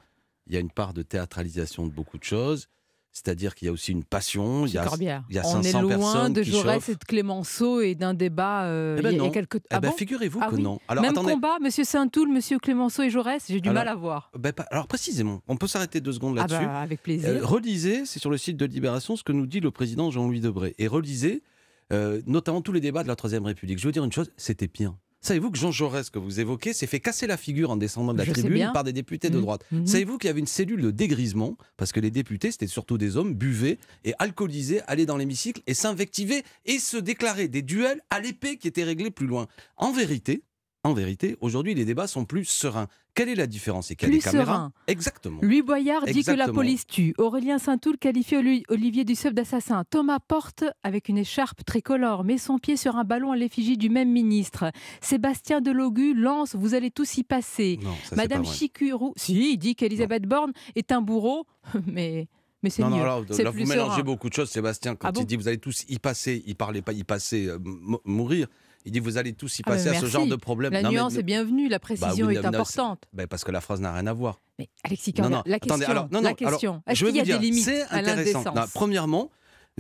il 0.48 0.54
y 0.54 0.58
a 0.58 0.60
une 0.60 0.72
part 0.72 0.94
de 0.94 1.04
théâtralisation 1.04 1.86
de 1.86 1.92
beaucoup 1.92 2.18
de 2.18 2.24
choses. 2.24 2.68
C'est-à-dire 3.14 3.56
qu'il 3.56 3.66
y 3.66 3.70
a 3.70 3.74
aussi 3.74 3.92
une 3.92 4.06
passion, 4.06 4.66
il 4.66 4.74
y 4.74 4.78
a, 4.78 4.86
il 5.30 5.36
y 5.36 5.40
a 5.40 5.42
On 5.46 5.62
500 5.62 5.64
est 5.64 5.82
loin 5.82 5.90
personnes 5.90 6.34
de 6.34 6.44
Jaurès 6.44 6.88
et 6.90 6.96
de 6.96 7.04
Clémenceau 7.04 7.82
et 7.82 7.94
d'un 7.94 8.14
débat 8.14 8.64
euh, 8.64 8.96
Eh 8.98 9.02
ben 9.02 9.14
il 9.14 9.22
y 9.22 9.26
a- 9.26 9.30
quelques 9.30 9.58
Eh 9.70 9.80
ben, 9.80 9.90
bon 9.90 9.92
figurez-vous 9.92 10.40
Ah 10.42 10.48
que 10.48 10.56
oui 10.56 10.62
non. 10.64 10.80
Alors, 10.88 11.02
Même 11.02 11.12
attendez. 11.12 11.34
combat, 11.34 11.58
Monsieur 11.62 11.84
Saint-Toul, 11.84 12.30
Monsieur 12.32 12.58
Clémenceau 12.58 13.04
et 13.04 13.10
Jaurès, 13.10 13.44
j'ai 13.50 13.60
du 13.60 13.68
Alors, 13.68 13.84
mal 13.84 13.88
à 13.92 13.96
voir. 13.96 14.32
Ben, 14.40 14.54
alors 14.72 14.88
précisément, 14.88 15.42
on 15.50 15.58
peut 15.58 15.68
s'arrêter 15.68 16.00
deux 16.00 16.14
secondes 16.14 16.38
Ah 16.40 16.48
là-dessus. 16.48 16.66
bah, 16.66 16.80
avec 16.80 17.04
plaisir. 17.04 17.30
Euh, 17.30 17.46
relisez, 17.46 18.06
c'est 18.06 18.20
sur 18.20 18.30
le 18.32 18.38
site 18.38 18.56
de 18.56 18.66
Libération, 18.66 19.18
ce 19.18 19.24
que 19.24 19.34
nous 19.34 19.46
dit 19.46 19.60
le 19.60 19.72
président 19.72 20.10
Jean-Louis 20.10 20.40
Debré. 20.40 20.74
Et 20.78 20.88
relisez 20.88 21.44
euh, 21.92 22.22
notamment 22.28 22.62
tous 22.62 22.72
les 22.72 22.80
débats 22.80 23.04
de 23.04 23.10
la 23.10 23.18
Troisième 23.18 23.46
République. 23.46 23.78
Je 23.78 23.86
veux 23.86 23.92
dire 23.92 24.06
une 24.06 24.14
chose, 24.14 24.32
c'était 24.38 24.70
pire. 24.70 24.94
Savez-vous 25.24 25.52
que 25.52 25.58
Jean 25.60 25.72
Jaurès, 25.72 26.10
que 26.10 26.18
vous 26.18 26.40
évoquez, 26.40 26.74
s'est 26.74 26.88
fait 26.88 27.00
casser 27.00 27.28
la 27.28 27.38
figure 27.38 27.70
en 27.70 27.78
descendant 27.78 28.12
de 28.14 28.18
la 28.18 28.24
Je 28.24 28.32
tribune 28.32 28.72
par 28.74 28.84
des 28.84 28.92
députés 28.92 29.30
de 29.30 29.36
Mhm. 29.36 29.42
droite 29.42 29.64
Mhm. 29.72 29.86
Savez-vous 29.86 30.18
qu'il 30.18 30.28
y 30.28 30.32
avait 30.32 30.40
une 30.40 30.48
cellule 30.48 30.82
de 30.82 30.90
dégrisement 30.90 31.58
Parce 31.78 31.92
que 31.92 32.00
les 32.00 32.10
députés, 32.10 32.50
c'était 32.52 32.66
surtout 32.66 32.98
des 32.98 33.18
hommes, 33.18 33.36
buvaient 33.36 33.78
et 34.04 34.14
alcoolisés, 34.18 34.82
allaient 34.88 35.06
dans 35.06 35.18
l'hémicycle 35.18 35.62
et 35.68 35.76
s'invectivaient 35.76 36.44
et 36.66 36.80
se 36.80 36.98
déclaraient 36.98 37.48
des 37.50 37.62
duels 37.62 38.02
à 38.10 38.20
l'épée 38.20 38.58
qui 38.58 38.68
étaient 38.68 38.84
réglés 38.84 39.12
plus 39.12 39.28
loin. 39.28 39.48
En 39.78 39.92
vérité, 39.92 40.42
en 40.84 40.94
vérité, 40.94 41.38
aujourd'hui, 41.40 41.76
les 41.76 41.86
débats 41.86 42.08
sont 42.08 42.26
plus 42.26 42.46
sereins. 42.46 42.88
Quelle 43.14 43.28
est 43.30 43.36
la 43.36 43.48
différence 43.48 43.88
C'est 43.88 43.96
qu'il 43.96 44.08
y 44.08 44.12
a 44.12 44.14
Plus 44.14 44.20
des 44.20 44.24
caméras. 44.24 44.46
serein. 44.46 44.74
Exactement. 44.88 45.40
Louis 45.42 45.62
Boyard 45.62 46.06
dit 46.06 46.24
que 46.24 46.32
la 46.32 46.48
police 46.48 46.88
tue. 46.88 47.14
Aurélien 47.18 47.58
Saint-Toul 47.60 47.98
qualifie 47.98 48.38
Oli- 48.38 48.64
Olivier 48.70 49.04
Dussopt 49.04 49.34
d'assassin. 49.36 49.84
Thomas 49.90 50.20
Porte, 50.20 50.64
avec 50.84 51.10
une 51.10 51.18
écharpe 51.18 51.66
tricolore, 51.66 52.24
met 52.24 52.38
son 52.38 52.58
pied 52.58 52.78
sur 52.78 52.96
un 52.96 53.04
ballon 53.04 53.32
à 53.34 53.36
l'effigie 53.36 53.78
du 53.78 53.90
même 53.90 54.10
ministre. 54.12 54.72
Sébastien 55.02 55.60
Delogu 55.62 56.14
lance 56.14 56.56
Vous 56.56 56.74
allez 56.74 56.90
tous 56.92 57.18
y 57.18 57.24
passer. 57.24 57.80
Non, 57.84 57.92
ça, 57.96 57.98
c'est 58.12 58.16
Madame. 58.16 58.46
Chicurou, 58.46 59.14
si, 59.18 59.54
il 59.54 59.58
dit 59.58 59.76
qu'Elisabeth 59.76 60.24
Borne 60.24 60.54
est 60.76 60.92
un 60.94 61.02
bourreau, 61.02 61.46
mais, 61.88 62.28
mais 62.64 62.70
c'est 62.70 62.82
non, 62.82 62.90
mieux. 62.92 62.98
non, 62.98 63.04
là, 63.04 63.22
c'est 63.32 63.44
là, 63.44 63.52
plus 63.52 63.64
vous 63.64 63.70
mélangez 63.70 63.92
serein. 63.92 64.04
beaucoup 64.04 64.30
de 64.30 64.34
choses, 64.34 64.50
Sébastien. 64.50 64.96
Quand 64.96 65.10
Ah 65.10 65.12
bon 65.12 65.22
il 65.22 65.26
dit 65.26 65.36
vous 65.36 65.48
allez 65.50 65.58
tous 65.58 65.84
y 65.90 66.00
passer, 66.00 66.44
il 66.48 66.56
parlait 66.56 66.82
pas 66.82 66.94
y 66.94 67.04
passer, 67.04 67.48
euh, 67.48 67.56
m- 67.58 67.98
mourir. 68.06 68.48
Il 68.86 68.92
dit 68.92 69.00
vous 69.00 69.18
allez 69.18 69.34
tous 69.34 69.60
y 69.60 69.62
Ah, 69.66 69.72
passer 69.72 69.90
à 69.90 70.00
ce 70.00 70.06
genre 70.08 70.26
de 70.28 70.36
problème. 70.36 70.74
La 70.74 70.82
Non, 70.82 70.90
mais- 70.90 70.96
nuance 70.96 71.16
est 71.16 71.24
bienvenue, 71.24 71.68
la 71.70 71.76
Bah 71.78 71.80
précision 71.80 72.28
oui, 72.28 72.36
est 72.36 72.46
importante. 72.46 73.04
ben, 73.14 73.28
parce 73.28 73.44
que 73.44 73.52
la 73.52 73.62
phrase 73.62 73.80
n'a 73.82 73.94
rien 73.94 74.08
à 74.08 74.14
voir. 74.14 74.42
Mais 74.60 74.70
Alexis 74.84 75.14
non, 75.18 75.30
la 75.30 75.38
attendez, 75.40 75.60
question, 75.60 75.86
alors, 75.90 76.08
non, 76.12 76.22
la 76.22 76.30
non, 76.30 76.36
question. 76.36 76.82
je 76.88 76.92
Est-ce 76.92 77.06
qu'il 77.06 77.16
y 77.16 77.20
a 77.20 77.24
dire, 77.24 77.40
des 77.40 77.46
limites 77.46 77.64
c'est 77.64 77.84
intéressant. 77.84 78.44
Premièrement, 78.74 79.30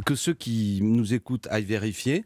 que 0.05 0.15
ceux 0.15 0.33
qui 0.33 0.79
nous 0.81 1.13
écoutent 1.13 1.47
aillent 1.49 1.65
vérifier. 1.65 2.25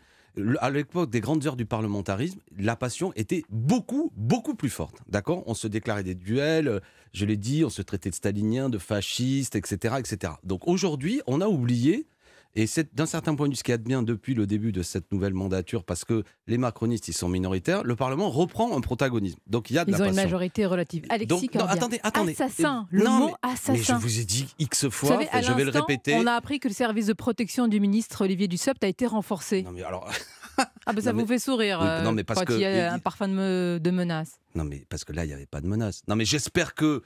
À 0.59 0.69
l'époque 0.69 1.09
des 1.09 1.21
grandes 1.21 1.45
heures 1.47 1.55
du 1.55 1.65
parlementarisme, 1.65 2.39
la 2.57 2.75
passion 2.75 3.13
était 3.15 3.43
beaucoup, 3.49 4.11
beaucoup 4.17 4.53
plus 4.53 4.69
forte. 4.69 4.97
D'accord? 5.07 5.43
On 5.47 5.53
se 5.53 5.65
déclarait 5.65 6.03
des 6.03 6.13
duels, 6.13 6.81
je 7.13 7.25
l'ai 7.25 7.37
dit, 7.37 7.63
on 7.63 7.69
se 7.69 7.81
traitait 7.81 8.09
de 8.09 8.15
staliniens, 8.15 8.67
de 8.69 8.77
fascistes, 8.77 9.55
etc. 9.55 9.95
etc. 9.97 10.33
Donc 10.43 10.67
aujourd'hui, 10.67 11.21
on 11.25 11.39
a 11.39 11.47
oublié, 11.47 12.05
et 12.55 12.67
c'est 12.67 12.95
d'un 12.95 13.05
certain 13.05 13.35
point 13.35 13.47
de 13.47 13.51
vue 13.53 13.57
ce 13.57 13.63
qui 13.63 13.77
bien 13.77 14.01
depuis 14.01 14.33
le 14.33 14.47
début 14.47 14.71
de 14.71 14.81
cette 14.81 15.11
nouvelle 15.11 15.33
mandature, 15.33 15.83
parce 15.83 16.05
que 16.05 16.23
les 16.47 16.57
macronistes, 16.57 17.07
ils 17.09 17.13
sont 17.13 17.27
minoritaires, 17.29 17.83
le 17.83 17.95
Parlement 17.95 18.29
reprend 18.29 18.75
un 18.77 18.81
protagonisme. 18.81 19.37
Donc 19.47 19.69
il 19.69 19.75
y 19.75 19.79
a 19.79 19.83
de 19.85 19.91
Ils 19.91 19.97
la 19.97 20.05
ont 20.05 20.09
une 20.09 20.15
majorité 20.15 20.65
relative. 20.65 21.05
Alexis 21.09 21.27
Donc, 21.27 21.53
non, 21.55 21.65
attendez, 21.65 21.99
attendez. 22.03 22.31
Assassin, 22.31 22.87
le 22.91 23.03
non, 23.03 23.11
mot 23.11 23.27
mais- 23.27 23.33
assassin. 23.51 23.73
Mais 23.73 23.79
je 23.83 23.93
vous 23.93 24.19
ai 24.19 24.25
dit 24.25 24.47
X 24.59 24.87
fois, 24.89 25.09
savez, 25.09 25.27
je 25.43 25.51
vais 25.51 25.63
le 25.65 25.71
répéter. 25.71 26.15
On 26.15 26.25
a 26.27 26.33
appris 26.33 26.59
que 26.59 26.67
le 26.69 26.73
service 26.73 27.07
de 27.07 27.13
protection 27.13 27.67
du 27.67 27.79
ministre 27.79 28.23
Olivier 28.23 28.47
Dussopt 28.47 28.83
a 28.83 28.87
été 28.87 29.05
renforcé. 29.05 29.63
Non 29.63 29.71
mais 29.71 29.83
alors, 29.83 30.09
ah 30.57 30.65
ben 30.93 31.01
ça 31.01 31.11
non, 31.11 31.19
vous 31.19 31.25
mais- 31.25 31.33
fait 31.33 31.39
sourire 31.39 31.79
Oui, 31.81 31.87
euh, 31.89 32.03
non, 32.03 32.13
mais 32.13 32.23
parce 32.23 32.39
quand 32.39 32.45
que- 32.45 32.53
il 32.53 32.61
y 32.61 32.65
a 32.65 32.93
un 32.93 32.99
parfum 32.99 33.27
de, 33.27 33.33
me- 33.33 33.79
de 33.81 33.91
menace. 33.91 34.39
non 34.55 34.63
mais 34.63 34.85
parce 34.87 35.03
que 35.03 35.11
là 35.11 35.25
il 35.25 35.27
n'y 35.27 35.33
avait 35.33 35.45
pas 35.45 35.59
de 35.59 35.67
menace. 35.67 36.01
Non 36.07 36.15
mais 36.15 36.23
j'espère 36.25 36.73
que 36.73 37.01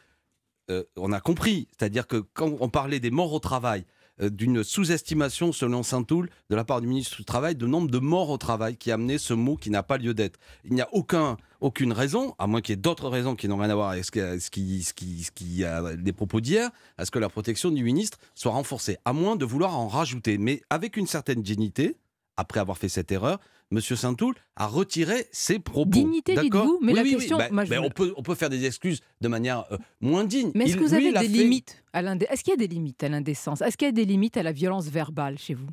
euh, 0.69 0.83
on 0.97 1.11
a 1.11 1.19
compris, 1.19 1.67
c'est-à-dire 1.71 2.05
que 2.05 2.17
quand 2.17 2.55
on 2.59 2.69
parlait 2.69 2.99
des 2.99 3.09
morts 3.09 3.33
au 3.33 3.39
travail, 3.39 3.85
d'une 4.21 4.63
sous-estimation 4.63 5.51
selon 5.51 5.83
Saint-Toul 5.83 6.29
de 6.49 6.55
la 6.55 6.63
part 6.63 6.81
du 6.81 6.87
ministre 6.87 7.17
du 7.17 7.25
Travail 7.25 7.55
de 7.55 7.65
nombre 7.65 7.89
de 7.89 7.99
morts 7.99 8.29
au 8.29 8.37
travail 8.37 8.77
qui 8.77 8.91
a 8.91 8.95
amené 8.95 9.17
ce 9.17 9.33
mot 9.33 9.55
qui 9.55 9.69
n'a 9.69 9.83
pas 9.83 9.97
lieu 9.97 10.13
d'être. 10.13 10.39
Il 10.65 10.73
n'y 10.73 10.81
a 10.81 10.89
aucun, 10.91 11.37
aucune 11.61 11.93
raison, 11.93 12.35
à 12.39 12.47
moins 12.47 12.61
qu'il 12.61 12.73
y 12.73 12.77
ait 12.77 12.81
d'autres 12.81 13.09
raisons 13.09 13.35
qui 13.35 13.47
n'ont 13.47 13.57
rien 13.57 13.69
à 13.69 13.75
voir 13.75 13.89
avec 13.89 14.05
ce, 14.05 14.39
ce 14.39 14.49
qui, 14.49 14.83
ce 14.83 14.93
qui, 14.93 15.23
ce 15.23 15.31
qui 15.31 15.63
a 15.63 15.95
des 15.95 16.13
propos 16.13 16.41
d'hier, 16.41 16.69
à 16.97 17.05
ce 17.05 17.11
que 17.11 17.19
la 17.19 17.29
protection 17.29 17.71
du 17.71 17.83
ministre 17.83 18.17
soit 18.35 18.51
renforcée, 18.51 18.97
à 19.05 19.13
moins 19.13 19.35
de 19.35 19.45
vouloir 19.45 19.77
en 19.77 19.87
rajouter. 19.87 20.37
Mais 20.37 20.61
avec 20.69 20.97
une 20.97 21.07
certaine 21.07 21.41
dignité, 21.41 21.95
après 22.37 22.59
avoir 22.59 22.77
fait 22.77 22.89
cette 22.89 23.11
erreur, 23.11 23.39
Monsieur 23.71 23.95
Saint-Toul 23.95 24.33
a 24.55 24.65
retiré 24.65 25.27
ses 25.31 25.59
propos. 25.59 25.91
Dignité, 25.91 26.35
dites-vous, 26.35 26.79
mais 26.81 26.91
Oui, 26.93 26.97
la 26.97 27.03
oui, 27.03 27.09
oui. 27.09 27.15
question- 27.17 27.37
ben, 27.37 27.63
veux- 27.65 27.79
on, 27.79 27.89
peut, 27.91 28.13
on 28.17 28.23
peut 28.23 28.33
faire 28.33 28.49
des 28.49 28.65
excuses 28.65 29.01
de 29.21 29.27
manière 29.27 29.65
euh, 29.71 29.77
moins 30.01 30.23
digne. 30.25 30.51
Mais 30.55 30.63
est-ce 30.65 30.73
Il- 30.73 30.79
que 30.79 30.83
vous 30.85 30.89
lui, 30.95 30.95
avez 30.95 31.09
il 31.09 31.17
a 31.17 31.21
des 31.21 31.27
fait- 31.27 31.33
limites 31.43 31.83
à 31.93 32.01
Est-ce 32.01 32.43
qu'il 32.43 32.51
y 32.51 32.53
a 32.53 32.57
des 32.57 32.67
limites 32.67 33.03
à 33.03 33.09
l'indécence? 33.09 33.61
Est-ce 33.61 33.77
qu'il 33.77 33.87
y 33.87 33.89
a 33.89 33.91
des 33.91 34.05
limites 34.05 34.37
à 34.37 34.43
la 34.43 34.51
violence 34.51 34.87
verbale 34.87 35.37
chez 35.37 35.53
vous? 35.53 35.69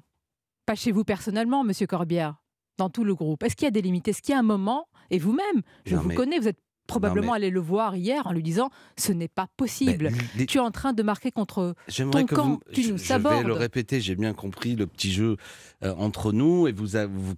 Pas 0.66 0.74
chez 0.74 0.92
vous 0.92 1.04
personnellement, 1.04 1.64
Monsieur 1.64 1.86
Corbière, 1.86 2.36
dans 2.76 2.90
tout 2.90 3.04
le 3.04 3.14
groupe. 3.14 3.42
Est-ce 3.42 3.56
qu'il 3.56 3.64
y 3.64 3.68
a 3.68 3.70
des 3.70 3.82
limites? 3.82 4.08
Est-ce 4.08 4.20
qu'il 4.20 4.32
y 4.32 4.36
a 4.36 4.40
un 4.40 4.42
moment, 4.42 4.88
et 5.10 5.18
vous-même, 5.18 5.62
je 5.86 5.94
Non, 5.96 6.02
vous 6.02 6.10
connais, 6.12 6.38
vous 6.38 6.48
êtes 6.48 6.58
probablement 6.86 7.32
mais- 7.32 7.36
allé 7.36 7.50
le 7.50 7.60
voir 7.60 7.96
hier 7.96 8.26
en 8.26 8.32
lui 8.32 8.42
disant 8.42 8.70
ce 8.96 9.12
n'est 9.12 9.28
pas 9.28 9.48
possible. 9.56 10.10
Ben, 10.36 10.46
Tu 10.46 10.58
es 10.58 10.60
en 10.60 10.70
train 10.70 10.92
de 10.92 11.02
marquer 11.02 11.30
contre 11.30 11.74
J'aimerais 11.88 12.20
ton 12.22 12.26
que 12.26 12.34
camp. 12.34 12.48
vous, 12.48 12.60
tu 12.72 12.82
je, 12.82 12.92
nous 12.92 12.98
je 12.98 13.12
vais 13.14 13.42
le 13.42 13.52
répéter, 13.52 14.00
j'ai 14.00 14.14
bien 14.16 14.32
compris 14.34 14.76
le 14.76 14.86
petit 14.86 15.12
jeu 15.12 15.36
euh, 15.82 15.94
entre 15.96 16.32
nous 16.32 16.66
et 16.68 16.72
vous, 16.72 16.88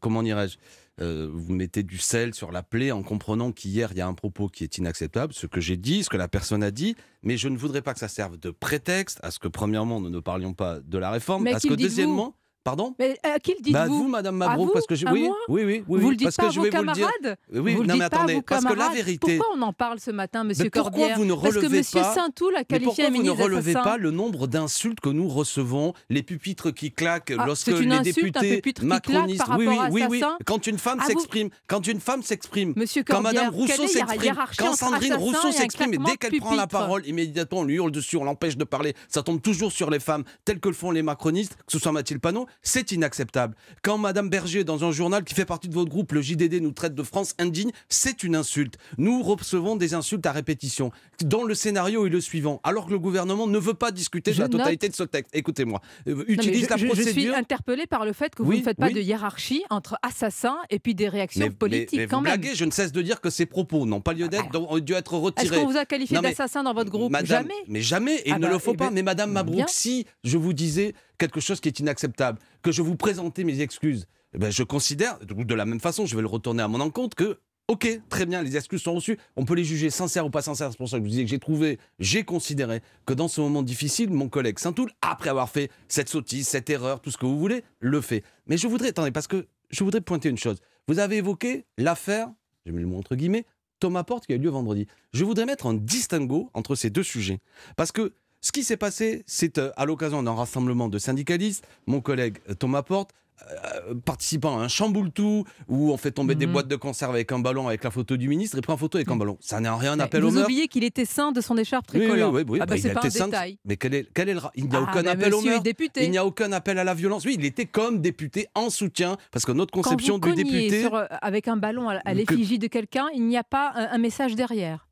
comment 0.00 0.22
dirais-je, 0.22 0.56
euh, 1.00 1.28
vous 1.32 1.52
mettez 1.52 1.82
du 1.84 1.96
sel 1.98 2.34
sur 2.34 2.50
la 2.50 2.62
plaie 2.64 2.90
en 2.90 3.02
comprenant 3.04 3.52
qu'hier 3.52 3.90
il 3.92 3.98
y 3.98 4.00
a 4.00 4.06
un 4.06 4.14
propos 4.14 4.48
qui 4.48 4.64
est 4.64 4.78
inacceptable, 4.78 5.32
ce 5.32 5.46
que 5.46 5.60
j'ai 5.60 5.76
dit, 5.76 6.02
ce 6.02 6.10
que 6.10 6.16
la 6.16 6.26
personne 6.28 6.62
a 6.62 6.70
dit, 6.72 6.96
mais 7.22 7.36
je 7.36 7.48
ne 7.48 7.56
voudrais 7.56 7.82
pas 7.82 7.94
que 7.94 8.00
ça 8.00 8.08
serve 8.08 8.36
de 8.36 8.50
prétexte 8.50 9.20
à 9.22 9.30
ce 9.30 9.38
que 9.38 9.46
premièrement 9.48 10.00
nous 10.00 10.10
ne 10.10 10.18
parlions 10.20 10.54
pas 10.54 10.80
de 10.80 10.98
la 10.98 11.10
réforme, 11.10 11.44
Mais 11.44 11.54
à 11.54 11.60
ce 11.60 11.68
que 11.68 11.74
deuxièmement, 11.74 12.34
pardon. 12.68 12.94
Mais 12.98 13.18
à 13.22 13.38
qui 13.38 13.52
le 13.52 13.62
dites-vous 13.62 13.72
Bah, 13.72 13.86
vous, 13.86 14.08
Madame 14.08 14.36
Mabrouk, 14.36 14.72
parce 14.72 14.86
que 14.86 14.94
je- 14.94 15.06
oui, 15.06 15.28
oui, 15.48 15.64
oui, 15.64 15.84
oui, 15.88 16.00
Vous 16.00 16.10
le 16.10 16.16
dites 16.16 16.26
parce 16.26 16.36
pas 16.36 16.42
que 16.44 16.48
à 16.48 16.50
je 16.52 16.56
vos 16.58 16.64
vais 16.64 16.70
vous 16.70 16.76
le 16.84 16.92
dire. 16.92 17.06
camarades 17.22 17.38
Oui, 17.52 17.58
Vous 17.74 17.82
le 17.82 17.88
non, 17.88 17.94
dites 17.94 18.02
mais 18.02 18.08
pas 18.10 18.16
à 18.16 18.18
attendez, 18.20 18.34
vos 18.34 18.42
parce 18.42 18.60
que 18.64 18.68
la 18.68 18.74
camarades 18.74 18.96
vérité- 18.96 19.36
Pourquoi 19.38 19.56
on 19.58 19.62
en 19.62 19.72
parle 19.72 20.00
ce 20.00 20.10
matin, 20.10 20.44
Monsieur 20.44 20.64
Mais 20.64 20.70
pourquoi 20.70 21.08
vous 21.14 21.24
ne 21.24 21.34
Parce 21.34 21.54
que 21.54 21.58
relevez 21.60 21.78
Monsieur 21.78 22.00
pas 22.00 22.14
Saint-Toul 22.14 22.54
a 22.54 22.58
Mais 22.58 22.64
qualifié 22.64 22.86
pourquoi 23.04 23.04
un 23.06 23.10
vous 23.10 23.22
ne 23.22 23.42
relevez 23.42 23.72
pas 23.72 23.96
le 23.96 24.10
nombre 24.10 24.46
d'insultes 24.46 25.00
que 25.00 25.08
nous 25.08 25.28
recevons, 25.28 25.92
les 26.10 26.22
pupitres 26.22 26.70
qui 26.72 26.92
claquent 26.92 27.32
Ah, 27.38 27.44
lorsque 27.46 27.68
une 27.68 27.90
les 27.90 28.10
insulte, 28.10 28.36
un 28.36 28.40
députés 28.40 28.72
claque 28.72 29.08
macronistes, 29.08 29.46
par 29.46 29.58
oui, 29.58 29.66
oui, 29.68 29.78
à 29.78 29.88
oui, 29.90 30.02
oui, 30.08 30.22
quand 30.46 30.66
une 30.66 30.78
femme 30.78 30.98
Ah, 31.02 31.06
s'exprime, 31.06 31.48
quand 31.66 31.86
une 31.86 32.00
femme 32.00 32.22
s'exprime, 32.22 32.74
quand 33.06 33.20
Madame 33.22 33.48
Rousseau 33.54 33.86
s'exprime, 33.86 34.34
quand 34.58 34.74
Sandrine 34.74 35.14
Rousseau 35.14 35.48
un 35.48 35.52
s'exprime, 35.52 35.94
et 35.94 35.98
dès 35.98 36.16
qu'elle 36.16 36.38
prend 36.40 36.54
la 36.54 36.66
parole, 36.66 37.06
immédiatement 37.06 37.60
on 37.60 37.64
lui 37.64 37.74
hurle 37.76 37.90
dessus, 37.92 38.16
on 38.16 38.24
l'empêche 38.24 38.56
de 38.56 38.64
parler. 38.64 38.94
Ça 39.08 39.22
tombe 39.22 39.40
toujours 39.40 39.72
sur 39.72 39.90
les 39.90 40.00
femmes, 40.00 40.24
telles 40.44 40.60
que 40.60 40.68
le 40.68 40.74
font 40.74 40.90
les 40.90 41.02
macronistes, 41.02 41.54
que 41.56 41.72
ce 41.72 41.78
soit 41.78 41.92
Mathilde 41.92 42.20
Panot, 42.20 42.46
c'est 42.62 42.92
inacceptable. 42.92 43.54
Quand 43.82 43.98
Madame 43.98 44.28
Berger, 44.28 44.64
dans 44.64 44.84
un 44.84 44.90
journal 44.92 45.24
qui 45.24 45.34
fait 45.34 45.44
partie 45.44 45.68
de 45.68 45.74
votre 45.74 45.90
groupe, 45.90 46.12
le 46.12 46.20
JDD, 46.22 46.60
nous 46.60 46.72
traite 46.72 46.94
de 46.94 47.02
France 47.02 47.34
indigne, 47.38 47.70
c'est 47.88 48.22
une 48.22 48.36
insulte. 48.36 48.74
Nous 48.98 49.22
recevons 49.22 49.76
des 49.76 49.94
insultes 49.94 50.26
à 50.26 50.32
répétition, 50.32 50.90
dont 51.24 51.44
le 51.44 51.54
scénario 51.54 52.06
est 52.06 52.10
le 52.10 52.20
suivant, 52.20 52.60
alors 52.64 52.86
que 52.86 52.90
le 52.90 52.98
gouvernement 52.98 53.46
ne 53.46 53.58
veut 53.58 53.74
pas 53.74 53.90
discuter 53.90 54.32
de 54.32 54.38
la 54.40 54.48
totalité 54.48 54.88
de 54.88 54.94
ce 54.94 55.02
texte. 55.04 55.34
Écoutez-moi, 55.34 55.80
euh, 56.08 56.24
utilise 56.28 56.64
je, 56.64 56.70
la 56.70 56.76
je- 56.76 56.86
procédure. 56.86 57.14
Je 57.14 57.20
suis 57.20 57.28
interpellée 57.34 57.86
par 57.86 58.04
le 58.04 58.12
fait 58.12 58.34
que 58.34 58.42
vous 58.42 58.50
Oui, 58.50 58.58
ne 58.58 58.62
faites 58.64 58.76
pas 58.76 58.86
oui. 58.88 58.94
de 58.94 59.00
hiérarchie 59.00 59.62
entre 59.70 59.96
assassins 60.02 60.58
et 60.70 60.78
puis 60.78 60.94
des 60.94 61.08
réactions 61.08 61.46
Mais- 61.46 61.50
politiques 61.50 61.92
mais, 61.92 61.98
mais 62.04 62.06
quand 62.08 62.18
vous 62.18 62.24
même. 62.24 62.32
Ah, 62.34 62.36
blaguez, 62.38 62.54
je 62.56 62.64
ne 62.64 62.70
cesse 62.70 62.92
de 62.92 63.02
dire 63.02 63.20
que 63.20 63.30
ces 63.30 63.46
propos 63.46 63.86
n'ont 63.86 64.00
pas 64.00 64.12
lieu 64.12 64.28
d'être, 64.28 64.44
ont 64.58 64.78
dû 64.78 64.92
être 64.94 65.14
Est-ce 65.14 65.22
retirés. 65.22 65.56
qu'on 65.60 65.66
vous 65.70 65.76
a 65.76 65.84
qualifié 65.84 66.18
d'assassin 66.20 66.62
dans 66.62 66.74
votre 66.74 66.90
groupe? 66.90 67.10
Madame- 67.12 67.26
Jamais. 67.28 67.54
Mais 67.68 67.80
jamais, 67.82 68.16
et 68.24 68.32
Ah 68.32 68.36
il 68.36 68.40
bah, 68.40 68.48
ne 68.48 68.52
le 68.52 68.58
faut 68.58 68.72
eh 68.74 68.76
pas. 68.76 68.86
ben, 68.88 68.94
mais 68.94 69.02
Madame. 69.02 69.32
Mabrouk, 69.32 69.68
si 69.68 70.06
je 70.24 70.38
vous 70.38 70.52
disais 70.52 70.94
quelque 71.18 71.40
chose 71.40 71.60
qui 71.60 71.68
est 71.68 71.80
inacceptable, 71.80 72.38
que 72.62 72.72
je 72.72 72.82
vous 72.82 72.96
présentais 72.96 73.44
mes 73.44 73.60
excuses, 73.60 74.06
eh 74.34 74.38
ben, 74.38 74.50
je 74.50 74.62
considère, 74.62 75.18
de 75.20 75.54
la 75.54 75.64
même 75.64 75.80
façon, 75.80 76.06
je 76.06 76.14
vais 76.16 76.22
le 76.22 76.28
retourner 76.28 76.62
à 76.62 76.68
mon 76.68 76.80
encontre, 76.80 77.16
que 77.16 77.38
Ok, 77.70 77.86
très 78.08 78.24
bien, 78.24 78.42
les 78.42 78.56
excuses 78.56 78.80
sont 78.80 78.94
reçues. 78.94 79.18
On 79.36 79.44
peut 79.44 79.52
les 79.52 79.62
juger 79.62 79.90
sincères 79.90 80.24
ou 80.24 80.30
pas 80.30 80.40
sincères. 80.40 80.70
C'est 80.70 80.78
pour 80.78 80.88
ça 80.88 80.96
que 80.96 81.02
je 81.02 81.04
vous 81.04 81.10
disais 81.10 81.24
que 81.24 81.28
j'ai 81.28 81.38
trouvé, 81.38 81.78
j'ai 81.98 82.24
considéré 82.24 82.80
que 83.04 83.12
dans 83.12 83.28
ce 83.28 83.42
moment 83.42 83.62
difficile, 83.62 84.08
mon 84.08 84.30
collègue 84.30 84.58
Saint-Toul, 84.58 84.90
après 85.02 85.28
avoir 85.28 85.50
fait 85.50 85.70
cette 85.86 86.08
sottise, 86.08 86.48
cette 86.48 86.70
erreur, 86.70 87.02
tout 87.02 87.10
ce 87.10 87.18
que 87.18 87.26
vous 87.26 87.38
voulez, 87.38 87.64
le 87.80 88.00
fait. 88.00 88.24
Mais 88.46 88.56
je 88.56 88.66
voudrais, 88.66 88.88
attendez, 88.88 89.10
parce 89.10 89.26
que 89.26 89.48
je 89.68 89.84
voudrais 89.84 90.00
pointer 90.00 90.30
une 90.30 90.38
chose. 90.38 90.60
Vous 90.86 90.98
avez 90.98 91.18
évoqué 91.18 91.66
l'affaire, 91.76 92.30
je 92.64 92.72
mets 92.72 92.80
le 92.80 92.86
mot 92.86 92.96
entre 92.96 93.16
guillemets, 93.16 93.44
Thomas 93.80 94.02
Porte 94.02 94.24
qui 94.24 94.32
a 94.32 94.36
eu 94.36 94.38
lieu 94.38 94.48
vendredi. 94.48 94.86
Je 95.12 95.26
voudrais 95.26 95.44
mettre 95.44 95.66
un 95.66 95.74
distinguo 95.74 96.50
entre 96.54 96.74
ces 96.74 96.88
deux 96.88 97.02
sujets. 97.02 97.40
Parce 97.76 97.92
que 97.92 98.14
ce 98.40 98.52
qui 98.52 98.62
s'est 98.62 98.76
passé, 98.76 99.22
c'est 99.26 99.58
euh, 99.58 99.70
à 99.76 99.84
l'occasion 99.84 100.22
d'un 100.22 100.34
rassemblement 100.34 100.88
de 100.88 100.98
syndicalistes, 100.98 101.66
mon 101.86 102.00
collègue 102.00 102.38
euh, 102.48 102.54
Thomas 102.54 102.82
Porte, 102.82 103.10
euh, 103.52 103.94
participant 104.04 104.58
à 104.58 104.62
un 104.64 104.68
chamboule-tout 104.68 105.44
où 105.68 105.92
on 105.92 105.96
fait 105.96 106.10
tomber 106.10 106.34
des 106.34 106.46
Mhm. 106.46 106.52
boîtes 106.54 106.66
de 106.68 106.74
conserve 106.74 107.14
avec 107.14 107.30
un 107.30 107.38
ballon 107.38 107.68
avec 107.68 107.84
la 107.84 107.92
photo 107.92 108.16
du 108.16 108.26
ministre 108.28 108.58
et 108.58 108.60
prend 108.60 108.76
photo 108.76 108.98
avec 108.98 109.08
un 109.10 109.14
ballon. 109.16 109.38
Ça 109.40 109.60
n'est 109.60 109.68
en 109.68 109.76
rien 109.76 109.92
un 109.92 110.00
appel 110.00 110.24
au 110.24 110.28
vous 110.28 110.34
meurtre. 110.34 110.50
oubliez 110.50 110.66
qu'il 110.66 110.82
était 110.82 111.04
sain 111.04 111.30
de 111.30 111.40
son 111.40 111.56
écharpe 111.56 111.86
Oui, 111.94 112.00
oui, 112.00 112.06
tricolore. 112.08 112.32
oui, 112.32 112.42
oui, 112.48 112.58
ah 112.60 112.66
bah, 112.66 112.70
bah, 112.70 112.76
il 112.76 112.82
c'est 112.82 112.92
pas 112.94 113.06
un 113.06 113.26
détail. 113.28 113.58
Mais 113.64 113.76
quel 113.76 113.94
est, 113.94 114.08
quel 114.12 114.28
est 114.28 114.34
le 114.34 114.40
Il 114.56 114.64
n'y 114.68 114.74
a 114.74 114.78
Ah, 114.80 114.82
aucun 114.90 115.06
appel 115.06 115.34
au 115.34 115.40
meurtre. 115.40 115.62
député. 115.62 116.04
Il 116.04 116.10
n'y 116.10 116.18
a 116.18 116.26
aucun 116.26 116.50
appel 116.50 116.78
à 116.80 116.84
la 116.84 116.94
violence. 116.94 117.24
Oui, 117.26 117.36
il 117.38 117.44
était 117.44 117.66
comme 117.66 118.00
député 118.00 118.48
en 118.56 118.70
soutien 118.70 119.16
parce 119.30 119.44
que 119.44 119.52
notre 119.52 119.70
conception 119.72 120.18
Quand 120.18 120.30
vous 120.30 120.34
du 120.34 120.42
député. 120.42 120.80
sur, 120.82 121.00
avec 121.22 121.46
un 121.46 121.56
ballon 121.56 121.88
à, 121.88 122.00
Que- 122.00 122.10
l'effigie 122.10 122.58
de 122.58 122.66
quelqu'un, 122.66 123.06
il 123.14 123.24
n'y 123.24 123.36
a 123.38 123.44
pas 123.44 123.70
un, 123.76 123.88
un 123.92 123.98
message 123.98 124.34
derrière. 124.34 124.87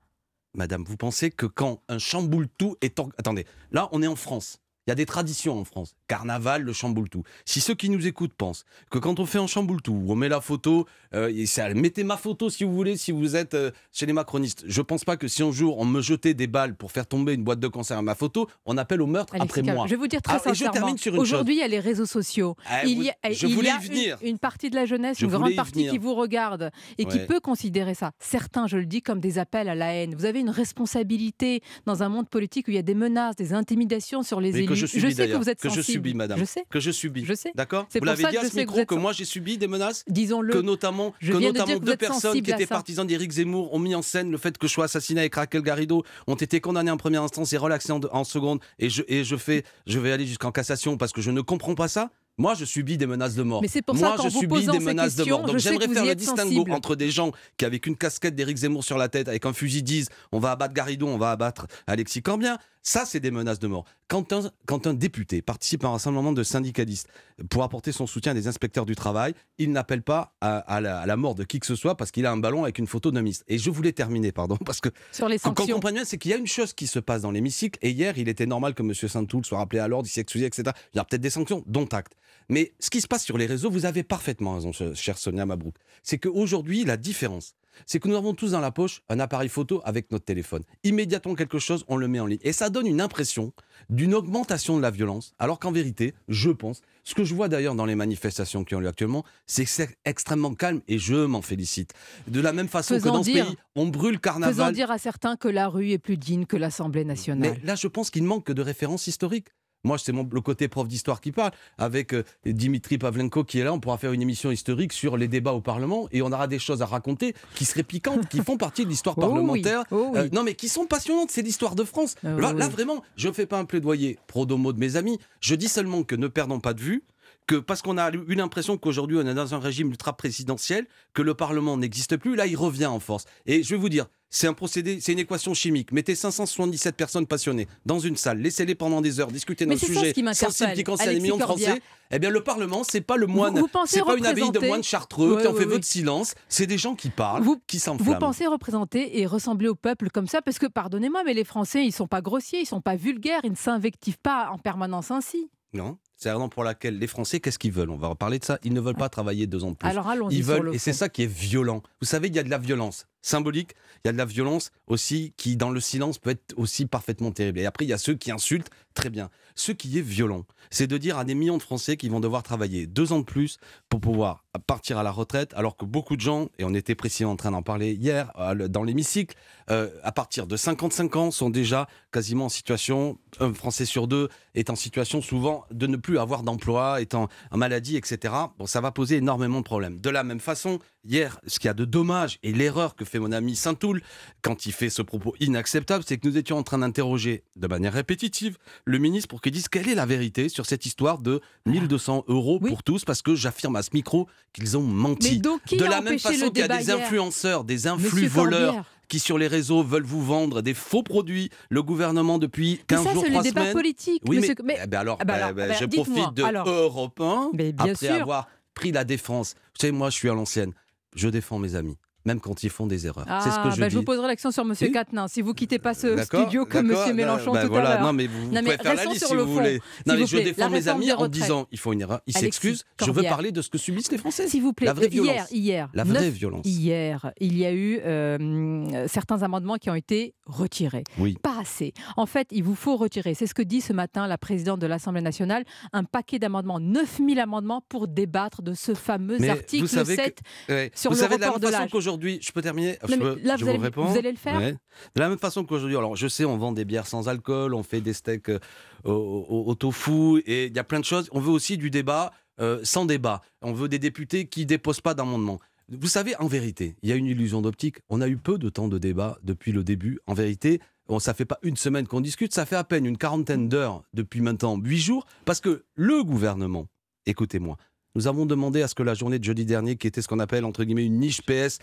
Madame, 0.56 0.84
vous 0.84 0.96
pensez 0.96 1.30
que 1.30 1.44
quand 1.46 1.82
un 1.88 1.98
chamboule-tout 1.98 2.76
est... 2.80 2.98
en- 2.98 3.10
Attendez, 3.18 3.44
là, 3.72 3.88
on 3.92 4.02
est 4.02 4.06
en 4.06 4.16
France. 4.16 4.58
Il 4.86 4.90
y 4.90 4.92
a 4.92 4.94
des 4.94 5.06
traditions 5.06 5.58
en 5.58 5.64
France. 5.64 5.96
Carnaval, 6.06 6.62
le 6.62 6.72
chamboule-tout. 6.72 7.24
Si 7.44 7.60
ceux 7.60 7.74
qui 7.74 7.90
nous 7.90 8.06
écoutent 8.06 8.32
pensent 8.34 8.64
que 8.88 8.98
quand 8.98 9.18
on 9.18 9.26
fait 9.26 9.38
un 9.38 9.48
chamboule-tout, 9.48 9.92
où 9.92 10.12
on 10.12 10.14
met 10.14 10.28
la 10.28 10.40
photo, 10.40 10.86
euh, 11.12 11.28
et 11.34 11.46
ça- 11.46 11.74
mettez 11.74 12.04
ma 12.04 12.16
photo 12.16 12.50
si 12.50 12.62
vous 12.62 12.72
voulez, 12.72 12.96
si 12.96 13.10
vous 13.10 13.34
êtes 13.34 13.54
euh, 13.54 13.72
chez 13.90 14.06
les 14.06 14.12
macronistes. 14.12 14.62
Je 14.68 14.80
pense 14.82 15.04
pas 15.04 15.16
que 15.16 15.26
si 15.26 15.42
un 15.42 15.50
jour 15.50 15.78
on 15.78 15.84
me 15.84 16.00
jetait 16.00 16.34
des 16.34 16.46
balles 16.46 16.76
pour 16.76 16.92
faire 16.92 17.06
tomber 17.08 17.34
une 17.34 17.42
boîte 17.42 17.58
de 17.58 17.66
concert 17.66 17.98
à 17.98 18.02
ma 18.02 18.14
photo, 18.14 18.46
on 18.64 18.78
appelle 18.78 19.02
au 19.02 19.06
meurtre 19.08 19.34
Alexis 19.34 19.60
après 19.60 19.72
moi. 19.74 19.86
Je 19.86 19.90
vais 19.90 19.96
vous 19.96 20.06
dire 20.06 20.22
très 20.22 20.36
Ah, 20.36 20.38
sincèrement. 20.38 20.94
Aujourd'hui, 21.18 21.56
il 21.56 21.58
y 21.58 21.62
a 21.62 21.68
les 21.68 21.80
réseaux 21.80 22.06
sociaux. 22.06 22.54
Ah, 22.66 22.84
il 22.84 23.02
y 23.02 23.10
a, 23.10 23.14
je 23.32 23.46
il 23.46 23.52
y 23.52 23.54
voulais 23.54 23.70
a 23.70 23.78
y 23.82 23.88
venir. 23.88 24.18
Une, 24.22 24.28
une 24.28 24.38
partie 24.38 24.70
de 24.70 24.76
la 24.76 24.86
jeunesse, 24.86 25.18
Je 25.18 25.24
une 25.24 25.32
grande 25.32 25.56
partie 25.56 25.72
venir. 25.80 25.90
qui 25.92 25.98
vous 25.98 26.14
regarde 26.14 26.70
et 26.98 27.06
qui 27.06 27.18
peut 27.26 27.40
considérer 27.40 27.94
ça. 27.94 28.12
Certains, 28.20 28.68
je 28.68 28.76
le 28.76 28.86
dis, 28.86 29.02
comme 29.02 29.18
des 29.18 29.38
appels 29.38 29.68
à 29.68 29.74
la 29.74 29.92
haine. 29.94 30.14
Vous 30.14 30.26
avez 30.26 30.38
une 30.38 30.50
responsabilité 30.50 31.60
dans 31.86 32.02
un 32.04 32.08
monde 32.08 32.28
politique 32.28 32.68
où 32.68 32.70
il 32.70 32.74
y 32.74 32.78
a 32.78 32.82
des 32.82 32.94
menaces, 32.94 33.34
des 33.36 33.52
intimidations 33.52 34.22
sur 34.22 34.40
les 34.40 34.52
Mais 34.52 34.58
élus. 34.60 34.75
Que 34.80 34.86
je 34.86 34.86
subis 35.00 35.14
sais 35.14 35.28
que 35.28 35.36
vous 35.36 35.48
êtes 35.50 35.60
que 35.60 35.68
je 35.70 35.80
subis, 35.80 36.14
madame. 36.14 36.38
Je 36.38 36.44
sais. 36.44 36.64
Que 36.70 36.80
je 36.80 36.90
subis. 36.90 37.24
Je 37.24 37.34
sais. 37.34 37.52
D'accord 37.54 37.86
Vous 37.94 38.04
l'avez 38.04 38.24
dit 38.24 38.32
que 38.32 38.38
à 38.38 38.44
ce 38.44 38.50
que 38.50 38.56
micro 38.56 38.84
que, 38.84 38.94
sen- 38.94 39.00
moi 39.00 39.12
j'ai 39.12 39.24
subi 39.24 39.58
des 39.58 39.66
menaces 39.68 40.04
Disons-le. 40.08 40.52
Que 40.52 40.58
notamment, 40.58 41.14
Je 41.20 41.32
que 41.32 41.38
de 41.38 41.42
notamment 41.42 41.66
que 41.66 41.72
vous 41.72 41.78
deux 41.80 41.96
personnes 41.96 42.42
qui 42.42 42.50
étaient 42.50 42.66
partisans 42.66 43.06
d'Éric 43.06 43.32
Zemmour 43.32 43.72
ont 43.74 43.78
mis 43.78 43.94
en 43.94 44.02
scène 44.02 44.30
le 44.30 44.38
fait 44.38 44.56
que 44.58 44.66
je 44.66 44.72
sois 44.72 44.84
assassiné 44.86 45.20
avec 45.20 45.34
Raquel 45.34 45.62
Garrido, 45.62 46.02
ont 46.26 46.34
été 46.34 46.60
condamnés 46.60 46.90
en 46.90 46.96
première 46.96 47.22
instance 47.22 47.52
et 47.52 47.56
relaxés 47.56 47.92
en, 47.92 48.00
en 48.10 48.24
seconde. 48.24 48.60
Et 48.78 48.90
je, 48.90 49.02
et 49.08 49.24
je 49.24 49.36
fais, 49.36 49.64
je 49.86 49.98
vais 49.98 50.12
aller 50.12 50.26
jusqu'en 50.26 50.52
cassation 50.52 50.96
parce 50.96 51.12
que 51.12 51.20
je 51.20 51.30
ne 51.30 51.40
comprends 51.40 51.74
pas 51.74 51.88
ça. 51.88 52.10
Moi, 52.38 52.52
je 52.52 52.66
subis 52.66 52.98
des 52.98 53.06
menaces 53.06 53.34
de 53.34 53.42
mort. 53.42 53.62
Mais 53.62 53.68
c'est 53.68 53.80
pour 53.80 53.94
Moi, 53.94 54.14
ça 54.14 54.24
je 54.24 54.28
vous 54.28 54.40
subis 54.40 54.66
des 54.66 54.72
ces 54.72 54.78
menaces 54.80 55.16
de 55.16 55.24
mort. 55.24 55.42
Donc, 55.44 55.56
j'aimerais 55.56 55.86
que 55.88 55.94
faire 55.94 56.04
le 56.04 56.14
distinguo 56.14 56.42
sensible. 56.42 56.72
entre 56.72 56.94
des 56.94 57.10
gens 57.10 57.32
qui, 57.56 57.64
avec 57.64 57.86
une 57.86 57.96
casquette 57.96 58.34
d'Éric 58.34 58.58
Zemmour 58.58 58.84
sur 58.84 58.98
la 58.98 59.08
tête, 59.08 59.28
avec 59.28 59.46
un 59.46 59.54
fusil 59.54 59.82
disent 59.82 60.08
on 60.32 60.38
va 60.38 60.50
abattre 60.50 60.74
Garrido, 60.74 61.06
on 61.06 61.16
va 61.16 61.30
abattre 61.30 61.66
Alexis 61.86 62.20
Corbien. 62.20 62.58
Ça, 62.88 63.04
c'est 63.04 63.18
des 63.18 63.32
menaces 63.32 63.58
de 63.58 63.66
mort. 63.66 63.84
Quand 64.06 64.32
un, 64.32 64.48
quand 64.64 64.86
un 64.86 64.94
député 64.94 65.42
participe 65.42 65.82
à 65.84 65.88
un 65.88 65.90
rassemblement 65.90 66.32
de 66.32 66.44
syndicalistes 66.44 67.08
pour 67.50 67.64
apporter 67.64 67.90
son 67.90 68.06
soutien 68.06 68.30
à 68.30 68.34
des 68.36 68.46
inspecteurs 68.46 68.86
du 68.86 68.94
travail, 68.94 69.34
il 69.58 69.72
n'appelle 69.72 70.02
pas 70.02 70.36
à, 70.40 70.58
à 70.58 70.80
la, 70.80 71.00
à 71.00 71.04
la 71.06 71.16
mort 71.16 71.34
de 71.34 71.42
qui 71.42 71.58
que 71.58 71.66
ce 71.66 71.74
soit 71.74 71.96
parce 71.96 72.12
qu'il 72.12 72.24
a 72.26 72.30
un 72.30 72.36
ballon 72.36 72.62
avec 72.62 72.78
une 72.78 72.86
photo 72.86 73.10
d'un 73.10 73.22
ministre. 73.22 73.44
Et 73.48 73.58
je 73.58 73.70
voulais 73.70 73.90
terminer, 73.90 74.30
pardon, 74.30 74.56
parce 74.64 74.80
que 74.80 74.90
Sur 75.10 75.28
les 75.28 75.40
qu'on 75.40 75.48
qu'on 75.50 75.56
sanctions. 75.62 75.74
comprenne 75.74 75.94
bien, 75.94 76.04
c'est 76.04 76.16
qu'il 76.16 76.30
y 76.30 76.34
a 76.34 76.36
une 76.36 76.46
chose 76.46 76.74
qui 76.74 76.86
se 76.86 77.00
passe 77.00 77.22
dans 77.22 77.32
l'hémicycle. 77.32 77.76
Et 77.82 77.90
hier, 77.90 78.16
il 78.18 78.28
était 78.28 78.46
normal 78.46 78.72
que 78.74 78.84
M. 78.84 78.94
Saint-Toul 78.94 79.44
soit 79.44 79.58
rappelé 79.58 79.80
à 79.80 79.88
l'ordre, 79.88 80.06
il 80.06 80.12
s'est 80.12 80.20
excusé, 80.20 80.46
etc. 80.46 80.70
Il 80.94 80.98
y 80.98 81.00
a 81.00 81.04
peut-être 81.04 81.20
des 81.22 81.30
sanctions, 81.30 81.64
dont 81.66 81.86
acte. 81.86 82.12
Mais 82.48 82.72
ce 82.78 82.90
qui 82.90 83.00
se 83.00 83.08
passe 83.08 83.24
sur 83.24 83.36
les 83.36 83.46
réseaux, 83.46 83.68
vous 83.68 83.84
avez 83.86 84.04
parfaitement 84.04 84.54
raison, 84.54 84.72
ch- 84.72 84.94
chère 84.94 85.18
Sonia 85.18 85.44
Mabrouk. 85.44 85.74
C'est 86.04 86.18
qu'aujourd'hui, 86.18 86.84
la 86.84 86.96
différence, 86.96 87.56
c'est 87.84 87.98
que 88.00 88.08
nous 88.08 88.16
avons 88.16 88.32
tous 88.34 88.52
dans 88.52 88.60
la 88.60 88.70
poche 88.70 89.02
un 89.08 89.20
appareil 89.20 89.48
photo 89.48 89.80
avec 89.84 90.10
notre 90.10 90.24
téléphone. 90.24 90.62
Immédiatement 90.84 91.34
quelque 91.34 91.58
chose, 91.58 91.84
on 91.88 91.96
le 91.96 92.08
met 92.08 92.20
en 92.20 92.26
ligne. 92.26 92.38
Et 92.42 92.52
ça 92.52 92.70
donne 92.70 92.86
une 92.86 93.00
impression 93.00 93.52
d'une 93.90 94.14
augmentation 94.14 94.76
de 94.76 94.82
la 94.82 94.90
violence, 94.90 95.34
alors 95.38 95.58
qu'en 95.58 95.72
vérité, 95.72 96.14
je 96.28 96.50
pense, 96.50 96.80
ce 97.04 97.14
que 97.14 97.24
je 97.24 97.34
vois 97.34 97.48
d'ailleurs 97.48 97.74
dans 97.74 97.84
les 97.86 97.94
manifestations 97.94 98.64
qui 98.64 98.74
ont 98.74 98.80
lieu 98.80 98.88
actuellement, 98.88 99.24
c'est 99.46 99.64
que 99.64 99.70
c'est 99.70 99.96
extrêmement 100.04 100.54
calme 100.54 100.80
et 100.88 100.98
je 100.98 101.14
m'en 101.26 101.42
félicite. 101.42 101.92
De 102.26 102.40
la 102.40 102.52
même 102.52 102.68
façon 102.68 102.94
Faisant 102.94 103.10
que 103.10 103.16
dans 103.16 103.20
dire- 103.22 103.44
ce 103.44 103.50
pays, 103.50 103.58
on 103.76 103.86
brûle 103.86 104.14
Faisant 104.14 104.20
carnaval. 104.20 104.74
dire 104.74 104.90
à 104.90 104.98
certains 104.98 105.36
que 105.36 105.48
la 105.48 105.68
rue 105.68 105.90
est 105.90 105.98
plus 105.98 106.16
digne 106.16 106.46
que 106.46 106.56
l'Assemblée 106.56 107.04
nationale. 107.04 107.58
Mais 107.60 107.66
là, 107.66 107.74
je 107.76 107.86
pense 107.86 108.10
qu'il 108.10 108.24
manque 108.24 108.50
de 108.50 108.62
références 108.62 109.06
historiques. 109.06 109.48
Moi, 109.84 109.98
c'est 109.98 110.12
le 110.12 110.40
côté 110.40 110.68
prof 110.68 110.88
d'histoire 110.88 111.20
qui 111.20 111.32
parle. 111.32 111.52
Avec 111.78 112.12
euh, 112.12 112.24
Dimitri 112.44 112.98
Pavlenko 112.98 113.44
qui 113.44 113.60
est 113.60 113.64
là, 113.64 113.72
on 113.72 113.80
pourra 113.80 113.98
faire 113.98 114.12
une 114.12 114.22
émission 114.22 114.50
historique 114.50 114.92
sur 114.92 115.16
les 115.16 115.28
débats 115.28 115.52
au 115.52 115.60
Parlement 115.60 116.08
et 116.10 116.22
on 116.22 116.32
aura 116.32 116.46
des 116.48 116.58
choses 116.58 116.82
à 116.82 116.86
raconter 116.86 117.34
qui 117.54 117.64
seraient 117.64 117.82
piquantes, 117.82 118.28
qui 118.28 118.40
font 118.40 118.56
partie 118.56 118.84
de 118.84 118.90
l'histoire 118.90 119.16
Oh 119.18 119.22
oui, 119.22 119.28
parlementaire. 119.28 119.84
oh 119.90 120.10
oui. 120.12 120.18
Euh, 120.18 120.28
non, 120.32 120.42
mais 120.42 120.54
qui 120.54 120.68
sont 120.68 120.86
passionnantes. 120.86 121.30
C'est 121.30 121.42
l'histoire 121.42 121.74
de 121.74 121.84
France. 121.84 122.16
Oh 122.24 122.28
là, 122.38 122.52
là, 122.52 122.68
vraiment, 122.68 123.02
je 123.16 123.28
ne 123.28 123.32
fais 123.32 123.46
pas 123.46 123.58
un 123.58 123.64
plaidoyer 123.64 124.18
pro 124.26 124.46
domo 124.46 124.72
de 124.72 124.78
mes 124.78 124.96
amis. 124.96 125.18
Je 125.40 125.54
dis 125.54 125.68
seulement 125.68 126.02
que 126.02 126.16
ne 126.16 126.28
perdons 126.28 126.60
pas 126.60 126.74
de 126.74 126.80
vue 126.80 127.04
que 127.46 127.56
parce 127.56 127.80
qu'on 127.82 127.96
a 127.98 128.10
eu 128.12 128.34
l'impression 128.34 128.76
qu'aujourd'hui 128.76 129.16
on 129.18 129.26
est 129.26 129.34
dans 129.34 129.54
un 129.54 129.58
régime 129.58 129.88
ultra 129.90 130.16
présidentiel, 130.16 130.86
que 131.14 131.22
le 131.22 131.34
Parlement 131.34 131.76
n'existe 131.76 132.16
plus, 132.16 132.34
là 132.34 132.46
il 132.46 132.56
revient 132.56 132.86
en 132.86 133.00
force. 133.00 133.24
Et 133.46 133.62
je 133.62 133.70
vais 133.70 133.80
vous 133.80 133.88
dire, 133.88 134.06
c'est 134.30 134.48
un 134.48 134.52
procédé, 134.52 134.98
c'est 135.00 135.12
une 135.12 135.20
équation 135.20 135.54
chimique. 135.54 135.92
Mettez 135.92 136.16
577 136.16 136.96
personnes 136.96 137.26
passionnées 137.26 137.68
dans 137.86 138.00
une 138.00 138.16
salle, 138.16 138.38
laissez-les 138.40 138.74
pendant 138.74 139.00
des 139.00 139.20
heures 139.20 139.30
discuter 139.30 139.64
d'un 139.64 139.76
sujet 139.76 140.08
ce 140.08 140.12
qui 140.14 140.34
sensible 140.34 140.72
qui 140.72 140.82
concerne 140.84 141.08
Alexis 141.10 141.22
millions 141.22 141.36
de. 141.36 141.42
Français. 141.42 141.80
Eh 142.10 142.18
bien, 142.18 142.30
le 142.30 142.42
Parlement, 142.42 142.82
c'est 142.84 143.00
pas 143.00 143.16
le 143.16 143.26
moine, 143.26 143.54
Vous- 143.54 143.60
vous 143.62 143.68
pensez 143.68 143.98
c'est 143.98 144.04
pas 144.04 144.16
une 144.16 144.26
abbaye 144.26 144.50
de 144.50 144.58
moines 144.60 144.82
chartreux 144.82 145.34
Ouais, 145.36 145.42
qui 145.42 145.48
ouais, 145.48 145.52
fait 145.54 145.58
ouais. 145.60 145.64
vœu 145.66 145.78
de 145.78 145.84
silence. 145.84 146.34
C'est 146.48 146.66
des 146.66 146.78
gens 146.78 146.94
qui 146.96 147.10
parlent, 147.10 147.42
Vous- 147.42 147.60
qui 147.66 147.78
Vous 147.78 147.84
s'enflamment. 147.84 148.18
pensez 148.18 148.46
représenter 148.46 149.20
et 149.20 149.26
ressembler 149.26 149.68
au 149.68 149.74
peuple 149.76 150.10
comme 150.10 150.26
ça? 150.28 150.42
Parce 150.42 150.58
que, 150.58 150.66
pardonnez-moi, 150.66 151.22
mais 151.24 151.34
les 151.34 151.44
Français, 151.44 151.84
ils 151.84 151.92
sont 151.92 152.06
pas 152.08 152.20
grossiers, 152.22 152.60
ils 152.60 152.66
sont 152.66 152.80
pas 152.80 152.96
vulgaires, 152.96 153.40
ils 153.44 153.50
ne 153.52 153.56
s'invectivent 153.56 154.18
pas 154.18 154.50
en 154.52 154.58
permanence 154.58 155.10
ainsi. 155.12 155.48
Non. 155.72 155.98
C'est 156.16 156.30
la 156.30 156.36
raison 156.36 156.48
pour 156.48 156.64
laquelle 156.64 156.98
les 156.98 157.06
Français, 157.06 157.40
qu'est-ce 157.40 157.58
qu'ils 157.58 157.72
veulent? 157.72 157.90
On 157.90 157.96
va 157.98 158.08
reparler 158.08 158.38
de 158.38 158.44
ça. 158.44 158.58
Ils 158.64 158.72
ne 158.72 158.80
veulent 158.80 158.96
pas 158.96 159.10
travailler 159.10 159.46
deux 159.46 159.64
ans 159.64 159.72
de 159.72 159.76
plus. 159.76 159.88
Alors, 159.88 160.08
allons-y 160.08 160.36
Ils 160.36 160.44
sur 160.44 160.54
veulent, 160.54 160.66
le 160.66 160.74
et 160.74 160.78
c'est 160.78 160.94
ça 160.94 161.10
qui 161.10 161.22
est 161.24 161.26
violent. 161.32 161.82
Vous 162.00 162.06
savez, 162.06 162.28
il 162.28 162.34
y 162.34 162.38
a 162.38 162.42
de 162.42 162.50
la 162.50 162.58
violence 162.58 163.06
symbolique, 163.20 163.72
il 164.04 164.08
y 164.08 164.10
a 164.10 164.12
de 164.12 164.18
la 164.18 164.24
violence 164.24 164.70
aussi 164.86 165.34
qui, 165.36 165.56
dans 165.56 165.70
le 165.70 165.80
silence, 165.80 166.18
peut 166.18 166.30
être 166.30 166.54
aussi 166.56 166.86
parfaitement 166.86 167.32
terrible. 167.32 167.58
Et 167.58 167.66
après, 167.66 167.84
il 167.84 167.88
y 167.88 167.92
a 167.92 167.98
ceux 167.98 168.14
qui 168.14 168.30
insultent, 168.30 168.70
très 168.94 169.10
bien. 169.10 169.30
Ce 169.56 169.72
qui 169.72 169.98
est 169.98 170.02
violent, 170.02 170.44
c'est 170.70 170.86
de 170.86 170.96
dire 170.96 171.18
à 171.18 171.24
des 171.24 171.34
millions 171.34 171.56
de 171.56 171.62
Français 171.62 171.96
qui 171.96 172.08
vont 172.08 172.20
devoir 172.20 172.44
travailler 172.44 172.86
deux 172.86 173.12
ans 173.12 173.18
de 173.18 173.24
plus 173.24 173.58
pour 173.88 174.00
pouvoir 174.00 174.44
partir 174.66 174.96
à 174.98 175.02
la 175.02 175.10
retraite, 175.10 175.52
alors 175.54 175.76
que 175.76 175.84
beaucoup 175.84 176.14
de 176.14 176.20
gens, 176.20 176.48
et 176.58 176.64
on 176.64 176.72
était 176.72 176.94
précisément 176.94 177.32
en 177.32 177.36
train 177.36 177.50
d'en 177.50 177.62
parler 177.62 177.94
hier 177.94 178.32
euh, 178.38 178.68
dans 178.68 178.84
l'hémicycle, 178.84 179.36
euh, 179.70 179.90
à 180.04 180.12
partir 180.12 180.46
de 180.46 180.56
55 180.56 181.16
ans 181.16 181.30
sont 181.32 181.50
déjà 181.50 181.88
quasiment 182.12 182.44
en 182.46 182.48
situation, 182.48 183.18
un 183.40 183.52
Français 183.54 183.86
sur 183.86 184.06
deux 184.06 184.28
est 184.54 184.70
en 184.70 184.76
situation 184.76 185.20
souvent 185.20 185.64
de 185.72 185.86
ne 185.88 185.96
plus 185.96 186.15
avoir 186.18 186.42
d'emploi, 186.42 187.00
est 187.00 187.14
en, 187.14 187.28
maladie, 187.52 187.96
etc. 187.96 188.34
Bon, 188.58 188.66
ça 188.66 188.80
va 188.80 188.90
poser 188.90 189.16
énormément 189.16 189.58
de 189.58 189.64
problèmes. 189.64 190.00
De 190.00 190.10
la 190.10 190.24
même 190.24 190.40
façon, 190.40 190.78
hier, 191.04 191.40
ce 191.46 191.58
qu'il 191.58 191.68
y 191.68 191.70
a 191.70 191.74
de 191.74 191.84
dommage 191.84 192.38
et 192.42 192.52
l'erreur 192.52 192.96
que 192.96 193.04
fait 193.04 193.18
mon 193.18 193.32
ami 193.32 193.56
Saint-Toul 193.56 194.02
quand 194.42 194.66
il 194.66 194.72
fait 194.72 194.90
ce 194.90 195.02
propos 195.02 195.34
inacceptable, 195.40 196.04
c'est 196.06 196.18
que 196.18 196.28
nous 196.28 196.36
étions 196.36 196.58
en 196.58 196.62
train 196.62 196.78
d'interroger 196.78 197.44
de 197.56 197.66
manière 197.66 197.92
répétitive 197.92 198.58
le 198.84 198.98
ministre 198.98 199.28
pour 199.28 199.40
qu'il 199.40 199.52
dise 199.52 199.68
quelle 199.68 199.88
est 199.88 199.94
la 199.94 200.06
vérité 200.06 200.48
sur 200.48 200.66
cette 200.66 200.86
histoire 200.86 201.18
de 201.18 201.40
1200 201.66 202.24
euros 202.28 202.60
pour 202.60 202.82
tous, 202.82 203.04
parce 203.04 203.22
que 203.22 203.34
j'affirme 203.34 203.76
à 203.76 203.82
ce 203.82 203.90
micro 203.92 204.28
qu'ils 204.52 204.76
ont 204.76 204.82
menti. 204.82 205.32
Mais 205.32 205.38
donc, 205.38 205.60
de 205.70 205.84
la 205.84 206.00
même 206.00 206.18
façon 206.18 206.50
qu'il 206.50 206.58
y 206.58 206.62
a 206.62 206.68
des 206.68 206.86
hier? 206.86 206.96
influenceurs, 206.96 207.64
des 207.64 207.86
influx 207.86 208.22
Monsieur 208.22 208.28
voleurs 208.28 208.74
Corbière. 208.74 208.95
Qui 209.08 209.18
sur 209.18 209.38
les 209.38 209.46
réseaux 209.46 209.82
veulent 209.82 210.02
vous 210.04 210.24
vendre 210.24 210.62
des 210.62 210.74
faux 210.74 211.02
produits. 211.02 211.50
Le 211.70 211.82
gouvernement 211.82 212.38
depuis 212.38 212.80
15 212.86 213.04
ça, 213.04 213.12
jours, 213.12 213.22
c'est 213.22 213.28
le 213.28 213.32
3 213.34 213.42
débat 213.42 213.72
politique, 213.72 214.22
Oui, 214.26 214.36
monsieur- 214.38 214.54
mais, 214.64 214.78
mais- 214.88 214.96
alors, 214.96 215.16
Ah 215.20 215.24
bah 215.24 215.34
bah, 215.38 215.44
alors, 215.46 215.54
bah, 215.56 215.68
bah, 215.68 215.74
je 215.78 215.84
profite 215.86 216.34
de 216.34 216.42
alors. 216.42 216.68
Europe 216.68 217.20
1 217.20 217.50
Mais 217.54 217.72
bien 217.72 217.92
après 217.92 218.06
sûr. 218.06 218.14
avoir 218.22 218.48
pris 218.74 218.92
la 218.92 219.04
défense. 219.04 219.54
Vous 219.74 219.80
savez, 219.80 219.92
moi, 219.92 220.10
je 220.10 220.16
suis 220.16 220.28
à 220.28 220.34
l'ancienne. 220.34 220.72
Je 221.14 221.28
défends 221.28 221.58
mes 221.58 221.74
amis, 221.76 221.96
même 222.26 222.40
quand 222.40 222.62
ils 222.62 222.70
font 222.70 222.86
des 222.86 223.06
erreurs. 223.06 223.24
c'est 223.42 223.50
ce 223.50 223.56
Ah, 223.58 223.62
que 223.64 223.70
je 223.74 223.80
bah, 223.80 223.86
dis. 223.88 223.92
je 223.94 223.98
vous 223.98 224.04
poserai 224.04 224.26
l'action 224.26 224.50
sur 224.50 224.64
Monsieur. 224.64 224.88
Quatennens. 224.90 225.32
Si 225.32 225.42
vous 225.42 225.54
quittez 225.54 225.78
pas 225.78 225.94
ce 225.94 226.22
studio 226.24 226.66
comme 226.66 226.88
Monsieur 226.88 227.14
Mélenchon 227.14 227.52
bah 227.52 227.62
tout 227.62 227.68
voilà, 227.68 227.90
à 227.90 227.94
l'heure. 227.94 228.02
Non, 228.06 228.12
mais 228.12 228.26
vous, 228.26 228.46
Non, 228.46 228.60
mais 228.62 228.62
pouvez 228.62 228.76
faire 228.78 228.94
la 228.94 229.04
liste 229.06 229.26
si 229.26 229.34
vous 229.34 229.46
voulez. 229.46 229.80
Non, 230.06 230.14
mais 230.18 230.26
je 230.26 230.36
défends 230.38 230.70
mes 230.70 230.88
amis 230.88 231.12
en 231.12 231.28
disant 231.28 231.66
il 231.72 231.78
faut 231.78 231.92
une 231.92 232.00
erreur. 232.02 232.20
Ils 232.26 232.36
s'excusent. 232.36 232.84
Je 233.04 233.10
veux 233.10 233.22
parler 233.22 233.52
de 233.52 233.62
ce 233.62 233.70
que 233.70 233.78
subissent 233.78 234.10
les 234.10 234.18
Français. 234.18 234.48
S'il 234.48 234.62
vous 234.62 234.72
plaît, 234.72 234.86
La 234.86 234.92
vraie 234.92 235.06
hier, 235.08 235.22
violence. 235.22 235.50
hier, 235.50 235.88
La 235.94 236.04
vraie 236.04 236.30
violence. 236.30 236.66
Hier, 236.66 237.32
il 237.40 237.56
y 237.56 237.64
a 237.64 237.72
eu 237.72 238.00
euh, 238.04 239.06
certains 239.08 239.42
amendements 239.42 239.76
qui 239.76 239.90
ont 239.90 239.94
été 239.94 240.34
retirés. 240.46 241.04
Oui. 241.18 241.36
Pas 241.42 241.60
assez. 241.60 241.92
En 242.16 242.26
fait, 242.26 242.48
il 242.50 242.62
vous 242.64 242.74
faut 242.74 242.96
retirer. 242.96 243.34
C'est 243.34 243.46
ce 243.46 243.54
que 243.54 243.62
dit 243.62 243.80
ce 243.80 243.92
matin 243.92 244.26
la 244.26 244.38
présidente 244.38 244.80
de 244.80 244.86
l'Assemblée 244.86 245.20
nationale. 245.22 245.64
Un 245.92 246.04
paquet 246.04 246.38
d'amendements, 246.38 246.80
9000 246.80 247.38
amendements 247.40 247.82
pour 247.88 248.08
débattre 248.08 248.62
de 248.62 248.74
ce 248.74 248.94
fameux 248.94 249.36
Mais 249.38 249.48
article 249.50 249.82
vous 249.82 249.88
savez 249.88 250.16
7 250.16 250.40
que, 250.68 250.72
ouais, 250.72 250.90
sur 250.94 251.10
vous 251.10 251.16
le 251.16 251.20
savez 251.22 251.36
de 251.38 251.44
report 251.44 251.58
l'âge. 251.60 251.72
Qu'aujourd'hui, 252.16 252.38
je 252.42 252.52
peux 252.52 252.62
terminer. 252.62 252.98
Non, 253.02 253.08
je 253.08 253.16
peux- 253.16 253.40
là, 253.42 253.56
je 253.56 253.64
vous 253.64 253.70
allez- 253.70 253.78
réponds. 253.78 254.04
vous 254.04 254.16
allez 254.18 254.30
le 254.32 254.36
faire 254.38 254.56
Ouais. 254.58 254.72
De 254.72 255.20
la 255.20 255.28
même 255.28 255.38
façon 255.38 255.64
qu'aujourd'hui, 255.64 255.96
alors 255.96 256.16
je 256.16 256.28
sais, 256.28 256.44
on 256.44 256.56
vend 256.56 256.72
des 256.72 256.84
bières 256.84 257.06
sans 257.06 257.28
alcool, 257.28 257.74
on 257.74 257.82
fait 257.82 258.00
des 258.00 258.12
steaks 258.12 258.48
euh, 258.48 258.58
au, 259.04 259.12
au- 259.12 259.64
au 259.66 259.74
tofu, 259.74 260.40
et 260.46 260.66
il 260.66 260.74
y 260.74 260.78
a 260.78 260.84
plein 260.84 261.00
de 261.00 261.04
choses. 261.04 261.28
On 261.32 261.40
veut 261.40 261.50
aussi 261.52 261.76
du 261.78 261.90
débat 261.90 262.32
euh, 262.60 262.80
sans 262.84 263.04
débat. 263.04 263.42
On 263.60 263.72
veut 263.74 263.88
des 263.88 263.98
députés 263.98 264.46
qui 264.46 264.64
déposent 264.64 265.02
pas 265.02 265.12
d'amendements. 265.14 265.58
Vous 265.90 266.08
savez, 266.08 266.34
en 266.40 266.46
vérité, 266.46 266.96
il 267.02 267.08
y 267.10 267.12
a 267.12 267.14
une 267.16 267.26
illusion 267.26 267.60
d'optique. 267.60 267.98
On 268.08 268.20
a 268.22 268.28
eu 268.28 268.38
peu 268.38 268.56
de 268.58 268.68
temps 268.70 268.88
de 268.88 268.98
débat 268.98 269.38
depuis 269.42 269.72
le 269.72 269.84
début. 269.84 270.18
En 270.26 270.32
vérité, 270.34 270.80
on, 271.08 271.18
ça 271.20 271.34
fait 271.34 271.44
pas 271.44 271.58
une 271.62 271.76
semaine 271.76 272.06
qu'on 272.08 272.20
discute, 272.22 272.52
ça 272.54 272.64
fait 272.66 272.74
à 272.76 272.82
peine 272.82 273.04
une 273.06 273.18
quarantaine 273.18 273.68
d'heures 273.68 274.02
depuis 274.14 274.40
maintenant 274.40 274.76
huit 274.78 274.98
jours, 274.98 275.26
parce 275.44 275.60
que 275.60 275.84
le 275.94 276.24
gouvernement, 276.24 276.86
écoutez-moi, 277.26 277.76
nous 278.16 278.28
avons 278.28 278.46
demandé 278.46 278.80
à 278.80 278.88
ce 278.88 278.94
que 278.94 279.02
la 279.02 279.12
journée 279.12 279.38
de 279.38 279.44
jeudi 279.44 279.66
dernier, 279.66 279.96
qui 279.96 280.06
était 280.06 280.22
ce 280.22 280.28
qu'on 280.28 280.38
appelle 280.38 280.64
entre 280.64 280.84
guillemets 280.84 281.04
une 281.04 281.18
niche 281.18 281.42
PS, 281.42 281.80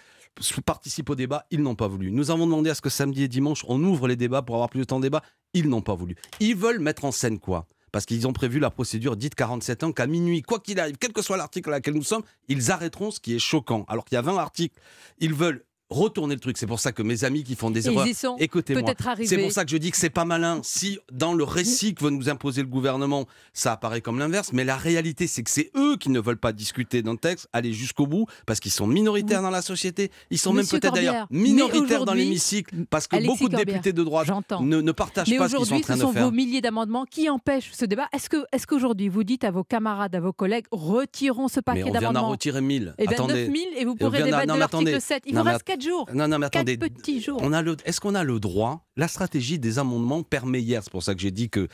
participe 0.65 1.11
au 1.11 1.15
débat. 1.15 1.45
Ils 1.51 1.61
n'ont 1.61 1.75
pas 1.75 1.87
voulu. 1.87 2.09
Nous 2.09 2.31
avons 2.31 2.47
demandé 2.47 2.71
à 2.71 2.75
ce 2.75 2.81
que 2.81 2.89
samedi 2.89 3.21
et 3.21 3.27
dimanche, 3.27 3.63
on 3.67 3.81
ouvre 3.83 4.07
les 4.07 4.15
débats 4.15 4.41
pour 4.41 4.55
avoir 4.55 4.71
plus 4.71 4.79
de 4.79 4.85
temps 4.85 4.97
de 4.97 5.03
débat. 5.03 5.21
Ils 5.53 5.69
n'ont 5.69 5.83
pas 5.83 5.93
voulu. 5.93 6.15
Ils 6.39 6.55
veulent 6.55 6.79
mettre 6.79 7.05
en 7.05 7.11
scène 7.11 7.37
quoi? 7.37 7.67
Parce 7.91 8.07
qu'ils 8.07 8.27
ont 8.27 8.33
prévu 8.33 8.57
la 8.57 8.71
procédure 8.71 9.15
dite 9.15 9.35
47 9.35 9.83
ans 9.83 9.91
qu'à 9.91 10.07
minuit, 10.07 10.41
quoi 10.41 10.59
qu'il 10.59 10.79
arrive, 10.79 10.97
quel 10.99 11.13
que 11.13 11.21
soit 11.21 11.37
l'article 11.37 11.69
à 11.69 11.73
laquelle 11.73 11.93
nous 11.93 12.01
sommes, 12.01 12.23
ils 12.47 12.71
arrêteront 12.71 13.11
ce 13.11 13.19
qui 13.19 13.35
est 13.35 13.39
choquant. 13.39 13.85
Alors 13.87 14.03
qu'il 14.03 14.15
y 14.15 14.17
a 14.17 14.23
20 14.23 14.35
articles, 14.35 14.75
ils 15.19 15.35
veulent 15.35 15.63
retourner 15.93 16.35
le 16.35 16.39
truc. 16.41 16.57
C'est 16.57 16.67
pour 16.67 16.79
ça 16.79 16.91
que 16.91 17.03
mes 17.03 17.23
amis 17.23 17.43
qui 17.43 17.55
font 17.55 17.69
des 17.71 17.87
ils 17.87 17.93
erreurs, 17.93 18.07
sont 18.15 18.35
écoutez-moi, 18.37 18.93
c'est 19.25 19.37
pour 19.37 19.51
ça 19.51 19.63
que 19.65 19.71
je 19.71 19.77
dis 19.77 19.91
que 19.91 19.97
c'est 19.97 20.09
pas 20.09 20.25
malin. 20.25 20.59
Si 20.63 20.99
dans 21.11 21.33
le 21.33 21.43
récit 21.43 21.93
que 21.95 22.03
veut 22.03 22.09
nous 22.09 22.29
imposer 22.29 22.61
le 22.61 22.67
gouvernement, 22.67 23.25
ça 23.53 23.73
apparaît 23.73 24.01
comme 24.01 24.19
l'inverse, 24.19 24.51
mais 24.53 24.63
la 24.63 24.75
réalité, 24.77 25.27
c'est 25.27 25.43
que 25.43 25.49
c'est 25.51 25.71
eux 25.75 25.97
qui 25.97 26.09
ne 26.09 26.19
veulent 26.19 26.37
pas 26.37 26.51
discuter 26.53 27.01
d'un 27.01 27.15
texte, 27.15 27.47
aller 27.53 27.73
jusqu'au 27.73 28.07
bout, 28.07 28.25
parce 28.45 28.59
qu'ils 28.59 28.71
sont 28.71 28.87
minoritaires 28.87 29.41
dans 29.41 29.49
la 29.49 29.61
société. 29.61 30.11
Ils 30.29 30.37
sont 30.37 30.53
Monsieur 30.53 30.75
même 30.75 30.81
peut-être 30.81 30.93
d'ailleurs 30.95 31.27
minoritaires 31.29 32.05
dans 32.05 32.13
l'hémicycle, 32.13 32.75
parce 32.89 33.07
que 33.07 33.15
Alexis 33.15 33.31
beaucoup 33.31 33.49
de 33.49 33.55
Corbière, 33.55 33.75
députés 33.75 33.93
de 33.93 34.03
droite 34.03 34.27
ne, 34.61 34.81
ne 34.81 34.91
partagent 34.91 35.29
Mais 35.29 35.37
pas 35.37 35.47
ce 35.49 35.55
qu'ils 35.55 35.65
sont 35.65 35.73
en 35.73 35.77
aujourd'hui, 35.77 35.81
train 35.83 35.93
ce 35.95 35.99
de 35.99 36.05
sont 36.05 36.13
faire. 36.13 36.25
vos 36.25 36.31
milliers 36.31 36.61
d'amendements 36.61 37.05
qui 37.05 37.29
empêchent 37.29 37.71
ce 37.73 37.85
débat. 37.85 38.07
Est-ce 38.13 38.29
que, 38.29 38.45
est-ce 38.51 38.67
qu'aujourd'hui, 38.67 39.09
vous 39.09 39.23
dites 39.23 39.43
à 39.43 39.51
vos 39.51 39.63
camarades, 39.63 40.15
à 40.15 40.19
vos 40.19 40.33
collègues, 40.33 40.65
retirons 40.71 41.47
ce 41.47 41.59
paquet 41.59 41.83
on 41.83 41.85
vient 41.85 41.93
d'en 41.93 41.99
d'amendements 41.99 42.29
retirer 42.29 42.61
1000. 42.61 42.95
Eh 42.97 43.05
bien, 43.07 43.13
attendez. 43.15 43.47
9000 43.47 43.67
et 43.77 43.85
vous 43.85 43.95
pourrez 43.95 44.23
débattre 44.23 44.53
de 44.53 44.59
l'article 44.59 44.63
attendez. 44.87 44.99
7. 44.99 45.23
Il 45.25 45.35
vous 45.35 45.43
reste 45.43 45.55
att- 45.61 45.63
4 45.83 45.89
jours. 45.89 46.09
Non, 46.13 46.27
non, 46.27 46.39
mais 46.39 46.45
Quatre 46.49 46.55
attendez. 46.57 46.77
petits 46.77 47.21
jours. 47.21 47.39
On 47.41 47.53
a 47.53 47.61
le, 47.61 47.75
est-ce 47.85 47.99
qu'on 48.01 48.15
a 48.15 48.23
le 48.23 48.39
droit 48.39 48.85
La 48.95 49.07
stratégie 49.07 49.59
des 49.59 49.79
amendements 49.79 50.23
permet 50.23 50.61
hier, 50.61 50.81
c'est 50.83 50.91
pour 50.91 51.03
ça 51.03 51.13
que 51.15 51.21
j'ai 51.21 51.31
dit 51.31 51.49
que 51.49 51.67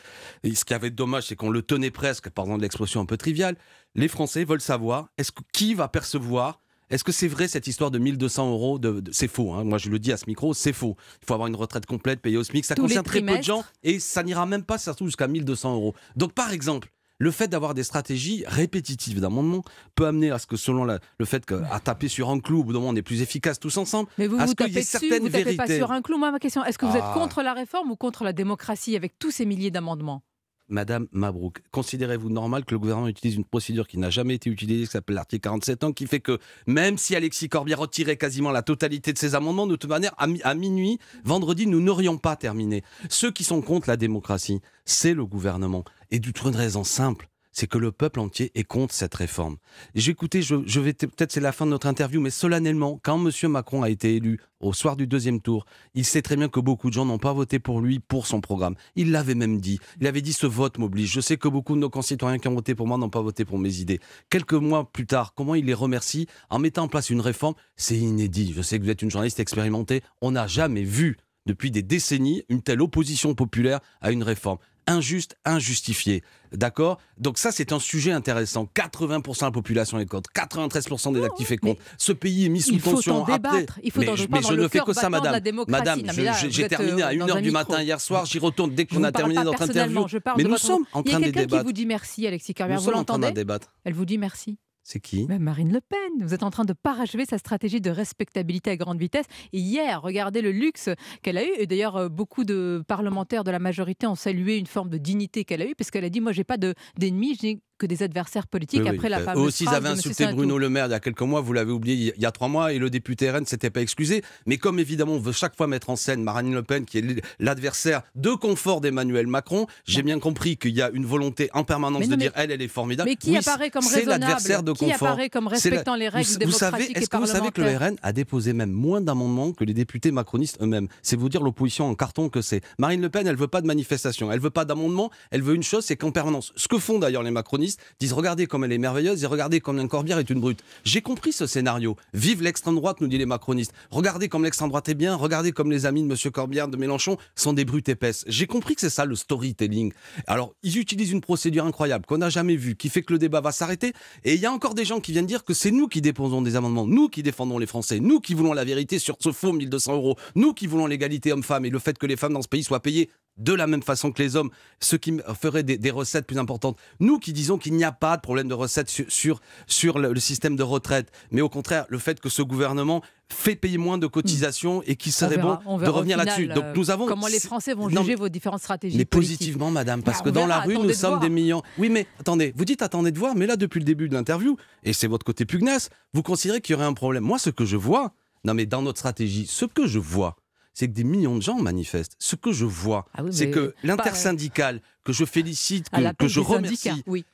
ce 0.43 0.65
qui 0.65 0.73
avait 0.73 0.89
de 0.89 0.95
dommage, 0.95 1.27
c'est 1.27 1.35
qu'on 1.35 1.49
le 1.49 1.61
tenait 1.61 1.91
presque, 1.91 2.29
pardon 2.29 2.57
de 2.57 2.61
l'expression 2.61 3.01
un 3.01 3.05
peu 3.05 3.17
triviale. 3.17 3.55
Les 3.95 4.07
Français 4.07 4.43
veulent 4.43 4.61
savoir 4.61 5.09
est-ce 5.17 5.31
que 5.31 5.41
qui 5.53 5.73
va 5.73 5.87
percevoir 5.87 6.59
est-ce 6.91 7.03
que 7.03 7.11
c'est 7.11 7.27
vrai 7.27 7.47
cette 7.47 7.67
histoire 7.67 7.91
de 7.91 7.99
1200 7.99 8.49
euros 8.49 8.79
de, 8.79 8.99
de- 8.99 9.11
C'est 9.11 9.27
faux, 9.27 9.53
hein. 9.53 9.63
moi 9.63 9.77
je 9.77 9.91
le 9.91 9.99
dis 9.99 10.11
à 10.11 10.17
ce 10.17 10.25
micro, 10.25 10.55
c'est 10.55 10.73
faux. 10.73 10.97
Il 11.21 11.27
faut 11.27 11.35
avoir 11.35 11.45
une 11.47 11.55
retraite 11.55 11.85
complète 11.85 12.19
payée 12.19 12.35
au 12.37 12.43
SMIC, 12.43 12.65
ça 12.65 12.73
Tous 12.73 12.81
concerne 12.81 13.05
très 13.05 13.21
peu 13.21 13.37
de 13.37 13.43
gens 13.43 13.63
et 13.83 13.99
ça 13.99 14.23
n'ira 14.23 14.47
même 14.47 14.63
pas 14.63 14.79
surtout 14.79 15.05
jusqu'à 15.05 15.27
1200 15.27 15.75
euros. 15.75 15.93
Donc 16.15 16.33
par 16.33 16.51
exemple, 16.51 16.89
le 17.19 17.31
fait 17.31 17.47
d'avoir 17.49 17.73
des 17.73 17.83
stratégies 17.83 18.43
répétitives 18.47 19.19
d'amendements 19.19 19.61
peut 19.95 20.07
amener 20.07 20.31
à 20.31 20.39
ce 20.39 20.47
que, 20.47 20.55
selon 20.57 20.85
la- 20.85 20.99
le 21.19 21.25
fait 21.25 21.45
qu'à 21.45 21.79
taper 21.83 22.07
sur 22.07 22.29
un 22.29 22.39
clou, 22.39 22.61
au 22.61 22.63
bout 22.63 22.73
d'un 22.73 22.79
moment, 22.79 22.91
on 22.91 22.95
est 22.95 23.01
plus 23.01 23.21
efficace 23.21 23.59
tous 23.59 23.77
ensemble, 23.77 24.09
Mais 24.17 24.27
vous 24.27 24.37
à 24.37 24.45
vous 24.45 24.47
ce 24.47 24.51
y 24.53 24.55
tapez 24.55 24.71
ait 24.71 24.73
dessus, 24.75 24.85
certaines 24.85 25.21
vous 25.23 25.29
tapez 25.29 25.55
pas 25.55 25.67
sur 25.67 25.91
un 25.91 26.01
clou. 26.01 26.17
Moi, 26.17 26.31
ma 26.31 26.39
question, 26.39 26.63
est-ce 26.65 26.77
que 26.77 26.85
vous 26.85 26.95
êtes 26.95 27.03
Ah. 27.05 27.13
contre 27.13 27.43
la 27.43 27.53
réforme 27.53 27.91
ou 27.91 27.95
contre 27.95 28.23
la 28.23 28.33
démocratie 28.33 28.95
avec 28.95 29.19
tous 29.19 29.31
ces 29.31 29.45
milliers 29.45 29.69
d'amendements? 29.71 30.23
Madame 30.71 31.07
Mabrouk, 31.11 31.61
considérez-vous 31.71 32.29
normal 32.29 32.63
que 32.63 32.75
le 32.75 32.79
gouvernement 32.79 33.07
utilise 33.07 33.35
une 33.35 33.43
procédure 33.43 33.87
qui 33.87 33.97
n'a 33.97 34.11
jamais 34.11 34.35
été 34.35 34.51
utilisée, 34.51 34.85
qui 34.85 34.91
s'appelle 34.91 35.15
l'article 35.15 35.41
47 35.41 35.83
ans, 35.83 35.91
qui 35.91 36.05
fait 36.05 36.19
que 36.19 36.37
même 36.67 36.99
si 36.99 37.15
Alexis 37.15 37.49
Corbière 37.49 37.79
retirait 37.79 38.17
quasiment 38.17 38.51
la 38.51 38.61
totalité 38.61 39.11
de 39.11 39.17
ses 39.17 39.33
amendements, 39.33 39.65
de 39.65 39.75
toute 39.75 39.89
manière, 39.89 40.13
à, 40.19 40.27
mi- 40.27 40.41
à 40.43 40.53
minuit, 40.53 40.99
vendredi, 41.23 41.65
nous 41.65 41.81
n'aurions 41.81 42.19
pas 42.19 42.35
terminé. 42.35 42.83
Ceux 43.09 43.31
qui 43.31 43.43
sont 43.43 43.61
contre 43.63 43.89
la 43.89 43.97
démocratie, 43.97 44.61
c'est 44.85 45.15
le 45.15 45.25
gouvernement. 45.25 45.83
Et 46.11 46.19
d'une 46.19 46.33
raison 46.55 46.83
simple. 46.83 47.29
C'est 47.51 47.67
que 47.67 47.79
le 47.79 47.91
peuple 47.91 48.19
entier 48.19 48.51
est 48.53 48.63
contre 48.63 48.93
cette 48.93 49.15
réforme. 49.15 49.57
J'ai 49.95 50.11
écouté, 50.11 50.41
je, 50.41 50.55
je 50.65 50.79
vais 50.79 50.93
peut-être 50.93 51.31
c'est 51.31 51.41
la 51.41 51.51
fin 51.51 51.65
de 51.65 51.71
notre 51.71 51.87
interview, 51.87 52.21
mais 52.21 52.29
solennellement, 52.29 52.99
quand 53.03 53.19
M. 53.19 53.51
Macron 53.51 53.81
a 53.81 53.89
été 53.89 54.15
élu 54.15 54.39
au 54.59 54.71
soir 54.71 54.95
du 54.95 55.07
deuxième 55.07 55.41
tour, 55.41 55.65
il 55.95 56.05
sait 56.05 56.21
très 56.21 56.35
bien 56.35 56.47
que 56.47 56.59
beaucoup 56.59 56.89
de 56.89 56.93
gens 56.93 57.05
n'ont 57.05 57.17
pas 57.17 57.33
voté 57.33 57.59
pour 57.59 57.81
lui, 57.81 57.99
pour 57.99 58.27
son 58.27 58.39
programme. 58.39 58.75
Il 58.95 59.11
l'avait 59.11 59.35
même 59.35 59.59
dit. 59.59 59.79
Il 59.99 60.07
avait 60.07 60.21
dit 60.21 60.33
ce 60.33 60.45
vote 60.45 60.77
m'oblige. 60.77 61.11
Je 61.11 61.21
sais 61.21 61.37
que 61.37 61.47
beaucoup 61.47 61.73
de 61.73 61.79
nos 61.79 61.89
concitoyens 61.89 62.37
qui 62.37 62.47
ont 62.47 62.55
voté 62.55 62.75
pour 62.75 62.87
moi 62.87 62.97
n'ont 62.97 63.09
pas 63.09 63.21
voté 63.21 63.45
pour 63.45 63.57
mes 63.57 63.79
idées. 63.79 63.99
Quelques 64.29 64.53
mois 64.53 64.89
plus 64.91 65.07
tard, 65.07 65.33
comment 65.33 65.55
il 65.55 65.65
les 65.65 65.73
remercie 65.73 66.27
en 66.49 66.59
mettant 66.59 66.83
en 66.83 66.87
place 66.87 67.09
une 67.09 67.21
réforme? 67.21 67.55
C'est 67.75 67.97
inédit. 67.97 68.53
Je 68.55 68.61
sais 68.61 68.77
que 68.77 68.83
vous 68.83 68.89
êtes 68.91 69.01
une 69.01 69.11
journaliste 69.11 69.39
expérimentée. 69.39 70.03
On 70.21 70.31
n'a 70.31 70.45
jamais 70.45 70.83
vu 70.83 71.17
depuis 71.49 71.71
des 71.71 71.81
décennies 71.81 72.43
une 72.47 72.61
telle 72.61 72.81
opposition 72.81 73.33
populaire 73.33 73.79
à 74.01 74.11
une 74.11 74.21
réforme 74.23 74.59
injuste, 74.87 75.35
injustifiée. 75.45 76.23
D'accord? 76.51 76.97
Donc 77.19 77.37
ça, 77.37 77.51
c'est 77.51 77.73
un 77.73 77.79
sujet 77.79 78.11
intéressant. 78.11 78.67
80% 78.75 79.39
de 79.41 79.45
la 79.45 79.51
population 79.51 79.99
est 79.99 80.07
contre, 80.07 80.31
93% 80.33 81.13
des 81.13 81.23
actifs 81.23 81.51
est 81.51 81.57
contre. 81.57 81.79
Ce 81.99 82.11
pays 82.11 82.45
est 82.45 82.49
mis 82.49 82.61
sous 82.61 82.71
il 82.73 82.79
faut 82.79 82.93
tension. 82.95 83.21
en 83.21 83.25
débattre. 83.25 83.55
Après, 83.77 83.81
Il 83.83 83.91
faut 83.91 83.99
mais, 83.99 84.09
en 84.09 84.15
je- 84.15 84.23
débattre 84.23 84.49
mais 84.51 84.55
je 84.55 84.61
ne 84.61 84.67
fais 84.67 84.79
que 84.79 84.93
ça, 84.93 85.05
de 85.05 85.11
madame. 85.11 85.41
Madame, 85.67 86.01
j'ai 86.49 86.63
êtes, 86.63 86.69
terminé 86.69 87.03
à 87.03 87.09
euh, 87.09 87.17
dans 87.19 87.27
1h 87.27 87.37
un 87.37 87.41
du 87.41 87.51
matin 87.51 87.83
hier 87.83 88.01
soir. 88.01 88.25
J'y 88.25 88.39
retourne 88.39 88.73
dès 88.73 88.87
qu'on 88.87 89.03
a 89.03 89.11
terminé 89.11 89.43
notre 89.43 89.61
interview. 89.61 90.05
Mais 90.37 90.43
de 90.43 90.49
nous 90.49 90.57
sommes 90.57 90.85
en 90.93 91.03
Il 91.03 91.11
y 91.11 91.13
a 91.13 91.17
train 91.17 91.19
de 91.19 91.25
quelqu'un 91.25 91.41
qui 91.41 91.47
débattre. 91.47 91.65
vous 91.65 91.71
dit 91.73 91.85
merci, 91.85 92.25
Alexis 92.25 92.51
Nous 92.51 92.55
Corbière. 92.57 92.79
Vous 92.79 92.85
sommes 92.85 92.95
en 92.95 93.03
train 93.03 93.17
l'entendez? 93.17 93.33
débattre. 93.33 93.73
Elle 93.83 93.93
vous 93.93 94.05
dit 94.05 94.17
merci. 94.17 94.57
C'est 94.83 94.99
qui? 94.99 95.27
Marine 95.27 95.71
Le 95.71 95.81
Pen, 95.81 96.25
vous 96.25 96.33
êtes 96.33 96.41
en 96.41 96.49
train 96.49 96.65
de 96.65 96.73
parachever 96.73 97.25
sa 97.25 97.37
stratégie 97.37 97.79
de 97.81 97.91
respectabilité 97.91 98.71
à 98.71 98.77
grande 98.77 98.97
vitesse. 98.99 99.25
Et 99.53 99.59
hier, 99.59 100.01
regardez 100.01 100.41
le 100.41 100.51
luxe 100.51 100.89
qu'elle 101.21 101.37
a 101.37 101.43
eu. 101.45 101.51
Et 101.57 101.67
d'ailleurs, 101.67 101.95
euh, 101.97 102.09
beaucoup 102.09 102.43
de 102.43 102.83
parlementaires 102.87 103.43
de 103.43 103.51
la 103.51 103.59
majorité 103.59 104.07
ont 104.07 104.15
salué 104.15 104.57
une 104.57 104.65
forme 104.65 104.89
de 104.89 104.97
dignité 104.97 105.43
qu'elle 105.45 105.61
a 105.61 105.65
eue, 105.65 105.75
parce 105.75 105.91
qu'elle 105.91 106.05
a 106.05 106.09
dit 106.09 106.21
Moi, 106.21 106.31
j'ai 106.31 106.43
pas 106.43 106.57
de- 106.57 106.73
d'ennemis, 106.97 107.37
que 107.79 107.87
des 107.87 108.03
adversaires 108.03 108.45
politiques. 108.45 108.81
Oui, 108.83 108.89
oui. 108.89 108.95
Après 108.97 109.09
la 109.09 109.19
Euh, 109.19 109.23
fameuse 109.25 109.43
Eux 109.43 109.47
aussi, 109.47 109.63
ils 109.63 109.69
avaient 109.69 109.89
insulté. 109.89 110.27
Bruno 110.27 110.57
Le 110.59 110.69
Maire 110.69 110.85
il 110.87 110.91
y 110.91 110.93
a 110.93 110.99
quelques 110.99 111.21
mois, 111.21 111.41
vous 111.41 111.53
l'avez 111.53 111.71
oublié 111.71 112.13
il 112.15 112.21
y 112.21 112.25
a 112.25 112.31
trois 112.31 112.47
mois, 112.49 112.73
et 112.73 112.77
le 112.77 112.89
député 112.91 113.31
RN 113.31 113.39
ne 113.41 113.45
s'était 113.45 113.69
pas 113.71 113.81
excusé. 113.81 114.21
Mais 114.45 114.57
comme 114.57 114.77
évidemment, 114.79 115.13
on 115.13 115.19
veut 115.19 115.31
chaque 115.31 115.55
fois 115.55 115.65
mettre 115.67 115.89
en 115.89 115.95
scène 115.95 116.21
Marine 116.21 116.53
Le 116.53 116.61
Pen, 116.61 116.85
qui 116.85 116.99
est 116.99 117.21
l'adversaire 117.39 118.01
de 118.15 118.31
confort 118.31 118.81
d'Emmanuel 118.81 119.27
Macron, 119.27 119.65
j'ai 119.85 120.03
bien 120.03 120.19
compris 120.19 120.57
qu'il 120.57 120.71
y 120.75 120.81
a 120.81 120.89
une 120.91 121.05
volonté 121.05 121.49
en 121.53 121.63
permanence 121.63 122.01
Mais 122.01 122.05
de 122.07 122.11
non, 122.11 122.17
mais- 122.17 122.23
dire 122.25 122.31
elle, 122.35 122.51
elle 122.51 122.61
est 122.61 122.67
formidable. 122.67 123.09
Mais 123.09 123.15
qui 123.15 123.31
Oui, 123.31 123.37
apparaît 123.37 123.69
comme 123.69 123.81
c'est 123.83 123.95
raisonnable 123.99 124.21
l'adversaire 124.21 124.61
de 124.63 124.71
Qui 124.73 124.79
confort. 124.85 125.07
apparaît 125.07 125.29
comme 125.29 125.45
la- 125.45 125.51
respectant 125.51 125.95
les 125.95 126.09
règles 126.09 126.27
vous, 126.27 126.33
vous 126.33 126.39
démocratiques 126.39 126.59
savez, 126.71 126.83
et 126.91 126.97
Est-ce 126.97 127.09
que 127.09 127.17
vous 127.17 127.25
savez 127.25 127.51
que 127.51 127.61
le 127.61 127.75
RN 127.77 127.95
a 128.03 128.11
déposé 128.13 128.53
même 128.53 128.71
moins 128.71 128.99
d'amendements 129.01 129.53
que 129.53 129.63
les 129.63 129.73
députés 129.73 130.11
macronistes 130.11 130.57
eux-mêmes? 130.61 130.87
C'est 131.01 131.15
vous 131.15 131.29
dire 131.29 131.41
l'opposition 131.41 131.85
en 131.89 131.95
carton 131.95 132.29
que 132.29 132.41
c'est. 132.41 132.61
Marine 132.77 133.01
Le 133.01 133.09
Pen, 133.09 133.25
elle 133.27 133.35
veut 133.37 133.47
pas 133.47 133.61
de 133.61 133.67
manifestation, 133.67 134.31
elle 134.31 134.39
veut 134.39 134.49
pas 134.49 134.65
d'amendement, 134.65 135.09
elle 135.31 135.41
veut 135.41 135.55
une 135.55 135.63
chose, 135.63 135.85
c'est 135.85 135.95
qu'en 135.95 136.11
permanence, 136.11 136.51
ce 136.55 136.67
que 136.67 136.77
font 136.77 136.99
d'ailleurs 136.99 137.23
les 137.23 137.31
macronistes, 137.31 137.68
disent 137.99 138.13
regardez 138.13 138.47
comme 138.47 138.63
elle 138.63 138.71
est 138.71 138.77
merveilleuse 138.77 139.23
et 139.23 139.27
regardez 139.27 139.59
comme 139.59 139.87
Corbière 139.87 140.19
est 140.19 140.29
une 140.29 140.39
brute. 140.39 140.63
J'ai 140.83 141.01
compris 141.01 141.31
ce 141.33 141.47
scénario. 141.47 141.95
Vive 142.13 142.41
l'extrême 142.41 142.75
droite, 142.75 143.01
nous 143.01 143.07
dit 143.07 143.17
les 143.17 143.25
macronistes. 143.25 143.73
Regardez 143.91 144.29
comme 144.29 144.43
l'extrême 144.43 144.69
droite 144.69 144.87
est 144.89 144.93
bien, 144.93 145.15
regardez 145.15 145.51
comme 145.51 145.71
les 145.71 145.85
amis 145.85 146.03
de 146.03 146.11
M. 146.11 146.31
Corbière, 146.31 146.67
de 146.67 146.77
Mélenchon 146.77 147.17
sont 147.35 147.53
des 147.53 147.65
brutes 147.65 147.89
épaisses. 147.89 148.23
J'ai 148.27 148.47
compris 148.47 148.75
que 148.75 148.81
c'est 148.81 148.89
ça 148.89 149.05
le 149.05 149.15
storytelling. 149.15 149.91
Alors, 150.27 150.53
ils 150.63 150.77
utilisent 150.77 151.11
une 151.11 151.21
procédure 151.21 151.65
incroyable 151.65 152.05
qu'on 152.05 152.19
n'a 152.19 152.29
jamais 152.29 152.55
vue, 152.55 152.75
qui 152.75 152.89
fait 152.89 153.01
que 153.01 153.13
le 153.13 153.19
débat 153.19 153.41
va 153.41 153.51
s'arrêter. 153.51 153.93
Et 154.23 154.35
il 154.35 154.39
y 154.39 154.45
a 154.45 154.51
encore 154.51 154.75
des 154.75 154.85
gens 154.85 154.99
qui 154.99 155.11
viennent 155.11 155.25
dire 155.25 155.43
que 155.43 155.53
c'est 155.53 155.71
nous 155.71 155.87
qui 155.87 156.01
déposons 156.01 156.41
des 156.41 156.55
amendements, 156.55 156.87
nous 156.87 157.09
qui 157.09 157.23
défendons 157.23 157.57
les 157.57 157.67
Français, 157.67 157.99
nous 157.99 158.19
qui 158.19 158.33
voulons 158.33 158.53
la 158.53 158.63
vérité 158.63 158.99
sur 158.99 159.17
ce 159.19 159.31
faux 159.31 159.53
1200 159.53 159.93
euros, 159.93 160.15
nous 160.35 160.53
qui 160.53 160.67
voulons 160.67 160.87
l'égalité 160.87 161.31
homme-femme 161.31 161.65
et 161.65 161.69
le 161.69 161.79
fait 161.79 161.97
que 161.97 162.05
les 162.05 162.15
femmes 162.15 162.33
dans 162.33 162.41
ce 162.41 162.47
pays 162.47 162.63
soient 162.63 162.81
payées 162.81 163.09
de 163.39 163.53
la 163.53 163.65
même 163.67 163.81
façon 163.81 164.11
que 164.11 164.21
les 164.21 164.35
hommes, 164.35 164.49
ce 164.79 164.95
qui 164.95 165.17
ferait 165.41 165.63
des, 165.63 165.77
des 165.77 165.91
recettes 165.91 166.27
plus 166.27 166.37
importantes. 166.37 166.77
Nous 166.99 167.17
qui 167.19 167.33
disons 167.33 167.57
qu'il 167.57 167.73
n'y 167.73 167.83
a 167.83 167.91
pas 167.91 168.15
de 168.17 168.21
problème 168.21 168.47
de 168.47 168.53
recettes 168.53 168.89
sur, 168.89 169.05
sur, 169.09 169.41
sur 169.65 169.97
le, 169.97 170.13
le 170.13 170.19
système 170.19 170.55
de 170.55 170.63
retraite, 170.63 171.11
mais 171.31 171.41
au 171.41 171.49
contraire, 171.49 171.85
le 171.89 171.97
fait 171.97 172.19
que 172.19 172.29
ce 172.29 172.41
gouvernement 172.41 173.01
fait 173.31 173.55
payer 173.55 173.77
moins 173.77 173.97
de 173.97 174.07
cotisations 174.07 174.81
et 174.87 174.95
qu'il 174.95 175.11
serait 175.11 175.35
verra- 175.37 175.61
bon 175.63 175.71
on 175.73 175.77
de 175.77 175.87
revenir 175.89 176.17
là-dessus. 176.17 176.47
Donc 176.47 176.63
euh, 176.63 176.73
nous 176.75 176.89
avons 176.91 177.05
Comment 177.05 177.27
les 177.27 177.39
Français 177.39 177.73
vont 177.73 177.87
juger 177.87 178.15
vos 178.15 178.27
différentes 178.29 178.59
stratégies 178.61 178.97
mais 178.97 179.05
positivement, 179.05 179.69
madame, 179.71 180.01
parce 180.03 180.19
Bah, 180.19 180.23
que 180.25 180.29
dans 180.31 180.47
verra, 180.47 180.59
la 180.59 180.65
rue, 180.65 180.77
nous 180.77 180.93
sommes 180.93 181.19
des 181.19 181.29
millions. 181.29 181.61
Oui, 181.77 181.89
mais 181.89 182.07
attendez, 182.19 182.53
vous 182.55 182.65
dites 182.65 182.81
attendez 182.81 183.11
de 183.11 183.19
voir, 183.19 183.35
mais 183.35 183.45
là, 183.45 183.55
depuis 183.55 183.79
le 183.79 183.85
début 183.85 184.09
de 184.09 184.15
l'interview, 184.15 184.57
et 184.83 184.93
c'est 184.93 185.07
votre 185.07 185.25
côté 185.25 185.45
pugnace, 185.45 185.89
vous 186.13 186.23
considérez 186.23 186.59
qu'il 186.61 186.73
y 186.73 186.75
aurait 186.75 186.85
un 186.85 186.93
problème. 186.93 187.23
Moi, 187.23 187.37
ce 187.39 187.51
que 187.51 187.65
je 187.65 187.77
vois, 187.77 188.13
non, 188.45 188.53
mais 188.55 188.65
dans 188.65 188.81
notre 188.81 188.97
stratégie, 188.99 189.45
ce 189.47 189.65
que 189.65 189.85
je 189.85 189.99
vois, 189.99 190.35
c'est 190.73 190.87
que 190.87 190.93
des 190.93 191.03
millions 191.03 191.35
de 191.35 191.41
gens 191.41 191.59
manifestent. 191.59 192.15
Ce 192.19 192.35
que 192.35 192.51
je 192.51 192.65
vois, 192.65 193.05
Ah 193.13 193.23
oui, 193.23 193.31
c'est 193.33 193.49
que 193.51 193.67
pas- 193.67 193.73
l'intersyndical, 193.83 194.81
que 195.03 195.13
je 195.13 195.25
félicite, 195.25 195.89
que, 195.89 196.27
je 196.27 196.39
remercie, 196.39 197.03
oui. 197.07 197.25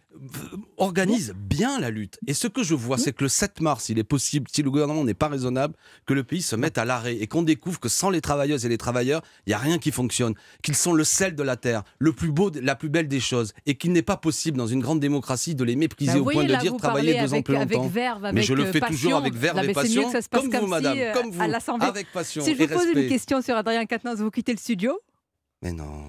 Organise 0.78 1.34
bien 1.36 1.80
la 1.80 1.90
lutte. 1.90 2.20
Et 2.28 2.34
ce 2.34 2.48
que 2.48 2.64
je 2.64 2.74
vois, 2.76 2.98
c'est 2.98 3.14
que 3.14 3.24
le 3.24 3.30
7 3.30 3.62
mars, 3.62 3.90
il 3.90 4.00
est 4.00 4.04
possible, 4.04 4.48
si 4.52 4.62
le 4.64 4.72
gouvernement 4.72 5.04
n'est 5.04 5.14
pas 5.14 5.28
raisonnable, 5.28 5.76
que 6.06 6.14
le 6.14 6.24
pays 6.24 6.42
se 6.42 6.56
mette 6.56 6.78
à 6.78 6.86
l'arrêt 6.86 7.16
et 7.16 7.28
qu'on 7.28 7.44
découvre 7.44 7.80
que 7.80 7.90
sans 7.90 8.10
les 8.10 8.22
travailleuses 8.22 8.66
et 8.66 8.70
les 8.70 8.78
travailleurs, 8.78 9.22
il 9.46 9.50
n'y 9.50 9.54
a 9.54 9.58
rien 9.58 9.78
qui 9.78 9.92
fonctionne, 9.92 10.34
qu'ils 10.64 10.76
sont 10.76 10.94
le 10.94 11.04
sel 11.04 11.36
de 11.36 11.44
la 11.44 11.56
terre, 11.56 11.84
le 12.00 12.14
plus 12.14 12.32
beau, 12.32 12.52
la 12.62 12.76
plus 12.76 12.90
belle 12.90 13.08
des 13.08 13.20
choses, 13.20 13.54
et 13.66 13.76
qu'il 13.76 13.92
n'est 13.92 14.02
pas 14.02 14.18
possible 14.18 14.58
dans 14.58 14.68
une 14.68 14.82
grande 14.82 15.00
démocratie 15.00 15.56
de 15.56 15.64
les 15.64 15.76
mépriser 15.76 16.14
Bah, 16.14 16.20
au 16.20 16.24
voyez, 16.24 16.40
point 16.40 16.48
de 16.48 16.52
là, 16.52 16.60
dire 16.60 16.72
vous 16.74 16.78
travailler 16.78 17.20
deux 17.22 17.34
ans 17.34 17.42
plus 17.42 17.56
avec 17.56 17.78
longtemps. 17.78 18.32
Mais 18.34 18.42
je 18.42 18.54
le 18.54 18.66
euh, 18.66 18.72
fais 18.72 18.82
toujours 18.82 19.16
avec 19.16 19.34
verve 19.36 19.58
et 19.58 19.68
mais 19.68 19.74
c'est 19.74 19.80
mieux 19.80 19.84
passion, 19.84 20.06
que 20.06 20.12
ça 20.12 20.22
se 20.22 20.30
passe 20.30 20.42
comme 20.42 20.52
comme 20.52 20.62
vous, 20.62 20.68
madame, 20.68 20.96
si, 20.96 21.04
euh, 21.04 21.14
comme 21.14 21.32
vous, 21.32 21.84
avec 21.84 22.12
passion 22.12 22.44
Si 22.44 22.56
je 22.56 22.62
et 22.62 22.68
vous 22.68 22.74
pose 22.74 22.86
respect. 22.86 23.04
une 23.04 23.10
question 23.10 23.42
sur 23.42 23.56
Adrien 23.56 23.86
Quatennens, 23.86 24.20
vous 24.20 24.32
quittez 24.32 24.54
le 24.54 24.58
studio? 24.60 25.00
Mais 25.62 25.72
non. 25.72 26.06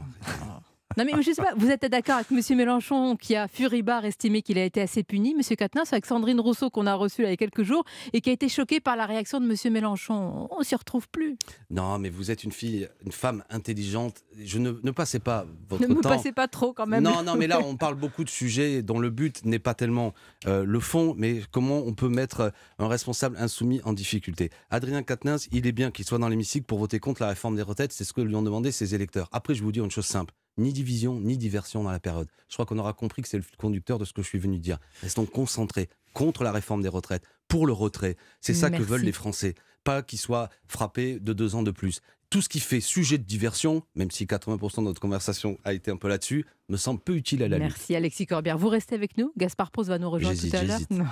Non 0.96 1.04
mais 1.04 1.12
je 1.22 1.32
sais 1.32 1.42
pas, 1.42 1.52
vous 1.56 1.70
êtes 1.70 1.84
d'accord 1.90 2.16
avec 2.16 2.28
M. 2.30 2.56
Mélenchon 2.56 3.16
qui 3.16 3.36
a 3.36 3.48
furibard 3.48 4.06
estimé 4.06 4.40
qu'il 4.40 4.56
a 4.56 4.64
été 4.64 4.80
assez 4.80 5.02
puni, 5.02 5.32
M. 5.38 5.56
Quatennens 5.56 5.92
avec 5.92 6.06
Sandrine 6.06 6.40
Rousseau 6.40 6.70
qu'on 6.70 6.86
a 6.86 6.94
reçue 6.94 7.22
il 7.22 7.28
y 7.28 7.32
a 7.32 7.36
quelques 7.36 7.64
jours 7.64 7.84
et 8.14 8.22
qui 8.22 8.30
a 8.30 8.32
été 8.32 8.48
choqué 8.48 8.80
par 8.80 8.96
la 8.96 9.04
réaction 9.04 9.38
de 9.38 9.44
M. 9.44 9.72
Mélenchon. 9.72 10.48
On 10.50 10.62
s'y 10.62 10.74
retrouve 10.74 11.06
plus. 11.08 11.36
Non, 11.68 11.98
mais 11.98 12.08
vous 12.08 12.30
êtes 12.30 12.44
une 12.44 12.52
fille, 12.52 12.88
une 13.04 13.12
femme 13.12 13.44
intelligente. 13.50 14.24
Je 14.38 14.58
ne, 14.58 14.72
ne 14.82 14.90
passez 14.90 15.18
pas 15.18 15.44
votre 15.68 15.86
ne 15.86 15.94
temps. 15.94 16.08
passez 16.08 16.32
pas 16.32 16.48
trop 16.48 16.72
quand 16.72 16.86
même. 16.86 17.02
Non, 17.02 17.22
non, 17.22 17.36
mais 17.36 17.46
là, 17.46 17.60
on 17.60 17.76
parle 17.76 17.96
beaucoup 17.96 18.24
de 18.24 18.30
sujets 18.30 18.82
dont 18.82 18.98
le 18.98 19.10
but 19.10 19.44
n'est 19.44 19.58
pas 19.58 19.74
tellement 19.74 20.14
euh, 20.46 20.64
le 20.64 20.80
fond, 20.80 21.14
mais 21.18 21.42
comment 21.50 21.78
on 21.78 21.92
peut 21.92 22.08
mettre 22.08 22.40
euh, 22.40 22.50
un 22.78 22.88
responsable 22.88 23.36
insoumis 23.38 23.82
en 23.84 23.92
difficulté. 23.92 24.50
Adrien 24.70 25.02
Quatennens, 25.02 25.48
il 25.52 25.66
est 25.66 25.72
bien 25.72 25.90
qu'il 25.90 26.06
soit 26.06 26.18
dans 26.18 26.28
l'hémicycle 26.28 26.64
pour 26.64 26.78
voter 26.78 27.00
contre 27.00 27.22
la 27.22 27.28
réforme 27.28 27.56
des 27.56 27.62
retraites, 27.62 27.92
c'est 27.92 28.04
ce 28.04 28.12
que 28.14 28.22
lui 28.22 28.34
ont 28.34 28.42
demandé 28.42 28.72
ses 28.72 28.94
électeurs. 28.94 29.28
Après, 29.32 29.54
je 29.54 29.62
vous 29.62 29.72
dire 29.72 29.84
une 29.84 29.90
chose 29.90 30.06
simple. 30.06 30.32
Ni 30.58 30.72
division, 30.72 31.20
ni 31.20 31.36
diversion 31.36 31.82
dans 31.82 31.90
la 31.90 32.00
période. 32.00 32.28
Je 32.48 32.54
crois 32.54 32.66
qu'on 32.66 32.78
aura 32.78 32.92
compris 32.92 33.22
que 33.22 33.28
c'est 33.28 33.36
le 33.36 33.42
fil 33.42 33.56
conducteur 33.56 33.98
de 33.98 34.04
ce 34.04 34.12
que 34.12 34.22
je 34.22 34.28
suis 34.28 34.38
venu 34.38 34.58
dire. 34.58 34.78
Restons 35.02 35.26
concentrés 35.26 35.88
contre 36.14 36.44
la 36.44 36.52
réforme 36.52 36.82
des 36.82 36.88
retraites, 36.88 37.24
pour 37.46 37.66
le 37.66 37.72
retrait. 37.72 38.16
C'est 38.40 38.54
ça 38.54 38.70
que 38.70 38.82
veulent 38.82 39.02
les 39.02 39.12
Français. 39.12 39.54
Pas 39.84 40.02
qu'ils 40.02 40.18
soient 40.18 40.48
frappés 40.66 41.20
de 41.20 41.32
deux 41.32 41.54
ans 41.54 41.62
de 41.62 41.70
plus. 41.70 42.00
Tout 42.36 42.42
ce 42.42 42.50
qui 42.50 42.60
fait 42.60 42.80
sujet 42.80 43.16
de 43.16 43.22
diversion, 43.22 43.82
même 43.94 44.10
si 44.10 44.26
80% 44.26 44.80
de 44.80 44.80
notre 44.82 45.00
conversation 45.00 45.56
a 45.64 45.72
été 45.72 45.90
un 45.90 45.96
peu 45.96 46.06
là-dessus, 46.06 46.44
me 46.68 46.76
semble 46.76 47.00
peu 47.00 47.14
utile 47.14 47.42
à 47.42 47.48
la 47.48 47.56
lutte. 47.56 47.68
Merci 47.68 47.96
Alexis 47.96 48.26
Corbière. 48.26 48.58
Vous 48.58 48.68
restez 48.68 48.94
avec 48.94 49.16
nous. 49.16 49.32
Gaspard 49.38 49.70
Proust 49.70 49.88
va 49.88 49.98
nous 49.98 50.10
rejoindre 50.10 50.38
tout 50.38 50.54
à 50.54 50.62
l'heure. 50.62 50.80
Non, 50.90 51.04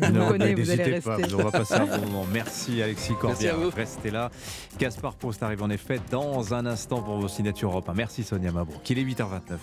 vous 0.00 0.12
Non, 0.12 0.26
vous 0.30 0.70
allez 0.70 1.00
pas, 1.00 1.16
rester. 1.16 1.34
on 1.34 1.44
va 1.44 1.50
passer 1.52 1.74
un 1.74 1.86
bon 1.98 2.06
moment. 2.06 2.26
Merci 2.32 2.82
Alexis 2.82 3.12
Corbière. 3.20 3.54
à 3.54 3.58
vous. 3.58 3.70
Restez 3.70 4.10
là. 4.10 4.32
Gaspard 4.80 5.14
Post 5.14 5.42
arrive 5.44 5.62
en 5.62 5.70
effet 5.70 6.00
dans 6.10 6.52
un 6.52 6.66
instant 6.66 7.00
pour 7.00 7.16
vos 7.18 7.28
signatures 7.28 7.68
Europe 7.70 7.88
1. 7.88 7.94
Merci 7.94 8.24
Sonia 8.24 8.50
Mabrouk. 8.50 8.88
Il 8.90 8.98
est 8.98 9.04
8h29. 9.04 9.58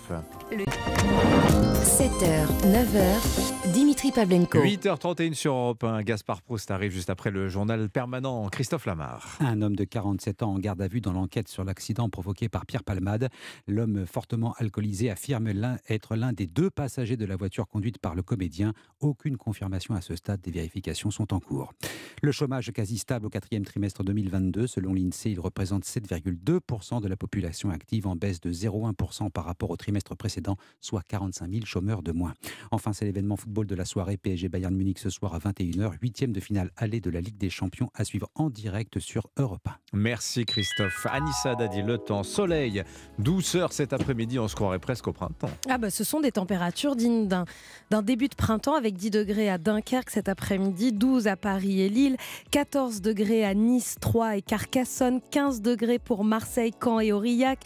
7h, 1.84 2.46
9h, 2.64 3.72
Dimitri 3.74 4.12
Pavlenko. 4.12 4.60
8h31 4.60 5.34
sur 5.34 5.54
Europe 5.54 5.84
1. 5.84 6.04
Gaspard 6.04 6.42
Proust 6.44 6.70
arrive 6.72 6.92
juste 6.92 7.10
après 7.10 7.32
le 7.32 7.50
journal 7.50 7.90
permanent. 7.90 8.48
Christophe 8.50 8.86
Lamar. 8.86 9.38
Un 9.42 9.62
homme 9.62 9.76
de 9.76 9.84
47 9.84 10.44
ans 10.44 10.54
en 10.54 10.60
garde 10.60 10.82
à 10.82 10.88
vue 10.88 11.02
dans 11.02 11.09
l'enquête 11.14 11.48
sur 11.48 11.64
l'accident 11.64 12.10
provoqué 12.10 12.50
par 12.50 12.66
Pierre 12.66 12.84
Palmade. 12.84 13.30
L'homme 13.68 14.06
fortement 14.06 14.54
alcoolisé 14.58 15.10
affirme 15.10 15.48
être 15.88 16.16
l'un 16.16 16.34
des 16.34 16.48
deux 16.48 16.70
passagers 16.70 17.18
de 17.18 17.26
la 17.26 17.36
voiture 17.36 17.68
conduite 17.68 17.98
par 17.98 18.16
le 18.16 18.24
comédien. 18.24 18.74
Aucune 19.00 19.38
confirmation 19.38 19.96
à 19.96 20.02
ce 20.02 20.16
stade. 20.16 20.42
Des 20.42 20.52
vérifications 20.52 21.12
sont 21.12 21.34
en 21.34 21.40
cours. 21.40 21.74
Le 22.22 22.32
chômage 22.32 22.72
quasi 22.72 22.98
stable 22.98 23.26
au 23.26 23.30
quatrième 23.30 23.66
trimestre 23.66 24.04
2022. 24.04 24.68
Selon 24.68 24.94
l'INSEE, 24.94 25.32
il 25.32 25.40
représente 25.40 25.86
7,2% 25.86 27.02
de 27.02 27.08
la 27.08 27.16
population 27.16 27.70
active 27.70 28.08
en 28.08 28.16
baisse 28.16 28.42
de 28.42 28.52
0,1% 28.52 29.30
par 29.32 29.46
rapport 29.46 29.70
au 29.70 29.78
trimestre 29.78 30.16
précédent, 30.16 30.58
soit 30.82 31.04
45 31.08 31.52
000 31.52 31.66
chômeurs 31.66 32.04
de 32.04 32.12
moins. 32.12 32.34
Enfin, 32.72 32.94
c'est 32.94 33.06
l'événement 33.06 33.36
football 33.36 33.68
de 33.68 33.76
la 33.76 33.86
soirée 33.86 34.18
PSG 34.18 34.50
Bayern 34.50 34.76
Munich 34.76 35.00
ce 35.00 35.10
soir 35.10 35.34
à 35.34 35.40
21h, 35.40 35.94
huitième 36.02 36.32
de 36.32 36.40
finale 36.40 36.72
aller 36.76 37.02
de 37.02 37.10
la 37.10 37.22
Ligue 37.22 37.38
des 37.38 37.50
Champions 37.50 37.90
à 37.94 38.04
suivre 38.04 38.30
en 38.36 38.50
direct 38.50 39.00
sur 39.00 39.30
Europe 39.38 39.68
1. 39.68 39.98
Merci 39.98 40.46
Christophe. 40.46 40.89
Anissa 41.06 41.56
Dadi, 41.56 41.82
le 41.82 41.98
temps, 41.98 42.24
soleil, 42.24 42.84
douceur 43.18 43.74
cet 43.74 43.94
après-midi, 43.94 44.40
on 44.40 44.48
se 44.48 44.56
croirait 44.56 44.80
presque 44.80 45.08
au 45.08 45.14
printemps. 45.14 45.50
Ah 45.70 45.78
bah, 45.78 45.90
ce 45.90 46.04
sont 46.04 46.20
des 46.20 46.32
températures 46.32 46.96
dignes 46.96 47.28
d'un, 47.28 47.46
d'un 47.90 48.02
début 48.02 48.28
de 48.28 48.36
printemps 48.36 48.76
avec 48.76 48.96
10 48.96 49.12
degrés 49.12 49.50
à 49.50 49.58
Dunkerque 49.58 50.10
cet 50.10 50.30
après-midi, 50.30 50.92
12 50.92 51.28
à 51.28 51.36
Paris 51.36 51.82
et 51.82 51.90
Lille, 51.90 52.18
14 52.52 53.02
degrés 53.02 53.46
à 53.46 53.54
Nice, 53.54 53.96
3 54.00 54.38
et 54.38 54.42
Carcassonne, 54.42 55.22
15 55.32 55.62
degrés 55.62 56.00
pour 56.00 56.24
Marseille, 56.24 56.74
Caen 56.82 57.00
et 57.00 57.12
Aurillac, 57.12 57.60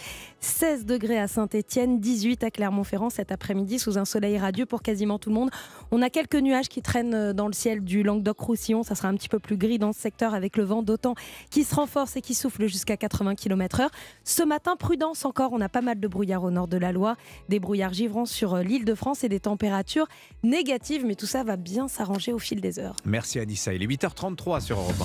16 0.44 0.86
degrés 0.86 1.20
à 1.20 1.28
Saint-Étienne, 1.28 2.02
18 2.02 2.44
à 2.44 2.52
Clermont-Ferrand 2.52 3.10
cet 3.10 3.32
après-midi 3.32 3.80
sous 3.80 3.98
un 3.98 4.04
soleil 4.04 4.38
radieux 4.38 4.66
pour 4.66 4.82
quasiment 4.82 5.18
tout 5.18 5.30
le 5.30 5.36
monde. 5.36 5.50
On 5.92 6.02
a 6.02 6.10
quelques 6.10 6.36
nuages 6.36 6.68
qui 6.68 6.82
traînent 6.82 7.14
euh, 7.14 7.34
dans 7.34 7.48
le 7.48 7.54
ciel 7.54 7.82
du 7.82 8.04
Languedoc-Roussillon, 8.04 8.84
ça 8.84 8.96
sera 8.96 9.08
un 9.08 9.16
petit 9.16 9.30
peu 9.30 9.40
plus 9.40 9.56
gris 9.56 9.80
dans 9.80 9.94
ce 9.94 10.02
secteur 10.02 10.34
avec 10.34 10.58
le 10.58 10.64
vent 10.64 10.84
d'autant 10.84 11.16
qui 11.50 11.64
se 11.64 11.74
renforce 11.74 12.18
et 12.18 12.22
qui 12.22 12.34
souffle 12.34 12.68
jusqu'à 12.68 12.98
80 12.98 13.36
km/h. 13.36 13.88
Ce 14.26 14.44
matin, 14.44 14.76
prudence 14.76 15.24
encore, 15.24 15.54
on 15.54 15.62
a 15.62 15.70
pas 15.70 15.82
mal 15.82 16.00
de 16.00 16.08
brouillard 16.08 16.44
au 16.44 16.52
nord 16.52 16.68
de 16.68 16.78
la 16.78 16.92
Loire, 16.92 17.16
des 17.48 17.60
brouillards 17.60 17.94
givrants 17.94 18.26
sur 18.26 18.56
euh, 18.56 18.64
l'île 18.64 18.86
de 18.86 18.96
France 18.96 19.24
et 19.24 19.30
des 19.30 19.40
températures 19.40 20.08
négatives, 20.44 21.06
mais 21.06 21.16
tout 21.16 21.26
ça 21.26 21.44
va 21.44 21.56
bien 21.56 21.88
s'arranger 21.88 22.34
au 22.34 22.40
fil 22.40 22.60
des 22.60 22.80
heures. 22.80 22.98
Merci 23.06 23.40
Anissa. 23.40 23.74
Il 23.74 23.82
est 23.82 23.88
8h33 23.88 24.60
sur 24.60 24.78
Europe 24.78 24.96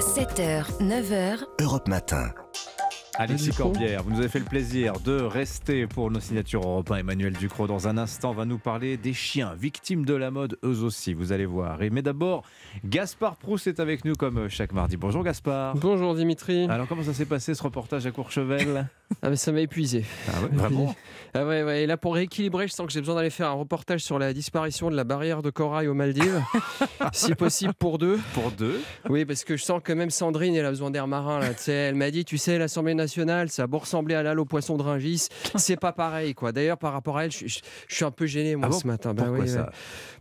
7h, 0.00 0.64
9h, 0.80 1.44
Europe 1.60 1.88
Matin. 1.88 2.32
1. 3.18 3.22
Alexis 3.22 3.50
Corbière, 3.50 4.02
vous 4.02 4.10
nous 4.10 4.18
avez 4.18 4.28
fait 4.28 4.38
le 4.38 4.44
plaisir 4.44 4.94
de 5.00 5.20
rester 5.20 5.86
pour 5.86 6.10
nos 6.10 6.20
signatures 6.20 6.62
Europe 6.62 6.90
1. 6.90 6.96
Emmanuel 6.98 7.32
Ducrot, 7.32 7.66
dans 7.66 7.88
un 7.88 7.98
instant, 7.98 8.32
va 8.32 8.44
nous 8.44 8.58
parler 8.58 8.96
des 8.96 9.12
chiens, 9.12 9.54
victimes 9.54 10.04
de 10.04 10.14
la 10.14 10.30
mode, 10.30 10.58
eux 10.64 10.82
aussi, 10.82 11.14
vous 11.14 11.32
allez 11.32 11.46
voir. 11.46 11.82
Et, 11.82 11.90
mais 11.90 12.02
d'abord, 12.02 12.44
Gaspard 12.84 13.36
Proust 13.36 13.66
est 13.66 13.80
avec 13.80 14.04
nous 14.04 14.14
comme 14.14 14.48
chaque 14.48 14.72
mardi. 14.72 14.96
Bonjour 14.96 15.24
Gaspard. 15.24 15.76
Bonjour 15.76 16.14
Dimitri. 16.14 16.66
Alors 16.68 16.86
comment 16.88 17.02
ça 17.02 17.14
s'est 17.14 17.26
passé 17.26 17.54
ce 17.54 17.62
reportage 17.62 18.06
à 18.06 18.10
Courchevel? 18.10 18.88
Ah 19.22 19.30
mais 19.30 19.36
ça 19.36 19.52
m'a 19.52 19.60
épuisé. 19.60 20.04
Ah 20.26 20.42
ouais, 20.42 20.48
vraiment? 20.52 20.96
Ah 21.34 21.46
ouais, 21.46 21.62
ouais. 21.62 21.82
Et 21.84 21.86
là 21.86 21.96
pour 21.96 22.14
rééquilibrer, 22.14 22.66
je 22.66 22.72
sens 22.72 22.86
que 22.86 22.92
j'ai 22.92 22.98
besoin 22.98 23.14
d'aller 23.14 23.30
faire 23.30 23.48
un 23.48 23.52
reportage 23.52 24.00
sur 24.00 24.18
la 24.18 24.32
disparition 24.32 24.90
de 24.90 24.96
la 24.96 25.04
barrière 25.04 25.42
de 25.42 25.50
corail 25.50 25.86
aux 25.86 25.94
Maldives. 25.94 26.42
si 27.12 27.36
possible 27.36 27.72
pour 27.74 27.98
deux. 27.98 28.18
Pour 28.34 28.50
deux? 28.50 28.80
Oui, 29.08 29.24
parce 29.24 29.44
que 29.44 29.56
je 29.56 29.62
sens 29.62 29.80
que 29.84 29.92
même 29.92 30.10
Sandrine, 30.10 30.56
elle 30.56 30.66
a 30.66 30.70
besoin 30.70 30.90
d'air 30.90 31.06
marin. 31.06 31.38
Là, 31.38 31.50
tu 31.50 31.62
sais, 31.62 31.72
elle 31.72 31.94
m'a 31.94 32.10
dit, 32.10 32.24
tu 32.24 32.36
sais, 32.36 32.58
l'Assemblée 32.58 32.94
nationale, 32.94 33.05
ça 33.06 33.62
a 33.62 33.66
beau 33.66 33.78
ressembler 33.78 34.14
à 34.14 34.34
au 34.36 34.44
poisson 34.44 34.76
de 34.76 34.82
Ringis. 34.82 35.28
C'est 35.56 35.76
pas 35.78 35.92
pareil, 35.92 36.34
quoi. 36.34 36.52
D'ailleurs, 36.52 36.76
par 36.78 36.92
rapport 36.92 37.16
à 37.18 37.24
elle, 37.24 37.32
je, 37.32 37.46
je- 37.46 37.60
je 37.88 37.94
suis 37.94 38.04
un 38.04 38.10
peu 38.10 38.26
gêné, 38.26 38.54
moi, 38.56 38.66
Ah 38.66 38.70
bon? 38.70 38.78
ce 38.80 38.86
matin. 38.86 39.14
Pourquoi 39.14 39.38
oui, 39.38 39.48
ça? 39.48 39.62
ouais. 39.62 39.68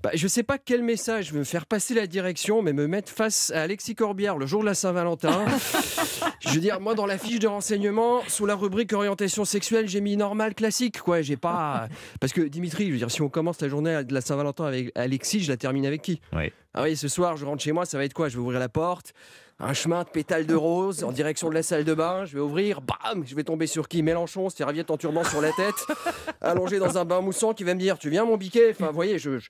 Bah, 0.03 0.11
Je 0.13 0.27
sais 0.27 0.43
pas 0.43 0.57
quel 0.57 0.83
message 0.83 1.33
me 1.33 1.43
faire 1.43 1.65
passer 1.65 1.93
la 1.93 2.07
direction, 2.07 2.61
mais 2.61 2.71
me 2.73 2.87
mettre 2.87 3.11
face 3.11 3.51
à 3.51 3.61
Alexis 3.63 3.95
Corbière 3.95 4.37
le 4.37 4.45
jour 4.45 4.61
de 4.61 4.65
la 4.67 4.73
Saint-Valentin. 4.73 5.45
je 6.39 6.49
veux 6.49 6.59
dire, 6.59 6.79
moi, 6.79 6.95
dans 6.95 7.05
la 7.05 7.17
fiche 7.17 7.39
de 7.39 7.47
renseignement, 7.47 8.21
sous 8.27 8.45
la 8.45 8.55
rubrique 8.55 8.93
orientation 8.93 9.45
sexuelle, 9.45 9.87
j'ai 9.87 10.01
mis 10.01 10.15
normal 10.17 10.53
classique, 10.55 11.01
quoi. 11.01 11.21
J'ai 11.21 11.37
pas. 11.37 11.87
Parce 12.19 12.33
que 12.33 12.41
Dimitri, 12.41 12.87
je 12.87 12.91
veux 12.91 12.97
dire, 12.97 13.11
si 13.11 13.21
on 13.21 13.29
commence 13.29 13.59
la 13.61 13.67
journée 13.69 14.03
de 14.03 14.13
la 14.13 14.21
Saint-Valentin 14.21 14.65
avec 14.65 14.91
Alexis, 14.95 15.41
je 15.41 15.51
la 15.51 15.57
termine 15.57 15.85
avec 15.85 16.01
qui? 16.01 16.21
Oui. 16.33 16.51
Ah 16.73 16.83
oui, 16.83 16.95
ce 16.97 17.07
soir, 17.07 17.37
je 17.37 17.45
rentre 17.45 17.63
chez 17.63 17.71
moi, 17.71 17.85
ça 17.85 17.97
va 17.97 18.03
être 18.05 18.13
quoi? 18.13 18.27
Je 18.29 18.35
vais 18.35 18.41
ouvrir 18.43 18.59
la 18.59 18.67
porte, 18.69 19.13
un 19.59 19.73
chemin 19.73 20.03
de 20.03 20.09
pétales 20.09 20.45
de 20.45 20.53
rose 20.55 21.03
en 21.05 21.11
direction 21.13 21.47
de 21.49 21.53
la 21.53 21.63
salle 21.63 21.85
de 21.85 21.93
bain. 21.93 22.25
Je 22.25 22.33
vais 22.35 22.41
ouvrir, 22.41 22.81
bam 22.81 23.23
Je 23.25 23.33
vais 23.35 23.43
tomber 23.45 23.67
sur 23.67 23.87
qui? 23.87 24.03
Mélenchon, 24.03 24.49
serviette 24.49 24.91
en 24.91 24.97
turban 24.97 25.23
sur 25.23 25.39
la 25.41 25.51
tête, 25.53 25.75
allongé 26.41 26.77
dans 26.77 26.97
un 26.97 27.05
bain 27.05 27.21
moussant, 27.21 27.53
qui 27.53 27.63
va 27.63 27.73
me 27.73 27.79
dire 27.79 27.97
Tu 27.97 28.09
viens, 28.09 28.25
mon 28.25 28.35
biquet? 28.35 28.71
Enfin, 28.71 28.87
vous 28.87 28.95
voyez, 28.95 29.17
je, 29.17 29.39
je- 29.39 29.49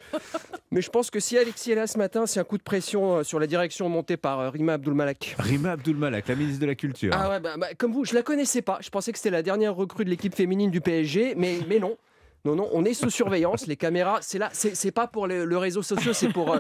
Mais 0.72 0.82
je 0.82 0.90
pense 0.92 1.10
que 1.10 1.20
si 1.20 1.38
Alexis 1.38 1.72
est 1.72 1.76
là 1.76 1.88
ce 1.88 1.98
matin, 1.98 2.28
c'est 2.28 2.40
un 2.40 2.44
coup 2.44 2.58
de 2.60 2.64
pression 2.64 3.18
euh, 3.18 3.24
sur 3.24 3.40
la 3.40 3.48
direction 3.48 3.90
montée 3.90 4.16
par 4.18 4.40
euh, 4.40 4.50
Rima 4.50 4.74
Abdulmalak. 4.74 5.36
Rima 5.40 5.72
Abdulmalak, 5.72 6.28
la 6.28 6.36
ministre 6.36 6.62
de 6.62 6.68
la 6.68 6.76
Culture. 6.76 7.12
Ah 7.18 7.30
ouais, 7.30 7.40
bah, 7.40 7.56
bah, 7.58 7.68
comme 7.78 7.92
vous, 7.92 8.06
je 8.06 8.14
la 8.14 8.22
connaissais 8.22 8.62
pas. 8.62 8.78
Je 8.82 8.90
pensais 8.90 9.12
que 9.12 9.18
c'était 9.18 9.32
la 9.32 9.42
dernière 9.42 9.74
recrue 9.76 10.06
de 10.06 10.10
l'équipe 10.12 10.36
féminine 10.36 10.70
du 10.70 10.82
PSG, 10.82 11.34
mais, 11.36 11.60
mais 11.68 11.80
non. 11.80 11.98
Non, 12.46 12.56
non, 12.56 12.70
on 12.72 12.86
est 12.86 12.94
sous 12.94 13.10
surveillance. 13.10 13.68
Les 13.68 13.76
caméras, 13.76 14.20
c'est 14.22 14.38
là, 14.38 14.50
c'est 14.54 14.92
pas 14.92 15.08
pour 15.08 15.28
le, 15.28 15.46
le 15.46 15.58
réseau 15.58 15.82
social, 15.82 16.14
c'est 16.14 16.32
pour, 16.32 16.54
euh, 16.54 16.60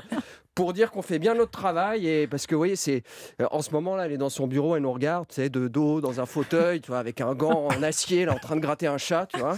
pour 0.55 0.73
dire 0.73 0.89
qu'on 0.89 1.01
fait 1.01 1.19
bien 1.19 1.35
notre 1.35 1.51
travail 1.51 2.07
et 2.07 2.27
parce 2.27 2.47
que 2.47 2.55
vous 2.55 2.59
voyez 2.59 2.75
c'est 2.77 3.03
euh, 3.41 3.45
en 3.51 3.61
ce 3.61 3.71
moment 3.71 3.95
là 3.97 4.05
elle 4.05 4.13
est 4.13 4.17
dans 4.17 4.29
son 4.29 4.47
bureau 4.47 4.75
elle 4.77 4.83
nous 4.83 4.91
regarde 4.93 5.27
tu 5.27 5.35
sais 5.35 5.49
de 5.49 5.67
dos 5.67 5.99
dans 5.99 6.21
un 6.21 6.25
fauteuil 6.25 6.79
tu 6.79 6.87
vois 6.91 6.99
avec 6.99 7.19
un 7.19 7.35
gant 7.35 7.67
en 7.67 7.83
acier 7.83 8.23
là 8.25 8.33
en 8.33 8.39
train 8.39 8.55
de 8.55 8.61
gratter 8.61 8.87
un 8.87 8.97
chat 8.97 9.25
tu 9.27 9.37
vois, 9.39 9.57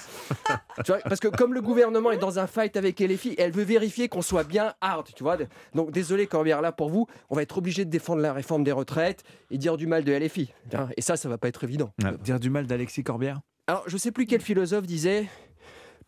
Tu 0.84 0.92
vois, 0.92 0.98
parce 1.02 1.20
que 1.20 1.28
comme 1.28 1.54
le 1.54 1.62
gouvernement 1.62 2.12
est 2.12 2.18
dans 2.18 2.40
un 2.40 2.48
fight 2.48 2.76
avec 2.78 3.00
LFI 3.00 3.36
elle 3.38 3.52
veut 3.52 3.64
vérifier 3.64 4.10
qu'on 4.10 4.24
soit 4.24 4.44
bien 4.44 4.74
hard 4.82 5.08
tu 5.16 5.22
vois. 5.24 5.38
Donc 5.76 5.92
désolé 5.92 6.26
Corbière 6.26 6.62
là 6.62 6.72
pour 6.72 6.90
vous 6.90 7.06
on 7.30 7.36
va 7.36 7.44
être 7.44 7.60
obligé 7.60 7.86
de 7.86 7.92
défendre 7.92 8.22
la 8.24 8.34
réforme 8.34 8.64
des 8.64 8.72
retraites 8.72 9.24
et 9.52 9.60
dire 9.60 9.78
du 9.78 9.86
mal 9.86 10.04
de 10.04 10.12
LFI 10.12 10.52
hein, 10.74 10.90
et 10.98 11.02
ça 11.02 11.16
ça 11.16 11.30
va 11.30 11.38
pas 11.38 11.48
être 11.48 11.64
évident. 11.64 11.92
Ah, 12.04 12.12
Dire 12.14 12.40
du 12.40 12.50
mal 12.50 12.66
d'Alexis 12.66 13.04
Corbière? 13.04 13.40
Alors 13.68 13.84
je 13.86 13.98
sais 13.98 14.12
plus 14.12 14.26
quel 14.26 14.42
philosophe 14.42 14.88
disait 14.88 15.28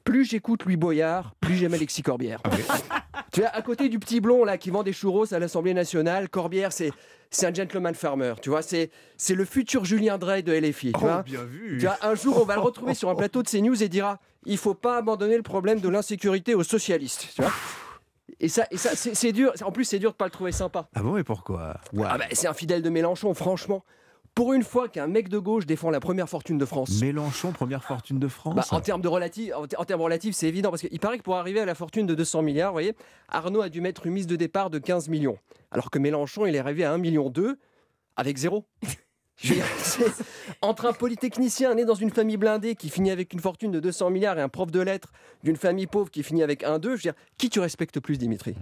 plus 0.09 0.25
j'écoute 0.25 0.65
Louis 0.65 0.75
Boyard, 0.75 1.35
plus 1.39 1.55
j'aime 1.55 1.75
Alexis 1.75 2.01
Corbière. 2.01 2.41
tu 3.31 3.41
vois, 3.41 3.49
à 3.49 3.61
côté 3.61 3.89
du 3.89 3.99
petit 3.99 4.19
blond 4.19 4.43
là 4.43 4.57
qui 4.57 4.71
vend 4.71 4.81
des 4.81 4.91
churros 4.91 5.31
à 5.31 5.37
l'Assemblée 5.37 5.75
nationale, 5.75 6.29
Corbière 6.29 6.73
c'est 6.73 6.91
c'est 7.29 7.45
un 7.45 7.53
gentleman 7.53 7.93
farmer, 7.93 8.33
tu 8.41 8.49
vois, 8.49 8.63
c'est 8.63 8.89
c'est 9.17 9.35
le 9.35 9.45
futur 9.45 9.85
Julien 9.85 10.17
Drey 10.17 10.41
de 10.41 10.51
LFI. 10.51 10.93
Tu 10.93 10.97
Oh, 10.97 10.99
vois 11.01 11.21
bien 11.21 11.43
vu. 11.43 11.77
Tu 11.79 11.85
vois, 11.85 11.97
un 12.01 12.15
jour 12.15 12.41
on 12.41 12.45
va 12.45 12.55
le 12.55 12.61
retrouver 12.61 12.95
sur 12.95 13.09
un 13.09 13.15
plateau 13.15 13.43
de 13.43 13.47
CNews 13.47 13.83
et 13.83 13.87
dira 13.87 14.17
il 14.45 14.57
faut 14.57 14.73
pas 14.73 14.97
abandonner 14.97 15.37
le 15.37 15.43
problème 15.43 15.79
de 15.79 15.89
l'insécurité 15.89 16.55
aux 16.55 16.63
socialistes. 16.63 17.27
Tu 17.35 17.43
vois 17.43 17.51
et 18.39 18.47
ça, 18.47 18.65
et 18.71 18.77
ça 18.77 18.95
c'est 18.95 19.13
c'est 19.13 19.31
dur. 19.31 19.53
En 19.63 19.71
plus, 19.71 19.85
c'est 19.85 19.99
dur 19.99 20.11
de 20.11 20.15
pas 20.15 20.25
le 20.25 20.31
trouver 20.31 20.51
sympa. 20.51 20.87
Ah 20.95 21.03
bon, 21.03 21.17
et 21.17 21.23
pourquoi? 21.23 21.75
Ah 22.03 22.17
bah, 22.17 22.25
c'est 22.31 22.47
un 22.47 22.53
fidèle 22.53 22.81
de 22.81 22.89
Mélenchon, 22.89 23.33
franchement. 23.35 23.83
Pour 24.35 24.53
une 24.53 24.63
fois 24.63 24.87
qu'un 24.87 25.07
mec 25.07 25.27
de 25.27 25.37
gauche 25.37 25.65
défend 25.65 25.89
la 25.89 25.99
première 25.99 26.29
fortune 26.29 26.57
de 26.57 26.65
France. 26.65 27.01
Mélenchon, 27.01 27.51
première 27.51 27.83
fortune 27.83 28.19
de 28.19 28.27
France 28.27 28.55
Bah, 28.55 28.63
en 28.71 28.79
termes 28.79 29.01
de 29.01 29.07
relatif, 29.09 29.51
en, 29.53 29.63
en 29.63 29.85
termes 29.85 30.01
relatifs, 30.01 30.33
c'est 30.35 30.47
évident 30.47 30.69
parce 30.69 30.81
qu'il 30.83 30.99
paraît 30.99 31.17
que 31.17 31.23
pour 31.23 31.35
arriver 31.35 31.59
à 31.59 31.65
la 31.65 31.75
fortune 31.75 32.05
de 32.05 32.15
200 32.15 32.41
milliards, 32.41 32.69
vous 32.71 32.75
voyez, 32.75 32.95
Arnaud 33.27 33.61
a 33.61 33.69
dû 33.69 33.81
mettre 33.81 34.05
une 34.05 34.13
mise 34.13 34.27
de 34.27 34.35
départ 34.37 34.69
de 34.69 34.79
15 34.79 35.09
millions, 35.09 35.37
alors 35.71 35.91
que 35.91 35.99
Mélenchon, 35.99 36.45
il 36.45 36.55
est 36.55 36.59
arrivé 36.59 36.83
à 36.85 36.93
1 36.93 36.97
million 36.99 37.29
2 37.29 37.57
avec 38.15 38.37
zéro. 38.37 38.65
Je 39.41 39.49
veux 39.49 39.55
dire, 39.55 39.65
c'est- 39.77 40.23
entre 40.61 40.85
un 40.85 40.91
polytechnicien 40.91 41.73
né 41.73 41.85
dans 41.85 41.93
une 41.95 42.09
famille 42.09 42.35
blindée 42.35 42.75
qui 42.75 42.89
finit 42.89 43.09
avec 43.11 43.31
une 43.31 43.39
fortune 43.39 43.71
de 43.71 43.79
200 43.79 44.09
milliards 44.09 44.37
et 44.37 44.41
un 44.41 44.49
prof 44.49 44.69
de 44.69 44.81
lettres 44.81 45.13
d'une 45.45 45.55
famille 45.55 45.87
pauvre 45.87 46.11
qui 46.11 46.23
finit 46.23 46.43
avec 46.43 46.61
1-2, 46.63 46.81
je 46.83 46.89
veux 46.89 46.97
dire, 46.97 47.13
qui 47.37 47.49
tu 47.49 47.61
respectes 47.61 48.01
plus, 48.01 48.17
Dimitri? 48.17 48.55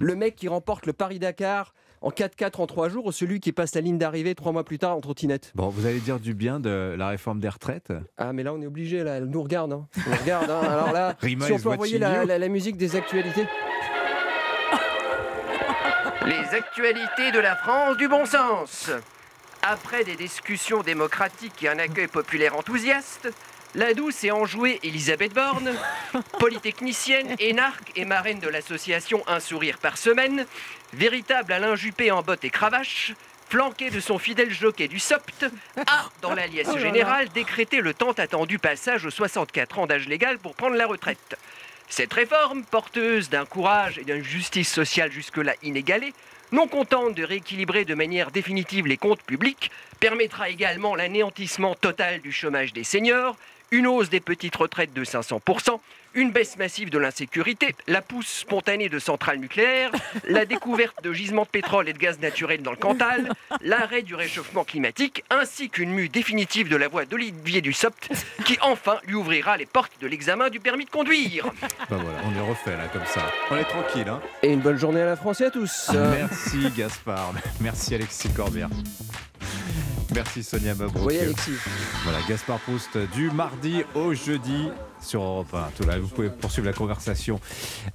Le 0.00 0.16
mec 0.16 0.34
qui 0.34 0.48
remporte 0.48 0.86
le 0.86 0.92
Paris-Dakar 0.92 1.72
en 2.04 2.10
4-4 2.10 2.60
en 2.60 2.66
3 2.66 2.90
jours 2.90 3.06
ou 3.06 3.12
celui 3.12 3.40
qui 3.40 3.50
passe 3.52 3.74
la 3.74 3.80
ligne 3.80 3.96
d'arrivée 3.96 4.34
3 4.34 4.52
mois 4.52 4.62
plus 4.62 4.78
tard 4.78 4.94
en 4.94 5.00
trottinette 5.00 5.52
Bon, 5.54 5.68
vous 5.70 5.86
allez 5.86 6.00
dire 6.00 6.20
du 6.20 6.34
bien 6.34 6.60
de 6.60 6.94
la 6.98 7.08
réforme 7.08 7.40
des 7.40 7.48
retraites? 7.48 7.92
Ah, 8.18 8.32
mais 8.34 8.42
là, 8.42 8.52
on 8.52 8.60
est 8.60 8.66
obligé, 8.66 9.02
là, 9.02 9.14
elle 9.14 9.24
nous 9.24 9.42
regarde. 9.42 9.72
Hein. 9.72 9.86
Elle 9.96 10.12
nous 10.12 10.18
regarde, 10.18 10.50
hein. 10.50 10.60
Alors 10.70 10.92
là, 10.92 11.16
Rima 11.20 11.46
si 11.46 11.52
on 11.52 11.58
peut 11.58 11.70
envoyer 11.70 11.98
la, 11.98 12.24
la- 12.26 12.38
la 12.38 12.48
musique 12.48 12.76
des 12.76 12.94
actualités. 12.94 13.46
Les 16.26 16.56
actualités 16.56 17.32
de 17.32 17.38
la 17.38 17.56
France 17.56 17.96
du 17.96 18.08
bon 18.08 18.24
sens. 18.26 18.90
Après 19.62 20.04
des 20.04 20.16
discussions 20.16 20.82
démocratiques 20.82 21.62
et 21.62 21.68
un 21.68 21.78
accueil 21.78 22.06
populaire 22.06 22.56
enthousiaste, 22.56 23.30
la 23.74 23.94
douce 23.94 24.22
et 24.24 24.30
enjouée 24.30 24.78
Elisabeth 24.82 25.34
Borne, 25.34 25.72
polytechnicienne, 26.38 27.34
énarque 27.38 27.92
et 27.96 28.04
marraine 28.04 28.38
de 28.38 28.48
l'association 28.48 29.22
Un 29.26 29.40
sourire 29.40 29.78
par 29.78 29.98
semaine, 29.98 30.46
véritable 30.92 31.52
Alain 31.52 31.74
Juppé 31.74 32.10
en 32.10 32.22
bottes 32.22 32.44
et 32.44 32.50
cravache, 32.50 33.14
flanquée 33.48 33.90
de 33.90 34.00
son 34.00 34.18
fidèle 34.18 34.50
jockey 34.50 34.88
du 34.88 34.98
SOPT, 34.98 35.46
a, 35.86 36.08
dans 36.22 36.34
la 36.34 36.46
liesse 36.46 36.68
Oh 36.72 36.78
générale, 36.78 37.28
décrété 37.30 37.80
le 37.80 37.94
tant 37.94 38.12
attendu 38.12 38.58
passage 38.58 39.04
aux 39.04 39.10
64 39.10 39.78
ans 39.80 39.86
d'âge 39.86 40.08
légal 40.08 40.38
pour 40.38 40.54
prendre 40.54 40.76
la 40.76 40.86
retraite. 40.86 41.36
Cette 41.88 42.12
réforme, 42.12 42.64
porteuse 42.64 43.28
d'un 43.28 43.44
courage 43.44 43.98
et 43.98 44.04
d'une 44.04 44.24
justice 44.24 44.72
sociale 44.72 45.12
jusque-là 45.12 45.54
inégalée, 45.62 46.14
non 46.52 46.66
contente 46.68 47.14
de 47.14 47.24
rééquilibrer 47.24 47.84
de 47.84 47.94
manière 47.94 48.30
définitive 48.30 48.86
les 48.86 48.96
comptes 48.96 49.22
publics, 49.22 49.70
permettra 50.00 50.48
également 50.48 50.94
l'anéantissement 50.94 51.74
total 51.74 52.20
du 52.20 52.32
chômage 52.32 52.72
des 52.72 52.84
seniors, 52.84 53.36
une 53.70 53.86
hausse 53.86 54.10
des 54.10 54.20
petites 54.20 54.56
retraites 54.56 54.92
de 54.92 55.04
500%, 55.04 55.78
une 56.14 56.30
baisse 56.30 56.56
massive 56.56 56.90
de 56.90 56.98
l'insécurité, 56.98 57.74
la 57.86 58.00
pousse 58.00 58.28
spontanée 58.28 58.88
de 58.88 58.98
centrales 58.98 59.38
nucléaires, 59.38 59.90
la 60.28 60.44
découverte 60.46 61.02
de 61.02 61.12
gisements 61.12 61.42
de 61.42 61.48
pétrole 61.48 61.88
et 61.88 61.92
de 61.92 61.98
gaz 61.98 62.20
naturel 62.20 62.62
dans 62.62 62.70
le 62.70 62.76
Cantal, 62.76 63.32
l'arrêt 63.60 64.02
du 64.02 64.14
réchauffement 64.14 64.64
climatique, 64.64 65.24
ainsi 65.30 65.68
qu'une 65.68 65.90
mue 65.90 66.08
définitive 66.08 66.68
de 66.68 66.76
la 66.76 66.88
voie 66.88 67.04
d'Olivier 67.04 67.60
Dussopt, 67.60 68.10
qui 68.44 68.58
enfin 68.62 68.98
lui 69.06 69.14
ouvrira 69.14 69.56
les 69.56 69.66
portes 69.66 69.92
de 70.00 70.06
l'examen 70.06 70.50
du 70.50 70.60
permis 70.60 70.84
de 70.84 70.90
conduire. 70.90 71.46
Bah 71.90 71.98
voilà, 72.00 72.18
on 72.24 72.34
est 72.34 72.48
refait 72.48 72.76
là 72.76 72.88
comme 72.92 73.06
ça. 73.06 73.22
On 73.50 73.56
est 73.56 73.64
tranquille, 73.64 74.08
hein 74.08 74.20
Et 74.42 74.52
une 74.52 74.60
bonne 74.60 74.78
journée 74.78 75.02
à 75.02 75.06
la 75.06 75.16
France 75.16 75.40
et 75.40 75.46
à 75.46 75.50
tous. 75.50 75.90
Merci 75.92 76.70
Gaspard, 76.76 77.32
merci 77.60 77.94
Alexis 77.94 78.32
Corbière. 78.32 78.68
Merci 80.14 80.44
Sonia 80.44 80.76
Mabrouk. 80.76 81.06
Oui, 81.06 81.18
Alexis. 81.18 81.50
Voilà, 82.04 82.18
Gaspard 82.28 82.60
Proust 82.60 82.96
du 83.14 83.30
mardi 83.30 83.82
au 83.96 84.14
jeudi 84.14 84.68
sur 85.00 85.22
Europe 85.22 85.52
1. 85.52 85.70
Tout 85.76 85.84
là, 85.88 85.98
vous 85.98 86.06
pouvez 86.06 86.30
poursuivre 86.30 86.66
la 86.66 86.72
conversation 86.72 87.40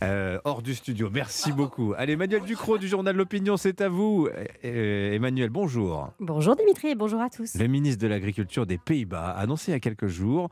euh, 0.03 0.37
hors 0.43 0.61
du 0.61 0.75
studio. 0.75 1.09
Merci 1.09 1.53
beaucoup. 1.53 1.93
Allez, 1.97 2.13
Emmanuel 2.13 2.41
Ducrot 2.41 2.77
du 2.77 2.89
journal 2.89 3.15
L'Opinion, 3.15 3.55
c'est 3.55 3.79
à 3.79 3.87
vous. 3.87 4.27
Euh, 4.65 5.13
Emmanuel, 5.13 5.49
bonjour. 5.49 6.11
Bonjour 6.19 6.57
Dimitri 6.57 6.89
et 6.89 6.95
bonjour 6.95 7.21
à 7.21 7.29
tous. 7.29 7.55
Le 7.55 7.67
ministre 7.67 8.01
de 8.01 8.07
l'Agriculture 8.07 8.65
des 8.65 8.77
Pays-Bas 8.77 9.29
a 9.29 9.39
annoncé 9.39 9.71
il 9.71 9.75
y 9.75 9.77
a 9.77 9.79
quelques 9.79 10.07
jours 10.07 10.49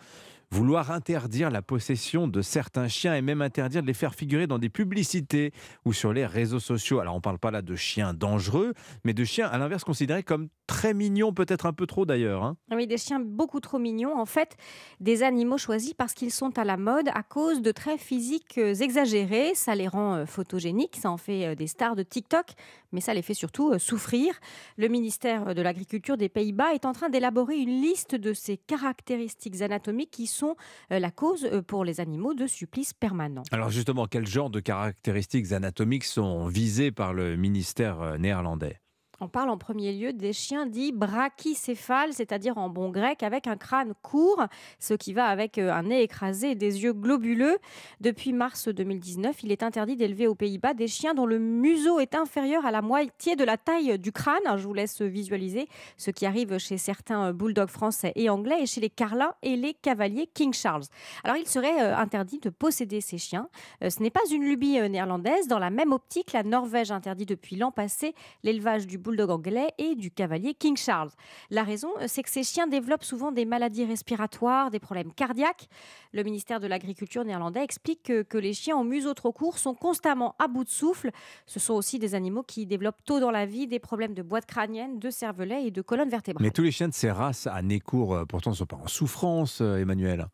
vouloir 0.51 0.91
interdire 0.91 1.49
la 1.51 1.61
possession 1.61 2.27
de 2.27 2.41
certains 2.41 2.87
chiens 2.87 3.15
et 3.15 3.21
même 3.21 3.41
interdire 3.41 3.81
de 3.81 3.87
les 3.87 3.93
faire 3.93 4.15
figurer 4.15 4.47
dans 4.47 4.59
des 4.59 4.69
publicités 4.69 5.51
ou 5.85 5.93
sur 5.93 6.13
les 6.13 6.25
réseaux 6.25 6.59
sociaux. 6.59 6.99
Alors 6.99 7.13
on 7.15 7.17
ne 7.17 7.21
parle 7.21 7.39
pas 7.39 7.51
là 7.51 7.61
de 7.61 7.75
chiens 7.75 8.13
dangereux, 8.13 8.73
mais 9.03 9.13
de 9.13 9.23
chiens 9.25 9.47
à 9.47 9.57
l'inverse 9.57 9.83
considérés 9.83 10.23
comme 10.23 10.47
très 10.65 10.93
mignons, 10.93 11.33
peut-être 11.33 11.65
un 11.65 11.73
peu 11.73 11.85
trop 11.85 12.05
d'ailleurs. 12.05 12.43
hein. 12.43 12.57
Ah 12.71 12.75
Oui, 12.75 12.87
des 12.87 12.97
chiens 12.97 13.19
beaucoup 13.19 13.59
trop 13.59 13.79
mignons. 13.79 14.17
En 14.17 14.25
fait, 14.25 14.55
des 14.99 15.23
animaux 15.23 15.57
choisis 15.57 15.93
parce 15.93 16.13
qu'ils 16.13 16.31
sont 16.31 16.57
à 16.57 16.63
la 16.63 16.77
mode 16.77 17.09
à 17.13 17.23
cause 17.23 17.61
de 17.61 17.71
traits 17.71 17.99
physiques 17.99 18.57
euh, 18.57 18.73
exagérés. 18.73 19.51
Ça 19.55 19.75
les 19.75 19.87
rend 19.87 20.15
euh, 20.15 20.25
photogéniques, 20.25 20.97
ça 20.97 21.09
en 21.11 21.17
fait 21.17 21.45
euh, 21.47 21.55
des 21.55 21.67
stars 21.67 21.95
de 21.95 22.03
TikTok, 22.03 22.47
mais 22.91 23.01
ça 23.01 23.13
les 23.13 23.21
fait 23.21 23.33
surtout 23.33 23.77
souffrir. 23.79 24.33
Le 24.77 24.87
ministère 24.87 25.55
de 25.55 25.61
l'Agriculture 25.61 26.17
des 26.17 26.29
Pays-Bas 26.29 26.73
est 26.73 26.85
en 26.85 26.93
train 26.93 27.09
d'élaborer 27.09 27.57
une 27.57 27.81
liste 27.81 28.15
de 28.15 28.33
ces 28.33 28.57
caractéristiques 28.57 29.61
anatomiques 29.61 30.11
qui 30.11 30.27
sont 30.27 30.36
euh, 30.43 30.99
la 30.99 31.11
cause 31.11 31.45
euh, 31.45 31.61
pour 31.61 31.85
les 31.85 31.99
animaux 31.99 32.33
de 32.33 32.47
supplices 32.47 32.93
permanents. 32.93 33.43
Alors 33.51 33.69
justement, 33.69 34.05
quel 34.07 34.27
genre 34.27 34.49
de 34.49 34.59
caractéristiques 34.59 35.51
anatomiques 35.51 36.05
sont 36.05 36.47
visées 36.47 36.91
par 36.91 37.13
le 37.13 37.35
ministère 37.35 38.01
euh, 38.01 38.17
néerlandais? 38.17 38.79
On 39.19 39.27
parle 39.27 39.49
en 39.49 39.57
premier 39.57 39.93
lieu 39.93 40.13
des 40.13 40.31
chiens 40.31 40.67
dits 40.67 40.91
brachycéphales, 40.91 42.13
c'est-à-dire 42.13 42.59
en 42.59 42.69
bon 42.69 42.89
grec 42.89 43.23
avec 43.23 43.47
un 43.47 43.57
crâne 43.57 43.93
court, 44.03 44.45
ce 44.77 44.93
qui 44.93 45.11
va 45.11 45.25
avec 45.25 45.57
euh, 45.57 45.73
un 45.73 45.83
nez 45.83 46.03
écrasé 46.03 46.51
et 46.51 46.55
des 46.55 46.83
yeux 46.83 46.93
globuleux. 46.93 47.57
Depuis 47.99 48.31
mars 48.31 48.67
2019, 48.67 49.41
il 49.41 49.51
est 49.51 49.63
interdit 49.63 49.95
d'élever 49.95 50.27
aux 50.27 50.35
Pays-Bas 50.35 50.75
des 50.75 50.87
chiens 50.87 51.15
dont 51.15 51.25
le 51.25 51.39
museau 51.39 51.99
est 51.99 52.13
inférieur 52.13 52.67
à 52.67 52.69
la 52.69 52.83
moitié 52.83 53.35
de 53.35 53.43
la 53.43 53.57
taille 53.57 53.97
du 53.97 54.11
crâne. 54.11 54.55
Je 54.55 54.67
vous 54.67 54.75
laisse 54.75 55.01
visualiser 55.01 55.67
ce 55.97 56.11
qui 56.11 56.27
arrive 56.27 56.59
chez 56.59 56.77
certains 56.77 57.29
euh, 57.29 57.33
bulldogs 57.33 57.69
français 57.69 58.13
et 58.15 58.29
anglais 58.29 58.61
et 58.61 58.65
chez 58.67 58.81
les 58.81 58.91
carlins 58.91 59.33
et 59.41 59.55
les 59.55 59.73
cavaliers 59.73 60.29
King 60.31 60.53
Charles. 60.53 60.83
Alors 61.23 61.37
il 61.37 61.47
serait 61.47 61.81
euh, 61.81 61.97
interdit 61.97 62.37
de 62.37 62.51
posséder 62.51 63.01
ces 63.01 63.17
chiens. 63.17 63.49
Ce 63.81 63.99
n'est 64.03 64.11
pas 64.11 64.19
une 64.31 64.43
lubie 64.43 64.79
néerlandaise. 64.89 65.47
Dans 65.47 65.57
la 65.57 65.71
même 65.71 65.91
optique, 65.91 66.33
la 66.33 66.43
Norvège 66.43 66.91
interdit 66.91 67.25
depuis 67.25 67.55
l'an 67.55 67.71
passé 67.71 68.13
l'élevage 68.43 68.85
du 68.85 68.99
bulldog 69.07 69.29
anglais 69.29 69.69
et 69.77 69.95
du 69.95 70.11
cavalier 70.11 70.53
King 70.53 70.75
Charles. 70.75 71.11
La 71.49 71.63
raison, 71.63 71.89
euh, 72.01 72.05
c'est 72.07 72.23
que 72.23 72.29
ces 72.29 72.43
chiens 72.43 72.67
développent 72.67 73.05
souvent 73.05 73.31
des 73.31 73.45
maladies 73.45 73.85
respiratoires, 73.85 74.69
des 74.69 74.79
problèmes 74.79 75.13
cardiaques. 75.13 75.69
Le 76.11 76.23
ministère 76.23 76.59
de 76.59 76.67
l'Agriculture 76.67 77.23
néerlandais 77.23 77.63
explique 77.63 78.03
que, 78.03 78.37
les 78.37 78.53
chiens 78.53 78.77
au 78.77 78.83
museau 78.83 79.13
trop 79.13 79.31
court 79.31 79.57
sont 79.57 79.73
constamment 79.73 80.35
à 80.39 80.47
bout 80.47 80.65
de 80.65 80.69
souffle. 80.69 81.11
Ce 81.45 81.59
sont 81.59 81.73
aussi 81.73 81.99
des 81.99 82.15
animaux 82.15 82.43
qui 82.43 82.65
développent 82.65 83.03
tôt 83.05 83.19
dans 83.19 83.31
la 83.31 83.45
vie 83.45 83.65
des 83.65 83.79
problèmes 83.79 84.13
de 84.13 84.21
boîte 84.21 84.45
crânienne, 84.45 84.99
de 84.99 85.09
cervelet 85.09 85.65
et 85.65 85.71
de 85.71 85.81
colonne 85.81 86.09
vertébrale. 86.09 86.43
Mais 86.43 86.51
tous 86.51 86.63
les 86.63 86.71
chiens 86.71 86.89
de 86.89 86.93
ces 86.93 87.09
races 87.09 87.47
à 87.47 87.61
nez 87.61 87.79
court, 87.79 88.13
euh, 88.13 88.25
pourtant, 88.25 88.51
ne 88.51 88.55
sont 88.55 88.65
pas 88.65 88.75
en 88.75 88.87
souffrance, 88.87 89.61
euh, 89.61 89.77
Emmanuel. 89.77 90.27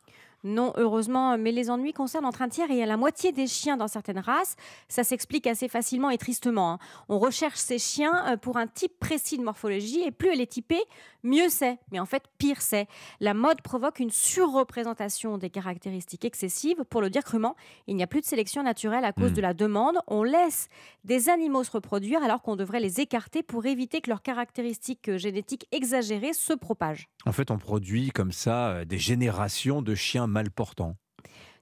Non, 0.43 0.73
heureusement, 0.75 1.37
mais 1.37 1.51
les 1.51 1.69
ennuis 1.69 1.93
concernent 1.93 2.25
entre 2.25 2.41
un 2.41 2.49
tiers 2.49 2.69
et 2.69 2.85
la 2.85 2.97
moitié 2.97 3.31
des 3.31 3.47
chiens 3.47 3.77
dans 3.77 3.87
certaines 3.87 4.19
races. 4.19 4.55
Ça 4.89 5.03
s'explique 5.03 5.47
assez 5.47 5.67
facilement 5.69 6.09
et 6.09 6.17
tristement. 6.17 6.73
hein. 6.73 6.79
On 7.07 7.17
recherche 7.17 7.57
ces 7.57 7.79
chiens 7.79 8.25
euh, 8.33 8.37
pour 8.37 8.57
un 8.57 8.67
type 8.67 8.99
précis 8.99 9.37
de 9.37 9.43
morphologie 9.43 10.01
et 10.01 10.11
plus 10.11 10.29
elle 10.33 10.41
est 10.41 10.51
typée, 10.51 10.83
mieux 11.23 11.47
c'est. 11.49 11.77
Mais 11.91 11.99
en 11.99 12.05
fait, 12.05 12.23
pire 12.37 12.61
c'est. 12.61 12.87
La 13.21 13.33
mode 13.33 13.61
provoque 13.61 13.99
une 13.99 14.11
surreprésentation 14.11 15.37
des 15.37 15.49
caractéristiques 15.49 16.25
excessives. 16.25 16.83
Pour 16.89 17.01
le 17.01 17.09
dire 17.09 17.23
crûment, 17.23 17.55
il 17.87 17.95
n'y 17.95 18.03
a 18.03 18.07
plus 18.07 18.21
de 18.21 18.25
sélection 18.25 18.63
naturelle 18.63 19.05
à 19.05 19.13
cause 19.13 19.31
Hmm. 19.31 19.35
de 19.35 19.41
la 19.41 19.53
demande. 19.53 19.97
On 20.07 20.23
laisse 20.23 20.67
des 21.05 21.29
animaux 21.29 21.63
se 21.63 21.71
reproduire 21.71 22.21
alors 22.23 22.41
qu'on 22.41 22.55
devrait 22.57 22.81
les 22.81 22.99
écarter 22.99 23.43
pour 23.43 23.65
éviter 23.65 24.01
que 24.01 24.09
leurs 24.09 24.21
caractéristiques 24.21 25.07
euh, 25.09 25.17
génétiques 25.17 25.67
exagérées 25.71 26.33
se 26.33 26.53
propagent. 26.53 27.07
En 27.25 27.31
fait, 27.31 27.51
on 27.51 27.57
produit 27.57 28.09
comme 28.09 28.31
ça 28.31 28.69
euh, 28.69 28.85
des 28.85 28.97
générations 28.97 29.81
de 29.81 29.95
chiens 29.95 30.27
mal 30.27 30.51
portants. 30.51 30.95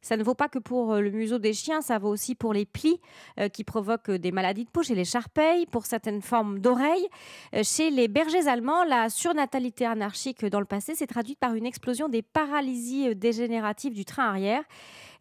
Ça 0.03 0.17
ne 0.17 0.23
vaut 0.23 0.33
pas 0.33 0.49
que 0.49 0.57
pour 0.57 0.93
euh, 0.93 1.01
le 1.01 1.11
museau 1.11 1.37
des 1.37 1.53
chiens, 1.53 1.81
ça 1.81 1.99
vaut 1.99 2.09
aussi 2.09 2.33
pour 2.33 2.53
les 2.53 2.65
plis 2.65 2.99
euh, 3.39 3.49
qui 3.49 3.63
provoquent 3.63 4.09
des 4.09 4.31
maladies 4.31 4.65
de 4.65 4.69
peau 4.69 4.81
chez 4.81 4.95
les 4.95 5.05
charpeilles, 5.05 5.67
pour 5.67 5.85
certaines 5.85 6.23
formes 6.23 6.59
d'oreilles. 6.59 7.07
Euh, 7.53 7.61
chez 7.63 7.91
les 7.91 8.07
bergers 8.07 8.47
allemands, 8.47 8.83
la 8.83 9.09
surnatalité 9.09 9.85
anarchique 9.85 10.43
dans 10.45 10.59
le 10.59 10.65
passé 10.65 10.95
s'est 10.95 11.05
traduite 11.05 11.37
par 11.37 11.53
une 11.53 11.67
explosion 11.67 12.09
des 12.09 12.23
paralysies 12.23 13.15
dégénératives 13.15 13.93
du 13.93 14.03
train 14.03 14.27
arrière. 14.27 14.63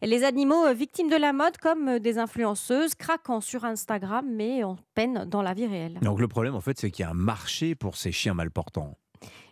Les 0.01 0.23
animaux 0.23 0.65
euh, 0.65 0.73
victimes 0.73 1.09
de 1.09 1.15
la 1.15 1.31
mode, 1.31 1.57
comme 1.57 1.99
des 1.99 2.17
influenceuses, 2.17 2.95
craquant 2.95 3.39
sur 3.39 3.65
Instagram, 3.65 4.25
mais 4.27 4.63
en 4.63 4.77
peine 4.95 5.25
dans 5.25 5.43
la 5.43 5.53
vie 5.53 5.67
réelle. 5.67 5.99
Donc 6.01 6.19
le 6.19 6.27
problème, 6.27 6.55
en 6.55 6.61
fait, 6.61 6.79
c'est 6.79 6.89
qu'il 6.89 7.03
y 7.03 7.05
a 7.05 7.11
un 7.11 7.13
marché 7.13 7.75
pour 7.75 7.97
ces 7.97 8.11
chiens 8.11 8.33
mal 8.33 8.49
portants. 8.49 8.97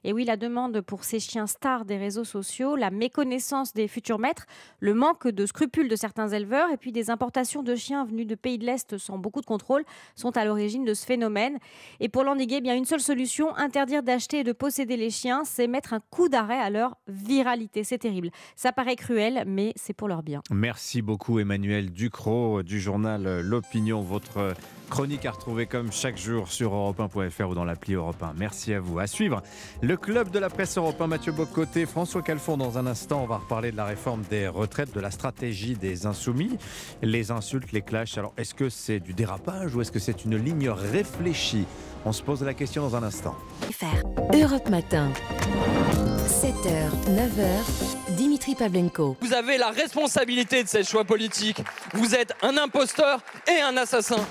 Et 0.03 0.13
oui, 0.13 0.26
la 0.26 0.38
demande 0.38 0.81
pour 0.81 1.03
ces 1.03 1.19
chiens 1.19 1.47
stars 1.47 1.85
des 1.85 1.97
réseaux 1.97 2.23
sociaux, 2.23 2.76
la 2.76 2.89
méconnaissance 2.89 3.73
des 3.73 3.88
futurs 3.88 4.19
maîtres, 4.19 4.45
le 4.80 4.93
manque 4.93 5.27
de 5.27 5.45
scrupules 5.45 5.89
de 5.89 5.95
certains 5.95 6.30
éleveurs 6.30 6.71
et 6.71 6.77
puis 6.77 6.91
des 6.91 7.09
importations 7.09 7.63
de 7.63 7.76
chiens 7.76 8.05
venus 8.05 8.27
de 8.27 8.35
pays 8.35 8.57
de 8.57 8.65
l'Est 8.65 8.97
sans 8.97 9.17
beaucoup 9.17 9.41
de 9.41 9.45
contrôle 9.45 9.84
sont 10.15 10.35
à 10.38 10.45
l'origine 10.45 10.85
de 10.85 10.93
ce 10.93 11.05
phénomène. 11.05 11.57
Et 11.99 12.09
pour 12.09 12.23
l'endiguer, 12.23 12.57
eh 12.59 12.61
bien 12.61 12.76
une 12.76 12.85
seule 12.85 12.99
solution, 12.99 13.55
interdire 13.57 14.03
d'acheter 14.03 14.39
et 14.39 14.43
de 14.43 14.51
posséder 14.51 14.97
les 14.97 15.09
chiens, 15.09 15.43
c'est 15.43 15.67
mettre 15.67 15.93
un 15.93 15.99
coup 15.99 16.30
d'arrêt 16.30 16.59
à 16.59 16.69
leur 16.69 16.97
viralité. 17.07 17.84
C'est 17.84 17.99
terrible. 17.99 18.30
Ça 18.55 18.71
paraît 18.71 18.95
cruel, 18.95 19.43
mais 19.45 19.73
c'est 19.76 19.93
pour 19.93 20.07
leur 20.07 20.23
bien. 20.23 20.41
Merci 20.51 21.01
beaucoup 21.01 21.39
Emmanuel 21.39 21.91
Ducrot 21.91 22.63
du 22.63 22.80
journal 22.80 23.41
L'Opinion. 23.41 24.01
Votre 24.01 24.53
chronique 24.89 25.26
à 25.26 25.31
retrouver 25.31 25.67
comme 25.67 25.91
chaque 25.91 26.17
jour 26.17 26.51
sur 26.51 26.73
europe1.fr 26.73 27.49
ou 27.49 27.55
dans 27.55 27.63
l'appli 27.63 27.93
Europe 27.93 28.21
1. 28.21 28.34
Merci 28.38 28.73
à 28.73 28.80
vous. 28.80 28.99
À 28.99 29.07
suivre, 29.07 29.43
club 29.98 30.30
de 30.30 30.40
la 30.40 30.49
presse 30.49 30.78
Europe 30.78 31.02
1, 31.02 31.07
Mathieu 31.07 31.32
Bocoté, 31.32 31.86
François 31.86 32.22
Calfon. 32.22 32.57
Dans 32.57 32.78
un 32.78 32.86
instant, 32.86 33.24
on 33.24 33.26
va 33.26 33.38
reparler 33.38 33.72
de 33.72 33.78
la 33.78 33.86
réforme 33.86 34.24
des 34.30 34.48
retraites, 34.48 34.94
de 34.94 34.99
la 34.99 35.11
stratégie 35.11 35.76
des 35.76 36.06
insoumis, 36.06 36.57
les 37.02 37.32
insultes, 37.32 37.72
les 37.72 37.82
clashs. 37.82 38.18
Alors, 38.18 38.34
est-ce 38.38 38.53
que 38.53 38.70
c'est 38.70 38.99
du 38.99 39.14
dérapage 39.14 39.76
ou 39.76 39.82
est-ce 39.82 39.91
que 39.91 39.99
c'est 39.99 40.26
une 40.26 40.38
ligne 40.38 40.70
réfléchie? 40.70 41.66
On 42.06 42.11
se 42.11 42.24
pose 42.24 42.44
la 42.44 42.53
question 42.53 42.82
dans 42.84 42.95
un 42.95 43.03
instant. 43.03 43.36
Europe 44.34 44.70
Matin. 44.70 45.11
7h, 46.30 46.90
9h, 47.10 48.16
Dimitri 48.16 48.56
Pavlenko. 48.56 49.18
Vous 49.20 49.34
avez 49.34 49.57
la 49.57 49.72
responsabilité 49.72 50.64
de 50.64 50.70
ces 50.70 50.84
choix 50.84 51.03
politiques. 51.03 51.61
Vous 51.94 52.14
êtes 52.16 52.34
un 52.44 52.56
imposteur 52.56 53.20
et 53.48 53.61
un 53.61 53.76
assassin. 53.76 54.24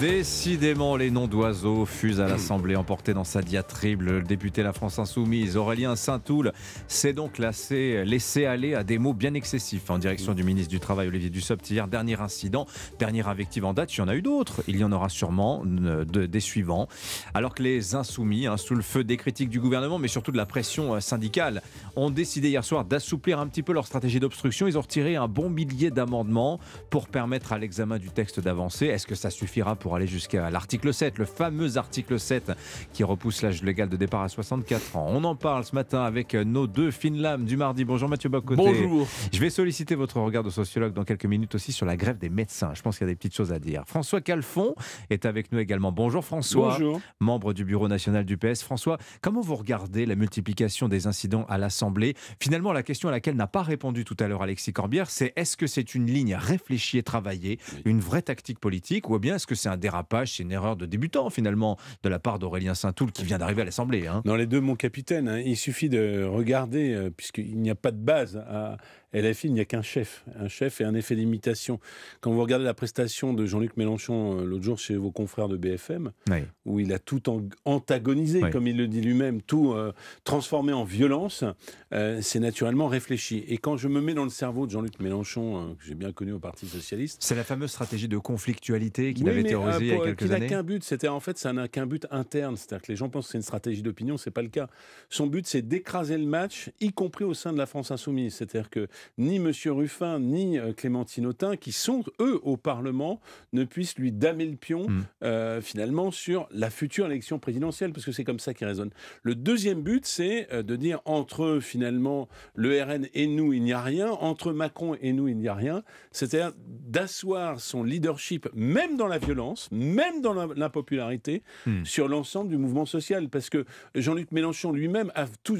Décidément, 0.00 0.96
les 0.96 1.10
noms 1.10 1.28
d'oiseaux 1.28 1.86
fusent 1.86 2.20
à 2.20 2.26
l'Assemblée, 2.26 2.76
emportés 2.76 3.14
dans 3.14 3.24
sa 3.24 3.40
diatribe. 3.40 4.02
Le 4.02 4.22
député 4.22 4.62
La 4.62 4.72
France 4.72 4.98
Insoumise, 5.08 5.58
Aurélien 5.58 5.96
Saint-Toul, 5.96 6.52
s'est 6.88 7.12
donc 7.12 7.36
laissé, 7.36 8.04
laissé 8.06 8.46
aller 8.46 8.74
à 8.74 8.82
des 8.84 8.96
mots 8.96 9.12
bien 9.12 9.34
excessifs 9.34 9.90
en 9.90 9.98
direction 9.98 10.32
du 10.32 10.42
ministre 10.42 10.70
du 10.70 10.80
Travail, 10.80 11.08
Olivier 11.08 11.28
Dussopt. 11.28 11.70
Hier, 11.70 11.86
dernier 11.88 12.18
incident, 12.20 12.66
dernière 12.98 13.28
invective 13.28 13.66
en 13.66 13.74
date. 13.74 13.94
Il 13.94 13.98
y 13.98 14.00
en 14.00 14.08
a 14.08 14.14
eu 14.14 14.22
d'autres. 14.22 14.62
Il 14.66 14.78
y 14.78 14.84
en 14.84 14.92
aura 14.92 15.10
sûrement 15.10 15.62
de- 15.64 16.24
des 16.24 16.40
suivants. 16.40 16.88
Alors 17.34 17.54
que 17.54 17.62
les 17.62 17.94
Insoumis, 17.94 18.46
hein, 18.46 18.56
sous 18.56 18.74
le 18.74 18.80
feu 18.82 19.04
des 19.04 19.18
critiques 19.18 19.50
du 19.50 19.60
gouvernement, 19.60 19.98
mais 19.98 20.08
surtout 20.08 20.32
de 20.32 20.38
la 20.38 20.46
pression 20.46 20.94
euh, 20.94 21.00
syndicale, 21.00 21.60
ont 21.96 22.08
décidé 22.08 22.48
hier 22.48 22.64
soir 22.64 22.86
d'assouplir 22.86 23.38
un 23.38 23.46
petit 23.46 23.62
peu 23.62 23.74
leur 23.74 23.86
stratégie 23.86 24.20
d'obstruction. 24.20 24.66
Ils 24.66 24.78
ont 24.78 24.82
retiré 24.82 25.16
un 25.16 25.28
bon 25.28 25.50
millier 25.50 25.90
d'amendements 25.90 26.58
pour 26.88 27.08
permettre 27.08 27.52
à 27.52 27.58
l'examen 27.58 27.98
du 27.98 28.08
texte 28.08 28.40
d'avancer. 28.40 28.86
Est-ce 28.86 29.06
que 29.06 29.14
ça 29.14 29.28
suffira 29.28 29.76
pour 29.76 29.94
aller 29.96 30.06
jusqu'à 30.06 30.48
l'article 30.50 30.94
7, 30.94 31.18
le 31.18 31.26
fameux 31.26 31.76
article 31.76 32.18
7 32.18 32.52
qui 32.94 33.04
repousse 33.04 33.42
l'âge 33.42 33.62
légal 33.62 33.90
de 33.90 33.96
départ 33.96 34.22
à 34.22 34.28
64 34.30 34.93
On 34.96 35.24
en 35.24 35.34
parle 35.34 35.64
ce 35.64 35.74
matin 35.74 36.02
avec 36.02 36.34
nos 36.34 36.66
deux 36.66 36.90
fines 36.90 37.16
lames 37.16 37.44
du 37.44 37.56
mardi. 37.56 37.84
Bonjour 37.84 38.08
Mathieu 38.08 38.28
Bocoté. 38.28 38.56
Bonjour. 38.56 39.06
Je 39.32 39.40
vais 39.40 39.50
solliciter 39.50 39.94
votre 39.94 40.20
regard 40.20 40.42
de 40.42 40.50
sociologue 40.50 40.92
dans 40.92 41.04
quelques 41.04 41.26
minutes 41.26 41.54
aussi 41.54 41.72
sur 41.72 41.84
la 41.84 41.96
grève 41.96 42.18
des 42.18 42.28
médecins. 42.28 42.72
Je 42.74 42.82
pense 42.82 42.98
qu'il 42.98 43.06
y 43.06 43.10
a 43.10 43.12
des 43.12 43.16
petites 43.16 43.34
choses 43.34 43.52
à 43.52 43.58
dire. 43.58 43.82
François 43.86 44.20
Calfon 44.20 44.74
est 45.10 45.26
avec 45.26 45.50
nous 45.52 45.58
également. 45.58 45.90
Bonjour 45.90 46.24
François. 46.24 46.72
Bonjour. 46.78 47.00
Membre 47.20 47.52
du 47.52 47.64
bureau 47.64 47.88
national 47.88 48.24
du 48.24 48.36
PS. 48.36 48.62
François, 48.62 48.98
comment 49.20 49.40
vous 49.40 49.56
regardez 49.56 50.06
la 50.06 50.14
multiplication 50.14 50.88
des 50.88 51.06
incidents 51.06 51.44
à 51.48 51.58
l'Assemblée? 51.58 52.14
Finalement, 52.40 52.72
la 52.72 52.82
question 52.82 53.08
à 53.08 53.12
laquelle 53.12 53.36
n'a 53.36 53.46
pas 53.46 53.62
répondu 53.62 54.04
tout 54.04 54.16
à 54.20 54.28
l'heure 54.28 54.42
Alexis 54.42 54.72
Corbière, 54.72 55.10
c'est 55.10 55.32
est-ce 55.36 55.56
que 55.56 55.66
c'est 55.66 55.94
une 55.94 56.06
ligne 56.06 56.36
réfléchie 56.36 56.98
et 56.98 57.02
travaillée, 57.02 57.58
une 57.84 58.00
vraie 58.00 58.22
tactique 58.22 58.60
politique, 58.60 59.10
ou 59.10 59.18
bien 59.18 59.36
est-ce 59.36 59.46
que 59.46 59.54
c'est 59.54 59.68
un 59.68 59.76
dérapage, 59.76 60.36
c'est 60.36 60.42
une 60.42 60.52
erreur 60.52 60.76
de 60.76 60.86
débutant 60.86 61.30
finalement 61.30 61.78
de 62.02 62.08
la 62.08 62.18
part 62.18 62.38
d'Aurélien 62.38 62.74
Saint-Toul 62.74 63.12
qui 63.12 63.24
vient 63.24 63.38
d'arriver 63.38 63.62
à 63.62 63.64
l'Assemblée 63.64 64.06
hein? 64.06 64.22
Dans 64.24 64.36
les 64.36 64.46
deux, 64.46 64.60
mon 64.60 64.76
capitaine, 64.84 65.28
hein, 65.30 65.40
il 65.40 65.56
suffit 65.56 65.88
de 65.88 66.24
regarder, 66.24 66.92
euh, 66.92 67.08
puisqu'il 67.08 67.58
n'y 67.58 67.70
a 67.70 67.74
pas 67.74 67.90
de 67.90 67.96
base 67.96 68.36
à 68.46 68.76
LFI, 69.14 69.46
il 69.48 69.54
n'y 69.54 69.60
a 69.60 69.64
qu'un 69.64 69.82
chef, 69.82 70.24
un 70.38 70.48
chef 70.48 70.80
et 70.80 70.84
un 70.84 70.94
effet 70.94 71.14
d'imitation. 71.16 71.80
Quand 72.20 72.32
vous 72.32 72.40
regardez 72.42 72.64
la 72.64 72.74
prestation 72.74 73.32
de 73.32 73.46
Jean-Luc 73.46 73.76
Mélenchon 73.76 74.40
euh, 74.40 74.44
l'autre 74.44 74.64
jour 74.64 74.78
chez 74.78 74.96
vos 74.96 75.10
confrères 75.10 75.48
de 75.48 75.56
BFM, 75.56 76.10
Oui. 76.30 76.38
où 76.66 76.80
il 76.80 76.92
a 76.92 76.98
tout 76.98 77.30
en- 77.30 77.42
antagonisé, 77.64 78.42
Oui. 78.42 78.50
comme 78.50 78.66
il 78.66 78.76
le 78.76 78.88
dit 78.88 79.00
lui-même, 79.00 79.40
tout 79.42 79.72
euh, 79.72 79.92
transformé 80.24 80.72
en 80.72 80.84
violence, 80.84 81.44
euh, 81.92 82.20
c'est 82.22 82.40
naturellement 82.40 82.88
réfléchi. 82.88 83.44
Et 83.48 83.58
quand 83.58 83.76
je 83.76 83.88
me 83.88 84.00
mets 84.00 84.14
dans 84.14 84.24
le 84.24 84.30
cerveau 84.30 84.66
de 84.66 84.72
Jean-Luc 84.72 84.98
Mélenchon, 85.00 85.70
euh, 85.70 85.74
que 85.74 85.84
j'ai 85.84 85.94
bien 85.94 86.12
connu 86.12 86.32
au 86.32 86.38
Parti 86.40 86.66
Socialiste, 86.66 87.18
C'est 87.22 87.34
la 87.36 87.44
fameuse 87.44 87.70
stratégie 87.70 88.08
de 88.08 88.18
conflictualité 88.18 89.14
qu'il 89.14 89.24
oui, 89.24 89.30
avait 89.30 89.54
euh, 89.54 89.78
il 89.80 89.86
y 89.86 89.92
a 89.92 89.98
quelques 89.98 90.18
qu'il 90.18 90.28
n'a 90.28 90.36
années. 90.36 90.46
qu'un 90.48 90.62
but, 90.62 90.82
c'était 90.84 91.08
en 91.08 91.20
fait, 91.20 91.38
ça 91.38 91.52
n'a 91.52 91.68
qu'un 91.68 91.86
but 91.86 92.06
interne. 92.10 92.56
C'est-à-dire 92.56 92.82
que 92.86 92.92
les 92.92 92.96
gens 92.96 93.08
pensent 93.08 93.26
que 93.26 93.32
c'est 93.32 93.38
une 93.38 93.42
stratégie 93.42 93.82
d'opinion, 93.82 94.16
c'est 94.16 94.30
pas 94.30 94.42
le 94.42 94.48
cas. 94.48 94.68
Son 95.08 95.26
but, 95.26 95.46
c'est 95.46 95.62
d'écraser 95.62 96.18
le 96.18 96.26
match, 96.26 96.70
y 96.80 96.92
compris 96.92 97.24
au 97.24 97.34
sein 97.34 97.52
de 97.52 97.58
la 97.58 97.66
France 97.66 97.90
insoumise. 97.90 98.34
C'est-à-dire 98.34 98.70
que 98.70 98.88
ni 99.18 99.36
M. 99.36 99.52
Ruffin, 99.66 100.18
ni 100.20 100.58
euh, 100.58 100.72
Clémentine 100.72 101.26
Autain, 101.26 101.56
qui 101.56 101.72
sont 101.72 102.04
eux 102.20 102.40
au 102.42 102.56
Parlement, 102.56 103.20
ne 103.52 103.64
puissent 103.64 103.96
lui 103.98 104.12
damer 104.12 104.46
le 104.46 104.56
pion 104.56 104.86
Hmm. 104.88 105.02
euh, 105.22 105.60
finalement 105.60 106.10
sur 106.10 106.46
la 106.50 106.70
future 106.70 107.06
élection 107.06 107.38
présidentielle, 107.38 107.92
parce 107.92 108.04
que 108.06 108.12
c'est 108.12 108.24
comme 108.24 108.38
ça 108.40 108.52
qu'il 108.54 108.66
résonne. 108.66 108.90
Le 109.22 109.34
deuxième 109.34 109.82
but, 109.82 110.04
c'est 110.06 110.52
euh, 110.52 110.62
de 110.62 110.76
dire 110.76 111.00
entre 111.04 111.58
finalement 111.60 112.28
le 112.54 112.82
RN 112.82 113.06
et 113.14 113.26
nous, 113.26 113.52
il 113.52 113.62
n'y 113.62 113.72
a 113.72 113.80
rien, 113.80 114.10
entre 114.10 114.52
Macron 114.52 114.96
et 115.00 115.12
nous, 115.12 115.28
il 115.28 115.36
n'y 115.36 115.48
a 115.48 115.54
rien. 115.54 115.82
C'est-à-dire 116.12 116.52
d'asseoir 116.88 117.60
son 117.60 117.82
leadership, 117.82 118.48
même 118.54 118.96
dans 118.96 119.06
la 119.06 119.18
violence, 119.18 119.68
même 119.72 120.20
dans 120.20 120.32
la- 120.34 120.48
l'impopularité, 120.54 121.42
Hmm. 121.66 121.84
sur 121.84 122.08
l'ensemble 122.08 122.50
du 122.50 122.56
mouvement 122.58 122.86
social. 122.86 123.28
Parce 123.28 123.48
que 123.50 123.64
Jean-Luc 123.94 124.30
Mélenchon 124.32 124.72
lui-même 124.72 125.10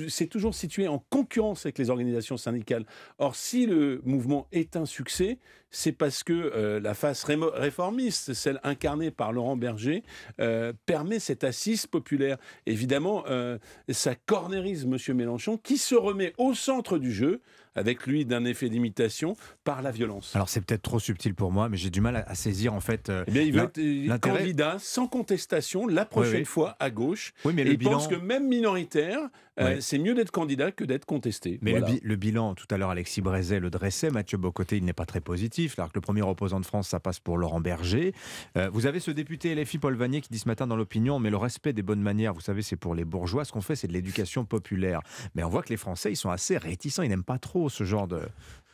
s'est 0.08 0.26
toujours 0.26 0.54
situé 0.54 0.86
en 0.88 0.98
concurrence 1.10 1.64
avec 1.66 1.78
les 1.78 1.90
organisations 1.90 2.36
syndicales. 2.36 2.84
Or, 3.18 3.33
si 3.36 3.66
le 3.66 4.00
mouvement 4.04 4.46
est 4.52 4.76
un 4.76 4.86
succès, 4.86 5.38
c'est 5.70 5.92
parce 5.92 6.22
que 6.22 6.32
euh, 6.32 6.78
la 6.80 6.94
face 6.94 7.24
réformiste, 7.24 8.32
celle 8.34 8.60
incarnée 8.62 9.10
par 9.10 9.32
Laurent 9.32 9.56
Berger, 9.56 10.02
euh, 10.40 10.72
permet 10.86 11.18
cette 11.18 11.42
assise 11.44 11.86
populaire. 11.86 12.36
Évidemment, 12.66 13.24
euh, 13.28 13.58
ça 13.90 14.14
cornérise 14.14 14.84
M. 14.84 15.16
Mélenchon, 15.16 15.56
qui 15.58 15.76
se 15.78 15.94
remet 15.94 16.32
au 16.38 16.54
centre 16.54 16.98
du 16.98 17.12
jeu, 17.12 17.40
avec 17.76 18.06
lui 18.06 18.24
d'un 18.24 18.44
effet 18.44 18.68
d'imitation, 18.68 19.36
par 19.64 19.82
la 19.82 19.90
violence. 19.90 20.36
Alors 20.36 20.48
c'est 20.48 20.60
peut-être 20.64 20.82
trop 20.82 21.00
subtil 21.00 21.34
pour 21.34 21.50
moi, 21.50 21.68
mais 21.68 21.76
j'ai 21.76 21.90
du 21.90 22.00
mal 22.00 22.14
à, 22.14 22.20
à 22.28 22.36
saisir 22.36 22.72
en 22.72 22.78
fait. 22.80 23.08
euh, 23.08 23.24
Eh 23.26 23.32
bien, 23.32 23.42
il 23.42 23.52
veut 23.52 23.64
être 23.64 24.20
candidat 24.20 24.76
sans 24.78 25.08
contestation 25.08 25.88
la 25.88 26.04
prochaine 26.04 26.36
oui. 26.38 26.44
fois 26.44 26.76
à 26.78 26.90
gauche. 26.90 27.32
Oui, 27.44 27.52
mais 27.52 27.62
Et 27.62 27.64
le 27.64 27.72
il 27.72 27.78
bilan- 27.78 27.90
pense 27.94 28.06
que 28.06 28.14
même 28.14 28.46
minoritaire, 28.46 29.18
euh, 29.60 29.76
c'est 29.80 29.98
mieux 29.98 30.14
d'être 30.14 30.30
candidat 30.30 30.72
que 30.72 30.84
d'être 30.84 31.04
contesté. 31.04 31.58
Mais 31.62 31.72
Voilà. 31.72 31.86
le, 31.88 31.92
bi- 31.94 32.00
le 32.02 32.16
bilan, 32.16 32.54
tout 32.54 32.66
à 32.70 32.76
l'heure, 32.76 32.90
Alexis 32.90 33.20
Brézet 33.20 33.60
le 33.60 33.70
dressait. 33.70 34.10
Mathieu 34.10 34.36
Bocoté, 34.38 34.76
il 34.76 34.84
n'est 34.84 34.92
pas 34.92 35.06
très 35.06 35.20
positif. 35.20 35.78
Alors 35.78 35.90
que 35.90 35.96
le 35.96 36.00
premier 36.00 36.22
opposant 36.22 36.58
de 36.60 36.66
France, 36.66 36.88
ça 36.88 37.00
passe 37.00 37.20
pour 37.20 37.38
Laurent 37.38 37.60
Berger. 37.60 38.12
Euh, 38.56 38.68
vous 38.72 38.86
avez 38.86 39.00
ce 39.00 39.10
député 39.10 39.54
LFI, 39.54 39.78
Paul 39.78 39.94
Vanier, 39.96 40.20
qui 40.20 40.28
dit 40.30 40.38
ce 40.38 40.48
matin 40.48 40.66
dans 40.66 40.76
l'opinion 40.76 41.18
Mais 41.20 41.30
le 41.30 41.36
respect 41.36 41.72
des 41.72 41.82
bonnes 41.82 42.02
manières, 42.02 42.34
vous 42.34 42.40
savez, 42.40 42.62
c'est 42.62 42.76
pour 42.76 42.94
les 42.94 43.04
bourgeois. 43.04 43.44
Ce 43.44 43.52
qu'on 43.52 43.60
fait, 43.60 43.76
c'est 43.76 43.88
de 43.88 43.92
l'éducation 43.92 44.44
populaire. 44.44 45.00
Mais 45.34 45.44
on 45.44 45.48
voit 45.48 45.62
que 45.62 45.70
les 45.70 45.76
Français, 45.76 46.10
ils 46.12 46.16
sont 46.16 46.30
assez 46.30 46.56
réticents. 46.58 47.02
Ils 47.02 47.08
n'aiment 47.08 47.22
pas 47.24 47.38
trop 47.38 47.68
ce 47.68 47.84
genre 47.84 48.08
de. 48.08 48.20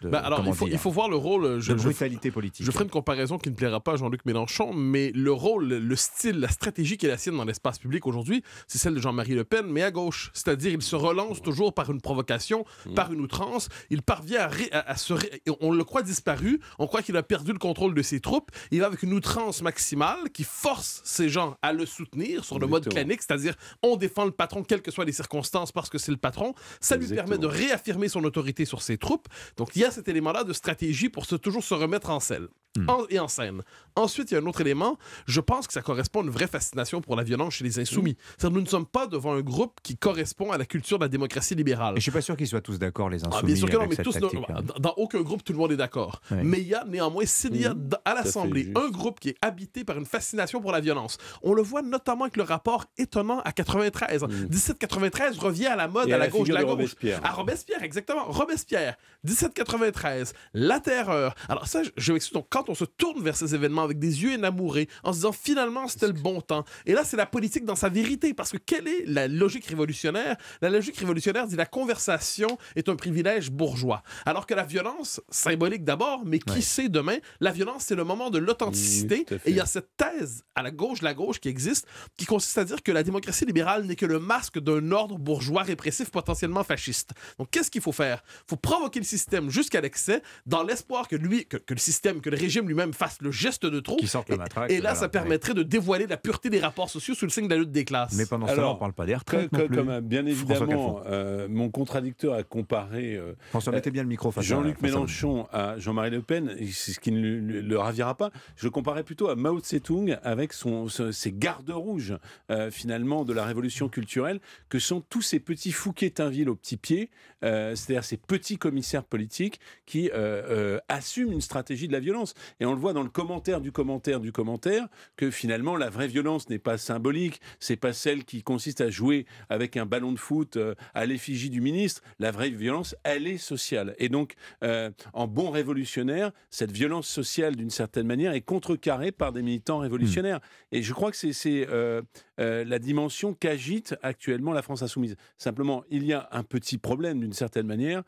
De- 0.03 0.09
Bah, 0.09 0.19
alors, 0.21 0.41
il 0.47 0.55
faut, 0.55 0.65
dire, 0.67 0.75
il 0.75 0.79
faut 0.79 0.91
voir 0.91 1.09
le 1.09 1.17
rôle. 1.17 1.61
Je, 1.61 1.73
de 1.73 1.79
je- 1.79 1.83
brutalité 1.85 2.31
politique. 2.31 2.65
Je 2.65 2.71
ferai 2.71 2.85
une 2.85 2.91
comparaison 2.91 3.39
qui 3.39 3.51
ne 3.51 3.55
plaira 3.55 3.81
pas 3.81 3.93
à 3.93 3.97
Jean-Luc 3.97 4.25
Mélenchon, 4.25 4.73
mais 4.73 5.13
le 5.15 5.33
rôle, 5.33 5.69
le 5.69 5.97
style, 5.97 6.41
la 6.41 6.49
stratégie 6.49 6.97
qui 6.97 7.07
est 7.07 7.09
la 7.09 7.19
sienne 7.19 7.37
dans 7.37 7.45
l'espace 7.45 7.79
public 7.79 8.07
aujourd'hui, 8.07 8.43
c'est 8.67 8.79
celle 8.79 8.95
de 8.95 9.01
Jean-Marie 9.01 9.35
Le 9.35 9.45
Pen, 9.45 9.67
mais 9.67 9.83
à 9.83 9.91
gauche. 9.91 10.31
C'est-à-dire, 10.35 10.73
il 10.73 10.83
se 10.83 10.97
relance 10.97 11.43
toujours 11.43 11.75
par 11.75 11.91
une 11.91 12.01
provocation, 12.01 12.65
par 12.95 13.13
une 13.13 13.21
outrance. 13.21 13.69
Il 13.91 14.03
parvient 14.03 14.41
à, 14.43 14.49
ré- 14.49 14.69
à- 14.73 14.91
à 14.91 14.97
se. 14.97 15.13
ré- 15.13 15.43
On 15.61 15.73
le 15.73 15.85
croit 15.85 16.03
disparu, 16.03 16.61
on 16.79 16.87
croit 16.87 17.03
qu'il 17.03 17.17
a 17.17 17.23
perdu 17.23 17.53
le 17.53 17.59
contrôle 17.59 17.95
de 17.95 18.03
ses 18.03 18.21
troupes. 18.21 18.51
Il 18.71 18.81
va 18.81 18.87
avec 18.87 19.03
une 19.03 19.13
outrance 19.13 19.63
maximale 19.63 20.31
qui 20.33 20.45
force 20.45 21.01
ces 21.05 21.29
gens 21.29 21.57
à 21.63 21.73
le 21.73 21.87
soutenir 21.87 22.45
sur 22.45 22.59
le 22.59 22.67
mode 22.67 22.89
clanique, 22.89 23.23
c'est-à-dire, 23.23 23.55
on 23.83 23.97
défend 23.97 24.25
le 24.25 24.31
patron, 24.31 24.63
quelles 24.63 24.83
que 24.83 24.91
soient 24.91 25.05
les 25.05 25.13
circonstances, 25.13 25.73
parce 25.73 25.91
que 25.91 25.99
c'est 25.99 26.11
le 26.13 26.17
patron. 26.17 26.55
Ça 26.81 26.97
lui 26.97 27.07
permet 27.09 27.39
de 27.39 27.47
réaffirmer 27.47 28.09
son 28.09 28.25
autorité 28.25 28.65
sur 28.65 28.83
ses 28.83 28.97
troupes. 28.99 29.29
Donc, 29.57 29.71
il 29.77 29.83
y 29.83 29.85
a 29.85 29.90
cet 29.91 30.09
élément-là 30.09 30.45
de 30.45 30.53
stratégie 30.53 31.09
pour 31.09 31.27
se, 31.27 31.37
toujours 31.37 31.65
se 31.65 31.75
remettre 31.75 32.11
en 32.11 32.21
selle. 32.21 32.49
En- 32.89 33.05
et 33.11 33.19
en 33.19 33.29
scène. 33.29 33.63
Ensuite, 33.97 34.31
il 34.31 34.35
y 34.35 34.37
a 34.37 34.41
un 34.41 34.47
autre 34.47 34.61
élément. 34.61 34.97
Je 35.27 35.41
pense 35.41 35.67
que 35.67 35.73
ça 35.73 35.83
correspond 35.83 36.21
à 36.21 36.23
une 36.25 36.31
vraie 36.31 36.47
fascination 36.47 37.01
pour 37.01 37.17
la 37.17 37.25
violence 37.25 37.55
chez 37.55 37.65
les 37.65 37.79
insoumis. 37.81 38.17
C'est-à-dire, 38.39 38.55
nous 38.57 38.63
ne 38.63 38.69
sommes 38.69 38.87
pas 38.87 39.07
devant 39.09 39.33
un 39.35 39.41
groupe 39.41 39.81
qui 39.83 39.97
correspond 39.97 40.53
à 40.53 40.59
la 40.59 40.65
culture 40.65 40.99
de 40.99 41.05
la 41.05 41.09
démocratie 41.09 41.55
libérale. 41.57 41.95
Et 41.95 41.97
je 41.97 42.03
suis 42.03 42.13
pas 42.13 42.21
sûr 42.21 42.37
qu'ils 42.37 42.47
soient 42.47 42.61
tous 42.61 42.79
d'accord, 42.79 43.09
les 43.11 43.25
insoumis. 43.25 43.37
Ah, 43.43 43.43
bien 43.47 43.57
sûr 43.57 43.69
que 43.69 43.77
non, 43.77 43.87
mais 43.89 43.97
tous, 43.97 44.17
hein. 44.17 44.63
dans, 44.79 44.95
aucun 44.97 45.21
groupe, 45.23 45.43
tout 45.43 45.53
le 45.53 45.59
monde 45.59 45.73
est 45.73 45.77
d'accord. 45.77 46.21
Ouais. 46.31 46.43
Mais 46.45 46.61
il 46.61 46.69
y 46.69 46.75
a 46.75 46.85
néanmoins, 46.85 47.27
s'il 47.27 47.57
y 47.57 47.67
a 47.67 47.75
dans- 47.75 47.99
à 48.05 48.15
l'Assemblée 48.15 48.73
un 48.77 48.89
groupe 48.89 49.19
qui 49.19 49.31
est 49.31 49.37
habité 49.43 49.83
par 49.85 49.99
une 49.99 50.07
fascination 50.07 50.61
pour 50.61 50.71
la 50.73 50.81
violence, 50.81 51.19
on 51.43 51.53
le 51.53 51.63
voit 51.63 51.83
notamment 51.83 52.25
avec 52.25 52.37
le 52.37 52.45
rapport 52.45 52.87
étonnant 52.97 53.41
à 53.41 53.51
93. 53.53 54.25
1793 54.51 55.39
revient 55.39 55.67
à 55.67 55.77
la 55.77 55.89
mode 55.89 56.11
à 56.11 56.15
à 56.15 56.19
la 56.19 56.25
la 56.27 56.31
gauche 56.31 56.49
de 56.49 56.55
la 56.55 56.63
gauche. 56.63 56.71
Robespierre. 56.71 57.21
À 57.25 57.31
Robespierre, 57.33 57.83
exactement. 57.83 58.25
Robespierre, 58.27 58.95
1793, 59.25 60.33
la 60.55 60.81
terreur. 60.81 61.35
Alors 61.49 61.67
ça, 61.67 61.83
je- 61.83 61.91
je 61.97 62.13
m'excuse. 62.13 62.33
Donc, 62.35 62.47
quand 62.51 62.60
on 62.69 62.75
se 62.75 62.85
tourne 62.85 63.23
vers 63.23 63.37
ces 63.37 63.55
événements 63.55 63.83
avec 63.83 63.99
des 63.99 64.23
yeux 64.23 64.33
énamourés, 64.33 64.89
en 65.05 65.13
se 65.13 65.19
disant 65.19 65.33
finalement 65.33 65.89
c'était 65.89 66.07
le 66.07 66.13
bon 66.13 66.41
temps. 66.41 66.65
Et 66.87 66.93
là, 66.93 67.05
c'est 67.05 67.17
la 67.17 67.27
politique 67.27 67.65
dans 67.65 67.77
sa 67.77 67.89
vérité, 67.89 68.35
parce 68.35 68.51
que 68.51 68.59
quelle 68.59 68.89
est 68.89 69.05
la 69.07 69.29
logique 69.29 69.67
révolutionnaire? 69.67 70.37
La 70.61 70.71
logique 70.71 70.97
révolutionnaire 70.97 71.47
dit 71.47 71.57
la 71.57 71.67
conversation 71.67 72.59
est 72.77 72.89
un 72.89 72.97
privilège 72.97 73.51
bourgeois, 73.51 74.03
alors 74.27 74.47
que 74.47 74.55
la 74.55 74.65
violence 74.65 75.21
symbolique 75.31 75.85
d'abord, 75.85 76.25
mais 76.25 76.39
qui 76.39 76.63
sait 76.63 76.89
demain? 76.89 77.17
La 77.41 77.53
violence, 77.53 77.85
c'est 77.85 77.95
le 77.95 78.05
moment 78.05 78.31
de 78.31 78.39
l'authenticité. 78.39 79.27
et 79.31 79.51
il 79.51 79.57
y 79.57 79.61
a 79.61 79.67
cette 79.67 79.97
thèse 79.97 80.43
à 80.55 80.63
la 80.63 80.71
gauche, 80.71 81.01
de 81.01 81.05
la 81.05 81.15
gauche 81.15 81.41
qui 81.41 81.49
existe, 81.49 81.87
qui 82.17 82.27
consiste 82.27 82.59
à 82.59 82.65
dire 82.65 82.83
que 82.83 82.93
la 82.93 83.03
démocratie 83.03 83.45
libérale 83.45 83.85
n'est 83.85 83.97
que 83.97 84.07
le 84.07 84.19
masque 84.19 84.59
d'un 84.59 84.93
ordre 84.93 85.19
bourgeois 85.19 85.63
répressif 85.63 86.11
potentiellement 86.11 86.65
fasciste. 86.65 87.11
Donc, 87.39 87.51
qu'est-ce 87.51 87.71
qu'il 87.71 87.83
faut 87.83 87.93
faire? 87.93 88.23
Il 88.47 88.51
faut 88.51 88.57
provoquer 88.57 89.01
le 89.01 89.05
système 89.05 89.51
jusqu'à 89.51 89.81
l'excès, 89.81 90.23
dans 90.47 90.63
l'espoir 90.63 91.09
que 91.09 91.17
lui, 91.17 91.47
que, 91.47 91.57
que 91.57 91.75
le 91.75 91.81
système, 91.81 92.21
que 92.21 92.31
le 92.31 92.37
régime 92.37 92.50
lui-même 92.67 92.93
fasse 92.93 93.19
le 93.23 93.31
geste 93.31 93.65
de 93.67 93.81
trop. 93.81 93.97
Qui 93.97 94.07
sorte 94.09 94.29
la 94.29 94.35
Et- 94.35 94.39
matraque, 94.39 94.71
Et, 94.71 94.81
là, 94.81 94.95
ça 94.95 95.09
permettrait 95.09 95.55
de 95.55 95.63
dévoiler 95.63 96.07
la 96.07 96.17
pureté 96.17 96.51
des 96.51 96.61
rapports 96.61 96.91
sociaux 96.91 97.15
sous 97.15 97.25
le 97.27 97.31
signe 97.31 97.47
de 97.49 97.55
la 97.55 97.61
lutte 97.61 97.71
des 97.73 97.85
classes. 97.85 98.15
Mais 98.17 98.27
pendant 98.27 98.47
ce 98.49 98.61
on 98.61 98.77
parle 98.77 98.93
pas 98.93 99.07
des 99.07 99.15
retraites 99.15 99.53
non 99.53 99.67
plus. 99.67 99.77
Comme, 99.77 99.89
euh, 99.91 100.01
bien 100.01 100.27
évidemment, 100.27 101.03
euh, 101.07 101.47
mon 101.49 101.71
contradicteur 101.71 102.35
a 102.35 102.43
comparé 102.43 103.15
euh, 103.17 103.35
François, 103.51 103.73
mettez 103.73 103.91
bien 103.91 104.03
le 104.03 104.09
micro 104.09 104.31
face 104.31 104.45
à- 104.45 104.49
Jean-Luc 104.49 104.75
face 104.79 104.85
à 104.85 104.87
vous. 104.87 104.95
Mélenchon 104.95 105.47
à 105.53 105.79
Jean-Marie 105.79 106.11
Le 106.11 106.23
Pen, 106.23 106.55
c'est 106.73 106.93
ce 106.93 107.01
qui 107.01 107.13
ne 107.13 107.21
le, 107.61 107.79
ravira 107.79 108.17
pas. 108.17 108.31
Je 108.57 108.65
le 108.67 108.71
comparais 108.71 109.05
plutôt 109.05 109.29
à 109.29 109.37
Mao 109.37 109.61
Tse-tung 109.61 110.19
avec 110.23 110.53
son, 110.53 110.89
ses 110.89 111.33
gardes 111.33 111.71
rouges, 111.71 112.17
euh, 112.51 112.71
finalement, 112.71 113.25
de 113.25 113.33
la 113.33 113.45
révolution 113.45 113.89
culturelle, 113.89 114.41
que 114.69 114.79
sont 114.79 115.01
tous 115.01 115.23
ces 115.23 115.41
petits 115.41 115.73
Fouquetinville 115.73 116.49
au 116.49 116.55
petit 116.57 116.77
pied, 116.77 117.11
euh, 117.45 117.75
c'est-à-dire 117.75 118.05
ces 118.05 118.17
petits 118.17 118.59
commissaires 118.59 119.05
politiques 119.05 119.61
qui 119.87 120.11
euh, 120.11 120.15
euh, 120.15 120.79
assument 120.89 121.33
une 121.33 121.41
stratégie 121.41 121.89
de 121.89 121.93
la 121.93 122.01
violence. 122.01 122.35
Et 122.61 122.67
on 122.67 122.73
le 122.73 122.81
voit 122.81 122.93
dans 122.93 123.03
le 123.03 123.11
commentaire 123.11 123.61
du 123.61 123.73
commentaire 123.73 124.21
du 124.21 124.33
commentaire, 124.33 124.89
que 125.17 125.31
finalement, 125.31 125.77
la 125.77 125.91
vraie 125.91 126.09
violence 126.09 126.49
n'est 126.49 126.59
pas 126.59 126.79
symbolique, 126.79 127.41
c'est 127.59 127.77
pas 127.77 127.93
celle 127.93 128.25
qui 128.25 128.43
consiste 128.43 128.81
à 128.81 128.91
jouer 128.91 129.27
avec 129.49 129.77
un 129.77 129.87
ballon 129.87 130.13
de 130.13 130.19
foot 130.19 130.57
euh, 130.57 130.75
à 130.95 131.07
l'effigie 131.07 131.51
du 131.51 131.61
ministre. 131.61 132.03
La 132.19 132.31
vraie 132.31 132.51
violence, 132.51 132.95
elle 133.05 133.27
est 133.27 133.39
sociale. 133.39 133.95
Et 133.99 134.09
donc, 134.09 134.35
euh, 134.63 134.91
en 135.13 135.27
bon 135.27 135.51
révolutionnaire, 135.51 136.33
cette 136.51 136.73
violence 136.73 137.09
sociale, 137.09 137.57
d'une 137.57 137.71
certaine 137.71 138.07
manière, 138.07 138.33
est 138.33 138.41
contrecarrée 138.41 139.13
par 139.13 139.33
des 139.33 139.43
militants 139.43 139.79
révolutionnaires. 139.79 140.41
Et 140.73 140.83
je 140.83 140.93
crois 140.93 141.11
que 141.11 141.17
c'est 141.17 141.67
euh, 141.69 142.03
euh, 142.41 142.65
la 142.65 142.79
dimension 142.79 143.35
qu'agite 143.35 143.97
actuellement 144.03 144.53
la 144.53 144.63
France 144.63 144.83
insoumise. 144.83 145.17
Simplement, 145.39 145.85
il 145.91 146.05
y 146.05 146.13
a 146.13 146.29
un 146.33 146.43
petit 146.43 146.79
problème, 146.79 147.21
d'une 147.21 147.33
certaine 147.33 147.67
manière, 147.67 148.03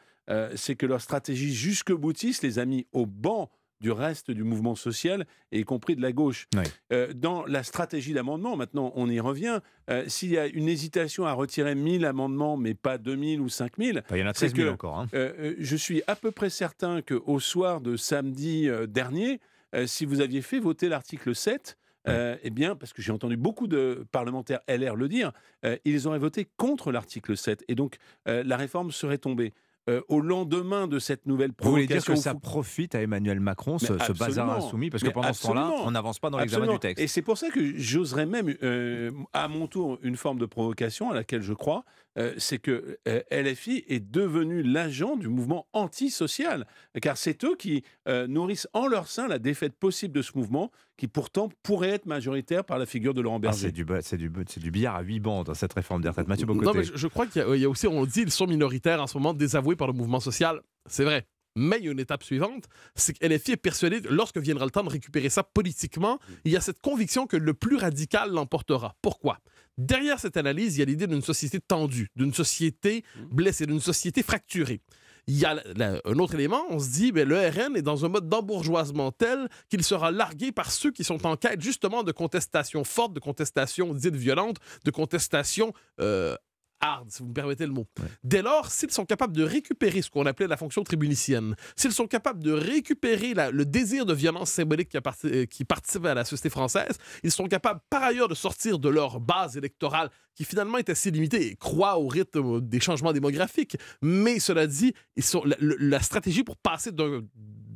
c'est 0.54 0.76
que 0.76 0.86
leur 0.86 1.02
stratégie 1.02 1.52
jusque 1.52 1.92
boutiste 1.92 2.42
les 2.42 2.58
a 2.58 2.64
mis 2.64 2.86
au 2.92 3.04
banc 3.04 3.50
du 3.82 3.90
reste 3.90 4.30
du 4.30 4.44
mouvement 4.44 4.74
social, 4.74 5.26
et 5.50 5.60
y 5.60 5.64
compris 5.64 5.96
de 5.96 6.00
la 6.00 6.12
gauche. 6.12 6.46
Euh, 6.92 7.12
dans 7.12 7.44
la 7.44 7.62
stratégie 7.62 8.14
d'amendement, 8.14 8.56
maintenant 8.56 8.92
on 8.94 9.10
y 9.10 9.20
revient, 9.20 9.60
euh, 9.90 10.04
s'il 10.06 10.30
y 10.30 10.38
a 10.38 10.46
une 10.46 10.68
hésitation 10.68 11.26
à 11.26 11.32
retirer 11.32 11.74
1000 11.74 12.06
amendements, 12.06 12.56
mais 12.56 12.72
pas 12.72 12.96
2000 12.96 13.40
ou 13.40 13.48
5000, 13.48 14.04
Bah, 14.08 14.16
il 14.16 14.20
y 14.20 14.22
en 14.22 14.26
a 14.26 14.34
c'est 14.34 14.46
13 14.46 14.54
000 14.54 14.68
que, 14.68 14.72
encore, 14.72 14.98
hein. 14.98 15.08
euh, 15.12 15.54
je 15.58 15.76
suis 15.76 16.02
à 16.06 16.16
peu 16.16 16.30
près 16.30 16.48
certain 16.48 17.02
qu'au 17.02 17.40
soir 17.40 17.80
de 17.80 17.96
samedi 17.96 18.68
dernier, 18.88 19.40
si 19.86 20.04
vous 20.04 20.20
aviez 20.20 20.42
fait 20.42 20.60
voter 20.60 20.88
l'article 20.88 21.34
7, 21.34 21.76
euh, 22.08 22.36
eh 22.42 22.50
bien, 22.50 22.74
parce 22.74 22.92
que 22.92 23.00
j'ai 23.00 23.12
entendu 23.12 23.36
beaucoup 23.36 23.66
de 23.66 24.04
parlementaires 24.10 24.60
LR 24.68 24.96
le 24.96 25.08
dire, 25.08 25.32
euh, 25.64 25.76
ils 25.84 26.08
auraient 26.08 26.18
voté 26.18 26.48
contre 26.56 26.90
l'article 26.90 27.36
7. 27.36 27.64
Et 27.68 27.74
donc, 27.74 27.96
euh, 28.28 28.42
la 28.44 28.56
réforme 28.56 28.90
serait 28.90 29.18
tombée. 29.18 29.52
Euh, 29.90 30.00
au 30.06 30.20
lendemain 30.20 30.86
de 30.86 31.00
cette 31.00 31.26
nouvelle 31.26 31.50
Vous 31.58 31.70
voulez 31.70 31.86
provocation... 31.86 32.14
dire 32.14 32.22
que 32.22 32.22
ça 32.22 32.34
profite 32.36 32.94
à 32.94 33.02
Emmanuel 33.02 33.40
Macron, 33.40 33.80
ce, 33.80 34.12
bazar 34.12 34.48
insoumis 34.48 34.90
Parce 34.90 35.02
que 35.02 35.08
pendant 35.08 35.32
ce 35.32 35.42
temps-là, 35.42 35.72
on 35.84 35.90
n'avance 35.90 36.20
pas 36.20 36.30
dans 36.30 36.38
l'examen 36.38 36.72
du 36.72 36.78
texte. 36.78 37.02
Et 37.02 37.08
c'est 37.08 37.22
pour 37.22 37.36
ça 37.36 37.50
que 37.50 37.76
j'oserais 37.76 38.26
même, 38.26 38.54
euh, 38.62 39.10
à 39.32 39.48
mon 39.48 39.66
tour, 39.66 39.98
une 40.02 40.14
forme 40.14 40.38
de 40.38 40.46
provocation 40.46 41.10
à 41.10 41.14
laquelle 41.14 41.42
je 41.42 41.52
crois, 41.52 41.84
euh, 42.18 42.34
c'est 42.38 42.58
que 42.58 42.98
euh, 43.08 43.22
LFI 43.30 43.84
est 43.88 44.00
devenu 44.00 44.62
l'agent 44.62 45.16
du 45.16 45.28
mouvement 45.28 45.66
antisocial. 45.72 46.66
Car 47.00 47.16
c'est 47.16 47.44
eux 47.44 47.56
qui 47.56 47.82
euh, 48.08 48.26
nourrissent 48.26 48.68
en 48.72 48.86
leur 48.86 49.08
sein 49.08 49.28
la 49.28 49.38
défaite 49.38 49.74
possible 49.78 50.14
de 50.14 50.22
ce 50.22 50.32
mouvement, 50.34 50.70
qui 50.96 51.08
pourtant 51.08 51.48
pourrait 51.62 51.90
être 51.90 52.06
majoritaire 52.06 52.64
par 52.64 52.78
la 52.78 52.86
figure 52.86 53.14
de 53.14 53.20
Laurent 53.20 53.36
Ah, 53.36 53.40
Berger. 53.48 53.58
c'est 53.66 53.72
du, 53.72 53.84
ba- 53.84 54.02
c'est 54.02 54.16
du, 54.18 54.30
c'est 54.48 54.60
du 54.60 54.70
billard 54.70 54.96
à 54.96 55.02
8 55.02 55.20
bandes, 55.20 55.46
dans 55.46 55.54
cette 55.54 55.72
réforme 55.72 56.02
des 56.02 56.08
retraites. 56.08 56.28
Mathieu 56.28 56.46
Bocoté. 56.46 56.66
Non, 56.66 56.74
mais 56.74 56.84
je, 56.84 56.96
je 56.96 57.06
crois 57.06 57.26
qu'il 57.26 57.40
y, 57.42 57.44
a- 57.44 57.54
il 57.56 57.60
y 57.60 57.64
a 57.64 57.68
aussi, 57.70 57.86
on 57.86 58.02
le 58.02 58.06
dit, 58.06 58.20
ils 58.22 58.30
sont 58.30 58.46
minoritaires 58.46 59.00
en 59.02 59.06
ce 59.06 59.16
moment, 59.16 59.32
désavoués 59.34 59.76
par 59.76 59.86
le 59.86 59.94
mouvement 59.94 60.20
social. 60.20 60.60
C'est 60.86 61.04
vrai. 61.04 61.26
Mais 61.54 61.76
il 61.80 61.84
y 61.84 61.88
a 61.88 61.92
une 61.92 62.00
étape 62.00 62.22
suivante, 62.22 62.64
c'est 62.94 63.12
que 63.18 63.26
LFI 63.26 63.52
est 63.52 63.56
persuadé, 63.58 64.00
lorsque 64.08 64.38
viendra 64.38 64.64
le 64.64 64.70
temps 64.70 64.82
de 64.84 64.88
récupérer 64.88 65.28
ça 65.28 65.42
politiquement, 65.42 66.18
il 66.46 66.52
y 66.52 66.56
a 66.56 66.62
cette 66.62 66.80
conviction 66.80 67.26
que 67.26 67.36
le 67.36 67.52
plus 67.52 67.76
radical 67.76 68.30
l'emportera. 68.32 68.96
Pourquoi? 69.02 69.38
Derrière 69.78 70.18
cette 70.20 70.36
analyse, 70.36 70.76
il 70.76 70.80
y 70.80 70.82
a 70.82 70.86
l'idée 70.86 71.06
d'une 71.06 71.22
société 71.22 71.60
tendue, 71.60 72.08
d'une 72.16 72.32
société 72.34 73.04
blessée, 73.30 73.66
d'une 73.66 73.80
société 73.80 74.22
fracturée. 74.22 74.80
Il 75.28 75.38
y 75.38 75.44
a 75.44 75.54
la- 75.54 75.62
la- 75.76 76.00
un 76.04 76.18
autre 76.18 76.34
élément, 76.34 76.62
on 76.70 76.80
se 76.80 76.90
dit, 76.90 77.12
ben, 77.12 77.26
le 77.28 77.36
RN 77.38 77.76
est 77.76 77.82
dans 77.82 78.04
un 78.04 78.08
mode 78.08 78.28
d'embourgeoisement 78.28 79.12
tel 79.12 79.48
qu'il 79.70 79.84
sera 79.84 80.10
largué 80.10 80.50
par 80.50 80.72
ceux 80.72 80.90
qui 80.90 81.04
sont 81.04 81.24
en 81.26 81.36
quête 81.36 81.60
justement 81.60 82.02
de 82.02 82.10
contestation 82.12 82.82
forte, 82.84 83.12
de 83.14 83.20
contestation 83.20 83.94
dite 83.94 84.16
violente, 84.16 84.56
de 84.84 84.90
contestation 84.90 85.72
euh, 86.00 86.36
hard, 86.82 87.10
si 87.10 87.22
vous 87.22 87.28
me 87.28 87.32
permettez 87.34 87.64
le 87.64 87.72
mot. 87.72 87.86
Dès 88.24 88.42
lors, 88.42 88.70
s'ils 88.70 88.90
sont 88.90 89.06
capables 89.06 89.34
de 89.34 89.44
récupérer 89.44 90.02
ce 90.02 90.10
qu'on 90.10 90.26
appelait 90.26 90.48
la 90.48 90.56
fonction 90.56 90.82
tribunicienne, 90.82 91.54
s'ils 91.76 91.92
sont 91.92 92.06
capables 92.08 92.42
de 92.42 92.52
récupérer 92.52 93.32
la- 93.34 93.50
le 93.50 93.64
désir 93.64 94.04
de 94.04 94.12
violence 94.12 94.50
symbolique 94.50 94.88
qui, 94.90 94.96
apparti- 94.98 95.32
euh, 95.32 95.46
qui 95.46 95.64
participe 95.64 96.04
à 96.04 96.14
la 96.14 96.24
société 96.24 96.50
française, 96.50 96.98
ils 97.22 97.30
sont 97.30 97.46
capables 97.46 97.80
par 97.88 98.02
ailleurs 98.02 98.28
de 98.28 98.34
sortir 98.34 98.78
de 98.78 98.88
leur 98.88 99.20
base 99.20 99.56
électorale 99.56 100.10
qui 100.34 100.44
finalement 100.44 100.78
est 100.78 100.88
assez 100.90 101.10
limitée 101.10 101.52
et 101.52 101.56
croit 101.56 101.98
au 101.98 102.08
rythme 102.08 102.60
des 102.60 102.80
changements 102.80 103.12
démographiques. 103.12 103.76
Mais 104.02 104.40
cela 104.40 104.66
dit, 104.66 104.92
ils 105.16 105.22
sont, 105.22 105.42
la, 105.60 106.00
stratégie 106.00 106.42
pour 106.42 106.56
passer 106.56 106.90
d'un, 106.90 107.20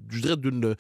je 0.08 0.20
dirais, 0.20 0.36
d'une 0.36 0.74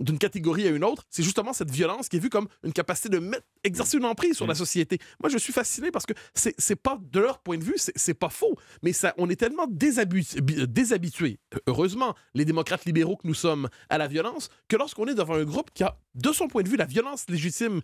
d'une 0.00 0.18
catégorie 0.18 0.66
à 0.66 0.70
une 0.70 0.84
autre, 0.84 1.04
c'est 1.10 1.22
justement 1.22 1.52
cette 1.52 1.70
violence 1.70 2.08
qui 2.08 2.16
est 2.16 2.20
vue 2.20 2.30
comme 2.30 2.48
une 2.64 2.72
capacité 2.72 3.08
de 3.08 3.18
mettre, 3.18 3.44
exercer 3.64 3.96
une 3.98 4.04
emprise 4.04 4.36
sur 4.36 4.46
la 4.46 4.54
société. 4.54 4.98
Moi, 5.20 5.28
je 5.30 5.38
suis 5.38 5.52
fasciné 5.52 5.90
parce 5.90 6.06
que 6.06 6.12
c'est 6.34 6.54
c'est 6.58 6.76
pas, 6.76 6.98
de 7.00 7.20
leur 7.20 7.38
point 7.40 7.58
de 7.58 7.64
vue, 7.64 7.74
c'est 7.76 7.96
c'est 7.96 8.14
pas 8.14 8.28
faux, 8.28 8.56
mais 8.82 8.92
ça, 8.92 9.14
on 9.18 9.28
est 9.30 9.36
tellement 9.36 9.66
déshabitu- 9.66 10.40
bi- 10.40 10.66
déshabitués, 10.68 11.38
heureusement, 11.66 12.14
les 12.34 12.44
démocrates 12.44 12.84
libéraux 12.84 13.16
que 13.16 13.26
nous 13.26 13.34
sommes, 13.34 13.68
à 13.88 13.98
la 13.98 14.06
violence, 14.08 14.48
que 14.68 14.76
lorsqu'on 14.76 15.06
est 15.06 15.14
devant 15.14 15.34
un 15.34 15.44
groupe 15.44 15.70
qui 15.72 15.82
a, 15.84 15.96
de 16.14 16.32
son 16.32 16.48
point 16.48 16.62
de 16.62 16.68
vue, 16.68 16.76
la 16.76 16.86
violence 16.86 17.24
légitime, 17.28 17.80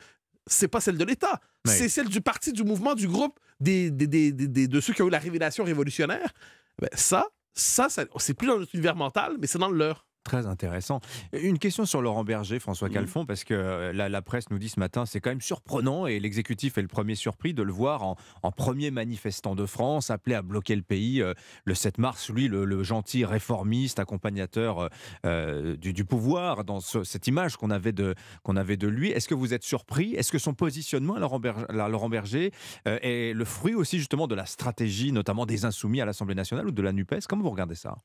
c'est 0.47 0.69
pas 0.69 0.81
celle 0.81 0.99
de 0.99 1.05
l'État, 1.05 1.41
c'est 1.75 1.89
celle 1.89 2.09
du 2.09 2.21
parti, 2.21 2.53
du 2.53 2.65
mouvement, 2.65 2.95
du 2.95 3.09
groupe, 3.09 3.41
des, 3.61 3.91
des- 3.91 4.07
des- 4.07 4.33
des- 4.33 4.49
des- 4.49 4.69
de 4.69 4.81
ceux 4.81 4.93
qui 4.93 5.03
ont 5.03 5.07
eu 5.09 5.11
la 5.11 5.19
révélation 5.19 5.65
révolutionnaire. 5.65 6.33
Ben, 6.81 6.89
ça, 6.95 7.27
ça, 7.55 7.89
ça 7.89 8.05
c'est 8.19 8.35
plus 8.35 8.47
dans 8.49 8.59
notre 8.59 8.75
univers 8.75 8.97
mental, 8.97 9.37
mais 9.41 9.47
c'est 9.47 9.59
dans 9.59 9.69
le 9.71 9.79
leur. 9.79 10.07
Très 10.25 10.47
intéressant. 10.47 11.01
Une 11.35 11.59
question 11.59 11.85
sur 11.85 12.01
Laurent 12.01 12.25
Berger, 12.25 12.59
François. 12.59 12.89
Calfon, 12.95 13.27
parce 13.27 13.45
que 13.45 13.53
euh, 13.53 13.93
la, 13.93 14.09
la 14.09 14.23
presse 14.23 14.49
nous 14.51 14.59
dit 14.59 14.71
ce 14.71 14.81
matin, 14.81 15.05
c'est 15.05 15.21
quand 15.21 15.29
même 15.31 15.43
surprenant 15.43 16.07
et 16.07 16.19
l'exécutif 16.19 16.79
est 16.79 16.83
le 16.83 16.89
premier 16.89 17.15
surpris 17.15 17.53
de 17.53 17.63
le 17.63 17.71
voir 17.73 18.03
en, 18.03 18.17
en 18.43 18.51
premier 18.51 18.91
manifestant 18.91 19.55
de 19.55 19.67
France, 19.67 20.09
appelé 20.11 20.35
à 20.35 20.41
bloquer 20.41 20.77
le 20.77 20.83
pays 20.83 21.21
euh, 21.21 21.35
le 21.67 21.75
7 21.75 21.99
mars. 21.99 22.31
Lui, 22.31 22.49
le, 22.49 22.65
le 22.65 22.83
gentil 22.83 23.27
réformiste, 23.27 23.99
accompagnateur 23.99 24.89
euh, 25.27 25.77
du, 25.77 25.93
du 25.93 26.05
pouvoir, 26.07 26.65
dans 26.65 26.81
ce- 26.81 27.05
cette 27.05 27.27
image 27.27 27.57
qu'on 27.59 27.71
avait, 27.71 27.93
de, 27.93 28.15
qu'on 28.43 28.57
avait 28.57 28.79
de 28.79 28.89
lui. 28.89 29.11
Est-ce 29.11 29.29
que 29.29 29.35
vous 29.35 29.53
êtes 29.53 29.63
surpris? 29.65 30.15
Est-ce 30.15 30.33
que 30.33 30.39
son 30.39 30.55
positionnement 30.55 31.17
à 31.17 31.19
Laurent 31.21 31.39
Berger, 31.39 31.67
à 31.69 31.89
Laurent 31.89 32.09
Berger 32.09 32.51
euh, 32.89 32.99
est 33.03 33.35
le 33.35 33.45
fruit 33.45 33.75
aussi 33.75 33.99
justement 33.99 34.27
de 34.27 34.35
la 34.35 34.47
stratégie, 34.47 35.13
notamment 35.13 35.45
des 35.45 35.67
Insoumis 35.67 36.01
à 36.01 36.07
l'Assemblée 36.07 36.35
nationale 36.35 36.67
ou 36.67 36.71
de 36.73 36.81
la 36.83 36.93
NUPES? 36.93 37.27
Comment 37.29 37.43
vous 37.43 37.51
regardez 37.51 37.75
ça? 37.75 37.99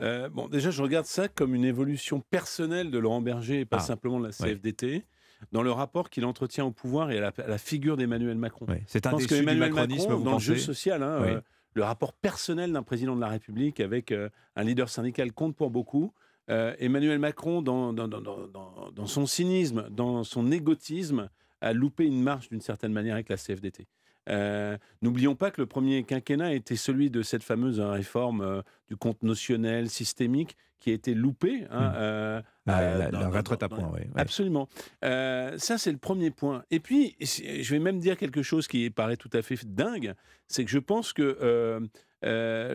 Euh, 0.00 0.28
bon, 0.28 0.48
déjà, 0.48 0.70
je 0.70 0.82
regarde 0.82 1.06
ça 1.06 1.28
comme 1.28 1.54
une 1.54 1.64
évolution 1.64 2.20
personnelle 2.20 2.90
de 2.90 2.98
Laurent 2.98 3.20
Berger 3.20 3.60
et 3.60 3.64
pas 3.64 3.78
Ah, 3.78 3.80
simplement 3.80 4.18
de 4.20 4.24
la 4.26 4.30
oui. 4.40 4.46
CFDT. 4.50 5.04
Dans 5.50 5.62
le 5.62 5.72
rapport 5.72 6.08
qu'il 6.08 6.24
entretient 6.24 6.64
au 6.64 6.70
pouvoir 6.70 7.10
et 7.10 7.18
à 7.18 7.20
la, 7.20 7.32
à 7.44 7.48
la 7.48 7.58
figure 7.58 7.96
d'Emmanuel 7.96 8.36
Macron. 8.38 8.64
C'est 8.86 9.06
un 9.06 9.10
Je 9.10 9.14
pense 9.16 9.26
déçu 9.26 9.44
que 9.44 9.50
du 9.50 9.56
macronisme, 9.58 10.02
Macron, 10.08 10.16
vous 10.18 10.24
dans 10.24 10.32
le 10.34 10.38
jeu 10.38 10.56
social, 10.56 11.02
hein, 11.02 11.18
Oui. 11.20 11.28
euh, 11.30 11.40
le 11.74 11.82
rapport 11.82 12.12
personnel 12.12 12.72
d'un 12.72 12.84
président 12.84 13.16
de 13.16 13.20
la 13.20 13.26
République 13.28 13.80
avec 13.80 14.12
euh, 14.12 14.28
un 14.54 14.62
leader 14.62 14.88
syndical 14.88 15.32
compte 15.32 15.56
pour 15.56 15.70
beaucoup. 15.70 16.12
Emmanuel 16.48 17.18
Macron, 17.18 17.62
dans, 17.62 17.92
dans 17.94 19.06
son 19.06 19.24
cynisme, 19.26 19.86
dans 19.90 20.22
son 20.22 20.52
égotisme, 20.52 21.30
a 21.62 21.72
loupé 21.72 22.04
une 22.04 22.20
marche 22.22 22.50
d'une 22.50 22.60
certaine 22.60 22.92
manière 22.92 23.14
avec 23.14 23.30
la 23.30 23.36
CFDT. 23.36 23.86
Euh, 24.28 24.76
N'oublions 25.02 25.34
pas 25.34 25.50
que 25.50 25.60
le 25.60 25.66
premier 25.66 26.04
quinquennat 26.04 26.54
était 26.54 26.76
celui 26.76 27.10
de 27.10 27.22
cette 27.22 27.42
fameuse 27.42 27.80
réforme 27.80 28.40
euh, 28.40 28.62
du 28.88 28.96
compte 28.96 29.22
notionnel 29.22 29.88
systémique 29.90 30.56
qui 30.78 30.90
a 30.90 30.94
été 30.94 31.14
loupée. 31.14 31.64
hein, 31.70 31.88
Mmh. 31.90 31.94
euh, 31.96 32.42
La- 32.66 32.78
euh, 32.80 32.98
la- 32.98 33.10
dans- 33.10 33.18
la 33.20 33.24
dans- 33.26 33.30
retraite 33.36 33.62
à 33.62 33.68
points, 33.68 33.90
oui. 33.94 34.00
Absolument. 34.16 34.68
Euh, 35.04 35.56
ça, 35.58 35.78
c'est 35.78 35.92
le 35.92 35.98
premier 35.98 36.30
point. 36.30 36.64
Et 36.70 36.78
puis, 36.80 37.16
je 37.20 37.70
vais 37.72 37.78
même 37.80 37.98
dire 37.98 38.16
quelque 38.16 38.42
chose 38.42 38.66
qui 38.68 38.88
paraît 38.90 39.16
tout 39.16 39.30
à 39.32 39.42
fait 39.42 39.58
dingue, 39.64 40.14
c'est 40.48 40.64
que 40.64 40.70
je 40.70 40.78
pense 40.78 41.12
que 41.12 41.80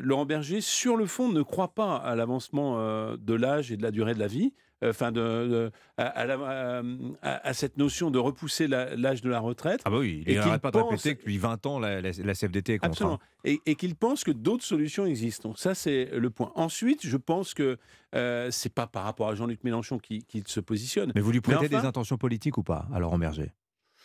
Laurent 0.03 0.25
Berger, 0.25 0.61
sur 0.61 0.97
le 0.97 1.05
fond, 1.05 1.29
ne 1.31 1.41
croit 1.41 1.73
pas 1.73 1.95
à 1.97 2.15
l'avancement 2.15 2.77
de 3.15 3.33
l'âge 3.33 3.71
et 3.71 3.77
de 3.77 3.83
la 3.83 3.91
durée 3.91 4.13
de 4.13 4.19
la 4.19 4.27
vie. 4.27 4.53
Euh, 4.83 4.89
Enfin, 4.91 5.11
de, 5.11 5.19
de- 5.21 5.71
à, 5.97 6.03
à 6.05 6.25
la- 6.25 6.35
à- 6.35 6.81
à- 7.23 7.47
à 7.47 7.53
cette 7.53 7.77
notion 7.77 8.11
de 8.11 8.19
repousser 8.19 8.67
l'âge 8.67 9.21
de 9.21 9.29
la 9.29 9.39
retraite. 9.39 9.81
Ah 9.85 9.89
bah 9.89 9.97
oui, 9.99 10.23
il 10.27 10.35
n'arrête 10.35 10.61
pas 10.61 10.71
de 10.71 10.77
répéter 10.77 11.15
que 11.15 11.19
depuis 11.19 11.37
20 11.37 11.65
ans, 11.65 11.79
la, 11.79 11.99
la- 12.01 12.11
la 12.11 12.33
CFDT 12.35 12.73
est 12.73 12.77
contre. 12.77 12.91
Absolument. 12.91 13.15
hein. 13.15 13.39
Et, 13.43 13.59
et 13.65 13.75
qu'il 13.75 13.95
pense 13.95 14.23
que 14.23 14.31
d'autres 14.31 14.63
solutions 14.63 15.05
existent. 15.05 15.49
Donc 15.49 15.57
ça, 15.59 15.73
c'est 15.75 16.09
le 16.13 16.29
point. 16.29 16.51
Ensuite, 16.55 17.05
je 17.07 17.17
pense 17.17 17.53
que 17.53 17.77
euh, 18.15 18.49
c'est 18.51 18.73
pas 18.73 18.87
par 18.87 19.03
rapport 19.03 19.29
à 19.29 19.35
Jean-Luc 19.35 19.63
Mélenchon 19.63 19.97
qu'il 19.99 20.23
se 20.47 20.59
positionne. 20.59 21.11
Mais 21.15 21.21
vous 21.21 21.31
lui 21.31 21.41
prêtez 21.41 21.65
enfin- 21.65 21.79
des 21.81 21.85
intentions 21.87 22.17
politiques 22.17 22.57
ou 22.57 22.63
pas 22.63 22.87
à 22.93 22.99
Laurent 22.99 23.17
Berger? 23.17 23.51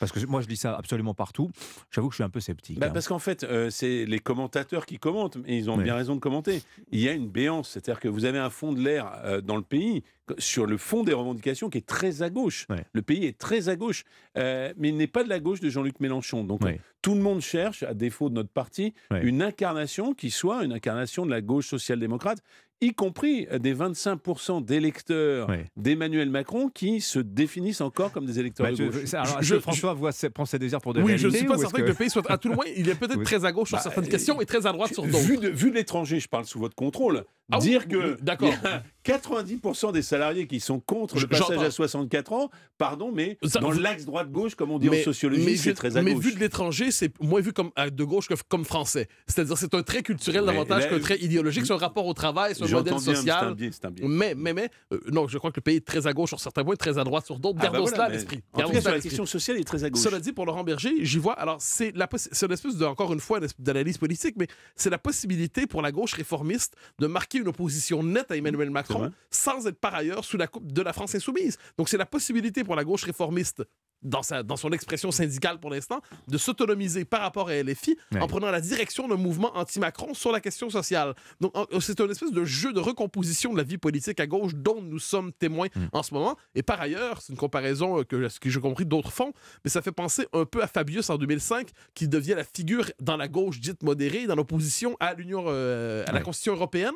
Parce 0.03 0.11
que 0.11 0.27
moi, 0.27 0.41
je 0.41 0.49
lis 0.49 0.57
ça 0.57 0.75
absolument 0.77 1.15
partout. 1.15 1.53
J'avoue 1.93 2.09
que 2.09 2.15
je 2.15 2.17
suis 2.17 2.25
un 2.25 2.29
peu 2.29 2.41
sceptique. 2.41 2.77
Bah, 2.81 2.89
hein. 2.89 2.91
parce 2.93 3.07
qu'en 3.07 3.21
fait, 3.21 3.45
euh, 3.45 3.71
c'est 3.71 4.05
les 4.05 4.19
commentateurs 4.19 4.85
qui 4.85 4.99
commentent, 4.99 5.39
et 5.47 5.57
ils 5.57 5.71
ont 5.71 5.77
Oui. 5.77 5.85
bien 5.85 5.95
raison 5.95 6.17
de 6.17 6.21
commenter. 6.21 6.61
Il 6.91 6.99
y 6.99 7.09
a 7.09 7.13
une 7.13 7.29
béance, 7.29 7.69
c'est-à-dire 7.71 8.01
que 8.01 8.09
vous 8.09 8.25
avez 8.25 8.39
un 8.41 8.51
fond 8.51 8.73
de 8.73 8.81
l'air 8.81 9.13
euh, 9.25 9.41
dans 9.41 9.55
le 9.55 9.63
pays, 9.63 10.03
sur 10.39 10.67
le 10.67 10.77
fond 10.77 11.05
des 11.05 11.13
revendications, 11.13 11.71
qui 11.71 11.79
est 11.79 11.87
très 11.87 12.23
à 12.23 12.31
gauche. 12.31 12.67
Le 12.93 13.03
pays 13.03 13.27
est 13.27 13.39
très 13.39 13.69
à 13.69 13.77
gauche, 13.77 14.03
euh, 14.39 14.73
mais 14.77 14.89
il 14.89 14.97
n'est 14.97 15.07
pas 15.07 15.23
de 15.23 15.29
la 15.29 15.39
gauche 15.39 15.61
de 15.61 15.71
Jean-Luc 15.71 16.01
Mélenchon. 16.01 16.43
Donc 16.43 16.63
tout 17.01 17.15
le 17.15 17.21
monde 17.21 17.41
cherche, 17.41 17.85
à 17.85 17.95
défaut 17.95 18.29
de 18.29 18.35
notre 18.35 18.51
parti, 18.51 18.95
une 19.23 19.41
incarnation 19.41 20.15
qui 20.15 20.31
soit 20.33 20.65
une 20.65 20.73
incarnation 20.73 21.27
de 21.27 21.31
la 21.31 21.41
gauche 21.43 21.69
social-démocrate, 21.69 22.39
y 22.83 22.93
compris 22.95 23.47
des 23.61 23.75
25% 23.75 24.65
d'électeurs 24.65 25.49
d'Emmanuel 25.77 26.29
Macron 26.31 26.69
qui 26.69 27.01
se 27.01 27.19
définissent 27.19 27.81
encore 27.81 28.13
comme 28.13 28.27
des 28.27 28.39
électeurs 28.39 28.67
Bah, 28.67 28.73
de 28.73 28.89
gauche. 28.89 29.15
alors, 29.15 29.63
François 29.63 29.95
voit 29.95 30.13
ses- 30.13 30.31
prend 30.31 30.45
ses 30.45 30.59
désirs 30.59 30.81
pour 30.81 30.93
des 30.93 31.01
Oui, 31.01 31.17
je 31.17 31.29
ne 31.29 31.33
suis 31.33 31.47
pas 31.47 31.57
certain 31.59 31.79
que... 31.79 31.83
que- 31.83 31.89
le 31.89 31.95
pays 31.95 32.11
soit. 32.11 32.29
À 32.31 32.39
tout 32.39 32.49
le 32.49 32.55
moins, 32.57 32.65
il 32.77 32.89
est 32.89 32.95
peut-être 32.95 33.19
Oui. 33.19 33.25
très 33.25 33.45
à 33.45 33.53
gauche 33.53 33.69
sur 33.69 33.77
Bah, 33.79 33.83
certaines 33.83 34.05
euh, 34.05 34.09
questions 34.09 34.41
et 34.41 34.47
très 34.47 34.67
à 34.67 34.73
droite 34.73 34.93
sur 34.93 35.05
d'autres. 35.05 35.19
Vu 35.19 35.37
de, 35.39 35.49
vu 35.49 35.71
de 35.71 35.77
l'étranger, 35.77 36.19
je 36.21 36.29
parle 36.29 36.45
sous 36.45 36.59
votre 36.59 36.75
contrôle. 36.75 37.25
Ah 37.53 37.59
dire 37.59 37.83
oui, 37.87 37.93
que 37.93 38.17
d'accord. 38.23 38.49
il 38.49 38.53
y 38.53 38.73
a 38.73 38.83
90% 39.05 39.93
des 39.93 40.03
salariés 40.03 40.47
qui 40.47 40.61
sont 40.61 40.79
contre 40.81 41.19
le 41.19 41.27
passage 41.27 41.59
à 41.59 41.71
64 41.71 42.33
ans, 42.33 42.51
pardon, 42.79 43.11
mais 43.13 43.37
Ça- 43.45 43.59
dans 43.61 43.73
l'axe 43.73 44.05
droite-gauche, 44.05 44.55
comme 44.55 44.71
on 44.71 44.79
dit 44.79 44.89
en 44.89 44.93
sociologie, 45.05 45.45
mais 45.45 45.57
c'est 45.57 45.71
vu- 45.71 45.75
très 45.75 45.97
à 45.97 46.03
mais 46.03 46.15
gauche. 46.15 46.25
vu 46.25 46.35
de 46.35 46.39
l'étranger, 46.41 46.91
c'est 46.91 47.13
moins 47.21 47.41
vu 47.41 47.53
comme 47.53 47.71
de 47.77 48.05
gauche 48.05 48.29
que 48.29 48.35
comme 48.49 48.65
français. 48.65 49.09
C'est-à-dire 49.27 49.59
c'est 49.59 49.75
un 49.75 49.83
trait 49.83 50.03
culturel 50.03 50.43
Mais 50.43 50.47
davantage 50.53 50.89
qu'un 50.89 51.01
trait 51.01 51.19
idéologique, 51.21 51.67
c'est 51.67 51.73
un 51.73 51.77
rapport 51.79 52.07
au 52.07 52.15
travail, 52.15 52.55
c'est 52.55 52.63
un 52.65 52.69
modèle 52.69 52.95
bien, 52.95 53.03
mais 53.07 53.15
social. 53.17 53.57
c'est 53.73 53.85
un 53.87 53.91
biais. 53.91 54.07
Mais, 54.07 54.35
mais, 54.37 54.53
mais 54.53 54.71
euh, 54.93 55.01
non, 55.11 55.27
je 55.29 55.37
crois 55.39 55.51
que 55.51 55.57
le 55.59 55.63
pays 55.63 55.77
est 55.77 55.87
très 55.87 56.07
à 56.07 56.13
gauche 56.13 56.29
sur 56.31 56.41
certains 56.41 56.65
points, 56.65 56.77
très 56.77 56.97
à 56.99 57.05
droite 57.05 57.27
sur 57.27 57.39
d'autres. 57.39 57.59
Ah 57.61 57.67
bah 57.67 57.73
Gardons 57.73 57.81
voilà, 57.83 57.97
cela 57.97 58.05
à 58.05 58.09
mais 58.09 58.15
l'esprit. 58.15 58.41
en 58.53 58.63
tout 58.63 58.71
cas, 58.71 58.81
sur 58.81 58.91
la 58.93 59.01
question 59.01 59.27
sociale, 59.27 59.57
il 59.57 59.61
est 59.63 59.65
très 59.65 59.83
à 59.85 59.91
gauche. 59.91 60.01
Cela 60.03 60.21
dit, 60.21 60.33
pour 60.33 60.47
Laurent 60.47 60.65
Berger, 60.65 60.93
j'y 61.01 61.19
vois. 61.19 61.35
Alors, 61.35 61.57
c'est 61.61 61.93
la 61.97 62.09
une 62.43 62.53
espèce 62.53 62.77
de, 62.77 62.85
encore 62.85 63.13
une 63.13 63.21
fois, 63.21 63.41
d'analyse 63.59 63.99
politique, 63.99 64.37
mais 64.39 64.47
c'est 64.77 64.91
la 64.91 64.99
possibilité 64.99 65.67
pour 65.67 65.83
la 65.83 65.91
gauche 65.93 66.13
réformiste 66.15 66.75
de 66.99 67.07
marquer 67.07 67.42
une 67.43 67.49
opposition 67.49 68.03
nette 68.03 68.31
à 68.31 68.37
Emmanuel 68.37 68.71
Macron 68.71 69.11
sans 69.31 69.67
être 69.67 69.79
par 69.79 69.95
ailleurs 69.95 70.25
sous 70.25 70.37
la 70.37 70.47
coupe 70.47 70.73
de 70.73 70.83
la 70.83 70.93
France 70.93 71.15
insoumise. 71.15 71.59
Donc, 71.77 71.89
c'est 71.89 71.99
la 71.99 72.07
possibilité 72.07 72.65
pour 72.65 72.77
la 72.77 72.85
gauche 72.85 73.05
réformiste. 73.05 73.63
Dans, 74.03 74.23
sa, 74.23 74.43
dans 74.43 74.57
son 74.57 74.71
expression 74.73 75.11
syndicale 75.13 75.61
pour 75.61 75.71
l'instant, 75.71 76.01
de 76.29 76.37
s'autonomiser 76.39 77.05
par 77.05 77.21
rapport 77.21 77.49
à 77.49 77.63
LFI 77.63 77.97
en 78.21 78.27
prenant 78.27 78.51
la 78.51 78.61
direction 78.61 79.07
d'un 79.07 79.17
mouvement 79.17 79.57
anti-Macron 79.57 80.13
sur 80.15 80.33
la 80.33 80.41
question 80.41 80.71
sociale. 80.71 81.15
Donc, 81.41 81.53
c'est 81.81 82.01
un 82.01 82.09
espèce 82.09 82.33
de 82.33 82.45
jeu 82.45 82.73
de 82.73 82.81
recomposition 82.81 83.53
de 83.53 83.59
la 83.59 83.63
vie 83.63 83.79
politique 83.79 84.19
à 84.19 84.27
gauche 84.27 84.55
dont 84.55 84.83
nous 84.83 84.99
sommes 84.99 85.33
témoins 85.33 85.69
en 85.93 86.03
ce 86.03 86.13
moment. 86.15 86.37
Et 86.55 86.63
par 86.63 86.81
ailleurs, 86.81 87.21
c'est 87.23 87.33
une 87.33 87.39
comparaison 87.39 88.01
euh, 88.01 88.05
que, 88.05 88.29
ce 88.29 88.41
que 88.41 88.51
j'ai 88.51 88.61
compris 88.61 88.85
d'autres 88.87 89.13
font, 89.13 89.33
mais 89.65 89.71
ça 89.71 89.83
fait 89.83 89.93
penser 89.93 90.27
un 90.33 90.45
peu 90.45 90.63
à 90.63 90.67
Fabius 90.67 91.09
en 91.11 91.17
2005, 91.17 91.69
qui 91.95 92.09
devient 92.09 92.35
la 92.37 92.45
figure 92.45 92.91
dans 93.01 93.17
la 93.17 93.29
gauche 93.29 93.61
dite 93.61 93.83
modérée, 93.83 94.27
dans 94.27 94.35
l'opposition 94.35 94.97
à 95.01 95.15
l'Union, 95.15 95.45
euh, 95.47 96.03
à 96.07 96.13
la 96.13 96.19
Ouais. 96.19 96.25
Constitution 96.25 96.55
européenne. 96.55 96.93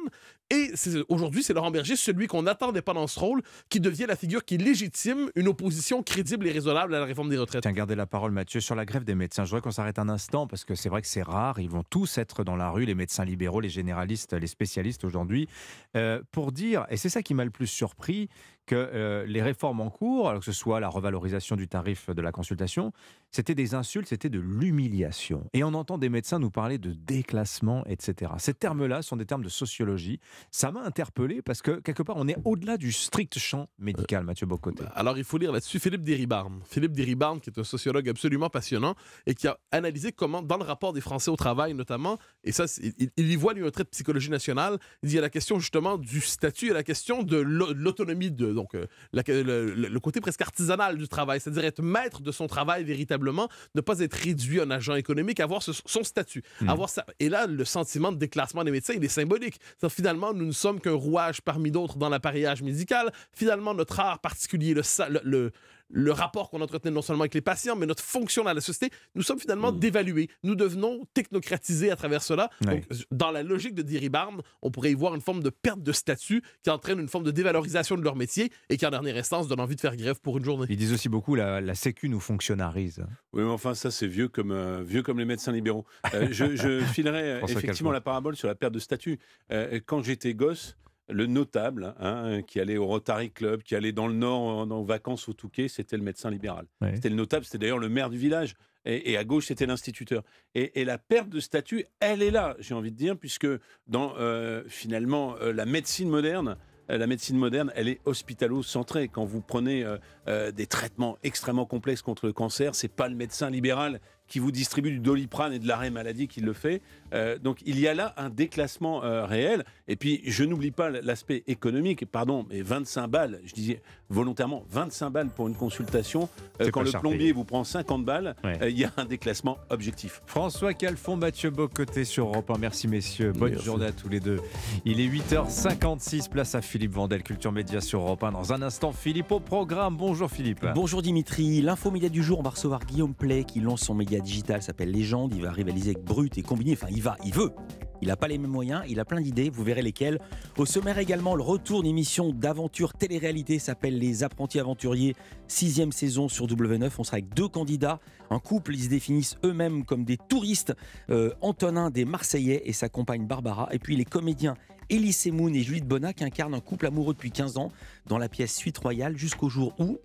Et 0.51 0.70
aujourd'hui, 1.09 1.43
c'est 1.43 1.53
Laurent 1.55 1.70
Berger, 1.73 1.97
celui 1.97 2.28
qu'on 2.28 2.43
n'attendait 2.43 2.83
pas 2.83 2.93
dans 2.93 3.07
ce 3.09 3.19
rôle, 3.19 3.43
qui 3.69 3.81
devient 3.81 4.07
la 4.07 4.15
figure 4.16 4.45
qui 4.45 4.59
légitime 4.59 5.31
une 5.35 5.49
opposition 5.49 6.03
crédible 6.05 6.47
et 6.47 6.53
raisonnable 6.53 6.95
la 6.98 7.05
réforme 7.05 7.28
des 7.28 7.39
retraites. 7.39 7.62
Tiens, 7.62 7.73
gardez 7.73 7.94
la 7.94 8.06
parole, 8.06 8.32
Mathieu, 8.32 8.60
sur 8.60 8.74
la 8.74 8.85
grève 8.85 9.05
des 9.05 9.14
médecins. 9.14 9.44
Je 9.44 9.51
voudrais 9.51 9.62
qu'on 9.62 9.70
s'arrête 9.70 9.98
un 9.98 10.09
instant 10.09 10.47
parce 10.47 10.64
que 10.64 10.74
c'est 10.74 10.89
vrai 10.89 11.02
que 11.02 11.09
c'est 11.09 11.23
rare. 11.23 11.59
Ils 11.59 11.70
vont 11.70 11.82
tous 11.82 12.18
être 12.18 12.44
dans 12.44 12.56
la 12.56 12.70
rue, 12.70 12.85
les 12.85 12.94
médecins 12.94 13.24
libéraux, 13.24 13.60
les 13.60 13.68
généralistes, 13.68 14.32
les 14.32 14.47
spécialistes 14.47 15.05
aujourd'hui, 15.05 15.48
euh, 15.97 16.20
pour 16.32 16.52
dire, 16.52 16.86
et 16.90 16.97
c'est 16.97 17.09
ça 17.09 17.23
qui 17.23 17.35
m'a 17.35 17.44
le 17.44 17.51
plus 17.51 17.66
surpris, 17.66 18.28
que 18.66 18.74
euh, 18.74 19.24
les 19.26 19.43
réformes 19.43 19.80
en 19.80 19.90
cours, 19.90 20.28
alors 20.28 20.40
que 20.40 20.44
ce 20.47 20.52
soit 20.52 20.80
la 20.80 20.88
revalorisation 20.88 21.56
du 21.56 21.68
tarif 21.68 22.10
de 22.10 22.20
la 22.20 22.32
consultation, 22.32 22.93
c'était 23.30 23.55
des 23.55 23.74
insultes, 23.74 24.09
c'était 24.09 24.28
de 24.28 24.38
l'humiliation. 24.40 25.48
Et 25.52 25.64
on 25.64 25.74
entend 25.74 25.98
des 25.98 26.09
médecins 26.09 26.38
nous 26.38 26.51
parler 26.51 26.78
de 26.78 26.93
déclassement, 26.93 27.84
etc. 27.86 28.32
Ces 28.38 28.55
termes-là 28.55 29.02
sont 29.02 29.16
des 29.16 29.26
termes 29.26 29.43
de 29.43 29.48
sociologie. 29.48 30.20
Ça 30.51 30.70
m'a 30.72 30.82
interpellé 30.82 31.43
parce 31.43 31.62
que 31.62 31.80
quelque 31.80 32.02
part, 32.02 32.16
on 32.18 32.28
est 32.28 32.36
au-delà 32.44 32.76
du 32.76 32.93
strict 32.93 33.38
champ 33.38 33.68
médical, 33.78 34.24
Mathieu 34.24 34.47
Bocoté. 34.47 34.84
Alors, 34.94 35.18
il 35.18 35.24
faut 35.24 35.38
lire 35.38 35.52
là-dessus 35.52 35.78
Philippe 35.78 36.02
Deribarne. 36.02 36.60
Philippe 36.64 36.93
Deribarne, 36.93 37.40
qui 37.40 37.51
est 37.51 37.59
un 37.59 37.64
sociologue 37.64 38.09
absolument 38.09 38.51
passionnant 38.51 38.94
et 39.26 39.34
qui 39.34 39.48
a 39.48 39.59
analysé 39.72 40.12
comment, 40.12 40.43
dans 40.43 40.56
le 40.56 40.64
rapport 40.64 40.93
des 40.93 41.01
Français 41.01 41.30
au 41.30 41.36
travail 41.36 41.74
notamment, 41.74 42.18
et 42.44 42.52
ça, 42.52 42.64
il, 42.82 43.10
il 43.16 43.30
y 43.30 43.36
voit, 43.36 43.52
lui, 43.55 43.66
un 43.66 43.70
trait 43.70 43.84
de 43.84 43.88
psychologie 43.88 44.30
nationale, 44.30 44.78
il 45.02 45.12
y 45.12 45.18
a 45.18 45.20
la 45.20 45.30
question 45.30 45.59
justement 45.59 45.98
du 45.98 46.20
statut 46.20 46.70
et 46.70 46.72
la 46.72 46.82
question 46.82 47.22
de 47.22 47.36
l'au- 47.36 47.72
l'autonomie, 47.72 48.30
de, 48.30 48.56
donc 48.57 48.74
euh, 48.74 48.87
la- 49.12 49.23
le, 49.27 50.01
côté 50.01 50.20
presque 50.20 50.41
artisanal 50.43 50.97
du 50.99 51.07
travail, 51.07 51.39
c'est-à-dire 51.41 51.65
être 51.65 51.83
maître 51.83 52.20
de 52.23 52.33
son 52.33 52.49
travail 52.49 52.83
véritablement, 52.83 53.49
ne 53.77 53.81
pas 53.81 54.01
être 54.01 54.15
réduit 54.15 54.61
un 54.61 54.70
agent 54.73 54.95
économique, 54.97 55.39
avoir 55.39 55.62
ce- 55.62 55.73
son 55.87 56.03
statut. 56.03 56.43
Hmm. 56.61 56.69
Avoir 56.70 56.89
sa- 56.89 57.07
Et 57.20 57.28
là, 57.28 57.47
le 57.47 57.65
sentiment 57.65 58.11
de 58.11 58.16
déclassement 58.19 58.65
des 58.65 58.70
médecins, 58.73 58.95
il 58.97 59.05
est 59.05 59.09
symbolique. 59.09 59.61
Finalement, 59.89 60.33
nous 60.35 60.47
ne 60.47 60.53
sommes 60.53 60.81
qu'un 60.81 60.93
rouage 60.93 61.41
parmi 61.43 61.70
d'autres 61.70 61.97
dans 61.99 62.09
l'appareillage 62.09 62.62
médical. 62.62 63.12
Finalement, 63.33 63.74
notre 63.74 64.01
art 64.01 64.19
particulier, 64.20 64.74
le, 64.74 64.83
le, 65.23 65.53
le- 65.89 66.13
rapport 66.13 66.51
qu'on 66.51 66.61
entretenait 66.61 66.91
non 66.95 67.03
seulement 67.03 67.23
avec 67.23 67.35
les 67.35 67.41
patients, 67.41 67.77
mais 67.77 67.87
notre 67.87 68.03
fonction 68.03 68.45
dans 68.45 68.53
la 68.53 68.61
société, 68.61 68.95
nous 69.15 69.23
sommes 69.23 69.39
finalement 69.39 69.73
dévalués. 69.73 70.29
Nous 70.43 70.55
devenons 70.55 71.05
technocratisés 71.15 71.91
à 71.91 71.97
travers 71.97 72.23
cela. 72.23 72.51
Ouais. 72.67 72.81
Donc, 72.91 72.99
dans 73.11 73.31
la 73.31 73.43
logique 73.43 73.75
de 73.75 73.83
Thierry 73.83 74.09
Barne, 74.09 74.41
on 74.63 74.71
pourrait 74.71 74.91
y 74.93 74.95
voir 74.95 75.15
une 75.15 75.21
forme 75.21 75.43
de 75.43 75.51
perte 75.51 75.83
de 75.83 75.93
statut 75.93 76.43
qui 76.63 76.71
entraîne 76.71 76.99
une 77.01 77.09
forme 77.09 77.25
de 77.25 77.31
dévalorisation 77.31 77.97
de 77.97 78.03
leur 78.03 78.17
métier 78.17 78.51
et 78.71 78.77
qui, 78.77 78.87
en 78.87 78.91
dernière 78.91 79.17
instance, 79.17 79.49
donne 79.49 79.61
envie 79.61 79.77
de 79.77 79.81
faire 79.81 79.97
grève 79.97 80.21
pour 80.21 80.39
une 80.39 80.45
journée. 80.45 80.67
Ils 80.71 80.77
disent 80.77 80.93
aussi 80.93 81.09
beaucoup 81.09 81.35
la, 81.35 81.61
la 81.61 81.75
Sécu 81.75 82.09
nous 82.09 82.21
fonctionnarise. 82.21 83.05
Oui, 83.33 83.43
mais 83.43 83.51
enfin, 83.51 83.75
ça, 83.75 83.91
c'est 83.91 84.07
vieux 84.07 84.29
comme, 84.29 84.53
euh, 84.53 84.83
vieux 84.83 85.03
comme 85.03 85.19
les 85.19 85.25
médecins 85.25 85.53
libéraux. 85.53 85.85
Euh, 86.15 86.29
je, 86.31 86.57
je 86.57 86.81
filerai 86.93 87.33
euh, 87.33 87.41
effectivement 87.47 87.93
la 87.93 88.01
parabole 88.01 88.37
sur 88.37 88.49
la 88.49 88.55
perte 88.55 88.73
de 88.73 88.79
statut. 88.79 89.19
Euh, 89.53 89.81
quand 89.85 90.03
j'étais 90.03 90.35
gosse, 90.35 90.77
le 91.09 91.27
notable 91.27 91.95
hein, 92.01 92.43
qui 92.43 92.59
allait 92.61 92.77
au 92.77 92.87
Rotary 92.87 93.31
Club, 93.31 93.62
qui 93.62 93.74
allait 93.74 93.93
dans 93.93 94.09
le 94.09 94.15
Nord 94.15 94.41
en, 94.41 94.70
en 94.70 94.83
vacances 94.83 95.28
au 95.28 95.33
Touquet, 95.33 95.69
c'était 95.69 95.97
le 95.97 96.03
médecin 96.03 96.31
libéral. 96.31 96.66
Ouais. 96.81 96.95
C'était 96.95 97.09
le 97.09 97.15
notable, 97.16 97.45
c'était 97.45 97.59
d'ailleurs 97.59 97.78
le 97.78 97.89
maire 97.89 98.11
du 98.11 98.19
village. 98.19 98.55
Et, 98.85 99.12
et 99.12 99.16
à 99.16 99.24
gauche, 99.24 99.47
c'était 99.47 99.66
l'instituteur. 99.66 100.23
Et, 100.55 100.81
et 100.81 100.85
la 100.85 100.99
perte 100.99 101.28
de 101.28 101.41
statut, 101.41 101.85
elle 102.01 102.23
est 102.23 102.31
là, 102.31 102.57
j'ai 102.61 102.74
envie 102.74 102.93
de 102.93 102.97
dire, 102.97 103.16
puisque 103.16 103.49
dans 103.89 104.15
euh, 104.19 104.62
finalement 104.69 105.37
euh, 105.41 105.53
la 105.53 105.66
médecine 105.66 106.09
moderne, 106.09 106.57
euh, 106.91 106.99
la 106.99 107.07
médecine 107.09 107.37
moderne, 107.37 107.73
elle 107.74 107.89
est 107.89 108.01
hospitalo-centrée. 108.05 109.09
Quand 109.09 109.24
vous 109.24 109.41
prenez 109.41 109.85
euh, 109.85 109.99
euh, 110.28 110.53
des 110.53 110.66
traitements 110.69 111.19
extrêmement 111.24 111.66
complexes 111.66 112.03
contre 112.03 112.27
le 112.27 112.33
cancer, 112.33 112.77
c'est 112.77 112.87
pas 112.87 113.09
le 113.09 113.16
médecin 113.16 113.51
libéral 113.51 114.01
qui 114.28 114.39
vous 114.39 114.51
distribue 114.51 114.90
du 114.90 114.98
doliprane 114.98 115.53
et 115.53 115.59
de 115.59 115.66
l'arrêt 115.69 115.90
maladie 115.90 116.27
qui 116.28 116.40
le 116.40 116.53
fait. 116.53 116.81
Euh, 117.15 117.39
donc 117.39 117.59
il 117.65 117.78
y 117.78 117.86
a 117.86 117.94
là 117.94 118.12
un 118.16 118.28
déclassement 118.31 119.05
euh, 119.05 119.24
réel. 119.24 119.65
Et 119.89 119.97
puis 119.97 120.20
je 120.27 120.43
n'oublie 120.44 120.73
pas 120.73 120.90
l'aspect 120.90 121.44
économique. 121.47 122.05
Pardon, 122.07 122.44
mais 122.51 122.62
25 122.62 123.07
balles, 123.07 123.40
je 123.44 123.53
disais 123.55 123.81
volontairement 124.11 124.65
25 124.70 125.11
balles 125.11 125.28
pour 125.28 125.48
une 125.48 125.55
consultation. 125.55 126.28
euh, 126.61 126.70
quand 126.70 126.82
le 126.82 126.90
plombier 126.90 127.19
payé. 127.19 127.32
vous 127.32 127.44
prend 127.44 127.62
50 127.65 128.05
balles, 128.05 128.35
Ouais. 128.44 128.59
euh, 128.62 128.70
il 128.70 128.78
y 128.78 128.85
a 128.85 128.93
un 128.97 129.05
déclassement 129.05 129.59
objectif. 129.70 130.23
François 130.27 130.74
Calfon, 130.74 131.16
Mathieu 131.16 131.51
Bocoté 131.51 132.05
sur 132.05 132.27
Europe 132.27 132.51
1. 132.51 132.59
Merci 132.59 132.89
messieurs. 132.89 133.32
Bonne 133.32 133.51
Merci. 133.53 133.65
journée 133.65 133.86
à 133.86 133.93
tous 133.93 134.09
les 134.09 134.20
deux. 134.20 134.40
Il 134.85 135.01
est 135.01 135.07
8h56, 135.09 136.28
place 136.28 136.55
à 136.55 136.62
Philippe 136.62 136.93
Vandel, 136.93 137.23
Culture 137.23 137.53
Média 137.53 137.81
sur 137.81 138.01
Europe 138.01 138.23
1. 138.24 138.32
Dans 138.32 138.53
un 138.53 138.62
instant, 138.62 138.93
Philippe 138.93 139.31
au 139.32 139.40
programme. 139.40 139.97
Bonjour 139.97 140.31
Philippe. 140.31 140.66
Bonjour 140.74 141.03
Dimitri, 141.03 141.61
l'info 141.62 141.90
média 141.90 142.09
du 142.09 142.23
jour, 142.23 142.39
on 142.40 142.43
va 142.43 142.51
recevoir 142.51 142.85
Guillaume 142.85 143.15
Play 143.15 143.44
qui 143.44 143.61
lance 143.61 143.82
son 143.82 143.94
média 143.94 144.15
digital, 144.20 144.62
s'appelle 144.62 144.90
Légende, 144.90 145.32
il 145.34 145.43
va 145.43 145.51
rivaliser 145.51 145.90
avec 145.90 146.05
Brut 146.05 146.36
et 146.38 146.43
Combiné, 146.43 146.72
enfin 146.72 146.88
il 146.90 147.02
va, 147.02 147.16
il 147.24 147.32
veut 147.32 147.52
Il 148.01 148.09
n'a 148.09 148.16
pas 148.16 148.28
les 148.28 148.38
mêmes 148.38 148.51
moyens, 148.51 148.82
il 148.88 149.01
a 149.01 149.05
plein 149.05 149.20
d'idées, 149.20 149.51
vous 149.51 149.64
verrez 149.64 149.82
lesquelles. 149.82 150.18
Au 150.56 150.66
sommaire 150.66 150.98
également, 150.98 151.34
le 151.34 151.43
retour 151.43 151.82
d'une 151.82 151.90
émission 151.90 152.32
d'aventure 152.32 152.93
télé-réalité 152.93 153.59
s'appelle 153.59 153.98
Les 153.98 154.22
Apprentis 154.22 154.60
Aventuriers, 154.60 155.16
sixième 155.48 155.93
saison 155.93 156.28
sur 156.28 156.47
W9. 156.47 156.90
On 156.98 157.05
sera 157.05 157.16
avec 157.16 157.34
deux 157.34 157.48
candidats, 157.48 158.01
un 158.30 158.38
couple, 158.38 158.74
ils 158.74 158.84
se 158.84 158.88
définissent 158.88 159.36
eux-mêmes 159.44 159.84
comme 159.84 160.05
des 160.05 160.16
touristes. 160.16 160.74
Euh, 161.10 161.32
Antonin 161.40 161.90
des 161.90 162.05
Marseillais 162.05 162.62
et 162.64 162.72
sa 162.72 162.88
compagne 162.88 163.26
Barbara, 163.26 163.68
et 163.72 163.78
puis 163.78 163.97
les 163.97 164.05
comédiens 164.05 164.55
Elise 164.88 165.26
Moon 165.32 165.52
et 165.52 165.62
Juliette 165.62 165.88
Bonnat 165.88 166.12
qui 166.12 166.24
incarnent 166.24 166.55
un 166.55 166.60
couple 166.60 166.86
amoureux 166.86 167.14
depuis 167.14 167.30
15 167.30 167.56
ans 167.56 167.72
dans 168.06 168.18
la 168.18 168.28
pièce 168.28 168.55
Suite 168.55 168.78
Royale 168.78 169.16
jusqu'au 169.16 169.48
jour 169.48 169.74
où 169.78 169.98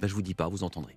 ben, 0.00 0.06
je 0.08 0.14
vous 0.14 0.22
dis 0.22 0.34
pas, 0.34 0.48
vous 0.48 0.64
entendrez. 0.64 0.94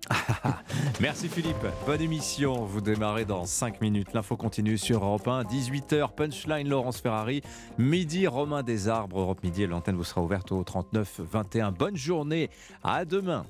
Merci 1.00 1.28
Philippe. 1.28 1.66
Bonne 1.86 2.00
émission. 2.00 2.64
Vous 2.64 2.80
démarrez 2.80 3.24
dans 3.24 3.44
5 3.44 3.80
minutes. 3.80 4.14
L'info 4.14 4.36
continue 4.36 4.78
sur 4.78 5.04
Europe 5.04 5.28
1. 5.28 5.42
18h, 5.42 6.14
Punchline 6.14 6.68
Laurence 6.68 7.00
Ferrari. 7.00 7.42
Midi, 7.76 8.26
Romain 8.26 8.62
Desarbres. 8.62 9.20
Europe 9.20 9.42
Midi 9.42 9.66
l'antenne 9.66 9.96
vous 9.96 10.04
sera 10.04 10.22
ouverte 10.22 10.52
au 10.52 10.64
39 10.64 11.20
21. 11.20 11.72
Bonne 11.72 11.96
journée. 11.96 12.48
À 12.82 13.04
demain. 13.04 13.44